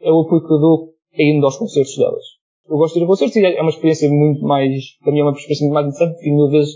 é 0.00 0.12
o 0.12 0.20
apoio 0.20 0.46
que 0.46 0.52
eu 0.52 0.58
dou 0.58 0.94
a 1.18 1.22
indo 1.22 1.46
aos 1.46 1.56
concertos 1.56 1.96
delas. 1.96 2.24
Eu 2.68 2.76
gosto 2.76 2.94
de 2.94 3.00
ir 3.00 3.04
a 3.04 3.06
concertos 3.06 3.36
e 3.36 3.44
é 3.44 3.60
uma 3.62 3.70
experiência 3.70 4.10
muito 4.10 4.42
mais, 4.44 4.96
para 5.02 5.12
mim 5.12 5.20
é 5.20 5.22
uma 5.22 5.32
experiência 5.32 5.64
muito 5.64 5.74
mais 5.74 5.86
interessante 5.86 6.14
porque 6.16 6.30
mil 6.30 6.48
vezes 6.50 6.74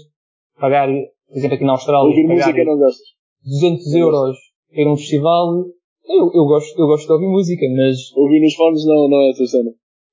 pagar, 0.60 0.88
por 0.88 1.36
exemplo 1.36 1.54
aqui 1.56 1.64
na 1.64 1.72
Austrália, 1.72 2.08
Ouvir 2.08 2.26
música 2.26 2.64
não 2.64 2.78
gostas? 2.78 3.06
200 3.44 3.94
euros 3.94 4.36
para 4.70 4.82
ir 4.82 4.86
a 4.86 4.92
um 4.92 4.96
festival, 4.96 5.46
eu, 6.06 6.30
eu 6.34 6.44
gosto, 6.44 6.78
eu 6.78 6.86
gosto 6.86 7.06
de 7.06 7.12
ouvir 7.12 7.26
música, 7.28 7.66
mas 7.76 7.96
Ouvir 8.16 8.40
nos 8.40 8.54
fones 8.54 8.84
não, 8.86 9.08
não 9.08 9.18
é 9.22 9.30
a 9.30 9.34
tua 9.34 9.46
cena. 9.46 9.70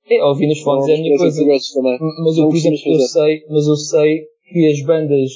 é, 0.09 0.23
ouvir 0.23 0.47
nos 0.47 0.61
fones 0.61 0.85
Não, 0.87 0.93
é 0.93 0.97
a 0.97 1.01
minha 1.01 1.17
coisa. 1.17 1.45
Mas 1.45 2.37
eu, 2.37 2.43
Não 2.43 2.49
por 2.49 2.55
exemplo, 2.57 2.77
eu 2.85 2.99
sei, 2.99 3.41
mas 3.49 3.67
eu 3.67 3.75
sei 3.75 4.21
que 4.49 4.65
as 4.67 4.81
bandas 4.85 5.29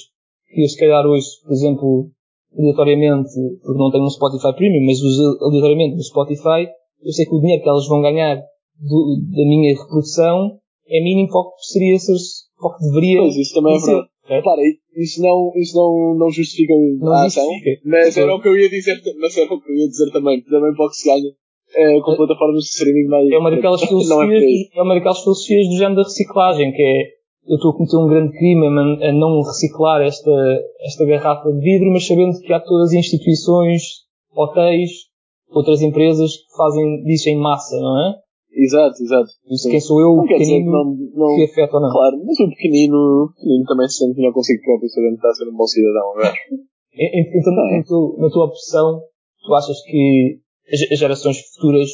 que 0.54 0.62
eu 0.64 0.68
se 0.68 0.78
calhar 0.80 1.06
hoje, 1.06 1.28
por 1.44 1.52
exemplo, 1.52 2.10
aleatoriamente, 2.58 3.30
porque 3.64 3.78
não 3.80 3.92
tenho 3.92 4.04
um 4.06 4.10
Spotify 4.10 4.54
Premium, 4.56 4.86
mas 4.86 5.02
uso 5.02 5.38
aleatoriamente 5.42 5.96
no 5.96 6.04
Spotify, 6.04 6.68
eu 7.04 7.12
sei 7.12 7.26
que 7.26 7.36
o 7.36 7.40
dinheiro 7.40 7.64
que 7.64 7.70
elas 7.70 7.88
vão 7.88 8.02
ganhar 8.02 8.36
do- 8.36 9.18
da 9.32 9.44
minha 9.46 9.76
reprodução 9.78 10.58
é 10.88 11.04
mínimo 11.04 11.30
para 11.30 11.40
o 11.40 11.52
que 11.56 11.66
seria 11.66 11.98
ser, 12.00 12.14
para 12.60 12.68
o 12.70 12.78
que 12.78 12.84
deveria 12.86 13.20
Pois, 13.22 13.36
isso 13.38 13.54
também 13.56 13.76
é 13.76 13.80
ser. 13.80 14.02
Repara, 14.36 14.62
isso 14.96 15.22
não, 15.22 15.52
isso 15.56 15.76
não, 15.76 16.16
não 16.18 16.30
justifica 16.32 16.74
Não 17.00 17.14
a 17.14 17.26
ação, 17.26 17.44
justifica. 17.46 17.82
mas 17.86 18.18
era 18.18 18.34
o 18.36 18.42
que 18.42 18.48
eu 18.48 18.58
ia 18.58 18.70
dizer, 18.70 18.96
mas 19.20 19.38
era 19.38 19.54
o 19.54 19.62
que 19.62 19.72
eu 19.72 19.76
ia 19.76 19.88
dizer 19.88 20.12
também, 20.12 20.42
também 20.42 20.72
que 20.74 20.94
se 20.96 21.08
ganha 21.08 21.32
eh, 21.76 22.00
com 22.02 22.16
plataformas 22.16 22.64
de 22.64 22.70
streaming 22.70 23.08
mais... 23.08 23.30
É 23.32 23.38
uma 23.38 23.52
daquelas 23.52 23.82
é 23.84 23.88
filosofias, 23.88 24.42
do- 24.44 24.80
é 24.80 24.82
uma 24.82 24.96
daquelas 24.96 25.22
filosofias 25.24 25.68
do 25.68 25.76
género 25.78 25.96
da 25.96 26.04
reciclagem, 26.04 26.72
que 26.74 26.82
é, 26.82 27.02
eu 27.48 27.56
estou 27.56 27.72
a 27.72 27.76
cometer 27.76 27.98
um 27.98 28.08
grande 28.08 28.38
crime 28.38 28.68
a 28.68 29.12
não 29.14 29.42
reciclar 29.42 30.02
esta, 30.02 30.32
esta 30.86 31.06
garrafa 31.06 31.52
de 31.52 31.60
vidro, 31.60 31.92
mas 31.92 32.06
sabendo 32.08 32.38
que 32.40 32.54
há 32.54 32.60
todas 32.60 32.90
as 32.90 32.94
instituições, 32.94 33.82
hotéis, 34.36 34.92
outras 35.50 35.82
empresas 35.82 36.32
que 36.38 36.58
fazem 36.58 37.04
disso 37.04 37.30
em 37.30 37.36
massa, 37.38 37.76
não 37.80 38.00
é? 38.10 38.14
Exato, 38.54 38.96
exato. 39.02 39.30
Sou 39.82 40.02
eu, 40.02 40.16
Não 40.18 40.28
pequenino, 40.28 40.72
não, 40.72 40.84
não 41.16 41.36
que 41.38 41.44
afeta 41.46 41.76
ou 41.76 41.82
não. 41.82 41.90
Claro, 41.90 42.18
mas 42.26 42.40
o 42.40 42.50
pequenino, 42.50 42.98
o 42.98 43.34
pequenino 43.34 43.64
também 43.66 43.88
se 43.88 43.98
sente 43.98 44.18
melhor 44.18 44.34
consigo 44.34 44.62
próprio 44.64 44.90
sabendo 44.90 45.12
que 45.12 45.16
está 45.16 45.30
a 45.30 45.34
ser 45.34 45.50
um 45.50 45.56
bom 45.56 45.66
cidadão, 45.68 46.14
não 46.16 46.22
é? 46.22 46.34
E- 46.94 47.40
Então, 47.40 47.54
Não 47.54 47.68
é? 47.70 47.78
na, 47.78 47.84
tua, 47.84 48.18
na 48.20 48.30
tua 48.30 48.46
opção, 48.46 49.02
tu 49.46 49.54
achas 49.56 49.82
que 49.84 50.40
as, 50.92 51.00
gerações 51.00 51.38
futuras 51.56 51.90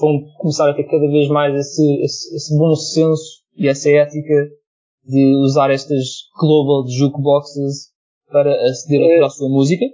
vão 0.00 0.18
começar 0.38 0.70
a 0.70 0.74
ter 0.74 0.84
cada 0.84 1.06
vez 1.08 1.28
mais 1.28 1.54
esse, 1.54 1.82
esse, 2.02 2.34
esse 2.34 2.56
bom 2.56 2.74
senso 2.74 3.42
e 3.56 3.68
essa 3.68 3.90
ética 3.90 4.48
de 5.04 5.34
usar 5.44 5.70
estas 5.70 6.04
global 6.40 6.86
jukeboxes 6.88 7.90
para 8.30 8.50
aceder 8.70 9.00
É. 9.20 9.24
à 9.24 9.28
sua 9.28 9.48
música, 9.50 9.84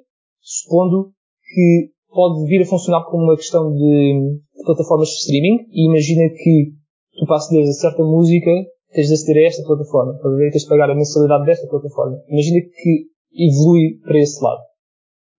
supondo 0.41 1.11
que 1.53 1.91
pode 2.09 2.47
vir 2.49 2.63
a 2.63 2.67
funcionar 2.67 3.05
como 3.07 3.25
uma 3.25 3.37
questão 3.37 3.73
de 3.75 4.39
plataformas 4.65 5.09
de 5.09 5.15
streaming 5.17 5.67
e 5.73 5.87
imagina 5.89 6.29
que 6.31 6.73
tu 7.19 7.27
para 7.27 7.37
acederes 7.37 7.71
a 7.71 7.81
certa 7.91 8.03
música 8.03 8.51
tens 8.93 9.09
de 9.09 9.15
aceder 9.15 9.45
a 9.45 9.47
esta 9.47 9.63
plataforma, 9.67 10.13
estás 10.15 10.33
a 10.33 10.37
ver? 10.37 10.51
tens 10.51 10.63
de 10.63 10.69
pagar 10.69 10.91
a 10.91 10.95
mensalidade 10.95 11.45
desta 11.45 11.67
plataforma. 11.69 12.17
Imagina 12.29 12.61
que 12.65 12.93
evolui 13.37 13.99
para 14.05 14.19
esse 14.19 14.43
lado. 14.43 14.61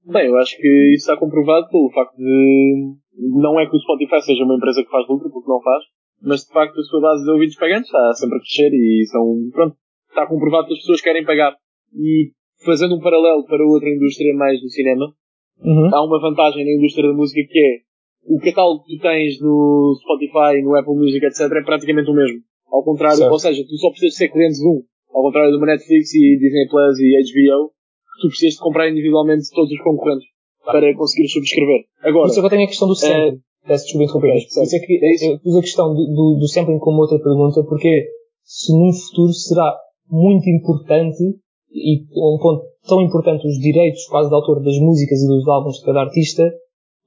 Bem, 0.05 0.27
eu 0.27 0.37
acho 0.37 0.55
que 0.57 0.67
isso 0.93 1.09
está 1.09 1.17
comprovado 1.17 1.67
pelo 1.69 1.89
facto 1.91 2.15
de. 2.15 2.95
Não 3.17 3.59
é 3.59 3.65
que 3.67 3.75
o 3.75 3.79
Spotify 3.79 4.21
seja 4.21 4.43
uma 4.43 4.55
empresa 4.55 4.83
que 4.83 4.89
faz 4.91 5.07
lucro, 5.09 5.29
porque 5.31 5.49
não 5.49 5.59
faz, 5.61 5.83
mas 6.21 6.41
de 6.45 6.53
facto 6.53 6.79
a 6.79 6.83
sua 6.83 7.01
base 7.01 7.23
de 7.25 7.31
ouvintes 7.31 7.57
pagantes 7.57 7.87
está 7.87 8.13
sempre 8.13 8.37
a 8.37 8.39
crescer 8.39 8.71
e 8.73 9.05
são. 9.07 9.49
Pronto, 9.51 9.75
está 10.09 10.27
comprovado 10.27 10.67
que 10.67 10.73
as 10.73 10.79
pessoas 10.79 11.01
querem 11.01 11.25
pagar. 11.25 11.53
E 11.93 12.31
fazendo 12.63 12.95
um 12.95 13.01
paralelo 13.01 13.43
para 13.45 13.65
outra 13.65 13.89
indústria 13.89 14.33
mais 14.35 14.61
do 14.61 14.69
cinema, 14.69 15.11
Uhum. 15.59 15.89
há 15.91 16.05
uma 16.05 16.21
vantagem 16.21 16.63
na 16.63 16.71
indústria 16.77 17.09
da 17.09 17.15
música 17.15 17.41
que 17.51 17.57
é 17.59 17.79
o 18.27 18.39
catálogo 18.39 18.83
que 18.83 18.97
tu 18.97 19.01
tens 19.01 19.39
no 19.39 19.95
Spotify, 20.01 20.61
no 20.61 20.75
Apple 20.75 20.95
Music, 20.95 21.25
etc. 21.25 21.41
é 21.51 21.63
praticamente 21.63 22.09
o 22.09 22.13
mesmo. 22.13 22.39
Ao 22.71 22.83
contrário, 22.83 23.17
Certo. 23.17 23.31
ou 23.31 23.39
seja, 23.39 23.63
tu 23.63 23.75
só 23.77 23.89
precisas 23.89 24.15
ser 24.17 24.29
cliente 24.29 24.59
de 24.59 24.67
um. 24.67 24.83
Ao 25.15 25.23
contrário 25.23 25.51
de 25.51 25.57
uma 25.57 25.67
Netflix 25.67 26.13
e 26.13 26.37
Disney 26.37 26.67
Plus 26.69 26.99
e 26.99 27.15
HBO, 27.31 27.71
que 27.71 28.21
tu 28.21 28.27
precisas 28.27 28.53
de 28.55 28.59
comprar 28.59 28.89
individualmente 28.89 29.47
todos 29.55 29.71
os 29.71 29.81
concorrentes 29.81 30.27
para 30.65 30.93
conseguir 30.95 31.27
subscrever. 31.29 31.85
Por 32.01 32.09
Agora, 32.09 32.27
isso 32.27 32.39
é 32.39 32.41
que 32.41 32.45
eu 32.45 32.49
tenho 32.49 32.63
a 32.63 32.67
questão 32.67 32.87
do 32.87 32.95
sampling. 32.95 33.39
Peço 33.65 33.83
desculpa 33.85 34.03
interromper. 34.05 34.29
ok, 34.31 34.47
Por 34.53 34.63
isso 34.63 34.75
é 34.75 34.79
que 34.79 34.93
é 34.93 35.33
eu 35.33 35.39
pus 35.39 35.55
a 35.55 35.61
questão 35.61 35.93
do, 35.93 36.05
do, 36.05 36.37
do 36.39 36.47
sampling 36.47 36.79
como 36.79 37.01
outra 37.01 37.19
pergunta, 37.19 37.63
porque 37.63 38.07
se 38.43 38.71
num 38.73 38.91
futuro 38.91 39.31
será 39.33 39.75
muito 40.09 40.49
importante 40.49 41.23
e 41.71 42.03
um 42.15 42.37
ponto 42.39 42.63
tão 42.87 43.01
importante 43.01 43.45
os 43.47 43.59
direitos 43.59 44.05
quase 44.07 44.29
de 44.29 44.35
autor 44.35 44.63
das 44.63 44.77
músicas 44.79 45.19
e 45.19 45.27
dos 45.27 45.47
álbuns 45.47 45.79
de 45.79 45.85
cada 45.85 46.01
artista, 46.01 46.43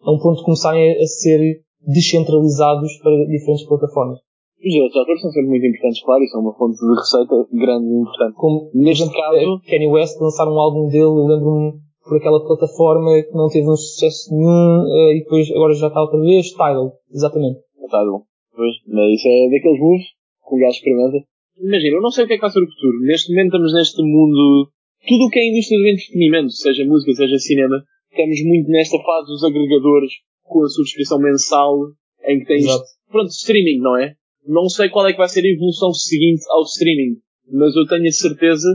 a 0.03 0.11
um 0.13 0.19
ponto 0.19 0.39
de 0.39 0.45
começarem 0.45 0.93
a, 0.99 1.03
a 1.03 1.07
ser 1.07 1.61
descentralizados 1.87 2.97
para 3.03 3.25
diferentes 3.27 3.67
plataformas. 3.67 4.19
os 4.19 4.71
direitos 4.73 4.93
de 4.93 4.99
autores 4.99 5.21
são 5.23 5.31
sempre 5.31 5.49
muito 5.51 5.67
importantes, 5.67 6.03
claro, 6.03 6.23
e 6.23 6.29
são 6.29 6.41
uma 6.41 6.55
fonte 6.55 6.79
de 6.79 6.95
receita 6.95 7.35
grande 7.53 7.87
e 7.87 8.01
importante. 8.01 8.35
Como, 8.37 8.71
Neste 8.75 9.11
caso- 9.13 9.61
Kanye 9.69 9.89
West 9.89 10.21
lançar 10.21 10.49
um 10.49 10.59
álbum 10.59 10.89
dele, 10.89 11.05
eu 11.05 11.27
lembro-me 11.27 11.73
por 12.05 12.17
aquela 12.17 12.45
plataforma 12.45 13.23
que 13.23 13.33
não 13.35 13.49
teve 13.49 13.69
um 13.71 13.77
sucesso 13.77 14.35
nenhum 14.35 14.85
eh, 14.89 15.17
e 15.17 15.21
depois 15.23 15.51
agora 15.53 15.75
já 15.75 15.87
está 15.89 16.01
outra 16.01 16.21
vez, 16.21 16.51
Tidal, 16.51 16.93
exatamente. 17.13 17.61
Está 17.85 18.05
bom. 18.05 18.23
Pois, 18.57 18.75
mas 18.89 19.15
isso 19.15 19.29
é 19.29 19.49
daqueles 19.51 19.81
moves 19.81 20.05
que 20.49 20.55
o 20.55 20.59
gajo 20.59 20.77
experimenta. 20.77 21.19
Imagina, 21.61 21.97
eu 21.97 22.03
não 22.03 22.11
sei 22.11 22.25
o 22.25 22.27
que 22.27 22.33
é 22.35 22.37
que 22.37 22.41
vai 22.43 22.51
ser 22.51 22.61
o 22.63 22.67
futuro. 22.67 23.01
Neste 23.05 23.31
momento 23.31 23.47
estamos 23.55 23.73
neste 23.75 24.03
mundo. 24.03 24.69
Tudo 25.07 25.25
o 25.25 25.31
que 25.31 25.39
é 25.39 25.49
indústria 25.49 25.79
do 25.81 25.89
entretenimento, 25.89 26.51
seja 26.53 26.85
música, 26.85 27.13
seja 27.15 27.39
cinema, 27.39 27.83
estamos 28.11 28.43
muito 28.45 28.69
nesta 28.71 28.99
fase 28.99 29.27
dos 29.29 29.45
agregadores 29.45 30.13
com 30.43 30.65
a 30.65 30.69
subscrição 30.69 31.19
mensal 31.19 31.77
em 32.27 32.41
que 32.41 32.47
tens. 32.47 32.65
Exato. 32.65 32.85
Pronto, 33.09 33.31
streaming, 33.31 33.79
não 33.79 33.97
é? 33.97 34.15
Não 34.47 34.69
sei 34.69 34.89
qual 34.89 35.07
é 35.07 35.13
que 35.13 35.19
vai 35.19 35.29
ser 35.29 35.45
a 35.45 35.53
evolução 35.53 35.93
seguinte 35.93 36.43
ao 36.51 36.63
streaming, 36.63 37.17
mas 37.53 37.75
eu 37.77 37.87
tenho 37.87 38.07
a 38.07 38.13
certeza 38.13 38.69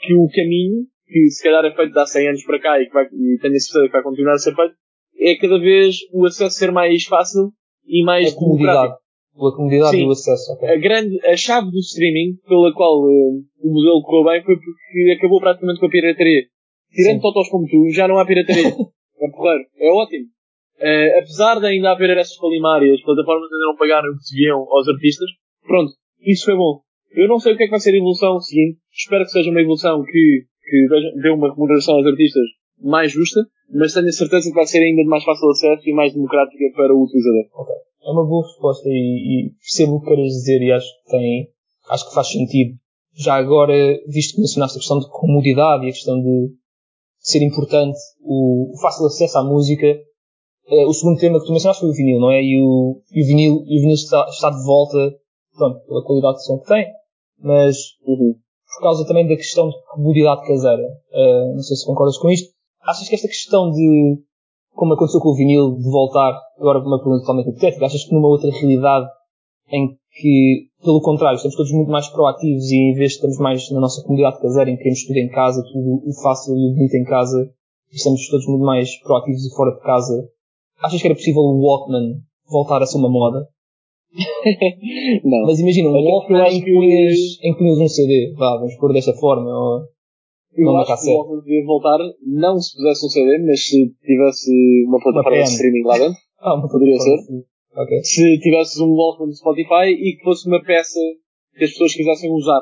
que 0.00 0.14
o 0.14 0.28
caminho, 0.28 0.86
que 1.06 1.30
se 1.30 1.42
calhar 1.42 1.64
é 1.64 1.74
feito 1.74 1.98
há 1.98 2.06
100 2.06 2.28
anos 2.28 2.44
para 2.44 2.60
cá 2.60 2.80
e, 2.80 2.86
que 2.86 2.92
vai, 2.92 3.04
e 3.04 3.38
tenho 3.40 3.54
a 3.54 3.58
certeza 3.58 3.86
que 3.86 3.92
vai 3.92 4.02
continuar 4.02 4.34
a 4.34 4.38
ser 4.38 4.54
feito, 4.54 4.74
é 5.18 5.36
cada 5.36 5.58
vez 5.58 5.96
o 6.12 6.26
acesso 6.26 6.56
ser 6.56 6.72
mais 6.72 7.04
fácil 7.04 7.52
e 7.86 8.02
mais 8.04 8.32
a 8.32 8.36
comodidade. 8.36 8.94
Pela 9.34 9.56
comodidade 9.56 9.96
Sim. 9.96 10.06
do 10.06 10.12
acesso, 10.12 10.52
ok. 10.54 10.68
a 10.68 10.76
grande, 10.76 11.26
a 11.26 11.36
chave 11.36 11.70
do 11.70 11.78
streaming 11.78 12.36
pela 12.48 12.72
qual 12.74 13.08
eh, 13.08 13.40
o 13.62 13.72
modelo 13.72 14.02
correu 14.02 14.24
bem 14.24 14.44
foi 14.44 14.56
porque 14.56 15.12
acabou 15.16 15.40
praticamente 15.40 15.78
com 15.78 15.86
a 15.86 15.90
pirataria. 15.90 16.42
Tirando 16.92 17.20
Sim. 17.22 17.50
como 17.50 17.66
tu, 17.66 17.90
já 17.90 18.08
não 18.08 18.18
há 18.18 18.26
pirataria. 18.26 18.68
é 19.20 19.30
porreiro. 19.30 19.64
É 19.78 19.90
ótimo. 19.92 20.26
Eh, 20.80 21.18
apesar 21.18 21.60
de 21.60 21.66
ainda 21.66 21.92
haver 21.92 22.16
essas 22.16 22.36
palimárias, 22.38 23.02
plataformas 23.02 23.52
ainda 23.52 23.66
não 23.66 23.76
pagaram 23.76 24.08
o 24.08 24.16
que 24.16 24.34
deviam 24.34 24.58
aos 24.70 24.88
artistas, 24.88 25.28
pronto, 25.66 25.92
isso 26.22 26.46
foi 26.46 26.56
bom. 26.56 26.80
Eu 27.12 27.28
não 27.28 27.38
sei 27.38 27.52
o 27.52 27.56
que 27.56 27.64
é 27.64 27.66
que 27.66 27.70
vai 27.70 27.80
ser 27.80 27.92
a 27.92 27.98
evolução 27.98 28.40
seguinte. 28.40 28.78
Espero 28.92 29.24
que 29.24 29.30
seja 29.30 29.50
uma 29.50 29.60
evolução 29.60 30.02
que, 30.02 30.44
que 30.62 30.86
dê 31.20 31.28
uma 31.28 31.52
remuneração 31.52 31.96
aos 31.96 32.06
artistas 32.06 32.44
mais 32.80 33.12
justa, 33.12 33.40
mas 33.72 33.92
tenho 33.92 34.08
a 34.08 34.12
certeza 34.12 34.48
que 34.48 34.54
vai 34.54 34.66
ser 34.66 34.78
ainda 34.78 35.02
de 35.02 35.08
mais 35.08 35.24
fácil 35.24 35.50
acesso 35.50 35.88
e 35.88 35.92
mais 35.92 36.14
democrática 36.14 36.64
para 36.74 36.94
o 36.94 37.04
utilizador. 37.04 37.44
É 38.02 38.10
uma 38.10 38.26
boa 38.26 38.46
resposta 38.46 38.88
e, 38.88 38.92
e 38.92 39.50
percebo 39.60 39.96
o 39.96 40.00
que 40.00 40.08
queres 40.08 40.32
dizer 40.32 40.62
e 40.62 40.72
acho 40.72 40.86
que 40.86 41.10
tem, 41.10 41.48
acho 41.90 42.08
que 42.08 42.14
faz 42.14 42.30
sentido. 42.30 42.74
Já 43.14 43.34
agora, 43.34 43.74
visto 44.08 44.36
que 44.36 44.40
mencionaste 44.40 44.78
a 44.78 44.80
questão 44.80 44.98
de 44.98 45.10
comodidade 45.10 45.84
e 45.84 45.90
a 45.90 45.92
questão 45.92 46.18
de 46.22 46.54
ser 47.20 47.44
importante 47.44 47.98
o, 48.22 48.72
o 48.74 48.80
fácil 48.80 49.06
acesso 49.06 49.38
à 49.38 49.44
música, 49.44 49.86
eh, 49.86 50.86
o 50.86 50.92
segundo 50.92 51.18
tema 51.18 51.38
que 51.38 51.46
tu 51.46 51.52
mencionaste 51.52 51.80
foi 51.80 51.90
o 51.90 51.94
vinil, 51.94 52.20
não 52.20 52.30
é? 52.30 52.42
E 52.42 52.60
o, 52.60 53.00
e 53.12 53.22
o 53.22 53.26
vinil, 53.26 53.62
e 53.66 53.78
o 53.78 53.80
vinil 53.80 53.94
está, 53.94 54.26
está 54.28 54.50
de 54.50 54.64
volta, 54.64 54.98
pronto, 55.56 55.80
pela 55.86 56.04
qualidade 56.04 56.36
de 56.38 56.44
som 56.44 56.58
que 56.58 56.66
tem, 56.66 56.86
mas 57.42 57.76
Uhum. 58.06 58.34
por 58.76 58.82
causa 58.82 59.06
também 59.06 59.26
da 59.26 59.36
questão 59.36 59.68
de 59.68 59.74
comodidade 59.92 60.46
caseira. 60.46 60.82
Uh, 61.12 61.54
não 61.54 61.62
sei 61.62 61.76
se 61.76 61.86
concordas 61.86 62.18
com 62.18 62.30
isto. 62.30 62.50
Achas 62.82 63.08
que 63.08 63.14
esta 63.14 63.28
questão 63.28 63.70
de, 63.70 64.18
como 64.74 64.94
aconteceu 64.94 65.20
com 65.20 65.30
o 65.30 65.34
vinil, 65.34 65.76
de 65.76 65.90
voltar, 65.90 66.38
agora 66.58 66.78
uma 66.78 66.98
pergunta 66.98 67.20
totalmente 67.20 67.50
hipotética, 67.50 67.86
achas 67.86 68.04
que 68.04 68.14
numa 68.14 68.28
outra 68.28 68.50
realidade 68.50 69.06
em 69.72 69.96
que, 70.12 70.69
pelo 70.82 71.00
contrário, 71.00 71.36
estamos 71.36 71.56
todos 71.56 71.72
muito 71.72 71.90
mais 71.90 72.08
proativos 72.08 72.70
e 72.70 72.76
em 72.76 72.94
vez 72.94 73.10
de 73.10 73.16
estamos 73.16 73.38
mais 73.38 73.70
na 73.70 73.80
nossa 73.80 74.02
comunidade 74.02 74.40
caseira, 74.40 74.70
em 74.70 74.76
que 74.76 74.82
queremos 74.82 75.04
tudo 75.04 75.16
em 75.16 75.28
casa, 75.28 75.62
tudo 75.62 76.02
o 76.06 76.22
fácil 76.22 76.56
e 76.56 76.70
o 76.70 76.74
bonito 76.74 76.94
em 76.94 77.04
casa, 77.04 77.50
estamos 77.92 78.26
todos 78.28 78.46
muito 78.46 78.64
mais 78.64 78.96
proativos 79.00 79.44
e 79.44 79.54
fora 79.54 79.72
de 79.72 79.80
casa, 79.80 80.28
achas 80.82 81.00
que 81.00 81.06
era 81.06 81.14
possível 81.14 81.42
o 81.42 81.60
Walkman 81.60 82.20
voltar 82.48 82.82
a 82.82 82.86
ser 82.86 82.98
uma 82.98 83.10
moda? 83.10 83.46
Não. 85.24 85.46
Mas 85.46 85.60
imagina, 85.60 85.90
um 85.90 85.96
eu 85.96 86.02
Walkman 86.02 86.48
em 86.48 86.64
que 86.64 86.72
punhas, 86.72 87.16
em 87.42 87.54
punhas 87.56 87.78
um 87.78 87.88
CD, 87.88 88.34
vá, 88.36 88.56
vamos 88.56 88.74
pôr 88.76 88.92
desta 88.92 89.12
forma, 89.14 89.50
ou 89.50 89.84
Eu 90.56 90.64
Não, 90.64 90.76
acho 90.78 91.02
que 91.02 91.10
o 91.10 91.14
Walkman 91.14 91.40
devia 91.40 91.64
voltar, 91.64 91.98
não 92.26 92.58
se 92.58 92.76
pusesse 92.76 93.06
um 93.06 93.08
CD, 93.10 93.38
mas 93.46 93.66
se 93.66 93.94
tivesse 94.02 94.84
uma 94.86 94.98
plataforma 94.98 95.42
de 95.42 95.50
streaming 95.50 95.84
lá 95.84 95.98
dentro. 95.98 96.18
Ah, 96.40 96.54
uma 96.54 96.68
Poderia 96.68 96.98
ser. 96.98 97.18
Sim. 97.72 97.80
Ok. 97.80 97.90
Se 98.04 98.38
tivesses 98.40 98.80
um 98.80 98.92
Walkman 98.94 99.28
do 99.28 99.36
Spotify 99.36 99.90
e 99.90 100.16
que 100.16 100.24
fosse 100.24 100.48
uma 100.48 100.62
peça 100.62 100.98
que 101.56 101.64
as 101.64 101.70
pessoas 101.70 101.94
quisessem 101.94 102.30
usar. 102.32 102.60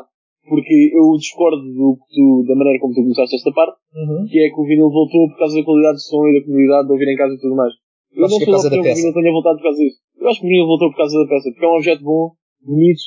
Porque 0.48 0.90
eu 0.96 1.12
discordo 1.20 1.60
do, 1.60 1.98
tu- 2.08 2.44
da 2.48 2.54
maneira 2.56 2.80
como 2.80 2.94
tu 2.94 3.02
começaste 3.02 3.36
esta 3.36 3.52
parte, 3.52 3.76
Uhum. 3.92 4.24
que 4.24 4.38
é 4.40 4.48
que 4.48 4.60
o 4.60 4.64
vinil 4.64 4.88
voltou 4.88 5.28
por 5.28 5.38
causa 5.38 5.58
da 5.58 5.64
qualidade 5.64 5.96
de 6.00 6.04
som 6.08 6.24
e 6.24 6.40
da 6.40 6.44
comodidade 6.44 6.86
de 6.88 6.92
ouvir 6.92 7.08
em 7.12 7.16
casa 7.16 7.34
e 7.34 7.40
tudo 7.40 7.56
mais. 7.56 7.72
Eu 8.16 8.24
Acho 8.24 8.32
não 8.32 8.56
é 8.56 8.60
sou 8.60 8.70
que 8.70 8.78
o 8.80 8.82
vinil 8.82 9.12
tenha 9.12 9.32
voltado 9.32 9.56
por 9.60 9.64
causa 9.68 9.78
disso. 9.84 9.98
Eu 10.16 10.28
acho 10.28 10.40
que 10.40 10.46
o 10.46 10.48
vinil 10.48 10.66
voltou 10.66 10.88
por 10.90 10.96
causa 10.96 11.14
da 11.20 11.28
peça, 11.28 11.50
porque 11.52 11.64
é 11.64 11.68
um 11.68 11.76
objeto 11.76 12.02
bom, 12.02 12.32
bonito, 12.64 13.02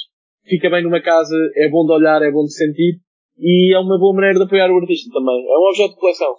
fica 0.46 0.70
bem 0.70 0.84
numa 0.84 1.02
casa, 1.02 1.36
é 1.58 1.66
bom 1.70 1.82
de 1.86 1.94
olhar, 1.98 2.22
é 2.22 2.30
bom 2.32 2.46
de 2.46 2.54
sentir, 2.54 3.02
e 3.42 3.74
é 3.74 3.80
uma 3.80 3.98
boa 3.98 4.14
maneira 4.14 4.38
de 4.38 4.46
apoiar 4.46 4.70
o 4.70 4.78
artista 4.78 5.10
também. 5.10 5.42
É 5.42 5.58
um 5.58 5.66
objeto 5.66 5.94
de 5.96 6.00
coleção. 6.00 6.34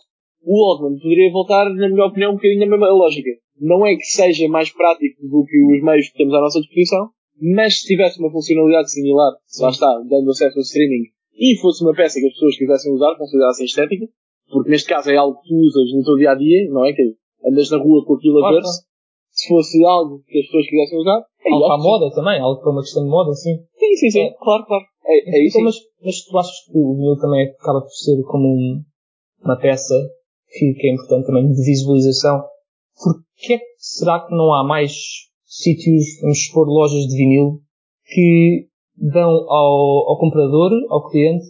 O 0.44 0.58
Walkman 0.58 0.98
poderia 0.98 1.30
voltar, 1.32 1.64
na 1.74 1.88
minha 1.88 2.06
opinião, 2.06 2.32
um 2.32 2.34
bocadinho 2.34 2.60
na 2.60 2.66
mesma 2.66 2.88
lógica. 2.92 3.30
Não 3.60 3.86
é 3.86 3.94
que 3.94 4.04
seja 4.04 4.48
mais 4.48 4.70
prático 4.72 5.22
do 5.22 5.44
que 5.44 5.56
os 5.76 5.82
meios 5.82 6.08
que 6.08 6.18
temos 6.18 6.34
à 6.34 6.40
nossa 6.40 6.60
disposição, 6.60 7.10
mas 7.40 7.80
se 7.80 7.86
tivesse 7.86 8.18
uma 8.18 8.30
funcionalidade 8.30 8.90
similar, 8.90 9.32
lá 9.60 9.70
está, 9.70 9.86
dando 10.08 10.30
acesso 10.30 10.58
ao 10.58 10.62
streaming, 10.62 11.04
e 11.34 11.56
fosse 11.60 11.84
uma 11.84 11.94
peça 11.94 12.18
que 12.20 12.26
as 12.26 12.32
pessoas 12.34 12.56
quisessem 12.56 12.92
usar, 12.92 13.16
considerassem 13.16 13.66
estética, 13.66 14.06
porque 14.50 14.70
neste 14.70 14.88
caso 14.88 15.10
é 15.10 15.16
algo 15.16 15.40
que 15.40 15.48
tu 15.48 15.54
usas 15.54 15.92
no 15.96 16.04
teu 16.04 16.16
dia 16.16 16.32
a 16.32 16.34
dia, 16.34 16.68
não 16.70 16.84
é? 16.84 16.92
Que 16.92 17.02
andas 17.46 17.70
na 17.70 17.78
rua 17.78 18.04
com 18.04 18.14
aquilo 18.14 18.44
a 18.44 18.52
ver-se. 18.52 18.82
Se 19.30 19.48
fosse 19.48 19.82
algo 19.84 20.22
que 20.26 20.38
as 20.40 20.46
pessoas 20.46 20.66
quisessem 20.66 20.98
usar, 20.98 21.24
é 21.46 21.50
Algo 21.50 21.66
para 21.66 21.74
a 21.74 21.78
moda 21.78 22.14
também, 22.14 22.38
algo 22.40 22.60
para 22.60 22.70
uma 22.70 22.82
questão 22.82 23.02
de 23.04 23.08
moda, 23.10 23.32
sim. 23.32 23.56
Sim, 23.78 23.96
sim, 23.96 24.10
sim, 24.10 24.20
É. 24.20 24.34
claro, 24.38 24.64
claro. 24.66 24.84
É, 25.06 25.36
é 25.38 25.46
isso. 25.46 25.56
Então, 25.58 25.64
mas, 25.64 25.76
mas 26.04 26.24
tu 26.24 26.38
achas 26.38 26.64
que 26.66 26.72
o 26.78 26.94
vinil 26.94 27.16
também 27.16 27.48
acaba 27.48 27.80
por 27.80 27.90
ser 27.90 28.20
como 28.24 28.48
um- 28.48 28.82
uma 29.42 29.56
peça 29.58 29.94
que, 30.52 30.74
que 30.74 30.86
é 30.88 30.94
importante 30.94 31.26
também 31.26 31.50
de 31.50 31.64
visualização? 31.64 32.42
Porquê 33.02 33.60
será 33.78 34.20
que 34.20 34.34
não 34.34 34.52
há 34.54 34.64
mais 34.64 34.92
sítios, 35.44 36.04
vamos 36.20 36.38
expor 36.38 36.66
lojas 36.66 37.06
de 37.06 37.16
vinil, 37.16 37.60
que 38.06 38.66
dão 38.96 39.30
ao, 39.30 40.10
ao 40.10 40.18
comprador, 40.18 40.70
ao 40.90 41.08
cliente, 41.08 41.44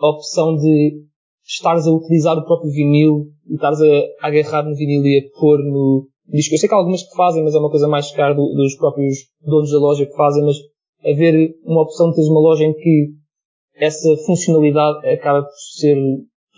a 0.00 0.08
opção 0.08 0.56
de 0.56 1.02
estares 1.46 1.86
a 1.86 1.92
utilizar 1.92 2.38
o 2.38 2.44
próprio 2.44 2.70
vinil 2.70 3.26
e 3.46 3.54
estares 3.54 3.80
a, 3.80 4.26
a 4.26 4.28
agarrar 4.28 4.64
no 4.64 4.74
vinil 4.74 5.04
e 5.04 5.18
a 5.18 5.38
pôr 5.38 5.58
no, 5.58 6.08
que 6.30 6.54
eu 6.54 6.58
sei 6.58 6.68
que 6.68 6.74
há 6.74 6.78
algumas 6.78 7.02
que 7.02 7.14
fazem, 7.14 7.42
mas 7.42 7.54
é 7.54 7.58
uma 7.58 7.70
coisa 7.70 7.86
mais 7.86 8.10
cara 8.12 8.34
do, 8.34 8.54
dos 8.54 8.76
próprios 8.76 9.18
donos 9.42 9.70
da 9.70 9.78
loja 9.78 10.06
que 10.06 10.16
fazem, 10.16 10.44
mas 10.44 10.56
haver 11.04 11.54
uma 11.64 11.82
opção 11.82 12.08
de 12.08 12.16
teres 12.16 12.30
uma 12.30 12.40
loja 12.40 12.64
em 12.64 12.72
que 12.72 13.10
essa 13.76 14.16
funcionalidade 14.24 15.06
acaba 15.06 15.42
por 15.42 15.52
ser 15.76 15.96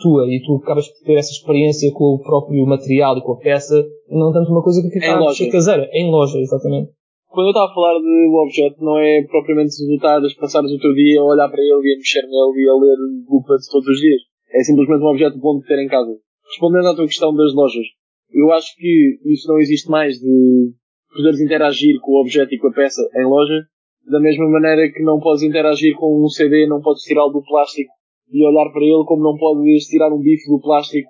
tua 0.01 0.27
e 0.27 0.43
tu 0.45 0.57
acabas 0.63 0.89
por 0.89 1.05
ter 1.07 1.15
essa 1.15 1.33
experiência 1.33 1.91
com 1.93 2.15
o 2.15 2.23
próprio 2.23 2.67
material 2.67 3.17
e 3.19 3.23
com 3.23 3.33
a 3.33 3.39
peça, 3.39 3.75
não 4.09 4.33
tanto 4.33 4.51
uma 4.51 4.63
coisa 4.63 4.83
que 4.83 4.91
fica 4.91 5.07
Em 5.07 5.19
loja. 5.19 5.51
caseira. 5.51 5.89
Em 5.93 6.11
loja, 6.11 6.39
exatamente. 6.39 6.91
Quando 7.29 7.49
eu 7.49 7.51
estava 7.51 7.71
a 7.71 7.75
falar 7.75 7.99
de 7.99 8.07
um 8.07 8.37
objeto, 8.41 8.77
não 8.83 8.99
é 8.99 9.23
propriamente 9.29 9.77
resultados 9.79 10.33
passares 10.35 10.71
o 10.73 10.79
teu 10.79 10.95
dia 10.95 11.21
a 11.21 11.25
olhar 11.25 11.49
para 11.49 11.61
ele 11.61 11.91
e 11.91 11.95
a 11.95 11.99
mexer 11.99 12.23
nele 12.23 12.65
e 12.65 12.69
a 12.69 12.75
ler 12.75 12.97
booklets 13.29 13.69
todos 13.69 13.87
os 13.89 13.99
dias. 14.01 14.21
É 14.53 14.63
simplesmente 14.63 15.03
um 15.03 15.09
objeto 15.11 15.39
bom 15.39 15.59
de 15.59 15.67
ter 15.67 15.83
em 15.83 15.89
casa. 15.89 16.13
Respondendo 16.49 16.89
à 16.89 16.95
tua 16.95 17.07
questão 17.07 17.35
das 17.35 17.53
lojas, 17.53 17.85
eu 18.33 18.53
acho 18.53 18.75
que 18.77 19.19
isso 19.27 19.49
não 19.49 19.59
existe 19.59 19.91
mais 19.91 20.17
de 20.19 20.73
poderes 21.15 21.41
interagir 21.41 22.01
com 22.01 22.13
o 22.13 22.21
objeto 22.21 22.55
e 22.55 22.59
com 22.59 22.69
a 22.69 22.73
peça 22.73 23.03
em 23.17 23.25
loja, 23.27 23.65
da 24.11 24.21
mesma 24.21 24.49
maneira 24.49 24.91
que 24.93 25.03
não 25.03 25.19
podes 25.19 25.43
interagir 25.43 25.97
com 25.97 26.25
um 26.25 26.29
CD, 26.29 26.67
não 26.67 26.81
podes 26.81 27.03
tirá-lo 27.03 27.33
do 27.33 27.43
plástico 27.43 27.91
e 28.31 28.47
olhar 28.47 28.71
para 28.73 28.83
ele, 28.85 29.05
como 29.07 29.23
não 29.23 29.37
podes 29.37 29.87
tirar 29.87 30.13
um 30.13 30.21
bife 30.21 30.47
do 30.49 30.61
plástico 30.61 31.09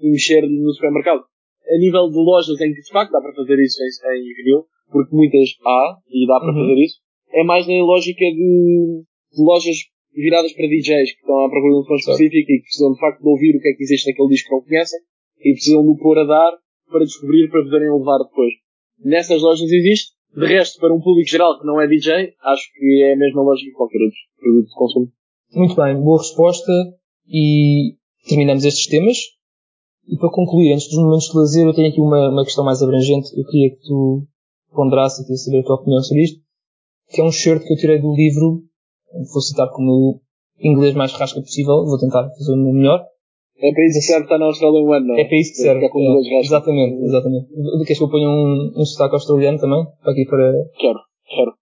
e 0.00 0.10
mexer-lhe 0.10 0.60
no 0.62 0.72
supermercado. 0.72 1.22
A 1.66 1.78
nível 1.78 2.08
de 2.10 2.18
lojas 2.18 2.60
em 2.60 2.72
que 2.74 2.80
de 2.80 2.90
facto 2.92 3.12
dá 3.12 3.20
para 3.20 3.34
fazer 3.34 3.58
isso 3.62 3.78
em, 3.82 4.18
em 4.18 4.34
vinil, 4.34 4.64
porque 4.90 5.14
muitas 5.14 5.50
há 5.66 5.98
e 6.10 6.26
dá 6.26 6.38
para 6.40 6.52
Uhum. 6.52 6.60
fazer 6.68 6.78
isso, 6.82 6.96
é 7.32 7.42
mais 7.44 7.66
na 7.66 7.74
lógica 7.84 8.24
de, 8.24 9.02
de 9.34 9.42
lojas 9.42 9.76
viradas 10.14 10.52
para 10.52 10.66
DJs 10.68 11.12
que 11.12 11.20
estão 11.20 11.44
à 11.44 11.50
procura 11.50 11.72
de 11.74 11.80
um 11.80 11.82
som 11.82 11.98
Certo. 11.98 12.10
específico 12.22 12.50
e 12.50 12.56
que 12.56 12.62
precisam 12.62 12.92
de 12.92 13.00
facto 13.00 13.20
de 13.22 13.28
ouvir 13.28 13.56
o 13.56 13.60
que 13.60 13.68
é 13.68 13.72
que 13.74 13.82
existe 13.82 14.10
naquele 14.10 14.28
disco 14.28 14.48
que 14.48 14.54
não 14.54 14.62
conhecem 14.62 15.00
e 15.44 15.52
precisam 15.52 15.82
de 15.82 15.90
o 15.90 15.96
pôr 15.98 16.18
a 16.18 16.24
dar 16.24 16.52
para 16.90 17.04
descobrir 17.04 17.50
para 17.50 17.62
poderem 17.64 17.92
levar 17.92 18.18
depois. 18.24 18.52
Nessas 19.04 19.42
lojas 19.42 19.70
existe. 19.70 20.14
De 20.36 20.44
resto, 20.46 20.78
para 20.80 20.92
um 20.94 21.00
público 21.00 21.28
geral 21.30 21.58
que 21.58 21.66
não 21.66 21.80
é 21.80 21.86
DJ, 21.86 22.34
acho 22.44 22.64
que 22.74 23.02
é 23.02 23.14
a 23.14 23.16
mesma 23.16 23.42
lógica 23.42 23.70
que 23.70 23.76
qualquer 23.76 23.98
outro 24.04 24.18
produto 24.38 24.66
de 24.68 24.74
consumo. 24.74 25.08
Muito 25.52 25.74
bem, 25.76 26.00
boa 26.00 26.18
resposta 26.18 26.72
e 27.28 27.94
terminamos 28.28 28.64
estes 28.64 28.86
temas. 28.86 29.16
E 30.08 30.16
para 30.16 30.30
concluir, 30.30 30.72
antes 30.72 30.88
dos 30.88 30.98
momentos 30.98 31.26
de 31.26 31.36
lazer, 31.36 31.66
eu 31.66 31.74
tenho 31.74 31.88
aqui 31.88 32.00
uma, 32.00 32.30
uma 32.30 32.44
questão 32.44 32.64
mais 32.64 32.82
abrangente. 32.82 33.28
Eu 33.36 33.44
queria 33.44 33.70
que 33.70 33.82
tu 33.82 34.26
ponderasse 34.72 35.22
e 35.22 35.24
queria 35.24 35.38
saber 35.38 35.60
a 35.60 35.64
tua 35.64 35.76
opinião 35.76 36.00
sobre 36.02 36.24
isto. 36.24 36.40
Que 37.10 37.20
é 37.20 37.24
um 37.24 37.32
shirt 37.32 37.62
que 37.64 37.72
eu 37.72 37.76
tirei 37.76 38.00
do 38.00 38.14
livro, 38.14 38.62
vou 39.32 39.42
citar 39.42 39.68
como 39.70 40.20
inglês 40.60 40.94
mais 40.94 41.12
rasca 41.12 41.40
possível, 41.40 41.84
vou 41.84 41.98
tentar 41.98 42.28
fazer 42.30 42.52
o 42.52 42.56
meu 42.56 42.72
melhor. 42.72 43.04
É 43.58 43.72
para 43.72 43.86
isso 43.86 44.00
que 44.00 44.06
serve 44.06 44.24
estar 44.24 44.38
na 44.38 44.46
Australian 44.46 44.82
One, 44.82 45.06
não 45.06 45.14
é? 45.16 45.22
É 45.22 45.24
para 45.24 45.38
isso 45.38 45.52
que 45.52 45.58
serve. 45.58 45.84
É, 45.84 45.88
raspas. 45.88 46.46
exatamente, 46.46 47.02
exatamente. 47.02 47.46
Queres 47.86 47.98
que 47.98 48.04
eu 48.04 48.10
ponha 48.10 48.28
um, 48.28 48.72
um 48.76 48.84
sotaque 48.84 49.14
australiano 49.14 49.58
também? 49.58 49.86
Aqui 50.02 50.26
para... 50.26 50.52
Quero, 50.78 50.98
quero. 51.26 51.52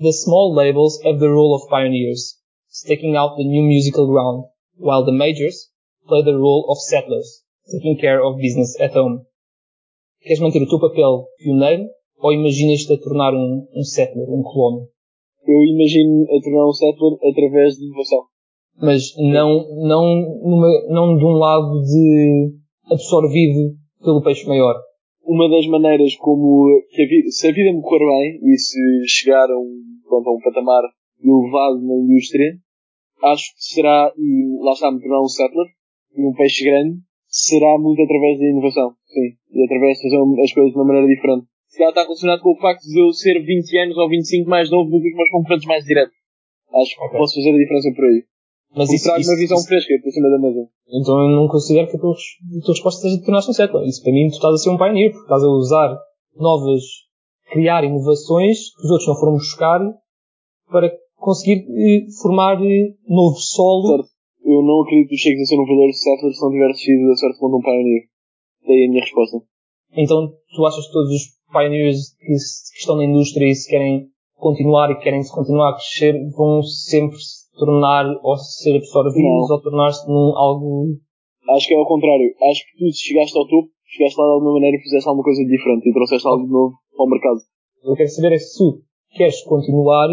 The 0.00 0.12
small 0.12 0.54
labels 0.54 0.98
have 1.04 1.18
the 1.18 1.26
role 1.26 1.54
of 1.54 1.66
pioneers, 1.68 2.39
staking 2.80 3.14
out 3.14 3.36
the 3.36 3.44
new 3.44 3.62
musical 3.62 4.06
ground, 4.08 4.44
while 4.76 5.04
the 5.04 5.12
majors 5.12 5.68
play 6.08 6.22
the 6.24 6.32
role 6.32 6.64
of 6.72 6.80
settlers, 6.80 7.44
taking 7.70 7.98
care 8.00 8.24
of 8.24 8.40
business 8.40 8.74
at 8.80 8.96
home. 8.96 9.20
Queres 10.22 10.40
manter 10.40 10.62
o 10.62 10.68
teu 10.68 10.80
papel 10.80 11.28
pioneiro 11.38 11.84
ou 12.18 12.32
imaginas-te 12.32 12.92
a 12.92 12.98
tornar 12.98 13.34
um, 13.34 13.66
um 13.74 13.84
settler, 13.84 14.28
um 14.28 14.42
colono? 14.42 14.88
Eu 15.46 15.60
imagino 15.64 16.24
a 16.24 16.40
tornar 16.42 16.68
um 16.68 16.72
settler 16.72 17.12
através 17.30 17.76
de 17.76 17.84
inovação. 17.84 18.22
Mas 18.76 19.14
não, 19.16 19.50
não, 19.76 20.04
numa, 20.42 20.68
não 20.88 21.16
de 21.18 21.24
um 21.24 21.36
lado 21.36 21.82
de 21.82 22.52
absorvido 22.90 23.76
pelo 24.02 24.22
peixe 24.22 24.46
maior. 24.46 24.74
Uma 25.22 25.48
das 25.50 25.66
maneiras 25.66 26.16
como, 26.16 26.66
a 26.66 27.08
vida, 27.08 27.30
se 27.30 27.46
a 27.48 27.52
vida 27.52 27.72
me 27.72 27.82
correr 27.82 28.06
bem 28.06 28.40
e 28.42 28.58
se 28.58 28.80
chegar 29.06 29.50
a 29.50 29.58
um, 29.58 29.80
pronto, 30.08 30.28
a 30.28 30.32
um 30.32 30.40
patamar 30.40 30.82
elevado 31.22 31.80
na 31.82 31.94
indústria, 31.94 32.56
acho 33.24 33.44
que 33.54 33.64
será, 33.74 34.12
e 34.16 34.64
lá 34.64 34.72
está, 34.72 34.90
me 34.90 35.00
tornar 35.00 35.20
um 35.22 35.28
settler, 35.28 35.66
e 36.16 36.26
um 36.26 36.32
peixe 36.34 36.64
grande, 36.64 36.98
será 37.28 37.78
muito 37.78 38.02
através 38.02 38.38
da 38.38 38.46
inovação. 38.46 38.90
Sim. 39.06 39.36
E 39.52 39.64
através 39.64 39.98
de 39.98 40.02
fazer 40.04 40.16
as 40.42 40.52
coisas 40.52 40.72
de 40.72 40.78
uma 40.78 40.84
maneira 40.86 41.06
diferente. 41.08 41.46
Se 41.68 41.78
calhar 41.78 41.90
está 41.90 42.02
relacionado 42.02 42.40
com 42.42 42.50
o 42.52 42.60
facto 42.60 42.82
de 42.82 42.98
eu 43.00 43.12
ser 43.12 43.38
20 43.40 43.78
anos 43.78 43.96
ou 43.96 44.08
25 44.08 44.48
mais 44.50 44.70
novo 44.70 44.90
do 44.90 45.00
que 45.00 45.08
os 45.08 45.14
meus 45.16 45.30
concorrentes 45.30 45.66
mais 45.66 45.84
diretos. 45.84 46.14
Acho 46.74 46.96
que 46.96 47.04
Ok. 47.04 47.18
posso 47.18 47.34
fazer 47.36 47.50
a 47.50 47.58
diferença 47.58 47.92
por 47.94 48.04
aí. 48.04 48.24
Mas 48.70 48.86
Porque 48.86 48.94
isso, 48.96 49.04
trago 49.04 49.20
isso- 49.20 49.30
uma 49.30 49.38
visão 49.38 49.58
isso- 49.58 49.66
fresca 49.68 49.94
por 50.02 50.10
cima 50.12 50.30
da 50.30 50.38
mesa. 50.38 50.68
Então 50.88 51.14
eu 51.22 51.28
não 51.36 51.48
considero 51.48 51.88
que 51.90 51.96
a 51.96 52.00
tua, 52.00 52.12
a 52.14 52.64
tua 52.64 52.74
resposta 52.74 53.00
seja 53.02 53.16
de 53.18 53.24
tornar-se 53.24 53.50
um 53.50 53.52
settler. 53.52 53.86
Isso 53.86 54.02
para 54.02 54.12
mim 54.12 54.28
tu 54.28 54.34
estás 54.34 54.54
a 54.54 54.58
ser 54.58 54.70
um 54.70 54.78
pioneer, 54.78 55.10
porque 55.10 55.22
estás 55.26 55.42
a 55.42 55.48
usar 55.48 55.98
novas, 56.36 56.82
criar 57.50 57.82
inovações 57.84 58.70
que 58.74 58.84
os 58.84 58.90
outros 58.90 59.08
não 59.08 59.16
foram 59.18 59.32
buscar 59.34 59.80
para 60.70 60.90
conseguir 61.20 61.66
eh, 61.68 62.06
formar 62.20 62.56
eh, 62.64 62.94
novo 63.06 63.36
solo. 63.36 63.96
Certo. 63.96 64.10
Eu 64.44 64.62
não 64.62 64.82
acredito 64.82 65.10
que 65.10 65.16
chegues 65.16 65.42
a 65.42 65.44
ser 65.44 65.60
um 65.60 65.64
verdadeiro 65.64 65.92
settler 65.92 66.32
se 66.32 66.42
não 66.42 66.50
tiver 66.50 66.72
sido 66.74 67.12
a 67.12 67.16
certo 67.16 67.38
ponto 67.38 67.56
um 67.56 67.62
pioneer. 67.62 68.04
Daí 68.66 68.84
a 68.86 68.90
minha 68.90 69.02
resposta. 69.02 69.36
Então 69.92 70.32
tu 70.56 70.66
achas 70.66 70.86
que 70.86 70.92
todos 70.92 71.10
os 71.10 71.22
pioneers 71.52 72.16
que, 72.18 72.26
que 72.26 72.78
estão 72.80 72.96
na 72.96 73.04
indústria 73.04 73.46
e 73.46 73.54
se 73.54 73.68
querem 73.68 74.08
continuar 74.36 74.90
e 74.90 74.98
querem 74.98 75.22
se 75.22 75.32
continuar 75.32 75.70
a 75.70 75.74
crescer 75.74 76.14
vão 76.36 76.62
sempre 76.62 77.18
se 77.18 77.50
tornar 77.58 78.06
ou 78.22 78.36
ser 78.36 78.76
absorvidos 78.76 79.48
Não. 79.48 79.56
ou 79.56 79.62
tornar-se 79.62 80.08
num 80.08 80.36
algo 80.36 80.96
Acho 81.50 81.66
que 81.66 81.74
é 81.74 81.76
ao 81.76 81.86
contrário. 81.86 82.32
Acho 82.50 82.62
que 82.64 82.78
tu, 82.78 82.92
se 82.92 83.08
chegaste 83.08 83.36
ao 83.36 83.46
topo, 83.46 83.68
chegaste 83.84 84.18
lá 84.20 84.26
de 84.26 84.32
alguma 84.34 84.54
maneira 84.54 84.76
e 84.76 84.80
fizeste 84.80 85.08
alguma 85.08 85.24
coisa 85.24 85.44
diferente 85.44 85.88
e 85.88 85.92
trouxeste 85.92 86.26
algo 86.28 86.46
de 86.46 86.52
novo 86.52 86.74
ao 86.98 87.08
mercado. 87.08 87.40
Eu 87.82 87.94
quero 87.94 88.08
saber 88.08 88.32
é 88.32 88.38
se 88.38 88.58
tu 88.58 88.82
queres 89.16 89.42
continuar 89.42 90.08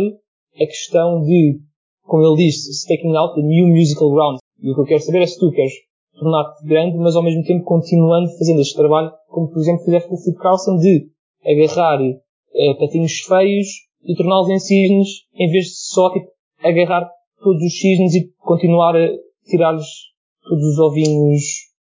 a 0.60 0.66
questão 0.66 1.22
de, 1.22 1.60
como 2.03 2.24
ele 2.24 2.45
disse, 2.45 2.72
staking 2.72 3.16
out 3.16 3.36
the 3.36 3.41
new 3.41 3.68
musical 3.68 4.12
ground. 4.12 4.38
E 4.60 4.72
o 4.72 4.76
que 4.76 4.82
eu 4.82 4.86
quero 4.86 5.01
saber 5.01 5.22
é 5.22 5.28
se 5.28 5.39
tu 5.39 5.51
queres 5.51 5.74
tornar-te 6.18 6.66
grande, 6.66 6.97
mas 6.97 7.16
ao 7.16 7.24
mesmo 7.24 7.43
tempo 7.43 7.64
continuando 7.64 8.30
fazendo 8.38 8.62
este 8.62 8.76
trabalho, 8.76 9.12
como 9.28 9.49
por 9.49 9.60
exemplo 9.60 9.86
fizeste 9.86 10.10
com 10.10 10.16
o 10.16 10.18
Philip 10.18 10.39
Carlson, 10.39 10.78
de 10.78 11.10
agarrar 11.45 12.01
eh, 12.01 12.74
patinhos 12.80 13.20
feios 13.20 13.68
e 14.03 14.16
torná-los 14.16 14.49
em 14.49 14.60
cisnes, 14.60 15.08
em 15.36 15.49
vez 15.51 15.66
de 15.66 15.76
só 15.76 16.12
tipo, 16.12 16.28
agarrar 16.64 17.10
todos 17.39 17.62
os 17.62 17.80
cisnes 17.80 18.16
e 18.16 18.34
continuar 18.39 18.95
a 18.95 19.10
tirar-lhes 19.45 19.88
todos 20.43 20.64
os 20.64 20.80
ovinhos 20.80 21.43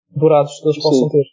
dourados 0.09 0.59
que 0.59 0.67
eles 0.67 0.83
possam 0.83 1.09
ter. 1.09 1.25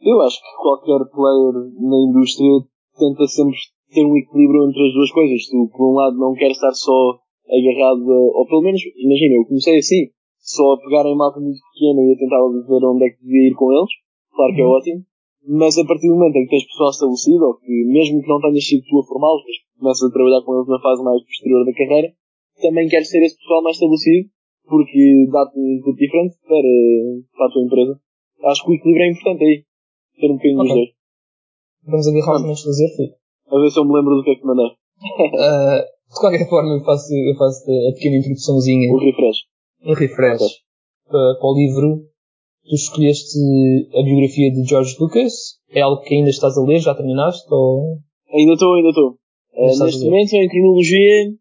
Eu 0.00 0.20
acho 0.22 0.38
que 0.38 0.62
qualquer 0.62 1.04
player 1.10 1.54
na 1.80 1.98
indústria 2.08 2.60
tenta 2.98 3.26
sempre 3.26 3.56
ter 3.92 4.04
um 4.04 4.16
equilíbrio 4.16 4.68
entre 4.68 4.86
as 4.86 4.92
duas 4.94 5.10
coisas. 5.12 5.46
Tu, 5.48 5.68
por 5.72 5.92
um 5.92 5.94
lado, 5.94 6.16
não 6.18 6.34
queres 6.34 6.56
estar 6.56 6.72
só 6.72 7.18
agarrado, 7.48 8.04
a, 8.12 8.18
ou 8.38 8.46
pelo 8.46 8.62
menos, 8.62 8.80
imagina, 8.96 9.34
eu 9.36 9.46
comecei 9.46 9.78
assim, 9.78 10.10
só 10.38 10.74
a 10.74 10.80
pegar 10.80 11.04
em 11.08 11.16
malta 11.16 11.40
muito 11.40 11.58
pequena 11.72 12.00
e 12.04 12.12
a 12.12 12.18
tentar 12.18 12.40
ver 12.68 12.84
onde 12.84 13.04
é 13.06 13.10
que 13.10 13.22
devia 13.24 13.48
ir 13.48 13.54
com 13.54 13.72
eles. 13.72 13.90
Claro 14.34 14.54
que 14.54 14.60
é 14.60 14.64
Uhum. 14.64 14.72
ótimo. 14.76 15.00
Mas 15.48 15.78
a 15.78 15.84
partir 15.86 16.08
do 16.08 16.14
momento 16.14 16.36
em 16.36 16.44
que 16.44 16.50
tens 16.50 16.66
pessoal 16.66 16.90
estabelecido, 16.90 17.44
ou 17.46 17.54
que 17.56 17.72
mesmo 17.88 18.20
que 18.20 18.28
não 18.28 18.40
tenhas 18.40 18.66
sido 18.66 18.84
tu 18.84 19.00
a 19.00 19.04
formá-los, 19.06 19.42
mas 19.46 19.56
começas 19.80 20.04
a 20.04 20.12
trabalhar 20.12 20.42
com 20.44 20.52
eles 20.56 20.68
na 20.68 20.80
fase 20.80 21.02
mais 21.02 21.22
posterior 21.24 21.64
da 21.64 21.72
carreira, 21.72 22.08
também 22.60 22.88
queres 22.88 23.08
ter 23.08 23.22
esse 23.24 23.38
pessoal 23.38 23.62
mais 23.62 23.76
estabelecido, 23.76 24.28
porque 24.68 25.00
dá-te 25.32 25.56
um 25.56 25.68
input 25.78 25.96
diferente 25.96 26.36
para, 26.44 26.68
para 27.32 27.46
a 27.46 27.50
tua 27.50 27.62
empresa. 27.64 27.94
Acho 28.44 28.64
que 28.64 28.70
o 28.72 28.74
equilíbrio 28.74 29.04
é 29.04 29.10
importante 29.10 29.44
aí. 29.44 29.64
Ter 30.20 30.28
um 30.28 30.36
bocadinho 30.36 30.58
dos 30.58 30.70
Ok. 30.70 30.76
dois. 30.76 30.90
Vamos 31.88 32.08
agarrar 32.08 32.34
os 32.36 32.42
momentos 32.42 32.62
de 32.62 32.68
lazer, 32.68 32.90
Filipe. 32.96 33.16
A 33.50 33.58
ver 33.58 33.70
se 33.70 33.78
eu 33.80 33.84
me 33.84 33.94
lembro 33.94 34.16
do 34.16 34.22
que 34.24 34.30
é 34.30 34.34
que 34.36 34.44
mandei. 34.46 34.66
Uh, 34.66 35.80
de 36.12 36.20
qualquer 36.20 36.48
forma, 36.48 36.74
eu 36.74 36.84
faço, 36.84 37.12
eu 37.14 37.34
faço 37.36 37.62
a 37.70 37.92
pequena 37.94 38.16
introduçãozinha, 38.18 38.92
O 38.92 38.98
refresh. 38.98 39.38
um 39.84 39.94
refresh 39.94 40.42
Ok. 40.42 40.56
para, 41.08 41.34
para 41.40 41.48
o 41.48 41.54
livro. 41.56 42.02
Tu 42.68 42.74
escolheste 42.74 43.38
a 43.96 44.02
biografia 44.02 44.50
de 44.52 44.62
George 44.68 44.94
Lucas. 45.00 45.32
É 45.70 45.80
algo 45.80 46.02
que 46.02 46.14
ainda 46.14 46.28
estás 46.30 46.56
a 46.58 46.62
ler? 46.62 46.78
Já 46.80 46.94
terminaste? 46.94 47.46
Ou... 47.50 47.98
Ainda 48.34 48.52
estou, 48.52 48.74
ainda 48.74 48.88
estou. 48.90 49.16
Eh, 49.54 49.66
Estás 49.66 49.80
a 49.80 49.84
neste 49.86 50.04
momento, 50.04 50.32
em 50.34 50.48
cronologia, 50.48 51.32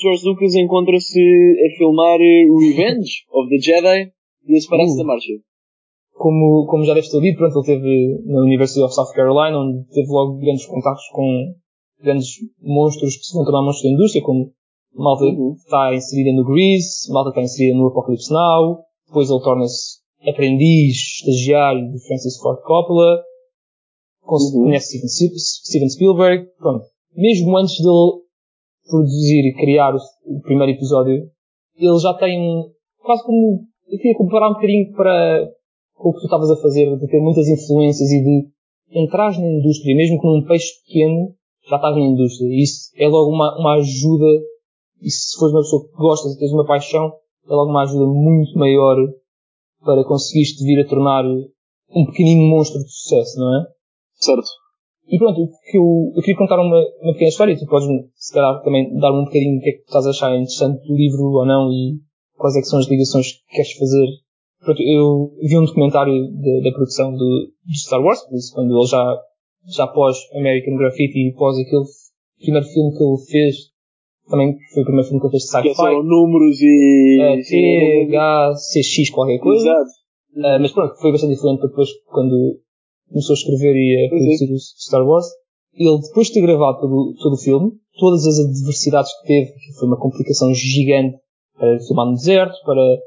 George 0.00 0.24
Lucas 0.28 0.54
encontra-se 0.54 1.18
a 1.20 1.76
filmar 1.76 2.20
eh, 2.20 2.44
Revenge 2.60 3.24
of 3.32 3.48
the 3.48 3.58
Jedi 3.58 4.12
e 4.46 4.56
a 4.56 4.60
separar-se 4.60 4.94
Uh. 4.94 4.98
da 4.98 5.04
marcha. 5.04 5.32
Como, 6.18 6.66
como 6.66 6.84
já 6.84 6.94
deves 6.94 7.10
ter 7.10 7.20
lido, 7.20 7.36
pronto, 7.36 7.58
ele 7.58 7.66
teve 7.66 8.22
na 8.24 8.40
University 8.40 8.82
of 8.82 8.94
South 8.94 9.12
Carolina, 9.12 9.58
onde 9.58 9.84
teve 9.90 10.08
logo 10.08 10.38
grandes 10.38 10.64
contactos 10.66 11.04
com 11.12 11.54
grandes 12.02 12.28
monstros 12.62 13.16
que 13.16 13.24
se 13.24 13.34
vão 13.34 13.44
tornar 13.44 13.62
monstros 13.62 13.84
da 13.90 13.94
indústria, 13.94 14.22
como 14.24 14.50
malta 14.94 15.24
Uhum. 15.24 15.52
está 15.52 15.94
inserida 15.94 16.32
no 16.32 16.44
Grease, 16.46 17.12
malta 17.12 17.30
está 17.30 17.42
inserida 17.42 17.76
no 17.76 17.88
Apocalypse 17.88 18.32
Now, 18.32 18.78
depois 19.06 19.28
ele 19.30 19.40
torna-se 19.42 19.98
aprendiz, 20.26 20.96
estagiário 21.20 21.92
de 21.92 21.98
Francis 22.06 22.38
Ford 22.38 22.60
Coppola, 22.62 23.22
Uhum. 24.26 24.64
conhece 24.64 24.86
Steven, 24.98 25.06
Sp- 25.36 25.68
Steven 25.68 25.88
Spielberg, 25.90 26.46
pronto. 26.58 26.84
Mesmo 27.14 27.56
antes 27.58 27.76
dele 27.78 28.22
produzir 28.88 29.48
e 29.48 29.54
criar 29.54 29.94
o, 29.94 29.98
o 29.98 30.40
primeiro 30.40 30.72
episódio, 30.72 31.14
ele 31.76 31.98
já 31.98 32.14
tem 32.14 32.40
um, 32.40 32.70
quase 33.02 33.22
como, 33.24 33.60
eu 33.88 33.98
queria 33.98 34.16
comparar 34.16 34.50
um 34.50 34.54
bocadinho 34.54 34.92
para 34.96 35.48
com 35.96 36.10
o 36.10 36.12
que 36.12 36.20
tu 36.20 36.24
estavas 36.26 36.50
a 36.50 36.56
fazer, 36.56 36.96
de 36.96 37.06
ter 37.08 37.20
muitas 37.20 37.48
influências 37.48 38.10
e 38.10 38.22
de 38.22 38.48
entras 38.90 39.38
na 39.38 39.46
indústria, 39.46 39.96
mesmo 39.96 40.18
com 40.18 40.38
um 40.38 40.44
peixe 40.44 40.72
pequeno, 40.86 41.34
já 41.68 41.76
estás 41.76 41.96
na 41.96 42.02
indústria. 42.02 42.48
E 42.48 42.62
isso 42.62 42.90
é 42.96 43.08
logo 43.08 43.30
uma, 43.30 43.58
uma 43.58 43.74
ajuda, 43.74 44.26
e 45.02 45.10
se 45.10 45.36
fores 45.38 45.54
uma 45.54 45.62
pessoa 45.62 45.88
que 45.88 45.96
gostas 45.96 46.34
e 46.34 46.38
tens 46.38 46.52
uma 46.52 46.66
paixão, 46.66 47.12
é 47.48 47.52
logo 47.52 47.70
uma 47.70 47.82
ajuda 47.82 48.06
muito 48.06 48.58
maior 48.58 48.96
para 49.84 50.04
conseguires 50.04 50.52
te 50.52 50.64
vir 50.64 50.80
a 50.80 50.88
tornar 50.88 51.24
um 51.24 52.06
pequenino 52.06 52.42
monstro 52.42 52.82
de 52.82 52.90
sucesso, 52.90 53.38
não 53.38 53.60
é? 53.60 53.66
Certo. 54.14 54.48
E 55.08 55.18
pronto, 55.18 55.48
que 55.70 55.78
eu, 55.78 56.12
eu 56.16 56.20
queria 56.20 56.36
contar 56.36 56.58
uma, 56.58 56.78
uma 57.00 57.12
pequena 57.12 57.28
história 57.28 57.56
tu 57.56 57.66
podes, 57.66 57.86
se 58.16 58.32
calhar, 58.32 58.60
também 58.62 58.92
dar-me 58.98 59.20
um 59.20 59.24
bocadinho 59.24 59.58
o 59.58 59.60
que 59.60 59.70
é 59.70 59.72
que 59.72 59.78
tu 59.78 59.86
estás 59.86 60.06
a 60.06 60.10
achar 60.10 60.34
interessante 60.34 60.84
do 60.86 60.96
livro 60.96 61.22
ou 61.22 61.46
não 61.46 61.70
e 61.70 62.00
quais 62.36 62.56
é 62.56 62.60
que 62.60 62.66
são 62.66 62.80
as 62.80 62.88
ligações 62.88 63.32
que 63.32 63.56
queres 63.56 63.72
fazer. 63.72 64.08
Eu 64.78 65.32
vi 65.42 65.58
um 65.58 65.64
documentário 65.64 66.12
de, 66.12 66.62
da 66.62 66.70
produção 66.72 67.12
do, 67.12 67.48
Star 67.74 68.02
Wars, 68.02 68.22
por 68.22 68.36
isso, 68.36 68.54
quando 68.54 68.76
ele 68.76 68.86
já, 68.86 69.16
já 69.68 69.86
pós 69.86 70.16
American 70.34 70.76
Graffiti 70.76 71.28
e 71.28 71.34
pós 71.34 71.56
aquele 71.58 71.84
primeiro 72.40 72.66
filme 72.66 72.96
que 72.96 73.02
ele 73.04 73.26
fez, 73.30 73.56
também 74.28 74.56
foi 74.72 74.82
o 74.82 74.86
primeiro 74.86 75.08
filme 75.08 75.20
que 75.20 75.26
ele 75.26 75.30
fez 75.32 75.42
de 75.44 75.62
Que 75.62 75.68
sci-fi. 75.68 75.74
são 75.74 76.02
números 76.02 76.60
e... 76.60 77.18
Uh, 77.20 77.48
T, 77.48 78.16
H, 78.16 78.54
C, 78.56 78.82
X, 78.82 79.10
qualquer 79.10 79.38
coisa. 79.38 79.68
Exato. 79.68 79.90
Uh, 80.36 80.60
mas 80.60 80.72
pronto, 80.72 80.94
foi 81.00 81.12
bastante 81.12 81.34
diferente 81.34 81.60
para 81.60 81.68
depois, 81.68 81.88
quando 82.06 82.60
começou 83.08 83.34
a 83.34 83.38
escrever 83.38 83.74
e 83.74 84.06
a 84.06 84.10
Sim, 84.10 84.16
produzir 84.18 84.52
o 84.52 84.58
Star 84.58 85.06
Wars. 85.06 85.26
Ele, 85.74 86.00
depois 86.00 86.28
de 86.28 86.34
ter 86.34 86.40
gravado 86.40 86.80
todo, 86.80 87.14
todo 87.22 87.34
o 87.34 87.38
filme, 87.38 87.70
todas 87.98 88.26
as 88.26 88.38
adversidades 88.38 89.12
que 89.20 89.26
teve, 89.28 89.52
que 89.52 89.78
foi 89.78 89.88
uma 89.88 89.98
complicação 89.98 90.52
gigante 90.54 91.16
para 91.56 91.78
filmar 91.80 92.06
no 92.06 92.14
deserto, 92.14 92.54
para 92.64 92.98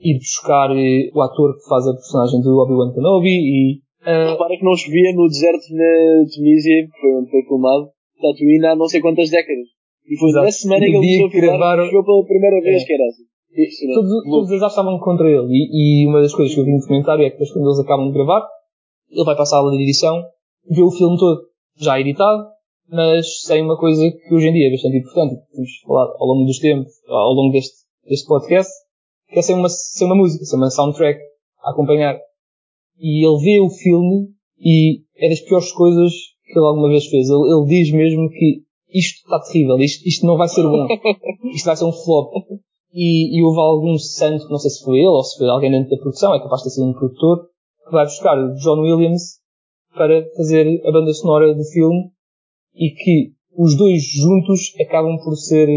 ir 0.00 0.18
buscar 0.18 0.70
eh, 0.76 1.10
o 1.14 1.20
ator 1.22 1.54
que 1.56 1.68
faz 1.68 1.86
a 1.86 1.92
personagem 1.94 2.40
do 2.40 2.56
Obi-Wan 2.58 2.92
Kenobi 2.92 3.28
e 3.30 3.80
uh, 4.02 4.32
Repara 4.32 4.56
que 4.56 4.64
não 4.64 4.76
chovia 4.76 5.12
no 5.14 5.26
deserto 5.28 5.66
na 5.76 6.24
Tunísia, 6.34 6.88
foi 7.00 7.10
onde 7.20 7.30
foi 7.30 7.42
filmado, 7.42 7.90
Tatooine 8.20 8.66
há 8.66 8.76
não 8.76 8.88
sei 8.88 9.00
quantas 9.00 9.30
décadas. 9.30 9.66
E 10.08 10.18
foi 10.18 10.30
Exato. 10.30 10.44
na 10.46 10.50
semana 10.52 10.80
que 10.80 10.86
ele 10.90 10.96
começou 10.96 11.26
a 11.26 11.30
filmar, 11.30 11.48
gravaram- 11.50 11.84
choveu 11.86 12.04
pela 12.04 12.24
primeira 12.26 12.60
vez, 12.62 12.82
É. 12.82 12.86
que 12.86 12.92
era 12.94 13.04
assim. 13.06 13.22
Impressionante. 13.52 13.94
todos, 14.00 14.24
todos 14.30 14.50
os 14.50 14.62
estavam 14.62 14.98
contra 15.00 15.28
ele. 15.28 15.48
E, 15.50 16.02
e 16.04 16.06
uma 16.06 16.20
das 16.22 16.32
coisas 16.34 16.54
que 16.54 16.60
eu 16.60 16.64
vi 16.64 16.72
no 16.72 16.78
documentário 16.80 17.24
é 17.24 17.30
que 17.30 17.32
depois 17.36 17.52
quando 17.52 17.66
eles 17.66 17.80
acabam 17.80 18.06
de 18.08 18.14
gravar, 18.14 18.46
ele 19.10 19.24
vai 19.24 19.34
para 19.34 19.42
a 19.42 19.46
sala 19.46 19.70
de 19.76 19.82
edição, 19.82 20.22
vê 20.70 20.82
o 20.82 20.90
filme 20.90 21.18
todo, 21.18 21.40
já 21.78 21.98
editado, 22.00 22.46
mas 22.88 23.42
sem 23.42 23.62
uma 23.62 23.76
coisa 23.76 24.02
que 24.10 24.34
hoje 24.34 24.48
em 24.48 24.52
dia 24.52 24.68
é 24.68 24.70
bastante 24.70 24.96
importante, 24.98 25.34
que 25.34 25.52
temos 25.52 25.70
falado 25.86 26.12
ao 26.18 26.26
longo 26.28 26.44
dos 26.46 26.58
tempos, 26.58 26.92
ao 27.08 27.32
longo 27.34 27.52
deste, 27.52 27.74
deste 28.08 28.26
podcast, 28.26 28.70
que 29.32 29.38
é 29.38 29.42
sem 29.42 29.56
uma, 29.56 29.68
sem 29.68 30.06
uma 30.06 30.16
música, 30.16 30.44
sem 30.44 30.58
uma 30.58 30.70
soundtrack 30.70 31.20
a 31.62 31.70
acompanhar. 31.70 32.18
E 32.98 33.26
ele 33.26 33.42
vê 33.42 33.60
o 33.60 33.70
filme 33.70 34.28
e 34.58 35.02
é 35.16 35.28
das 35.28 35.40
piores 35.40 35.72
coisas 35.72 36.12
que 36.44 36.58
ele 36.58 36.66
alguma 36.66 36.88
vez 36.88 37.06
fez. 37.06 37.28
Ele, 37.28 37.48
ele 37.50 37.66
diz 37.66 37.92
mesmo 37.92 38.28
que 38.28 38.62
isto 38.92 39.22
está 39.24 39.40
terrível, 39.40 39.78
isto, 39.78 40.06
isto 40.06 40.26
não 40.26 40.36
vai 40.36 40.48
ser 40.48 40.62
bom, 40.62 40.86
isto 41.54 41.66
vai 41.66 41.76
ser 41.76 41.84
um 41.84 41.92
flop. 41.92 42.32
E, 42.92 43.38
e 43.38 43.42
houve 43.44 43.60
algum 43.60 43.96
santo, 43.98 44.48
não 44.48 44.58
sei 44.58 44.70
se 44.70 44.84
foi 44.84 44.98
ele 44.98 45.06
ou 45.06 45.22
se 45.22 45.38
foi 45.38 45.48
alguém 45.48 45.70
dentro 45.70 45.90
da 45.90 46.02
produção, 46.02 46.34
é 46.34 46.42
capaz 46.42 46.62
de 46.62 46.68
ter 46.68 46.74
sido 46.74 46.88
um 46.88 46.92
produtor, 46.92 47.46
que 47.84 47.92
vai 47.92 48.04
buscar 48.04 48.36
o 48.36 48.54
John 48.54 48.80
Williams 48.80 49.38
para 49.94 50.26
fazer 50.36 50.82
a 50.84 50.90
banda 50.90 51.12
sonora 51.12 51.54
do 51.54 51.64
filme 51.64 52.10
e 52.74 52.90
que 52.90 53.32
os 53.56 53.76
dois 53.76 54.02
juntos 54.02 54.74
acabam 54.80 55.16
por 55.22 55.36
ser 55.36 55.68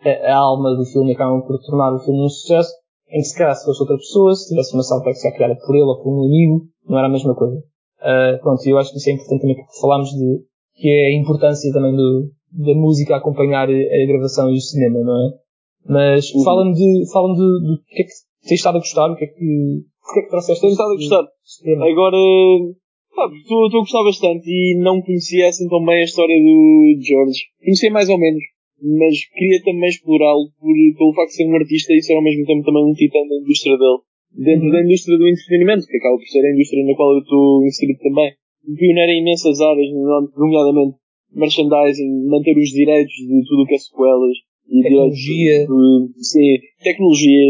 a, 0.00 0.32
a 0.32 0.36
alma 0.36 0.74
do 0.74 0.84
filme, 0.86 1.12
acabam 1.12 1.40
por 1.42 1.60
tornar 1.60 1.94
o 1.94 2.00
filme 2.00 2.24
um 2.24 2.28
sucesso, 2.28 2.72
em 3.12 3.18
que 3.20 3.24
se 3.24 3.36
calhar 3.36 3.54
se 3.54 3.64
fosse 3.64 3.82
outra 3.82 3.96
pessoa, 3.96 4.34
se 4.34 4.48
tivesse 4.48 4.74
uma 4.74 4.82
soundtrack 4.82 5.18
criada 5.34 5.56
por 5.66 5.74
ele 5.74 5.84
ou 5.84 6.02
por 6.02 6.10
um 6.10 6.26
amigo, 6.26 6.66
não 6.88 6.98
era 6.98 7.08
a 7.08 7.10
mesma 7.10 7.34
coisa. 7.34 7.62
Ah, 8.00 8.38
pronto, 8.42 8.64
e 8.66 8.70
eu 8.70 8.78
acho 8.78 8.90
que 8.92 8.98
isso 8.98 9.10
é 9.10 9.12
importante 9.12 9.40
também 9.42 9.56
porque 9.56 9.80
falámos 9.80 10.10
de, 10.10 10.40
que 10.76 10.88
é 10.88 11.06
a 11.08 11.20
importância 11.20 11.72
também 11.72 11.94
do, 11.94 12.30
da 12.52 12.74
música 12.74 13.14
a 13.14 13.18
acompanhar 13.18 13.68
a, 13.68 14.06
gravação 14.06 14.50
e 14.50 14.56
o 14.56 14.60
cinema, 14.60 14.98
não 15.00 15.16
é? 15.26 15.30
Mas 15.86 16.32
Uhum. 16.34 16.44
fala-me 16.44 16.72
de, 16.74 17.12
fala-me 17.12 17.36
do 17.36 17.82
que 17.88 18.02
é 18.02 18.04
que 18.04 18.12
tens 18.48 18.58
estado 18.58 18.76
a 18.76 18.80
gostar, 18.80 19.10
o 19.10 19.16
que 19.16 19.24
é 19.24 19.28
que, 19.28 19.82
porque 20.02 20.20
é 20.20 20.22
que 20.22 20.28
trouxeste 20.30 20.66
este- 20.66 20.72
estado 20.72 20.90
a 20.92 20.94
gostar. 20.94 21.24
tema? 21.64 21.86
Agora, 21.90 22.16
pá, 23.16 23.24
estou 23.34 23.66
estou 23.66 23.80
a 23.80 23.84
gostar 23.84 24.04
bastante 24.04 24.46
e 24.48 24.78
não 24.78 25.00
conhecia 25.02 25.48
assim 25.48 25.68
tão 25.68 25.84
bem 25.84 26.00
a 26.00 26.04
história 26.04 26.36
do 26.36 26.96
George. 27.00 27.40
Conhecia 27.64 27.90
mais 27.90 28.08
ou 28.08 28.18
menos, 28.18 28.42
mas 28.82 29.14
queria 29.34 29.60
também 29.64 29.88
explorá-lo 29.88 30.48
por, 30.58 30.74
pelo 30.98 31.14
facto 31.14 31.30
de 31.30 31.36
ser 31.36 31.46
um 31.48 31.56
artista 31.56 31.92
e 31.92 32.02
ser 32.02 32.14
ao 32.14 32.22
mesmo 32.22 32.44
tempo 32.46 32.64
também 32.64 32.84
um 32.84 32.92
titã 32.94 33.18
da 33.28 33.36
indústria 33.36 33.76
dele. 33.76 34.00
Dentro 34.30 34.66
Uhum. 34.66 34.72
da 34.72 34.80
indústria 34.84 35.18
do 35.18 35.26
entretenimento, 35.28 35.86
que 35.86 35.96
acaba 35.98 36.16
por 36.16 36.26
ser 36.28 36.40
a 36.46 36.52
indústria 36.54 36.84
na 36.86 36.94
qual 36.96 37.12
eu 37.12 37.18
estou 37.20 37.66
inserido 37.66 37.98
também. 37.98 38.30
Pioneiro 38.78 39.12
em 39.12 39.20
imensas 39.22 39.60
áreas, 39.60 39.90
nomeadamente 40.36 40.96
merchandising, 41.34 42.26
manter 42.28 42.56
os 42.56 42.70
direitos 42.70 43.14
de 43.14 43.42
tudo 43.48 43.62
o 43.62 43.66
que 43.66 43.74
é 43.74 43.78
sequelas 43.78 44.36
e 44.70 44.82
Tecnologia. 44.82 45.66
direitos 45.66 46.14
de, 46.14 46.24
sim, 46.24 46.58
tecnologia, 46.82 47.42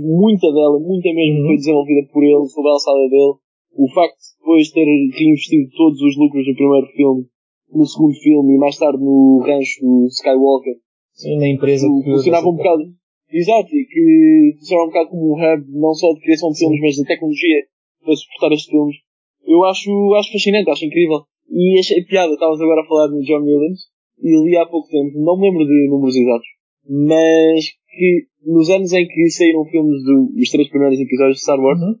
muita 0.00 0.48
dela, 0.52 0.78
muita 0.80 1.12
mesmo 1.12 1.40
Uhum. 1.40 1.46
foi 1.46 1.56
desenvolvida 1.56 2.02
por 2.12 2.22
ele, 2.24 2.46
sob 2.48 2.68
a 2.68 2.72
alçada 2.72 3.08
dele. 3.08 3.34
O 3.76 3.88
facto 3.92 4.16
de 4.16 4.28
depois 4.40 4.70
ter 4.70 4.84
reinvestido 4.84 5.68
todos 5.76 6.00
os 6.00 6.16
lucros 6.16 6.44
do 6.46 6.54
primeiro 6.54 6.86
filme 6.96 7.24
no 7.72 7.86
segundo 7.86 8.14
filme 8.14 8.54
e 8.54 8.58
mais 8.58 8.76
tarde 8.76 8.98
no 9.02 9.40
rancho 9.44 9.80
do 9.80 10.06
Skywalker, 10.08 10.74
Sim, 11.14 11.38
na 11.38 11.48
empresa 11.48 11.86
que 11.88 12.10
funcionava 12.10 12.48
um 12.48 12.56
bocado, 12.56 12.82
exato, 13.30 13.68
e 13.74 13.84
que 13.84 14.56
funcionava 14.58 14.84
um 14.86 14.90
bocado 14.90 15.10
como 15.10 15.32
um 15.32 15.36
hub, 15.36 15.64
não 15.80 15.94
só 15.94 16.12
de 16.12 16.20
criação 16.20 16.50
de 16.50 16.58
filmes, 16.58 16.80
mas 16.80 16.94
de 16.94 17.04
tecnologia 17.04 17.58
para 18.04 18.16
suportar 18.16 18.52
estes 18.54 18.70
filmes. 18.70 18.96
Eu 19.44 19.64
acho, 19.64 19.90
acho 20.18 20.32
fascinante, 20.32 20.70
acho 20.70 20.84
incrível. 20.84 21.20
E 21.50 21.78
achei 21.78 22.02
piada, 22.04 22.32
estavas 22.32 22.60
agora 22.60 22.80
a 22.80 22.86
falar 22.86 23.08
no 23.08 23.20
John 23.20 23.42
Williams, 23.42 23.80
e 24.22 24.48
li 24.48 24.56
há 24.56 24.64
pouco 24.66 24.88
tempo, 24.88 25.18
não 25.18 25.36
me 25.36 25.48
lembro 25.50 25.66
de 25.66 25.88
números 25.90 26.16
exatos, 26.16 26.46
mas 26.88 27.66
que 27.90 28.26
nos 28.46 28.70
anos 28.70 28.92
em 28.92 29.06
que 29.06 29.30
saíram 29.30 29.64
filmes 29.66 30.02
dos 30.04 30.48
três 30.50 30.68
primeiros 30.68 30.98
episódios 30.98 31.36
de 31.36 31.42
Star 31.42 31.60
Wars, 31.60 31.80
Uhum. 31.80 31.94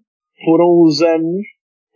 foram 0.44 0.80
os 0.82 1.02
anos 1.02 1.42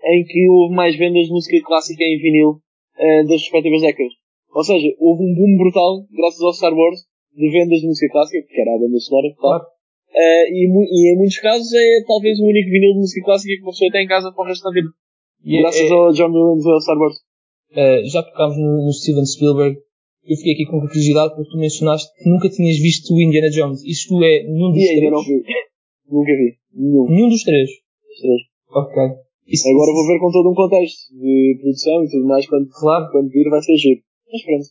em 0.05 0.25
que 0.25 0.49
houve 0.51 0.75
mais 0.75 0.97
vendas 0.97 1.27
de 1.27 1.33
música 1.33 1.57
clássica 1.67 2.05
em 2.05 2.19
vinil 2.19 2.61
eh, 2.99 3.23
das 3.25 3.41
respectivas 3.43 3.81
décadas. 3.83 4.13
Ou 4.55 4.65
seja, 4.65 4.89
houve 4.99 5.23
um 5.25 5.35
boom 5.35 5.57
brutal, 5.59 6.07
graças 6.13 6.41
ao 6.41 6.53
Star 6.53 6.73
Wars, 6.73 7.01
de 7.35 7.51
vendas 7.51 7.81
de 7.81 7.87
música 7.87 8.13
clássica, 8.13 8.47
que 8.49 8.61
era 8.61 8.75
a 8.75 8.79
banda 8.79 8.99
sonora, 8.99 9.29
claro. 9.39 9.65
Eh, 10.15 10.49
e, 10.51 10.65
e 10.65 11.13
em 11.13 11.17
muitos 11.19 11.39
casos 11.41 11.73
é 11.75 11.87
talvez 12.07 12.41
o 12.41 12.45
único 12.47 12.71
vinil 12.71 12.93
de 12.95 13.01
música 13.01 13.25
clássica 13.25 13.53
que 13.55 13.63
uma 13.63 13.73
pessoa 13.73 13.91
tem 13.93 14.05
em 14.05 14.09
casa 14.09 14.33
para 14.33 14.45
o 14.45 14.47
resto 14.49 14.65
da 14.65 14.71
vida. 14.73 14.89
E 15.45 15.57
é- 15.57 15.61
graças 15.61 15.91
é- 15.91 15.93
ao 15.93 16.13
John 16.13 16.33
Williams 16.33 16.65
e 16.65 16.71
ao 16.71 16.81
Star 16.81 16.97
Wars. 16.99 17.17
Uh, 17.77 18.09
já 18.09 18.23
tocámos 18.23 18.57
no, 18.57 18.87
no 18.87 18.93
Steven 18.93 19.27
Spielberg. 19.27 19.77
Eu 20.25 20.37
fiquei 20.39 20.55
aqui 20.55 20.65
com 20.67 20.81
curiosidade 20.81 21.35
porque 21.37 21.51
tu 21.51 21.59
mencionaste 21.59 22.09
que 22.17 22.29
nunca 22.31 22.49
tinhas 22.49 22.79
visto 22.79 23.13
o 23.15 23.21
Indiana 23.21 23.51
Jones. 23.51 23.85
Isto 23.85 24.15
é 24.25 24.43
nenhum 24.45 24.73
dos 24.73 24.81
E 24.83 24.89
ainda 24.89 25.01
três? 25.01 25.13
não 25.13 25.23
vi. 25.23 25.43
Nunca 26.09 26.33
vi. 26.33 26.57
Nenhum. 26.75 27.07
Nenhum 27.11 27.29
dos 27.29 27.43
três. 27.45 27.69
dos 27.69 28.19
três. 28.23 28.41
Ok. 28.71 29.26
Isso, 29.47 29.69
Agora 29.69 29.93
vou 29.93 30.07
ver 30.07 30.19
com 30.19 30.31
todo 30.33 30.51
um 30.51 30.55
contexto 30.55 31.13
de 31.15 31.59
produção 31.61 32.05
e 32.05 32.11
tudo 32.11 32.27
mais 32.27 32.47
quando, 32.49 32.69
Claro. 32.69 33.11
quando 33.13 33.29
vir 33.31 33.49
vai 33.49 33.63
ser 33.63 33.77
giro. 33.77 34.01
Mas 34.33 34.43
pronto. 34.45 34.67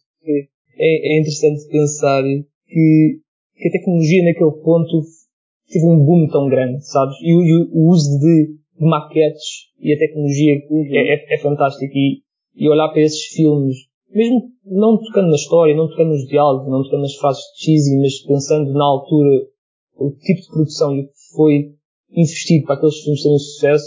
É, 0.78 1.16
é 1.16 1.20
interessante 1.20 1.68
pensar 1.70 2.24
que, 2.24 3.20
que 3.56 3.68
a 3.68 3.72
tecnologia 3.72 4.24
naquele 4.24 4.52
ponto 4.64 5.02
teve 5.72 5.86
um 5.86 6.04
boom 6.04 6.28
tão 6.28 6.50
grande, 6.50 6.86
sabes? 6.86 7.16
E, 7.22 7.34
o- 7.34 7.44
e 7.44 7.54
o- 7.56 7.70
o 7.74 7.90
uso 7.90 8.20
de, 8.20 8.48
de 8.78 8.86
maquetes 8.86 9.70
e 9.80 9.94
a 9.94 9.98
tecnologia 9.98 10.56
Uhum. 10.70 10.86
é, 10.92 11.14
é, 11.14 11.36
é 11.36 11.38
fantástico. 11.40 11.94
E, 11.96 12.22
e 12.58 12.70
olhar 12.70 12.90
para 12.90 13.02
esses 13.02 13.24
filmes, 13.28 13.78
mesmo 14.14 14.50
não 14.66 14.98
tocando 14.98 15.30
na 15.30 15.36
história, 15.36 15.76
não 15.76 15.88
tocando 15.90 16.10
nos 16.10 16.28
diálogos, 16.28 16.70
não 16.70 16.84
tocando 16.84 17.02
nas 17.02 17.16
frases 17.16 17.44
cheesy, 17.58 17.98
mas 18.00 18.22
pensando 18.26 18.74
na 18.74 18.84
altura, 18.86 19.30
o 19.98 20.12
tipo 20.12 20.42
de 20.42 20.48
produção 20.50 20.96
e 20.98 21.02
o 21.02 21.08
que 21.08 21.14
foi 21.36 21.72
investido 22.12 22.66
para 22.66 22.76
aqueles 22.76 23.00
filmes 23.02 23.24
terem 23.24 23.38
sucesso, 23.40 23.86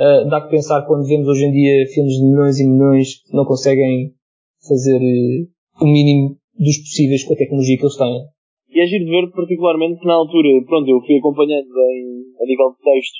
ah, 0.00 0.24
dá 0.24 0.40
que 0.40 0.50
pensar 0.50 0.82
quando 0.86 1.06
vemos 1.06 1.28
hoje 1.28 1.44
em 1.44 1.52
dia 1.52 1.86
filmes 1.92 2.14
de 2.16 2.24
milhões 2.24 2.58
e 2.58 2.64
milhões 2.66 3.22
que 3.22 3.36
não 3.36 3.44
conseguem 3.44 4.12
fazer 4.66 4.96
eh, 5.00 5.46
o 5.80 5.84
mínimo 5.86 6.36
dos 6.58 6.76
possíveis 6.78 7.24
com 7.24 7.34
a 7.34 7.36
tecnologia 7.36 7.76
que 7.76 7.84
eles 7.84 7.96
têm. 7.96 8.20
E 8.72 8.80
é 8.80 8.86
giro 8.86 9.04
de 9.04 9.10
ver 9.10 9.30
particularmente 9.32 10.00
que 10.00 10.06
na 10.06 10.14
altura, 10.14 10.48
pronto, 10.66 10.88
eu 10.88 11.00
fui 11.04 11.16
acompanhando 11.18 11.68
em, 11.68 12.22
a 12.40 12.44
nível 12.46 12.70
de 12.72 12.78
texto 12.84 13.18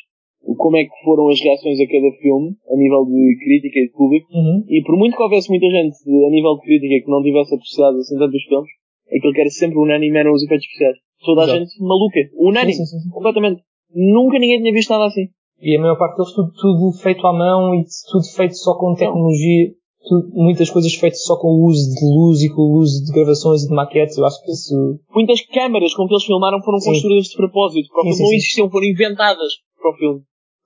como 0.57 0.77
é 0.77 0.85
que 0.85 1.05
foram 1.05 1.29
as 1.29 1.41
reações 1.41 1.79
a 1.81 1.87
cada 1.87 2.11
filme, 2.23 2.57
a 2.71 2.77
nível 2.77 3.05
de 3.05 3.37
crítica 3.45 3.79
e 3.81 3.87
de 3.87 3.93
público, 3.93 4.27
Uhum. 4.33 4.65
e 4.69 4.83
por 4.85 4.97
muito 4.97 5.17
que 5.17 5.23
houvesse 5.23 5.51
muita 5.51 5.69
gente 5.69 5.97
a 6.07 6.31
nível 6.31 6.57
de 6.57 6.63
crítica 6.63 7.05
que 7.05 7.11
não 7.11 7.23
tivesse 7.23 7.55
apreciado 7.55 7.99
assim 7.99 8.17
os 8.17 8.45
filmes, 8.49 8.71
aquilo 9.07 9.33
que 9.35 9.41
era 9.41 9.51
sempre 9.51 9.79
unânime 9.79 10.17
eram 10.17 10.33
os 10.33 10.43
efeitos 10.43 10.65
especiais. 10.67 10.97
Toda 11.25 11.43
a 11.43 11.45
Exato. 11.45 11.59
gente 11.61 11.83
maluca. 11.83 12.21
Unânime. 12.39 12.73
Sim, 12.73 12.87
sim, 12.87 12.99
sim. 13.01 13.11
Completamente. 13.11 13.61
Nunca 13.95 14.39
ninguém 14.39 14.61
tinha 14.63 14.73
visto 14.73 14.89
nada 14.91 15.07
assim. 15.07 15.29
E 15.61 15.77
a 15.77 15.81
maior 15.81 15.97
parte 15.99 16.17
deles 16.17 16.33
tudo, 16.33 16.53
tudo 16.53 16.93
feito 17.03 17.27
à 17.27 17.33
mão 17.33 17.75
e 17.75 17.85
tudo 18.11 18.25
feito 18.35 18.57
só 18.57 18.75
com 18.79 18.95
tecnologia, 18.95 19.73
tudo- 20.09 20.31
muitas 20.33 20.71
coisas 20.71 20.95
feitas 20.95 21.23
só 21.25 21.37
com 21.37 21.49
o 21.49 21.67
uso 21.67 21.91
de 21.95 22.07
luz 22.07 22.41
e 22.43 22.49
com 22.49 22.63
o 22.63 22.79
uso 22.79 23.05
de 23.05 23.13
gravações 23.13 23.65
e 23.65 23.69
de 23.69 23.75
maquetes. 23.75 24.17
Eu 24.17 24.25
acho 24.25 24.43
que 24.43 24.51
isso 24.51 24.99
Muitas 25.15 25.41
câmaras 25.47 25.95
com 25.95 26.07
que 26.09 26.15
eles 26.15 26.25
filmaram 26.25 26.63
foram 26.63 26.79
Sim. 26.79 26.91
construídas 26.93 27.27
de 27.27 27.37
propósito. 27.37 27.89
Para 27.93 28.03
Sim, 28.05 28.13
sim, 28.13 28.23
não 28.23 28.33
existiam, 28.33 28.71
foram 28.71 28.87
inventadas 28.87 29.53
para 29.81 29.91
o 29.91 29.95
filme. 29.97 30.21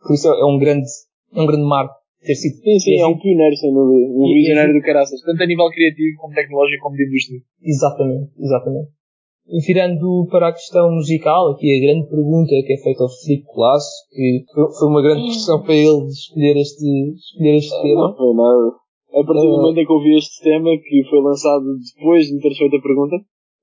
Por 0.07 0.15
isso 0.15 0.29
é 0.29 0.45
um 0.45 0.59
grande, 0.59 0.87
é 1.35 1.41
um 1.41 1.47
grande 1.47 1.65
marco 1.67 1.95
ter 2.23 2.35
sido. 2.37 2.57
Sim, 2.63 2.79
sim, 2.79 3.01
é 3.01 3.07
um 3.07 3.19
pioneiro, 3.19 3.57
sem 3.57 3.73
dúvida. 3.73 4.07
Um 4.15 4.33
visionário 4.33 4.75
do 4.75 4.81
caraças. 4.81 5.21
Tanto 5.23 5.43
a 5.43 5.47
nível 5.47 5.69
criativo, 5.71 6.17
como 6.21 6.35
tecnológico, 6.35 6.83
como 6.85 6.97
de 6.97 7.05
indústria. 7.07 7.41
Exatamente, 7.63 8.31
exatamente. 8.39 8.89
Virando 9.45 10.27
para 10.31 10.49
a 10.49 10.53
questão 10.53 10.91
musical, 10.91 11.53
aqui 11.53 11.69
a 11.69 11.81
grande 11.85 12.09
pergunta 12.09 12.55
que 12.65 12.73
é 12.73 12.83
feita 12.83 13.03
ao 13.05 13.11
Filipe 13.11 13.45
Colasso, 13.45 13.93
que 14.11 14.45
foi- 14.55 14.89
uma 14.89 15.03
grande 15.03 15.27
pressão 15.29 15.63
para 15.63 15.75
ele 15.75 16.07
de 16.07 16.13
escolher 16.13 16.57
este, 16.57 16.87
escolher 17.13 17.57
este 17.57 17.83
tema. 17.83 18.09
Não 18.09 18.17
foi 18.17 18.35
nada. 18.35 18.73
A 19.15 19.23
partir 19.23 19.47
do 19.47 19.57
momento 19.61 19.79
em 19.79 19.87
que 19.87 19.93
eu 19.93 20.01
vi 20.01 20.17
este 20.17 20.43
tema, 20.43 20.71
que 20.81 21.05
foi 21.11 21.21
lançado 21.21 21.63
depois 21.95 22.27
de 22.27 22.35
me 22.35 22.41
teres 22.41 22.57
feito 22.59 22.77
a 22.77 22.81
pergunta, 22.83 23.17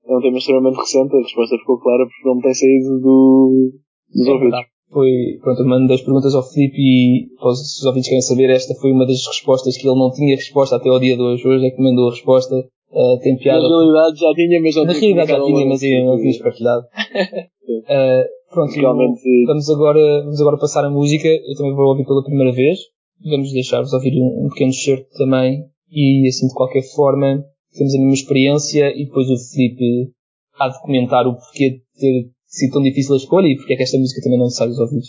é 0.06 0.16
um 0.16 0.20
tema 0.20 0.38
extremamente 0.38 0.76
recente, 0.78 1.14
a 1.14 1.18
resposta 1.18 1.58
ficou 1.58 1.78
clara 1.78 2.04
porque 2.06 2.28
não 2.28 2.36
me 2.36 2.42
tem 2.42 2.54
saído 2.54 3.00
do, 3.00 3.72
dos 4.14 4.26
É 4.28 4.32
ouvidos. 4.32 4.58
Foi, 4.92 5.10
pronto, 5.42 5.62
eu 5.62 5.66
mando 5.68 5.92
as 5.92 6.02
perguntas 6.02 6.34
ao 6.34 6.42
Filipe 6.42 6.76
e 6.78 7.26
os, 7.42 7.58
se 7.58 7.80
os 7.80 7.86
ouvintes 7.86 8.08
querem 8.08 8.20
saber, 8.22 8.50
esta 8.50 8.74
foi 8.80 8.92
uma 8.92 9.06
das 9.06 9.26
respostas 9.26 9.76
que 9.76 9.88
ele 9.88 9.98
não 9.98 10.12
tinha 10.12 10.36
resposta 10.36 10.76
até 10.76 10.88
ao 10.90 11.00
dia 11.00 11.16
de 11.16 11.22
hoje. 11.22 11.48
Hoje 11.48 11.66
é 11.66 11.70
que 11.70 11.82
mandou 11.82 12.08
a 12.08 12.10
resposta, 12.10 12.54
uh, 12.92 13.18
tem 13.20 13.32
Na 13.34 13.38
piada. 13.38 13.68
realidade 13.68 14.20
já 14.20 14.34
tinha, 14.34 14.60
mas 14.60 14.76
não 14.76 14.84
Na 14.84 14.94
tinha 14.94 15.24
realidade 15.24 15.30
já 15.30 15.44
tinha, 15.44 15.66
mas 15.66 15.82
não 16.04 16.18
fiz 16.18 16.38
partilhado. 16.38 16.86
Uh, 16.86 18.24
pronto, 18.52 18.72
Realmente, 18.74 19.20
vamos 19.46 19.68
agora, 19.70 20.22
vamos 20.24 20.40
agora 20.40 20.58
passar 20.58 20.84
a 20.84 20.90
música. 20.90 21.28
Eu 21.28 21.56
também 21.56 21.74
vou 21.74 21.86
ouvir 21.86 22.04
pela 22.04 22.22
primeira 22.22 22.52
vez. 22.52 22.78
Vamos 23.24 23.52
deixar-vos 23.52 23.92
ouvir 23.92 24.12
um, 24.20 24.46
um 24.46 24.48
pequeno 24.48 24.72
certo 24.72 25.06
também. 25.16 25.64
E 25.90 26.26
assim, 26.28 26.48
de 26.48 26.54
qualquer 26.54 26.82
forma, 26.94 27.44
temos 27.72 27.94
a 27.94 27.98
mesma 27.98 28.14
experiência 28.14 28.92
e 28.94 29.04
depois 29.06 29.28
o 29.28 29.36
Filipe 29.36 30.10
há 30.58 30.68
de 30.68 30.80
comentar 30.82 31.26
o 31.26 31.34
porquê 31.34 31.70
de 31.70 31.82
ter 31.98 32.30
sido 32.46 32.72
tão 32.72 32.82
difícil 32.82 33.14
a 33.14 33.18
escolha 33.18 33.46
e 33.46 33.56
porque 33.56 33.74
é 33.74 33.76
que 33.76 33.82
esta 33.82 33.98
música 33.98 34.20
também 34.22 34.38
não 34.38 34.48
sai 34.48 34.68
dos 34.68 34.78
ouvidos. 34.78 35.08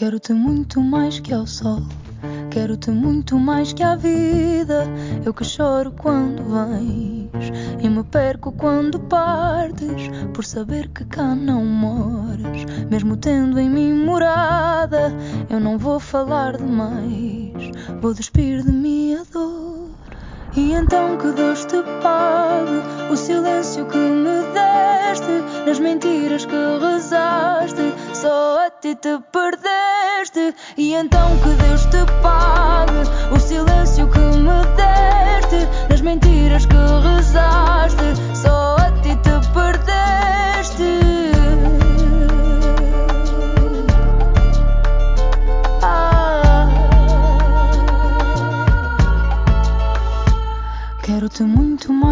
Quero-te 0.00 0.32
muito 0.32 0.80
mais 0.80 1.20
que 1.20 1.34
ao 1.34 1.46
sol. 1.46 1.82
Quero-te 2.50 2.90
muito 2.90 3.38
mais 3.38 3.74
que 3.74 3.82
à 3.82 3.96
vida. 3.96 4.86
Eu 5.26 5.34
que 5.34 5.44
choro 5.44 5.92
quando 5.92 6.42
vens 6.42 7.52
e 7.82 7.86
me 7.86 8.02
perco 8.04 8.50
quando 8.50 8.98
partes. 8.98 10.08
Por 10.32 10.42
saber 10.42 10.88
que 10.88 11.04
cá 11.04 11.34
não 11.34 11.66
moras, 11.66 12.64
mesmo 12.90 13.14
tendo 13.14 13.60
em 13.60 13.68
mim 13.68 13.92
morada. 13.92 15.12
Eu 15.50 15.60
não 15.60 15.76
vou 15.76 16.00
falar 16.00 16.56
demais, 16.56 17.70
vou 18.00 18.14
despir 18.14 18.62
de 18.62 18.72
mim 18.72 19.16
a 19.16 19.22
dor. 19.30 19.90
E 20.56 20.72
então 20.72 21.18
que 21.18 21.30
Deus 21.30 21.66
te 21.66 21.76
pague 22.02 23.12
o 23.12 23.16
silêncio 23.16 23.84
que 23.84 23.98
me 23.98 24.42
deste, 24.54 25.66
nas 25.66 25.78
mentiras 25.78 26.44
que 26.44 26.56
rezaste, 26.80 27.82
só 28.20 28.66
a 28.66 28.70
ti 28.70 28.94
te 28.96 29.18
perdeste. 29.32 30.54
E 30.76 30.94
então 30.94 31.28
que 31.42 31.50
Deus 31.62 31.82
te 31.86 32.04
pague 32.22 33.02
o 33.34 33.38
silêncio 33.40 34.08
que 34.10 34.18
me 34.18 34.60
deste, 34.76 35.60
nas 35.88 36.00
mentiras 36.02 36.66
que 36.66 36.76
rezaste, 36.76 38.08
só 38.34 38.76
a 38.76 38.90
ti 39.02 39.16
te 39.24 39.34
perdeste. 39.54 40.90
Ah. 45.82 46.68
Quero-te 51.02 51.42
muito 51.44 51.69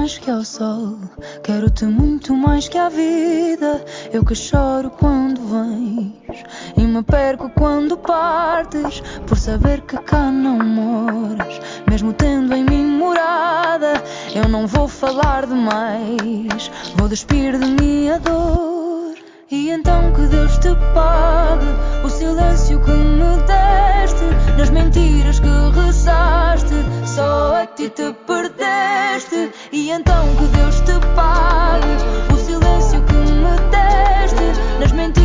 mais 0.08 0.16
que 0.16 0.30
ao 0.30 0.42
sol, 0.42 0.96
quero-te 1.42 1.84
muito 1.84 2.34
mais 2.34 2.66
que 2.66 2.78
à 2.78 2.88
vida. 2.88 3.84
Eu 4.10 4.24
que 4.24 4.34
choro 4.34 4.88
quando 4.88 5.38
vens 5.42 6.44
e 6.78 6.80
me 6.80 7.02
perco 7.02 7.50
quando 7.50 7.94
partes, 7.94 9.02
por 9.26 9.36
saber 9.36 9.82
que 9.82 9.98
cá 9.98 10.30
não 10.30 10.60
moras, 10.60 11.60
mesmo 11.90 12.14
tendo 12.14 12.54
em 12.54 12.64
mim 12.64 12.86
morada. 12.86 14.02
Eu 14.34 14.48
não 14.48 14.66
vou 14.66 14.88
falar 14.88 15.44
demais, 15.44 16.70
vou 16.96 17.06
despir 17.06 17.58
de 17.58 17.66
mim 17.66 18.08
a 18.08 18.16
dor. 18.16 19.14
E 19.50 19.68
então 19.68 20.10
que 20.14 20.22
Deus 20.22 20.56
te 20.56 20.74
pague 20.94 21.66
o 22.02 22.08
silêncio 22.08 22.80
que 22.80 22.90
me 22.90 23.36
deste, 23.46 24.24
nas 24.56 24.70
mentiras 24.70 25.38
que 25.38 25.48
rezaste, 25.84 26.74
só 27.18 27.62
a 27.62 27.66
ti 27.66 27.88
te 27.90 28.12
perdeste. 28.26 29.50
E 29.72 29.90
então 29.90 30.24
que 30.36 30.46
Deus 30.56 30.76
te 30.86 30.96
pague 31.16 31.94
o 32.32 32.36
silêncio 32.46 33.02
que 33.08 33.18
me 33.42 33.54
deste, 33.72 34.46
nas 34.78 34.92
mentiras 34.92 35.17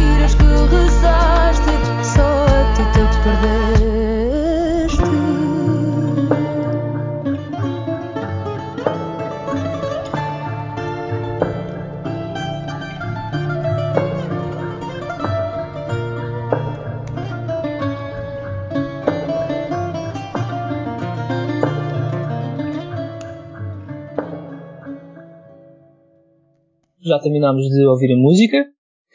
Já 27.05 27.19
terminámos 27.19 27.63
de 27.67 27.85
ouvir 27.85 28.13
a 28.13 28.17
música. 28.17 28.65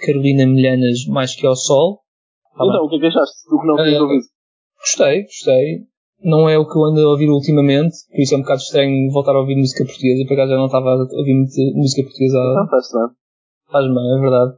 Carolina 0.04 0.46
Milhanas, 0.46 1.06
Mais 1.08 1.34
Que 1.34 1.46
ao 1.46 1.56
Sol. 1.56 2.00
Tá 2.56 2.64
bem. 2.64 2.68
então, 2.70 2.84
o 2.84 2.88
que 2.88 2.96
é 2.96 3.00
que 3.00 3.06
achaste? 3.06 3.36
Tu 3.48 3.58
que 3.60 3.66
não 3.66 3.76
tinhas 3.76 3.94
Eh, 3.94 4.00
ouvido? 4.02 4.24
Gostei, 4.80 5.22
gostei. 5.22 5.64
Não 6.22 6.48
é 6.48 6.58
o 6.58 6.66
que 6.68 6.76
eu 6.76 6.84
ando 6.84 7.00
a 7.00 7.10
ouvir 7.10 7.30
ultimamente, 7.30 7.94
por 8.10 8.18
isso 8.20 8.34
é 8.34 8.38
um 8.38 8.42
bocado 8.42 8.60
estranho 8.60 9.10
voltar 9.12 9.32
a 9.36 9.40
ouvir 9.40 9.54
música 9.56 9.84
portuguesa, 9.84 10.26
por 10.26 10.34
acaso 10.34 10.50
já 10.50 10.56
não 10.58 10.66
estava 10.66 10.90
a 10.90 10.96
ouvir 10.98 11.34
música 11.78 12.02
portuguesa 12.02 12.38
Não 12.58 12.66
faz 12.68 12.86
nada. 12.92 13.12
faz 13.70 13.86
bem, 13.86 14.06
é 14.16 14.20
verdade. 14.20 14.52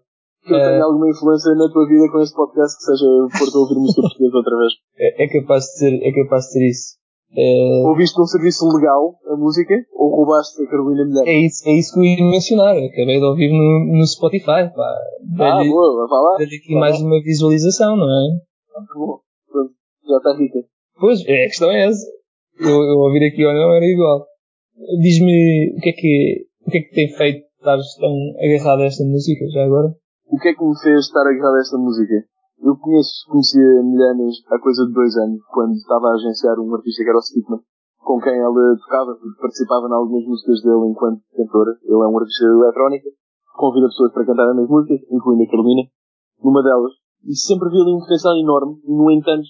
Eu 0.48 0.56
Eh, 0.56 0.64
tenho 0.72 0.84
alguma 0.84 1.10
influência 1.10 1.54
na 1.54 1.68
tua 1.68 1.86
vida 1.86 2.08
com 2.10 2.20
este 2.20 2.34
podcast 2.34 2.78
que 2.78 2.84
seja 2.84 3.06
por-te 3.38 3.56
a 3.56 3.60
ouvir 3.60 3.74
música 3.76 4.00
portuguesa 4.08 4.36
outra 4.40 4.56
vez. 4.56 4.72
É, 4.96 5.24
é 5.24 5.28
capaz 5.40 5.64
de 5.64 5.78
ser, 5.78 5.92
é 6.02 6.12
capaz 6.24 6.44
de 6.46 6.52
ser 6.52 6.64
isso. 6.68 6.86
É, 7.36 7.86
Ouviste 7.86 8.20
um 8.20 8.24
serviço 8.26 8.66
legal, 8.74 9.14
a 9.30 9.36
música, 9.36 9.72
ou 9.94 10.10
roubaste 10.16 10.60
a 10.62 10.66
Carolina 10.68 11.04
Milhares? 11.06 11.28
é 11.30 11.38
isso, 11.46 11.68
é 11.68 11.72
isso 11.78 11.94
que 11.94 12.00
eu 12.00 12.04
ia 12.04 12.24
mencionar. 12.30 12.74
Acabei 12.76 13.18
de 13.18 13.24
ouvir 13.24 13.50
no, 13.52 13.98
no 13.98 14.06
Spotify, 14.06 14.66
pá. 14.74 14.90
ah, 15.38 15.62
boa, 15.64 16.08
vai 16.08 16.20
lá. 16.20 16.36
dei-lhe 16.38 16.56
aqui 16.56 16.74
Tá 16.74 16.80
mais 16.80 16.96
bem. 16.98 17.06
uma 17.06 17.22
visualização, 17.22 17.96
não 17.96 18.06
é? 18.10 18.40
Ah, 18.76 18.82
que 18.82 18.98
bom. 18.98 19.20
Pronto, 19.50 19.72
já 20.08 20.16
está 20.16 20.36
rica. 20.36 20.58
Pois, 20.98 21.24
é, 21.26 21.44
a 21.44 21.48
questão 21.48 21.70
é 21.70 21.86
essa. 21.86 22.04
Eu, 22.58 22.68
eu 22.82 22.98
ouvir 22.98 23.24
aqui 23.26 23.44
ou 23.46 23.52
não 23.54 23.72
era 23.74 23.84
igual. 23.86 24.26
Diz-me 25.00 25.74
o 25.78 25.80
que 25.80 25.90
é 25.90 25.92
que, 25.92 26.46
o 26.66 26.70
que 26.70 26.78
é 26.78 26.80
que 26.82 26.94
tem 26.94 27.08
feito 27.14 27.46
estar 27.58 27.78
tão 28.00 28.14
agarrado 28.42 28.80
a 28.82 28.86
esta 28.86 29.04
música 29.04 29.44
já 29.54 29.64
agora? 29.64 29.94
O 30.26 30.36
que 30.36 30.48
é 30.48 30.52
que 30.54 30.64
me 30.64 30.74
fez 30.82 30.98
estar 31.06 31.20
agarrado 31.22 31.56
a 31.56 31.60
esta 31.60 31.78
música? 31.78 32.14
Eu 32.60 32.76
conheço, 32.76 33.24
conhecia 33.24 33.82
Milhanas 33.82 34.36
há 34.52 34.60
coisa 34.60 34.84
de 34.84 34.92
dois 34.92 35.16
anos, 35.16 35.40
quando 35.48 35.72
estava 35.72 36.08
a 36.08 36.14
agenciar 36.14 36.60
um 36.60 36.74
artista 36.74 37.02
que 37.02 37.08
era 37.08 37.16
o 37.16 37.22
Stickman, 37.22 37.60
com 37.96 38.20
quem 38.20 38.36
ela 38.36 38.76
tocava, 38.76 39.16
participava 39.40 39.88
em 39.88 39.96
algumas 39.96 40.24
músicas 40.28 40.60
dele 40.60 40.92
enquanto 40.92 41.24
cantora. 41.32 41.72
Ele 41.80 42.04
é 42.04 42.06
um 42.06 42.18
artista 42.18 42.44
de 42.44 42.52
eletrónica, 42.52 43.08
convida 43.56 43.88
pessoas 43.88 44.12
para 44.12 44.26
cantarem 44.26 44.60
nas 44.60 44.68
músicas, 44.68 45.00
incluindo 45.10 45.44
a 45.44 45.50
Carolina, 45.50 45.88
numa 46.44 46.62
delas. 46.62 46.92
E 47.24 47.34
sempre 47.34 47.70
vi 47.70 47.80
ali 47.80 47.96
um 47.96 48.00
potencial 48.00 48.36
enorme, 48.36 48.76
no 48.84 49.10
entanto, 49.10 49.48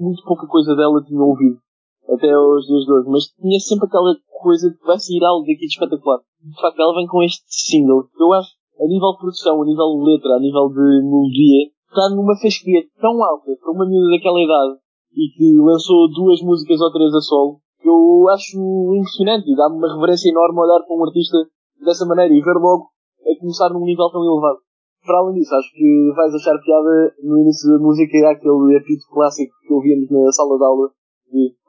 muito 0.00 0.24
pouca 0.24 0.46
coisa 0.46 0.74
dela 0.74 1.04
tinha 1.04 1.20
ouvido. 1.20 1.60
Até 2.08 2.32
aos 2.32 2.64
dias 2.64 2.84
de 2.84 2.92
hoje, 2.92 3.08
mas 3.10 3.28
tinha 3.36 3.60
sempre 3.60 3.88
aquela 3.88 4.16
coisa 4.40 4.72
que 4.72 4.86
vai 4.86 4.98
sair 4.98 5.22
algo 5.22 5.44
daqui 5.44 5.68
de 5.68 5.76
espetacular. 5.76 6.20
De 6.40 6.60
facto, 6.60 6.80
ela 6.80 6.94
vem 6.94 7.06
com 7.06 7.22
este 7.22 7.44
single, 7.44 8.08
que 8.08 8.22
eu 8.22 8.32
acho, 8.32 8.56
a 8.80 8.88
nível 8.88 9.12
de 9.12 9.18
produção, 9.18 9.60
a 9.60 9.66
nível 9.66 10.00
de 10.00 10.16
letra, 10.16 10.36
a 10.36 10.40
nível 10.40 10.68
de 10.72 11.04
melodia, 11.04 11.76
está 11.88 12.08
numa 12.14 12.36
fasquia 12.36 12.82
tão 13.00 13.22
alta 13.22 13.50
para 13.60 13.72
uma 13.72 13.86
miúda 13.88 14.10
daquela 14.16 14.40
idade 14.40 14.78
e 15.16 15.28
que 15.34 15.56
lançou 15.56 16.08
duas 16.12 16.40
músicas 16.42 16.80
ou 16.80 16.92
três 16.92 17.12
a 17.14 17.20
solo, 17.20 17.60
que 17.80 17.88
eu 17.88 18.28
acho 18.28 18.58
impressionante 18.94 19.50
e 19.50 19.56
dá-me 19.56 19.76
uma 19.76 19.92
reverência 19.94 20.30
enorme 20.30 20.60
olhar 20.60 20.84
para 20.84 20.96
um 20.96 21.04
artista 21.04 21.38
dessa 21.84 22.06
maneira 22.06 22.32
e 22.32 22.40
ver 22.40 22.54
logo 22.60 22.88
a 23.24 23.40
começar 23.40 23.70
num 23.70 23.84
nível 23.84 24.10
tão 24.10 24.24
elevado. 24.24 24.58
Para 25.04 25.18
além 25.18 25.34
disso, 25.40 25.54
acho 25.54 25.70
que 25.72 26.12
vais 26.14 26.34
achar 26.34 26.58
piada 26.60 27.14
no 27.22 27.38
início 27.38 27.70
da 27.72 27.78
música 27.78 28.30
aquele 28.30 28.76
apito 28.76 29.06
clássico 29.10 29.52
que 29.66 29.72
ouvíamos 29.72 30.10
na 30.10 30.30
sala 30.32 30.58
de 30.58 30.64
aula 30.64 30.90
de 31.32 31.54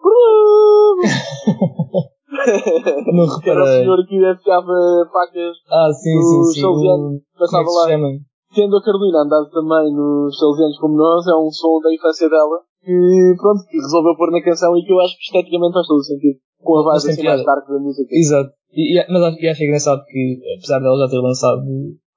Não 2.30 3.26
que 3.42 3.50
era 3.50 3.60
o 3.60 3.64
reparei. 3.66 3.84
senhor 3.84 4.08
que 4.08 4.26
afiava 4.26 4.74
facas, 5.12 5.58
Ah, 5.70 5.92
sim, 5.92 6.16
do 6.16 6.44
sim, 6.46 6.62
sim. 6.62 7.22
Passava 7.38 7.92
é 7.92 7.98
lá. 7.98 8.08
Tendo 8.56 8.78
a 8.78 8.84
Carolina 8.84 9.24
andado 9.24 9.50
também 9.50 9.94
nos 9.94 10.38
Salesianos 10.38 10.78
como 10.80 10.96
nós, 10.96 11.28
é 11.28 11.36
um 11.36 11.52
som 11.52 11.80
da 11.82 11.94
infância 11.94 12.30
dela 12.30 12.60
que, 12.84 13.36
pronto, 13.38 13.66
que 13.70 13.78
resolveu 13.78 14.16
pôr 14.16 14.32
na 14.32 14.42
canção 14.42 14.76
e 14.78 14.84
que 14.84 14.92
eu 14.92 15.00
acho 15.00 15.16
que 15.18 15.24
esteticamente 15.24 15.74
faz 15.74 15.88
todo 15.88 16.00
o 16.00 16.04
sentido. 16.04 16.40
Com 16.62 16.80
a 16.80 16.84
base 16.84 17.12
assim 17.12 17.24
mais 17.24 17.44
dark 17.46 17.68
da 17.68 17.80
música. 17.80 18.10
Exato. 18.12 18.52
E, 18.74 19.00
e- 19.00 19.08
mas 19.10 19.22
acho, 19.24 19.40
e 19.40 19.48
acho 19.48 19.64
engraçado 19.64 20.04
que, 20.06 20.40
apesar 20.58 20.80
dela 20.80 20.98
já 21.06 21.10
ter 21.10 21.20
lançado 21.22 21.62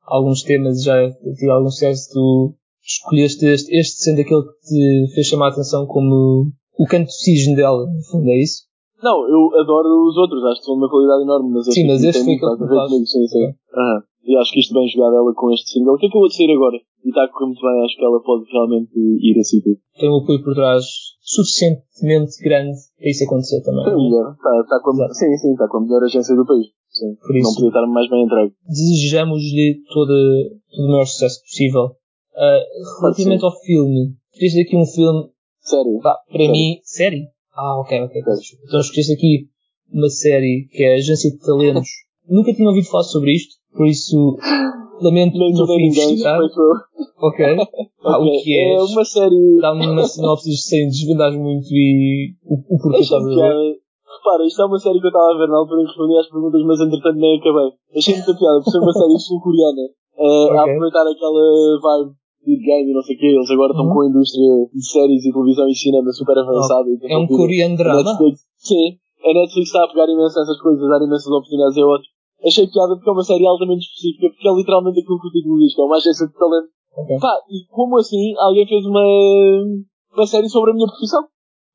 alguns 0.07 0.43
temas, 0.43 0.83
já 0.83 0.95
tive 1.13 1.51
alguns 1.51 1.75
sucesso, 1.75 2.11
tu 2.13 2.55
escolheste 2.85 3.47
este, 3.47 3.77
este 3.77 4.03
sendo 4.03 4.21
aquele 4.21 4.43
que 4.43 4.61
te 4.67 5.15
fez 5.15 5.27
chamar 5.27 5.47
a 5.47 5.51
atenção 5.51 5.87
como 5.87 6.51
o 6.79 6.87
canto 6.87 7.11
cisne 7.11 7.55
dela, 7.55 7.87
no 7.87 8.03
fundo, 8.11 8.29
é 8.29 8.43
isso? 8.43 8.65
Não, 9.03 9.19
eu 9.29 9.61
adoro 9.61 9.89
os 10.07 10.17
outros, 10.17 10.45
acho 10.45 10.61
que 10.61 10.67
são 10.67 10.75
uma 10.75 10.89
qualidade 10.89 11.23
enorme, 11.23 11.51
mas 11.51 11.67
este 11.67 11.81
Sim, 11.81 11.87
mas 11.89 12.05
este 12.05 12.25
foi 12.25 12.35
aquele 12.35 12.57
que 12.57 12.67
comigo, 12.67 13.07
sim, 13.07 13.27
sim. 13.27 13.47
Aham. 13.75 14.03
E 14.25 14.37
acho 14.39 14.53
que 14.53 14.61
isto 14.61 14.75
bem 14.75 14.87
jogado 14.89 15.17
ela 15.17 15.35
com 15.35 15.51
este 15.53 15.71
single. 15.73 15.95
O 15.95 15.99
que 15.99 16.07
é 16.07 16.09
que 16.09 16.17
eu 16.17 16.21
vou 16.21 16.29
dizer 16.29 16.51
agora? 16.51 16.77
E 17.05 17.09
está 17.09 17.25
a 17.25 17.29
correr 17.29 17.47
muito 17.47 17.61
bem, 17.61 17.85
acho 17.85 17.97
que 17.99 18.05
ela 18.05 18.23
pode 18.23 18.45
realmente 18.53 18.93
ir 18.95 19.35
a 19.39 19.43
sítio. 19.43 19.75
Tem 19.99 20.09
um 20.09 20.23
apoio 20.23 20.43
por 20.45 20.55
trás 20.55 20.85
suficientemente 21.21 22.39
grande 22.43 22.79
para 22.99 23.09
isso 23.11 23.25
acontecer 23.25 23.61
também. 23.63 23.85
Tem 23.85 23.93
a 23.93 23.97
melhor. 23.97 24.33
Está, 24.33 24.51
está 24.63 24.81
com 24.81 25.03
a, 25.03 25.09
sim, 25.13 25.37
sim, 25.37 25.53
está 25.53 25.67
com 25.69 25.79
a 25.79 25.81
melhor 25.83 26.03
agência 26.05 26.35
do 26.37 26.47
país. 26.47 26.67
Sim. 26.91 27.15
Por 27.21 27.35
isso- 27.37 27.49
Não 27.49 27.55
podia 27.55 27.69
estar 27.69 27.87
mais 27.89 28.09
bem 28.11 28.23
entregue. 28.25 28.55
Desejamos-lhe 28.69 29.83
todo, 29.93 30.15
todo 30.71 30.87
o 30.87 30.91
maior 30.93 31.07
sucesso 31.07 31.41
possível. 31.43 31.91
Ah, 32.37 32.61
relativamente 33.03 33.45
ao 33.45 33.53
filme, 33.61 34.15
escolheste 34.33 34.61
aqui 34.63 34.77
um 34.77 34.87
filme, 34.87 35.29
Sério. 35.61 35.99
pá, 36.01 36.15
para 36.29 36.39
Sério. 36.39 36.53
mim, 36.53 36.79
série? 36.85 37.25
Ah, 37.55 37.81
ok, 37.81 38.01
ok. 38.03 38.23
Sério. 38.23 38.41
Então 38.67 38.81
escolheste 38.81 39.13
aqui 39.13 39.49
uma 39.93 40.09
série 40.09 40.69
que 40.71 40.83
é 40.83 40.93
a 40.93 40.97
Agência 40.97 41.31
de 41.31 41.39
Talentos. 41.39 41.89
Nunca 42.29 42.55
tinha 42.55 42.69
ouvido 42.69 42.87
falar 42.89 43.03
sobre 43.05 43.33
isto, 43.35 43.55
por 43.77 43.87
isso 43.87 44.37
lamento 45.01 45.37
investigar. 45.37 46.39
foi 46.39 46.47
eu. 46.47 46.73
Ok. 47.29 47.41
Ah, 48.05 48.19
o 48.19 48.27
que 48.43 48.51
é? 48.59 48.75
É 48.75 48.83
uma 48.83 49.05
série. 49.05 49.59
Dá-me 49.63 49.87
uma 49.87 50.03
sinopse 50.03 50.51
sem 50.59 50.89
desvendar 50.91 51.31
muito 51.39 51.71
e 51.71 52.35
o, 52.43 52.55
o 52.59 52.79
porquê 52.83 52.99
estás 53.07 53.23
a 53.23 53.27
ver. 53.31 53.79
Repara, 54.11 54.43
isto 54.45 54.59
é 54.61 54.67
uma 54.67 54.79
série 54.83 54.99
que 54.99 55.07
eu 55.07 55.15
estava 55.15 55.31
a 55.31 55.39
ver 55.39 55.47
na 55.47 55.57
altura 55.63 55.83
em 55.83 55.85
que 55.87 55.91
respondi 55.95 56.19
às 56.19 56.27
perguntas, 56.29 56.63
mas 56.67 56.81
entretanto 56.83 57.19
nem 57.23 57.39
acabei. 57.39 57.71
Achei 57.95 58.15
muita 58.19 58.35
piada 58.35 58.59
por 58.59 58.71
ser 58.75 58.79
uma 58.83 58.93
série 58.93 59.19
sul-coreana. 59.23 59.85
eh, 60.19 60.51
A 60.51 60.63
Ok. 60.67 60.73
aproveitar 60.75 61.07
aquela 61.07 61.45
vibe 61.79 62.11
de 62.43 62.55
game 62.59 62.91
e 62.91 62.95
não 62.95 63.03
sei 63.07 63.15
o 63.15 63.19
quê. 63.23 63.27
Eles 63.39 63.51
agora 63.55 63.71
estão 63.71 63.87
Uhum. 63.87 63.95
com 63.95 64.01
a 64.03 64.09
indústria 64.11 64.51
de 64.75 64.83
séries 64.83 65.23
e 65.25 65.31
televisão 65.33 65.69
e 65.71 65.75
cinema 65.79 66.11
super 66.11 66.37
avançada. 66.43 66.89
e 66.91 66.99
É 67.07 67.17
um 67.17 67.27
coreano 67.31 67.75
A 67.75 67.79
drama. 67.79 68.03
Netflix, 68.03 68.41
sim. 68.59 68.99
A 69.23 69.31
Netflix 69.33 69.67
está 69.71 69.85
a 69.85 69.89
pegar 69.95 70.11
imenso 70.11 70.35
essas 70.43 70.59
coisas, 70.59 70.83
a 70.83 70.89
dar 70.91 71.07
imensas 71.07 71.31
oportunidades, 71.31 71.79
é 71.79 71.87
ótimo. 71.87 72.12
Achei 72.45 72.67
piada 72.67 72.95
porque 72.97 73.09
é 73.09 73.13
uma 73.13 73.23
série 73.25 73.47
altamente 73.47 73.87
específica, 73.87 74.29
porque 74.35 74.49
é 74.49 74.53
literalmente 74.53 75.01
aquilo 75.01 75.21
que 75.21 75.29
o 75.29 75.31
título 75.31 75.59
diz, 75.59 75.75
que 75.75 75.81
é 75.81 75.85
uma 75.85 75.97
agência 75.97 76.27
de 76.27 76.35
talento. 76.35 76.69
Ok. 76.97 77.19
Pá, 77.21 77.35
e 77.49 77.67
como 77.71 77.97
assim 77.99 78.35
alguém 78.39 78.67
fez 78.67 78.85
uma, 78.85 79.05
uma 80.13 80.27
série 80.27 80.49
sobre 80.49 80.73
a 80.73 80.75
minha 80.75 80.87
profissão? 80.87 81.23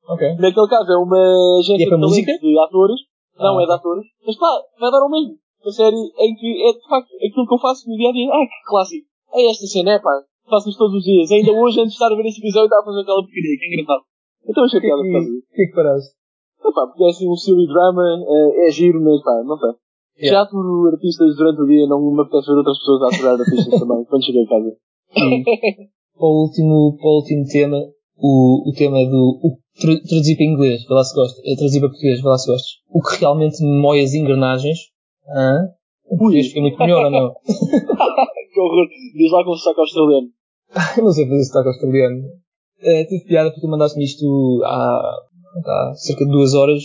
Ok. 0.07 0.27
Naquele 0.39 0.67
caso 0.67 0.91
é 0.91 0.97
uma 0.97 1.59
agência 1.59 1.87
é 1.87 1.89
de 1.89 1.97
música? 1.97 2.31
de 2.37 2.59
atores. 2.59 2.99
Não, 3.37 3.57
Ah. 3.57 3.63
é 3.63 3.65
de 3.65 3.71
atores. 3.71 4.05
Mas 4.25 4.35
pá, 4.37 4.51
vai 4.79 4.91
dar 4.91 5.03
o 5.05 5.09
mesmo. 5.09 5.35
Uma 5.63 5.71
série 5.71 5.95
em 5.95 6.35
que 6.35 6.47
é 6.69 6.73
de 6.73 6.87
facto 6.87 7.09
aquilo 7.15 7.47
que 7.47 7.53
eu 7.53 7.59
faço 7.59 7.89
no 7.89 7.95
dia 7.97 8.09
a 8.09 8.13
dia. 8.13 8.29
Ah, 8.31 8.45
que 8.45 8.69
clássico. 8.69 9.07
É 9.33 9.49
esta 9.49 9.65
cena, 9.67 9.91
é 9.93 9.99
pá. 9.99 10.11
Faço 10.49 10.69
isto 10.69 10.79
todos 10.79 10.95
os 10.97 11.03
dias. 11.03 11.31
Ainda 11.31 11.51
hoje, 11.59 11.79
antes 11.81 11.91
de 11.91 11.99
estar 11.99 12.11
a 12.11 12.15
ver 12.15 12.25
este 12.25 12.39
episódio, 12.39 12.65
estava 12.65 12.81
a 12.81 12.85
fazer 12.85 13.01
aquela 13.01 13.21
porcaria, 13.21 13.55
que 13.57 13.65
é 13.65 13.67
engraçado. 13.73 14.03
Então 14.47 14.63
achei 14.63 14.79
é 14.79 14.81
piada 14.81 15.01
por 15.03 15.11
causa 15.11 15.27
disso. 15.27 15.43
o 15.43 15.53
que, 15.55 15.61
é 15.61 15.65
que? 15.65 15.79
Ah, 16.61 16.71
pá, 16.73 16.87
porque 16.87 17.03
é 17.03 17.07
assim 17.07 17.27
um 17.29 17.35
silly 17.35 17.67
drama, 17.67 18.03
é, 18.27 18.67
é 18.67 18.71
giro, 18.71 18.99
mas 19.01 19.21
pá, 19.23 19.43
não 19.43 19.57
sei. 19.57 19.71
Já 20.19 20.41
aturo 20.41 20.87
artistas 20.87 21.35
durante 21.35 21.61
o 21.61 21.67
dia, 21.67 21.87
não 21.87 22.01
me 22.01 22.21
apetece 22.21 22.47
ver 22.47 22.57
outras 22.57 22.79
pessoas 22.79 23.01
a 23.03 23.07
aturar 23.07 23.39
artistas 23.39 23.69
também, 23.79 24.03
quando 24.05 24.25
cheguei 24.25 24.43
a 24.43 24.47
casa. 24.47 24.75
para 25.13 26.27
o 26.27 26.41
último, 26.43 26.97
para 26.97 27.07
o 27.07 27.15
último 27.17 27.45
tema, 27.45 27.77
o, 28.17 28.69
o 28.69 28.73
tema 28.73 29.05
do 29.05 29.39
o, 29.43 29.57
tra, 29.79 29.93
traduzir 30.07 30.35
para 30.35 30.45
inglês, 30.45 30.83
vê 30.87 30.93
lá 30.93 31.03
se 31.03 31.15
gosta, 31.15 31.39
eh, 31.45 31.55
traduzir 31.55 31.79
para 31.79 31.89
português, 31.89 32.21
vê 32.21 32.27
lá 32.27 32.37
se 32.37 32.51
gostas. 32.51 32.71
O 32.89 33.01
que 33.01 33.19
realmente 33.19 33.61
me 33.63 33.79
mói 33.79 34.01
as 34.01 34.13
engrenagens. 34.13 34.77
Hã? 35.29 35.69
O 36.09 36.17
português 36.17 36.47
fica 36.47 36.61
muito 36.61 36.79
melhor 36.79 37.05
ou 37.05 37.11
não? 37.11 37.33
que 37.45 38.59
horror. 38.59 38.87
Diz 39.15 39.31
lá 39.31 39.43
com 39.43 39.51
o 39.51 39.57
saco 39.57 39.81
australiano. 39.81 40.27
Eu 40.97 41.03
não 41.05 41.11
sei 41.11 41.27
fazer 41.27 41.43
sotaque 41.43 41.67
australiano. 41.67 42.23
Eh, 42.81 43.05
tive 43.05 43.25
piada 43.25 43.49
porque 43.49 43.61
tu 43.61 43.69
mandaste-me 43.69 44.05
isto 44.05 44.61
há, 44.63 45.15
há 45.65 45.93
cerca 45.95 46.25
de 46.25 46.31
duas 46.31 46.53
horas 46.53 46.83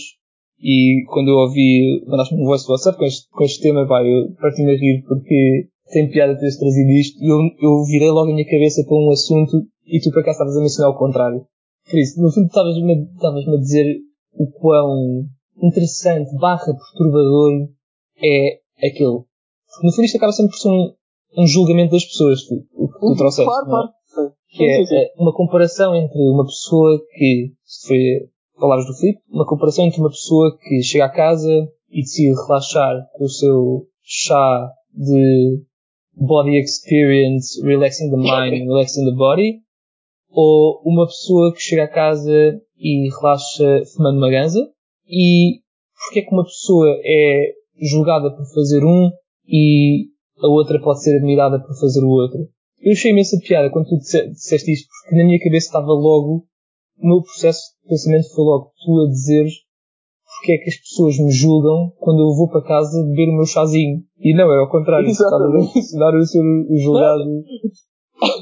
e 0.63 1.03
quando 1.07 1.27
eu 1.27 1.35
ouvi, 1.35 2.01
mandaste-me 2.07 2.41
um 2.41 2.45
voice 2.45 2.65
do 2.65 2.71
WhatsApp 2.71 2.97
com 2.97 3.03
este, 3.03 3.29
com 3.29 3.43
este 3.43 3.61
tema, 3.61 3.85
pá, 3.85 4.01
eu 4.01 4.33
parti-me 4.39 4.71
a 4.71 4.77
rir 4.77 5.03
porque 5.05 5.67
tem 5.91 6.09
piada 6.09 6.39
teres 6.39 6.57
trazido 6.57 6.89
isto 6.91 7.21
e 7.21 7.27
eu, 7.27 7.37
eu 7.61 7.83
virei 7.83 8.09
logo 8.09 8.31
a 8.31 8.33
minha 8.33 8.45
cabeça 8.45 8.81
para 8.87 8.95
um 8.95 9.11
assunto 9.11 9.67
e 9.85 9.99
tu 9.99 10.09
por 10.11 10.21
acaso 10.21 10.35
estavas 10.35 10.57
a 10.57 10.61
mencionar 10.61 10.91
o 10.91 10.97
contrário. 10.97 11.45
Por 11.89 11.99
isso, 11.99 12.21
no 12.21 12.31
fundo 12.31 12.47
estavas-me 12.47 13.03
estavas-me 13.13 13.57
a 13.57 13.59
dizer 13.59 13.97
o 14.35 14.47
quão 14.51 15.25
interessante 15.61 16.33
barra 16.37 16.73
perturbador 16.73 17.67
é 18.23 18.59
aquele. 18.87 19.19
Porque 19.67 19.85
no 19.85 19.91
fundo 19.91 20.05
isto 20.05 20.15
acaba 20.15 20.31
sempre 20.31 20.51
por 20.51 20.59
ser 20.59 20.69
um, 20.69 20.93
um 21.39 21.45
julgamento 21.45 21.91
das 21.91 22.05
pessoas, 22.05 22.43
tu, 22.43 22.65
o 22.73 22.87
que 22.87 22.99
tu 22.99 23.15
trouxeste. 23.17 23.43
Claro, 23.43 23.65
é? 23.65 23.69
claro. 23.69 23.89
Que 24.47 24.63
é 24.63 24.85
sim. 24.85 24.95
eh, 24.95 25.13
uma 25.17 25.33
comparação 25.33 25.93
entre 25.93 26.21
uma 26.21 26.45
pessoa 26.45 27.01
que, 27.11 27.51
se 27.65 27.87
foi 27.87 28.29
palavras 28.59 28.85
do 28.85 28.93
Filipe, 28.95 29.19
uma 29.29 29.45
comparação 29.45 29.85
entre 29.85 29.99
uma 29.99 30.09
pessoa 30.09 30.57
que 30.57 30.81
chega 30.81 31.05
à 31.05 31.09
casa 31.09 31.51
e 31.89 32.01
decide 32.01 32.33
relaxar 32.33 32.95
com 33.13 33.25
o 33.25 33.29
seu 33.29 33.87
chá 34.01 34.69
de 34.93 35.61
body 36.15 36.57
experience, 36.59 37.61
relaxing 37.65 38.09
the 38.09 38.17
mind 38.17 38.65
relaxing 38.67 39.05
the 39.05 39.15
body, 39.15 39.59
ou 40.29 40.81
uma 40.85 41.05
pessoa 41.05 41.53
que 41.53 41.59
chega 41.59 41.83
à 41.83 41.87
casa 41.87 42.59
e 42.77 43.09
relaxa 43.09 43.83
fumando 43.95 44.17
uma 44.17 44.29
ganza, 44.29 44.59
e 45.07 45.59
porque 46.05 46.19
é 46.19 46.23
que 46.23 46.33
uma 46.33 46.43
pessoa 46.43 46.87
é 47.03 47.51
julgada 47.81 48.29
por 48.35 48.45
fazer 48.53 48.83
um 48.83 49.09
e 49.47 50.07
a 50.41 50.47
outra 50.47 50.79
pode 50.81 51.01
ser 51.03 51.17
admirada 51.17 51.59
por 51.59 51.73
fazer 51.79 52.03
o 52.03 52.09
outro. 52.09 52.39
Eu 52.81 52.91
achei 52.91 53.11
imensa 53.11 53.37
piada 53.45 53.69
quando 53.71 53.87
tu 53.87 53.97
disse- 53.97 54.29
disseste 54.29 54.71
isto, 54.71 54.87
porque 54.89 55.15
na 55.15 55.23
minha 55.25 55.39
cabeça 55.39 55.67
estava 55.67 55.87
logo, 55.93 56.45
o 56.99 57.07
meu 57.07 57.21
processo 57.21 57.61
de 57.83 57.89
pensamento 57.89 58.33
foi 58.33 58.43
logo 58.43 58.71
tu 58.83 59.01
a 59.01 59.09
dizeres 59.09 59.53
porque 60.43 60.53
é 60.53 60.57
que 60.57 60.69
as 60.69 60.77
pessoas 60.77 61.15
me 61.19 61.31
julgam 61.31 61.93
quando 62.03 62.19
eu 62.19 62.35
vou 62.35 62.49
para 62.49 62.67
casa 62.67 62.99
beber 63.07 63.31
o 63.31 63.37
meu 63.39 63.45
chazinho. 63.45 64.03
E 64.19 64.35
não, 64.35 64.51
é 64.51 64.59
ao 64.59 64.67
contrário. 64.67 65.07
Exatamente. 65.07 65.71
mencionar 65.75 66.13
o 66.15 66.25
ser 66.25 66.43
o 66.43 66.75
julgado. 66.75 67.23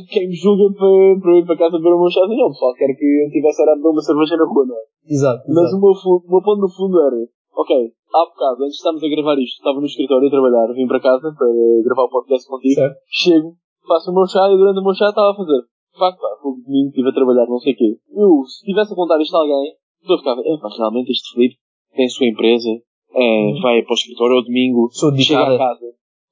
Quem 0.10 0.28
me 0.28 0.36
julga 0.36 0.65
para, 0.73 1.22
para 1.22 1.32
eu 1.32 1.38
ir 1.38 1.45
para 1.45 1.57
casa 1.57 1.78
beber 1.78 1.94
o 1.94 2.02
meu 2.02 2.10
chazinho, 2.10 2.41
não, 2.41 2.49
pessoal, 2.49 2.73
quero 2.73 2.98
que 2.98 3.06
eu 3.06 3.30
tivesse 3.30 3.61
era 3.61 3.73
a 3.73 3.76
beber 3.76 3.94
uma 3.94 4.02
cerveja 4.02 4.38
na 4.38 4.45
rua, 4.45 4.65
não 4.65 4.76
é? 4.76 4.84
Exato. 5.06 5.44
Mas 5.48 5.69
exato. 5.69 5.78
o 5.78 5.82
meu, 5.82 5.94
o 5.94 6.32
meu 6.32 6.41
ponto 6.41 6.61
no 6.61 6.69
fundo 6.69 6.95
era, 7.02 7.18
ok, 7.53 7.72
há 7.86 8.22
bocado, 8.34 8.65
antes 8.65 8.78
de 8.78 8.82
estarmos 8.82 9.03
a 9.03 9.10
gravar 9.10 9.38
isto, 9.38 9.57
estava 9.57 9.80
no 9.80 9.86
escritório 9.86 10.28
a 10.28 10.32
trabalhar, 10.32 10.73
vim 10.73 10.88
para 10.88 11.02
casa 11.02 11.34
para 11.38 11.48
gravar 11.86 12.03
o 12.06 12.10
podcast 12.10 12.49
contigo, 12.49 12.82
Certo. 12.82 12.98
chego, 13.10 13.49
faço 13.88 14.11
o 14.11 14.14
meu 14.14 14.28
chá 14.28 14.49
e 14.49 14.57
durante 14.57 14.80
o 14.80 14.84
meu 14.84 14.94
chá 14.94 15.10
estava 15.10 15.32
a 15.32 15.38
fazer. 15.38 15.61
De 15.94 16.00
facto, 16.00 16.20
pá, 16.22 16.30
foi 16.42 16.52
domingo, 16.64 16.90
estive 16.90 17.10
a 17.10 17.14
trabalhar, 17.14 17.46
não 17.48 17.60
sei 17.60 17.74
o 17.74 17.78
quê. 17.78 17.90
Eu, 18.16 18.44
se 18.48 18.64
estivesse 18.64 18.94
a 18.94 18.96
contar 18.96 19.20
isto 19.22 19.36
a 19.36 19.40
alguém, 19.42 19.76
eu 20.10 20.18
ficava, 20.18 20.42
é 20.42 20.58
pá, 20.58 20.70
realmente 20.78 21.12
este 21.12 21.34
Felipe 21.36 21.56
tem 21.96 22.06
a 22.06 22.10
sua 22.10 22.28
empresa, 22.28 22.70
é, 23.14 23.62
vai 23.62 23.84
para 23.84 23.92
o 23.92 24.00
escritório 24.00 24.36
ao 24.38 24.44
domingo, 24.44 24.90
chega 25.20 25.56
a 25.56 25.58
casa, 25.58 25.86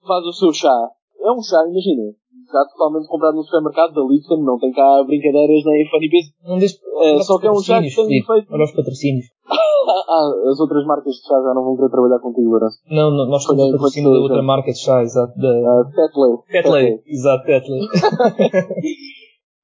faz 0.07 0.25
o 0.25 0.33
seu 0.33 0.53
chá. 0.53 0.71
É 1.19 1.31
um 1.31 1.43
chá, 1.43 1.59
imagina, 1.67 2.15
já 2.47 2.63
totalmente 2.71 3.07
comprado 3.11 3.35
no 3.35 3.43
supermercado 3.43 3.93
da 3.93 4.01
Lipton, 4.07 4.41
não 4.41 4.57
tem 4.57 4.71
cá 4.71 5.03
brincadeiras 5.05 5.61
nem 5.65 5.89
funny 5.91 6.07
business. 6.07 6.33
Não 6.47 6.57
deixe, 6.57 6.79
É, 7.03 7.19
só 7.21 7.37
que 7.37 7.47
é 7.47 7.51
um 7.51 7.59
chá 7.61 7.81
que 7.83 7.93
tem 7.93 8.17
efeito- 8.19 8.47
Olha 8.53 8.63
os 8.63 8.71
patrocínios. 8.71 9.25
Ah, 9.89 10.29
as 10.51 10.59
outras 10.59 10.85
marcas 10.85 11.13
de 11.15 11.21
chá 11.21 11.33
já 11.41 11.53
não 11.53 11.63
vão 11.63 11.75
querer 11.75 11.89
trabalhar 11.89 12.19
contigo, 12.19 12.49
Lourenço. 12.49 12.77
Não, 12.91 13.09
não, 13.09 13.25
nós 13.27 13.43
temos 13.45 13.61
Olha, 13.63 13.69
o 13.69 13.73
patrocínio 13.73 14.09
da 14.11 14.17
enquanto- 14.17 14.31
outra 14.31 14.43
marca 14.43 14.71
de 14.71 14.77
chá, 14.79 15.01
exato. 15.01 15.33
Da 15.39 15.49
Ah, 15.49 15.83
Tetley. 15.95 16.37
Tetley. 16.51 16.99
Exato, 17.07 17.45
Tetley. 17.45 17.79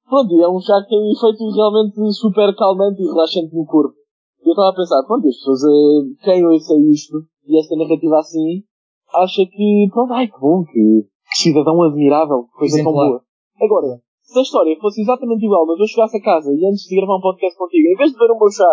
Pronto, 0.08 0.30
e 0.32 0.42
é 0.42 0.48
um 0.48 0.60
chá 0.60 0.80
que 0.82 0.88
tem 0.88 1.02
um 1.02 1.10
efeito 1.10 1.50
realmente 1.50 1.98
super 2.14 2.54
calmante 2.54 3.02
e 3.02 3.06
relaxante 3.06 3.54
no 3.54 3.66
corpo. 3.66 3.94
Eu 4.40 4.50
estava 4.50 4.70
a 4.70 4.74
pensar, 4.74 5.02
pronto, 5.02 5.26
as 5.26 5.34
pessoas, 5.34 5.62
eh, 5.64 6.22
quem 6.22 6.46
ouça 6.46 6.74
isto 6.78 7.26
e 7.44 7.58
esta 7.58 7.74
narrativa 7.74 8.18
assim, 8.18 8.62
acha 9.14 9.42
que, 9.44 9.88
pronto, 9.90 10.12
ai 10.12 10.28
que 10.28 10.38
bom, 10.38 10.62
que, 10.62 11.06
que 11.30 11.38
cidadão 11.38 11.82
admirável, 11.82 12.46
coisa 12.54 12.78
tão 12.78 12.92
Exemplar. 12.92 13.08
boa. 13.08 13.22
Agora, 13.60 14.00
se 14.22 14.38
a 14.38 14.42
história 14.42 14.78
fosse 14.80 15.02
exatamente 15.02 15.44
igual, 15.44 15.66
mas 15.66 15.80
eu 15.80 15.86
chegasse 15.86 16.18
a 16.18 16.22
casa 16.22 16.54
e 16.54 16.64
antes 16.66 16.86
de 16.86 16.94
gravar 16.94 17.18
um 17.18 17.20
podcast 17.20 17.58
contigo, 17.58 17.88
em 17.88 17.96
vez 17.96 18.12
de 18.12 18.18
beber 18.18 18.32
o 18.32 18.38
meu 18.38 18.50
chá, 18.50 18.70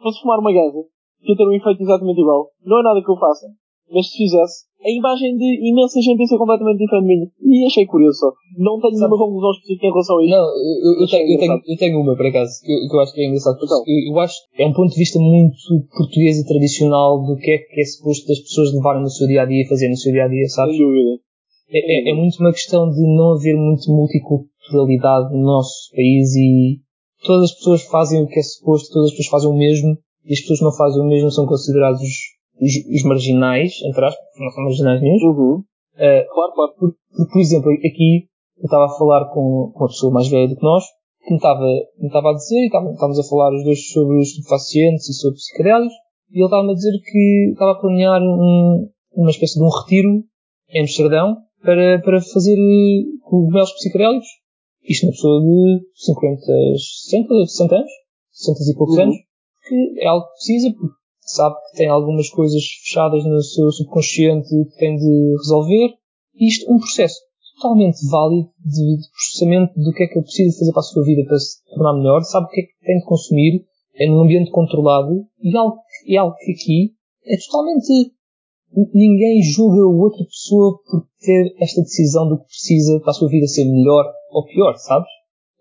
fosse 0.00 0.20
fumar 0.22 0.38
uma 0.38 0.52
ganza, 0.52 0.80
que 1.20 1.32
ia 1.32 1.36
ter 1.36 1.46
um 1.46 1.52
efeito 1.52 1.82
exatamente 1.82 2.20
igual, 2.20 2.48
não 2.64 2.80
é 2.80 2.82
nada 2.82 3.02
que 3.04 3.10
eu 3.10 3.16
faça. 3.16 3.46
Mas 3.92 4.10
se 4.10 4.16
fizesse, 4.18 4.66
a 4.82 4.90
imagem 4.90 5.36
de 5.36 5.48
imensa 5.70 6.00
gente 6.00 6.20
ia 6.20 6.26
ser 6.26 6.38
completamente 6.38 6.78
diferente 6.78 7.06
de 7.06 7.46
mim. 7.46 7.62
E 7.62 7.66
achei 7.66 7.86
curioso 7.86 8.18
só. 8.18 8.32
Não 8.58 8.80
tenho 8.80 8.94
Sabe- 8.94 9.08
nenhuma 9.10 9.18
conclusão 9.24 9.50
específica 9.52 9.86
em 9.86 9.90
relação 9.90 10.18
a 10.18 10.22
isto. 10.24 10.30
Não, 10.36 10.46
eu, 10.46 10.92
eu, 11.02 11.06
tenho, 11.08 11.26
eu, 11.32 11.38
tenho, 11.38 11.52
eu 11.66 11.76
tenho 11.78 12.00
uma, 12.00 12.16
por 12.16 12.26
acaso, 12.26 12.52
que, 12.62 12.72
eu- 12.72 12.88
que 12.88 12.96
eu 12.96 13.00
acho 13.00 13.12
que 13.14 13.20
é 13.20 13.26
engraçado. 13.26 13.56
Então. 13.62 13.82
eu, 13.86 14.12
eu 14.12 14.20
acho 14.20 14.34
que 14.54 14.62
é 14.62 14.66
um 14.66 14.72
ponto 14.72 14.90
de 14.92 14.98
vista 14.98 15.18
muito 15.18 15.56
português 15.96 16.38
e 16.38 16.46
tradicional 16.46 17.22
do 17.24 17.36
que 17.36 17.50
é 17.50 17.58
que 17.58 17.80
é 17.80 17.84
suposto 17.84 18.26
das 18.28 18.40
pessoas 18.40 18.74
levarem 18.74 19.02
no 19.02 19.10
seu 19.10 19.26
dia 19.26 19.42
a 19.42 19.46
dia 19.46 19.62
e 19.62 19.68
fazer 19.68 19.88
no 19.88 19.96
seu 19.96 20.12
dia 20.12 20.24
a 20.24 20.28
dia, 20.28 20.46
sabes? 20.48 20.76
Sem 20.76 20.84
dúvida. 20.86 21.20
É, 21.70 22.10
é, 22.10 22.10
é 22.10 22.14
muito 22.14 22.38
uma 22.38 22.52
questão 22.52 22.88
de 22.90 23.00
não 23.02 23.32
haver 23.34 23.56
muito 23.56 23.90
multiculturalidade 23.90 25.32
no 25.34 25.42
nosso 25.42 25.90
país 25.94 26.34
e 26.36 26.78
todas 27.24 27.50
as 27.50 27.56
pessoas 27.56 27.82
fazem 27.82 28.22
o 28.22 28.26
que 28.26 28.38
é 28.38 28.42
suposto, 28.42 28.92
todas 28.92 29.10
as 29.10 29.16
pessoas 29.16 29.30
fazem 29.30 29.50
o 29.50 29.56
mesmo 29.58 29.96
e 30.24 30.32
as 30.32 30.40
pessoas 30.40 30.58
que 30.60 30.64
não 30.64 30.72
fazem 30.76 31.02
o 31.02 31.06
mesmo 31.08 31.30
são 31.30 31.46
considerados 31.46 32.00
os, 32.60 32.72
os, 32.94 33.02
marginais, 33.04 33.72
entre 33.84 34.04
aspas, 34.04 34.24
não 34.38 34.50
são 34.50 34.64
marginais 34.64 35.00
nenhum. 35.00 35.16
Uhum. 35.16 35.64
Uh, 35.94 36.22
claro, 36.32 36.52
claro. 36.54 36.72
Por, 36.78 36.90
por, 37.16 37.28
por, 37.32 37.40
exemplo, 37.40 37.70
aqui 37.72 38.28
eu 38.58 38.64
estava 38.64 38.86
a 38.86 38.98
falar 38.98 39.26
com, 39.26 39.72
com 39.74 39.80
uma 39.84 39.88
pessoa 39.88 40.12
mais 40.12 40.28
velha 40.28 40.48
do 40.48 40.56
que 40.56 40.62
nós, 40.62 40.84
que 41.24 41.30
me 41.30 41.36
estava, 41.36 41.64
me 41.98 42.06
estava 42.06 42.30
a 42.30 42.34
dizer, 42.34 42.60
e 42.60 42.66
estávamos 42.66 43.18
a 43.18 43.28
falar 43.28 43.54
os 43.54 43.64
dois 43.64 43.90
sobre 43.90 44.18
os 44.18 44.28
estupefacientes 44.28 45.08
e 45.08 45.14
sobre 45.14 45.36
psicodélicos, 45.36 45.94
e 46.32 46.38
ele 46.38 46.44
estava-me 46.44 46.72
a 46.72 46.74
dizer 46.74 46.92
que 47.04 47.50
estava 47.52 47.72
a 47.72 47.80
planear 47.80 48.22
um, 48.22 48.88
uma 49.14 49.30
espécie 49.30 49.58
de 49.58 49.64
um 49.64 49.68
retiro 49.68 50.24
em 50.70 50.82
Amsterdão 50.82 51.36
para, 51.62 52.00
para 52.00 52.20
fazer 52.20 52.56
cogumelos 53.22 53.72
psicodélicos. 53.72 54.28
Isto 54.88 55.06
na 55.06 55.12
pessoa 55.12 55.40
de 55.40 55.80
50, 55.94 56.40
60, 57.10 57.46
60 57.46 57.74
anos, 57.74 57.90
60 58.30 58.70
e 58.70 58.76
poucos 58.76 58.96
uhum. 58.96 59.02
anos, 59.02 59.16
que 59.66 60.00
é 60.00 60.06
algo 60.06 60.26
que 60.26 60.32
precisa, 60.32 60.72
porque 60.78 60.94
sabe 61.30 61.56
que 61.70 61.78
tem 61.78 61.88
algumas 61.88 62.30
coisas 62.30 62.62
fechadas 62.82 63.24
no 63.24 63.42
seu 63.42 63.70
subconsciente 63.70 64.48
que 64.48 64.76
tem 64.78 64.96
de 64.96 65.36
resolver. 65.38 65.94
E 66.34 66.48
isto, 66.48 66.72
um 66.72 66.78
processo 66.78 67.16
totalmente 67.56 67.98
válido 68.10 68.50
de, 68.64 68.98
processamento 69.10 69.72
do 69.80 69.92
que 69.92 70.04
é 70.04 70.06
que 70.06 70.18
ele 70.18 70.24
precisa 70.24 70.58
fazer 70.58 70.72
para 70.72 70.80
a 70.80 70.84
sua 70.84 71.04
vida 71.04 71.24
para 71.26 71.38
se 71.38 71.64
tornar 71.64 71.94
melhor, 71.94 72.22
sabe 72.22 72.46
o 72.46 72.48
que 72.50 72.60
é 72.60 72.64
que 72.64 72.86
tem 72.86 72.98
de 72.98 73.04
consumir, 73.04 73.64
é 73.94 74.06
num 74.06 74.20
ambiente 74.20 74.50
controlado, 74.50 75.26
e 75.40 75.56
algo, 75.56 75.78
é 76.06 76.16
algo 76.16 76.36
que 76.36 76.52
aqui 76.52 76.94
é 77.24 77.36
totalmente 77.38 78.12
ninguém 78.92 79.42
julga 79.42 79.86
outra 79.86 80.24
pessoa 80.24 80.78
por 80.84 81.06
ter 81.20 81.54
esta 81.60 81.80
decisão 81.80 82.28
do 82.28 82.38
que 82.38 82.46
precisa 82.46 83.00
para 83.00 83.10
a 83.10 83.14
sua 83.14 83.28
vida 83.28 83.46
ser 83.46 83.64
melhor 83.64 84.04
ou 84.30 84.44
pior, 84.44 84.74
sabes? 84.76 85.08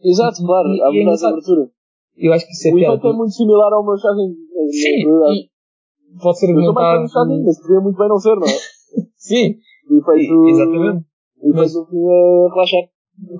Exato, 0.03 0.45
claro, 0.45 0.67
há 0.83 0.91
muita 0.91 1.25
é 1.25 1.29
abertura. 1.29 1.69
Eu 2.17 2.33
acho 2.33 2.45
que 2.45 2.51
isso 2.51 2.67
é 2.67 2.73
O 2.73 2.79
efeito 2.79 3.07
é 3.07 3.13
muito 3.13 3.33
similar 3.33 3.73
ao 3.73 3.85
meu 3.85 3.97
chazing. 3.97 4.35
Sim, 4.71 5.05
e 5.33 5.49
pode 6.21 6.39
ser 6.39 6.47
argumentado... 6.47 7.03
Eu 7.03 7.27
tenho 7.27 7.45
mas 7.45 7.61
podia 7.61 7.81
muito 7.81 7.97
bem 7.97 8.07
não 8.07 8.17
ser, 8.17 8.35
não 8.35 8.47
é? 8.47 8.51
Sim, 9.17 9.55
o 9.89 9.97
efeito... 9.99 10.47
exatamente. 10.49 11.05
O 11.41 11.49
efeito 11.51 11.73
do 11.73 11.85
fim 11.87 11.97
é 11.97 12.47
relaxar. 12.53 12.83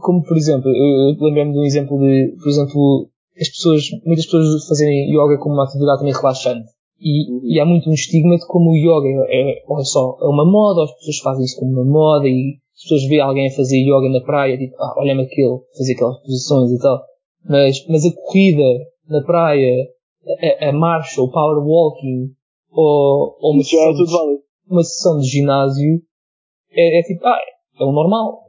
Como, 0.02 0.24
por 0.24 0.38
exemplo, 0.38 0.70
eu 0.70 1.16
lembrei-me 1.20 1.52
de 1.52 1.60
um 1.60 1.64
exemplo 1.64 2.00
de, 2.00 2.36
por 2.42 2.50
exemplo, 2.50 3.10
as 3.40 3.50
pessoas, 3.50 3.84
muitas 4.06 4.26
pessoas 4.26 4.68
fazerem 4.68 5.10
yoga 5.10 5.38
como 5.38 5.56
uma 5.56 5.66
atividade 5.66 6.00
também 6.00 6.14
relaxante. 6.14 6.70
E, 7.00 7.30
uhum. 7.30 7.42
e 7.44 7.60
há 7.60 7.66
muito 7.66 7.90
um 7.90 7.94
estigma 7.94 8.38
de 8.38 8.48
como 8.48 8.72
o 8.72 8.76
yoga 8.76 9.26
é, 9.28 9.60
é 9.60 9.84
só 9.84 10.18
é 10.22 10.26
uma 10.26 10.46
moda, 10.46 10.84
as 10.84 10.96
pessoas 10.96 11.18
fazem 11.20 11.44
isso 11.44 11.60
como 11.60 11.74
uma 11.74 11.84
moda 11.84 12.28
e 12.28 12.58
as 12.74 12.84
pessoas 12.84 13.04
veem 13.08 13.22
alguém 13.22 13.48
a 13.48 13.52
fazer 13.52 13.78
yoga 13.78 14.10
na 14.10 14.22
praia, 14.22 14.58
tipo, 14.58 14.76
ah, 14.80 14.96
olha-me 14.98 15.24
aquele, 15.24 15.60
fazer 15.78 15.94
aquelas 15.94 16.20
posições 16.22 16.72
e 16.72 16.80
tal. 16.80 17.04
Mas, 17.48 17.86
mas 17.88 18.06
a 18.06 18.16
corrida 18.16 18.86
na 19.10 19.22
praia, 19.22 19.88
a, 20.62 20.70
a 20.70 20.74
marcha, 20.74 21.22
o 21.22 21.30
power 21.30 21.66
walking, 21.66 22.32
ou, 22.76 23.38
ou 23.40 23.54
uma, 23.54 23.64
sessão, 23.64 23.90
é 23.90 24.74
uma 24.74 24.84
sessão 24.84 25.18
de 25.20 25.28
ginásio, 25.28 26.02
é, 26.72 27.00
é 27.00 27.04
tipo, 27.04 27.26
ah, 27.26 27.40
é 27.80 27.84
o 27.84 27.92
normal. 27.92 28.42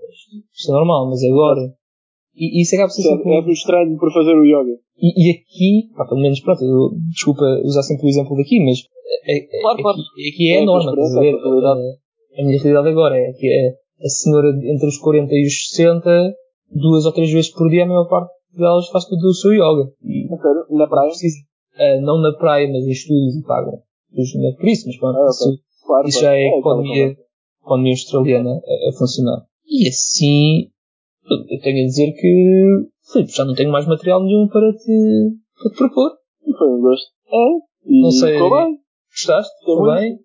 Isto 0.52 0.72
é 0.72 0.74
normal, 0.74 1.08
mas 1.10 1.22
agora. 1.22 1.60
E, 2.34 2.58
e 2.58 2.62
isso 2.62 2.74
acaba 2.74 2.88
por 2.88 2.94
ser 2.94 3.02
sempre. 3.02 3.32
É 3.32 3.52
estranho 3.52 3.98
por 3.98 4.12
fazer 4.12 4.34
o 4.34 4.44
yoga. 4.44 4.76
E, 4.98 5.08
e 5.14 5.30
aqui, 5.30 5.94
pá, 5.96 6.06
pelo 6.06 6.20
menos, 6.20 6.40
pronto, 6.40 6.64
eu, 6.64 6.90
desculpa 7.10 7.44
usar 7.64 7.82
sempre 7.82 8.06
o 8.06 8.08
exemplo 8.08 8.36
daqui, 8.36 8.58
mas 8.64 8.78
é, 9.26 9.38
é, 9.38 9.60
claro, 9.60 9.82
claro. 9.82 9.98
Aqui, 9.98 10.30
aqui 10.32 10.52
é, 10.52 10.56
é 10.56 10.62
a 10.62 10.64
norma, 10.64 10.90
estás 10.90 11.16
a 11.16 11.20
ver? 11.20 11.34
A, 11.34 11.72
a, 11.72 12.44
minha 12.44 12.58
realidade 12.58 12.88
agora 12.88 13.16
é 13.16 13.32
que 13.32 13.46
é 13.46 13.74
a 14.04 14.08
senhora 14.08 14.48
entre 14.48 14.86
os 14.86 14.98
40 14.98 15.34
e 15.34 15.46
os 15.46 15.68
60, 15.70 16.34
duas 16.70 17.04
ou 17.04 17.12
três 17.12 17.30
vezes 17.30 17.50
por 17.50 17.68
dia, 17.68 17.84
a 17.84 17.86
maior 17.86 18.08
parte 18.08 18.32
delas 18.56 18.88
faz 18.88 19.04
tudo 19.04 19.28
o 19.28 19.34
seu 19.34 19.52
yoga. 19.52 19.90
E, 20.02 20.26
Na 20.70 20.86
praia? 20.86 21.08
Precisa, 21.08 21.38
uh, 21.76 22.00
não 22.00 22.20
na 22.20 22.36
praia, 22.36 22.66
mas 22.68 22.84
em 22.86 22.90
estúdios 22.90 23.36
e 23.36 23.42
pagam. 23.46 23.82
Não 24.16 24.48
é 24.48 24.52
por 24.56 24.68
isso, 24.68 24.86
mas 24.86 24.98
pronto, 24.98 25.16
ah, 25.16 25.20
okay. 25.20 25.30
isso, 25.30 25.62
claro, 25.86 26.08
isso 26.08 26.20
já 26.20 26.32
é, 26.32 26.46
a 26.46 26.58
economia, 26.58 27.16
economia 27.62 27.92
australiana 27.92 28.50
a, 28.50 28.88
a 28.88 28.92
funcionar. 28.98 29.44
E 29.66 29.88
assim, 29.88 30.70
eu 31.50 31.60
tenho 31.60 31.82
a 31.82 31.86
dizer 31.86 32.12
que 32.12 32.86
Filipe, 33.12 33.32
já 33.32 33.44
não 33.44 33.54
tenho 33.54 33.70
mais 33.70 33.86
material 33.86 34.22
nenhum 34.22 34.48
para 34.48 34.72
te, 34.72 35.36
para 35.58 35.70
te 35.70 35.76
propor. 35.76 36.10
Foi 36.58 36.68
um 36.68 36.80
gosto. 36.80 37.06
É, 37.28 37.46
e 37.86 38.02
não 38.02 38.10
sei. 38.10 38.34
Ficou 38.34 38.50
bem. 38.50 38.78
Gostaste? 39.10 39.58
Ficou 39.60 39.86
bem? 39.86 40.16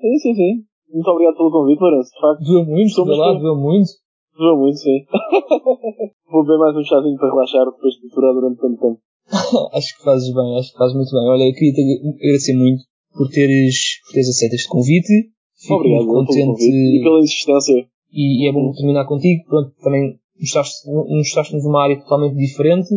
Sim, 0.00 0.18
sim, 0.18 0.34
sim. 0.34 0.52
Muito 0.92 1.08
obrigado 1.10 1.36
pelo 1.36 1.50
convite, 1.50 1.80
Lourenço. 1.80 2.10
De 2.12 2.20
facto. 2.20 2.44
Doeu 2.44 2.64
muito, 2.64 2.90
Somos 2.90 3.18
lá, 3.18 3.32
doeu 3.32 3.56
muito. 3.56 3.90
Doeu 4.36 4.56
muito, 4.56 4.76
sim. 4.76 5.04
Vou 6.30 6.42
beber 6.42 6.58
mais 6.58 6.76
um 6.76 6.84
chazinho 6.84 7.16
para 7.16 7.30
relaxar 7.30 7.64
depois 7.66 7.94
de 7.94 8.08
durar 8.08 8.32
durante 8.34 8.60
tanto 8.60 8.80
tempo. 8.80 9.00
acho 9.74 9.96
que 9.96 10.04
fazes 10.04 10.32
bem, 10.32 10.58
acho 10.58 10.72
que 10.72 10.78
fazes 10.78 10.94
muito 10.94 11.10
bem. 11.10 11.28
Olha, 11.28 11.44
eu 11.48 11.54
queria 11.54 11.72
te 11.72 11.82
agradecer 12.22 12.54
muito 12.56 12.82
por 13.16 13.28
teres, 13.28 14.00
por 14.06 14.12
teres 14.12 14.28
aceito 14.28 14.54
este 14.54 14.68
convite. 14.68 15.30
Fico 15.58 15.74
Obrigado 15.74 16.06
muito 16.06 16.26
contente. 16.26 16.64
E 16.64 17.00
pela 17.02 17.20
insistência. 17.20 17.86
E, 18.12 18.44
e 18.44 18.48
é 18.48 18.52
bom 18.52 18.72
terminar 18.72 19.06
contigo. 19.06 19.44
Pronto, 19.46 19.72
também 19.82 20.18
mostraste-nos 20.38 21.64
uma 21.64 21.82
área 21.82 21.98
totalmente 21.98 22.36
diferente, 22.36 22.88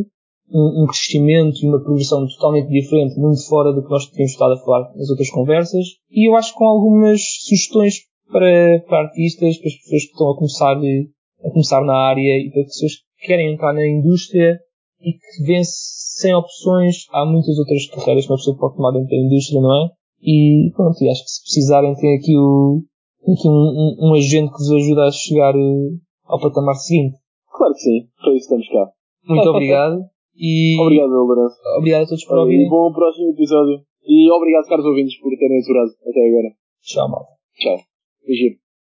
um, 0.52 0.84
um, 0.84 0.88
crescimento 0.88 1.64
e 1.64 1.68
uma 1.68 1.82
progressão 1.82 2.28
totalmente 2.28 2.70
diferente, 2.70 3.20
muito 3.20 3.46
fora 3.48 3.72
do 3.72 3.84
que 3.84 3.90
nós 3.90 4.06
tínhamos 4.08 4.32
estado 4.32 4.54
a 4.54 4.58
falar 4.58 4.94
nas 4.96 5.10
outras 5.10 5.30
conversas, 5.30 5.86
e 6.12 6.30
eu 6.30 6.36
acho 6.36 6.52
que 6.52 6.58
com 6.58 6.66
algumas 6.66 7.22
sugestões 7.46 8.02
para, 8.32 8.84
para 8.88 9.06
artistas, 9.08 9.58
para 9.58 9.68
as 9.68 9.76
pessoas 9.76 10.04
que 10.04 10.12
estão 10.12 10.32
a 10.32 10.36
começar, 10.36 10.76
a 10.76 11.50
começar 11.52 11.82
na 11.82 11.96
área 11.96 12.38
e 12.38 12.50
para 12.52 12.62
as 12.62 12.68
pessoas 12.68 12.96
que 12.96 13.28
querem 13.28 13.54
entrar 13.54 13.74
na 13.74 13.88
indústria 13.88 14.60
e 15.02 15.14
que 15.14 15.44
vêem 15.46 15.64
sem 15.64 16.34
opções, 16.36 17.06
há 17.12 17.26
muitas 17.26 17.58
outras 17.58 17.88
carreiras 17.88 18.26
que 18.26 18.32
uma 18.32 18.38
pessoa 18.38 18.58
pode 18.58 18.76
tomar 18.76 18.92
dentro 18.92 19.10
da 19.10 19.16
indústria, 19.16 19.62
não 19.62 19.86
é? 19.86 19.90
E 20.22 20.72
pronto, 20.76 21.02
e 21.04 21.10
acho 21.10 21.24
que 21.24 21.30
se 21.30 21.42
precisarem 21.44 21.96
tem 21.96 22.18
aqui, 22.18 22.36
o, 22.38 22.84
aqui 23.24 23.48
um, 23.48 23.52
um, 23.52 24.10
um 24.10 24.14
agente 24.14 24.52
que 24.52 24.58
vos 24.58 24.72
ajuda 24.72 25.08
a 25.08 25.12
chegar 25.12 25.56
eh, 25.56 25.90
ao 26.26 26.40
patamar 26.40 26.76
seguinte. 26.76 27.18
Claro 27.52 27.74
que 27.74 27.80
sim, 27.80 28.08
para 28.22 28.34
isso 28.34 28.44
estamos 28.44 28.68
cá. 28.68 28.92
Muito 29.28 29.50
obrigado. 29.50 30.04
E... 30.36 30.80
Obrigado, 30.80 31.10
Lourenço. 31.10 31.58
Obrigado 31.78 32.04
a 32.04 32.08
todos 32.08 32.26
por 32.26 32.38
ouvirem. 32.38 32.68
Um 32.68 32.70
bom 32.70 32.94
próximo 32.94 33.32
episódio. 33.32 33.82
E 34.06 34.32
obrigado, 34.32 34.68
caros 34.68 34.86
ouvintes, 34.86 35.20
por 35.20 35.30
terem 35.38 35.60
aturado 35.60 35.92
até 36.08 36.28
agora. 36.28 36.50
Tchau, 36.82 37.10
malta. 37.10 37.32
Tchau. 37.60 37.78
Beijinho. 38.26 38.69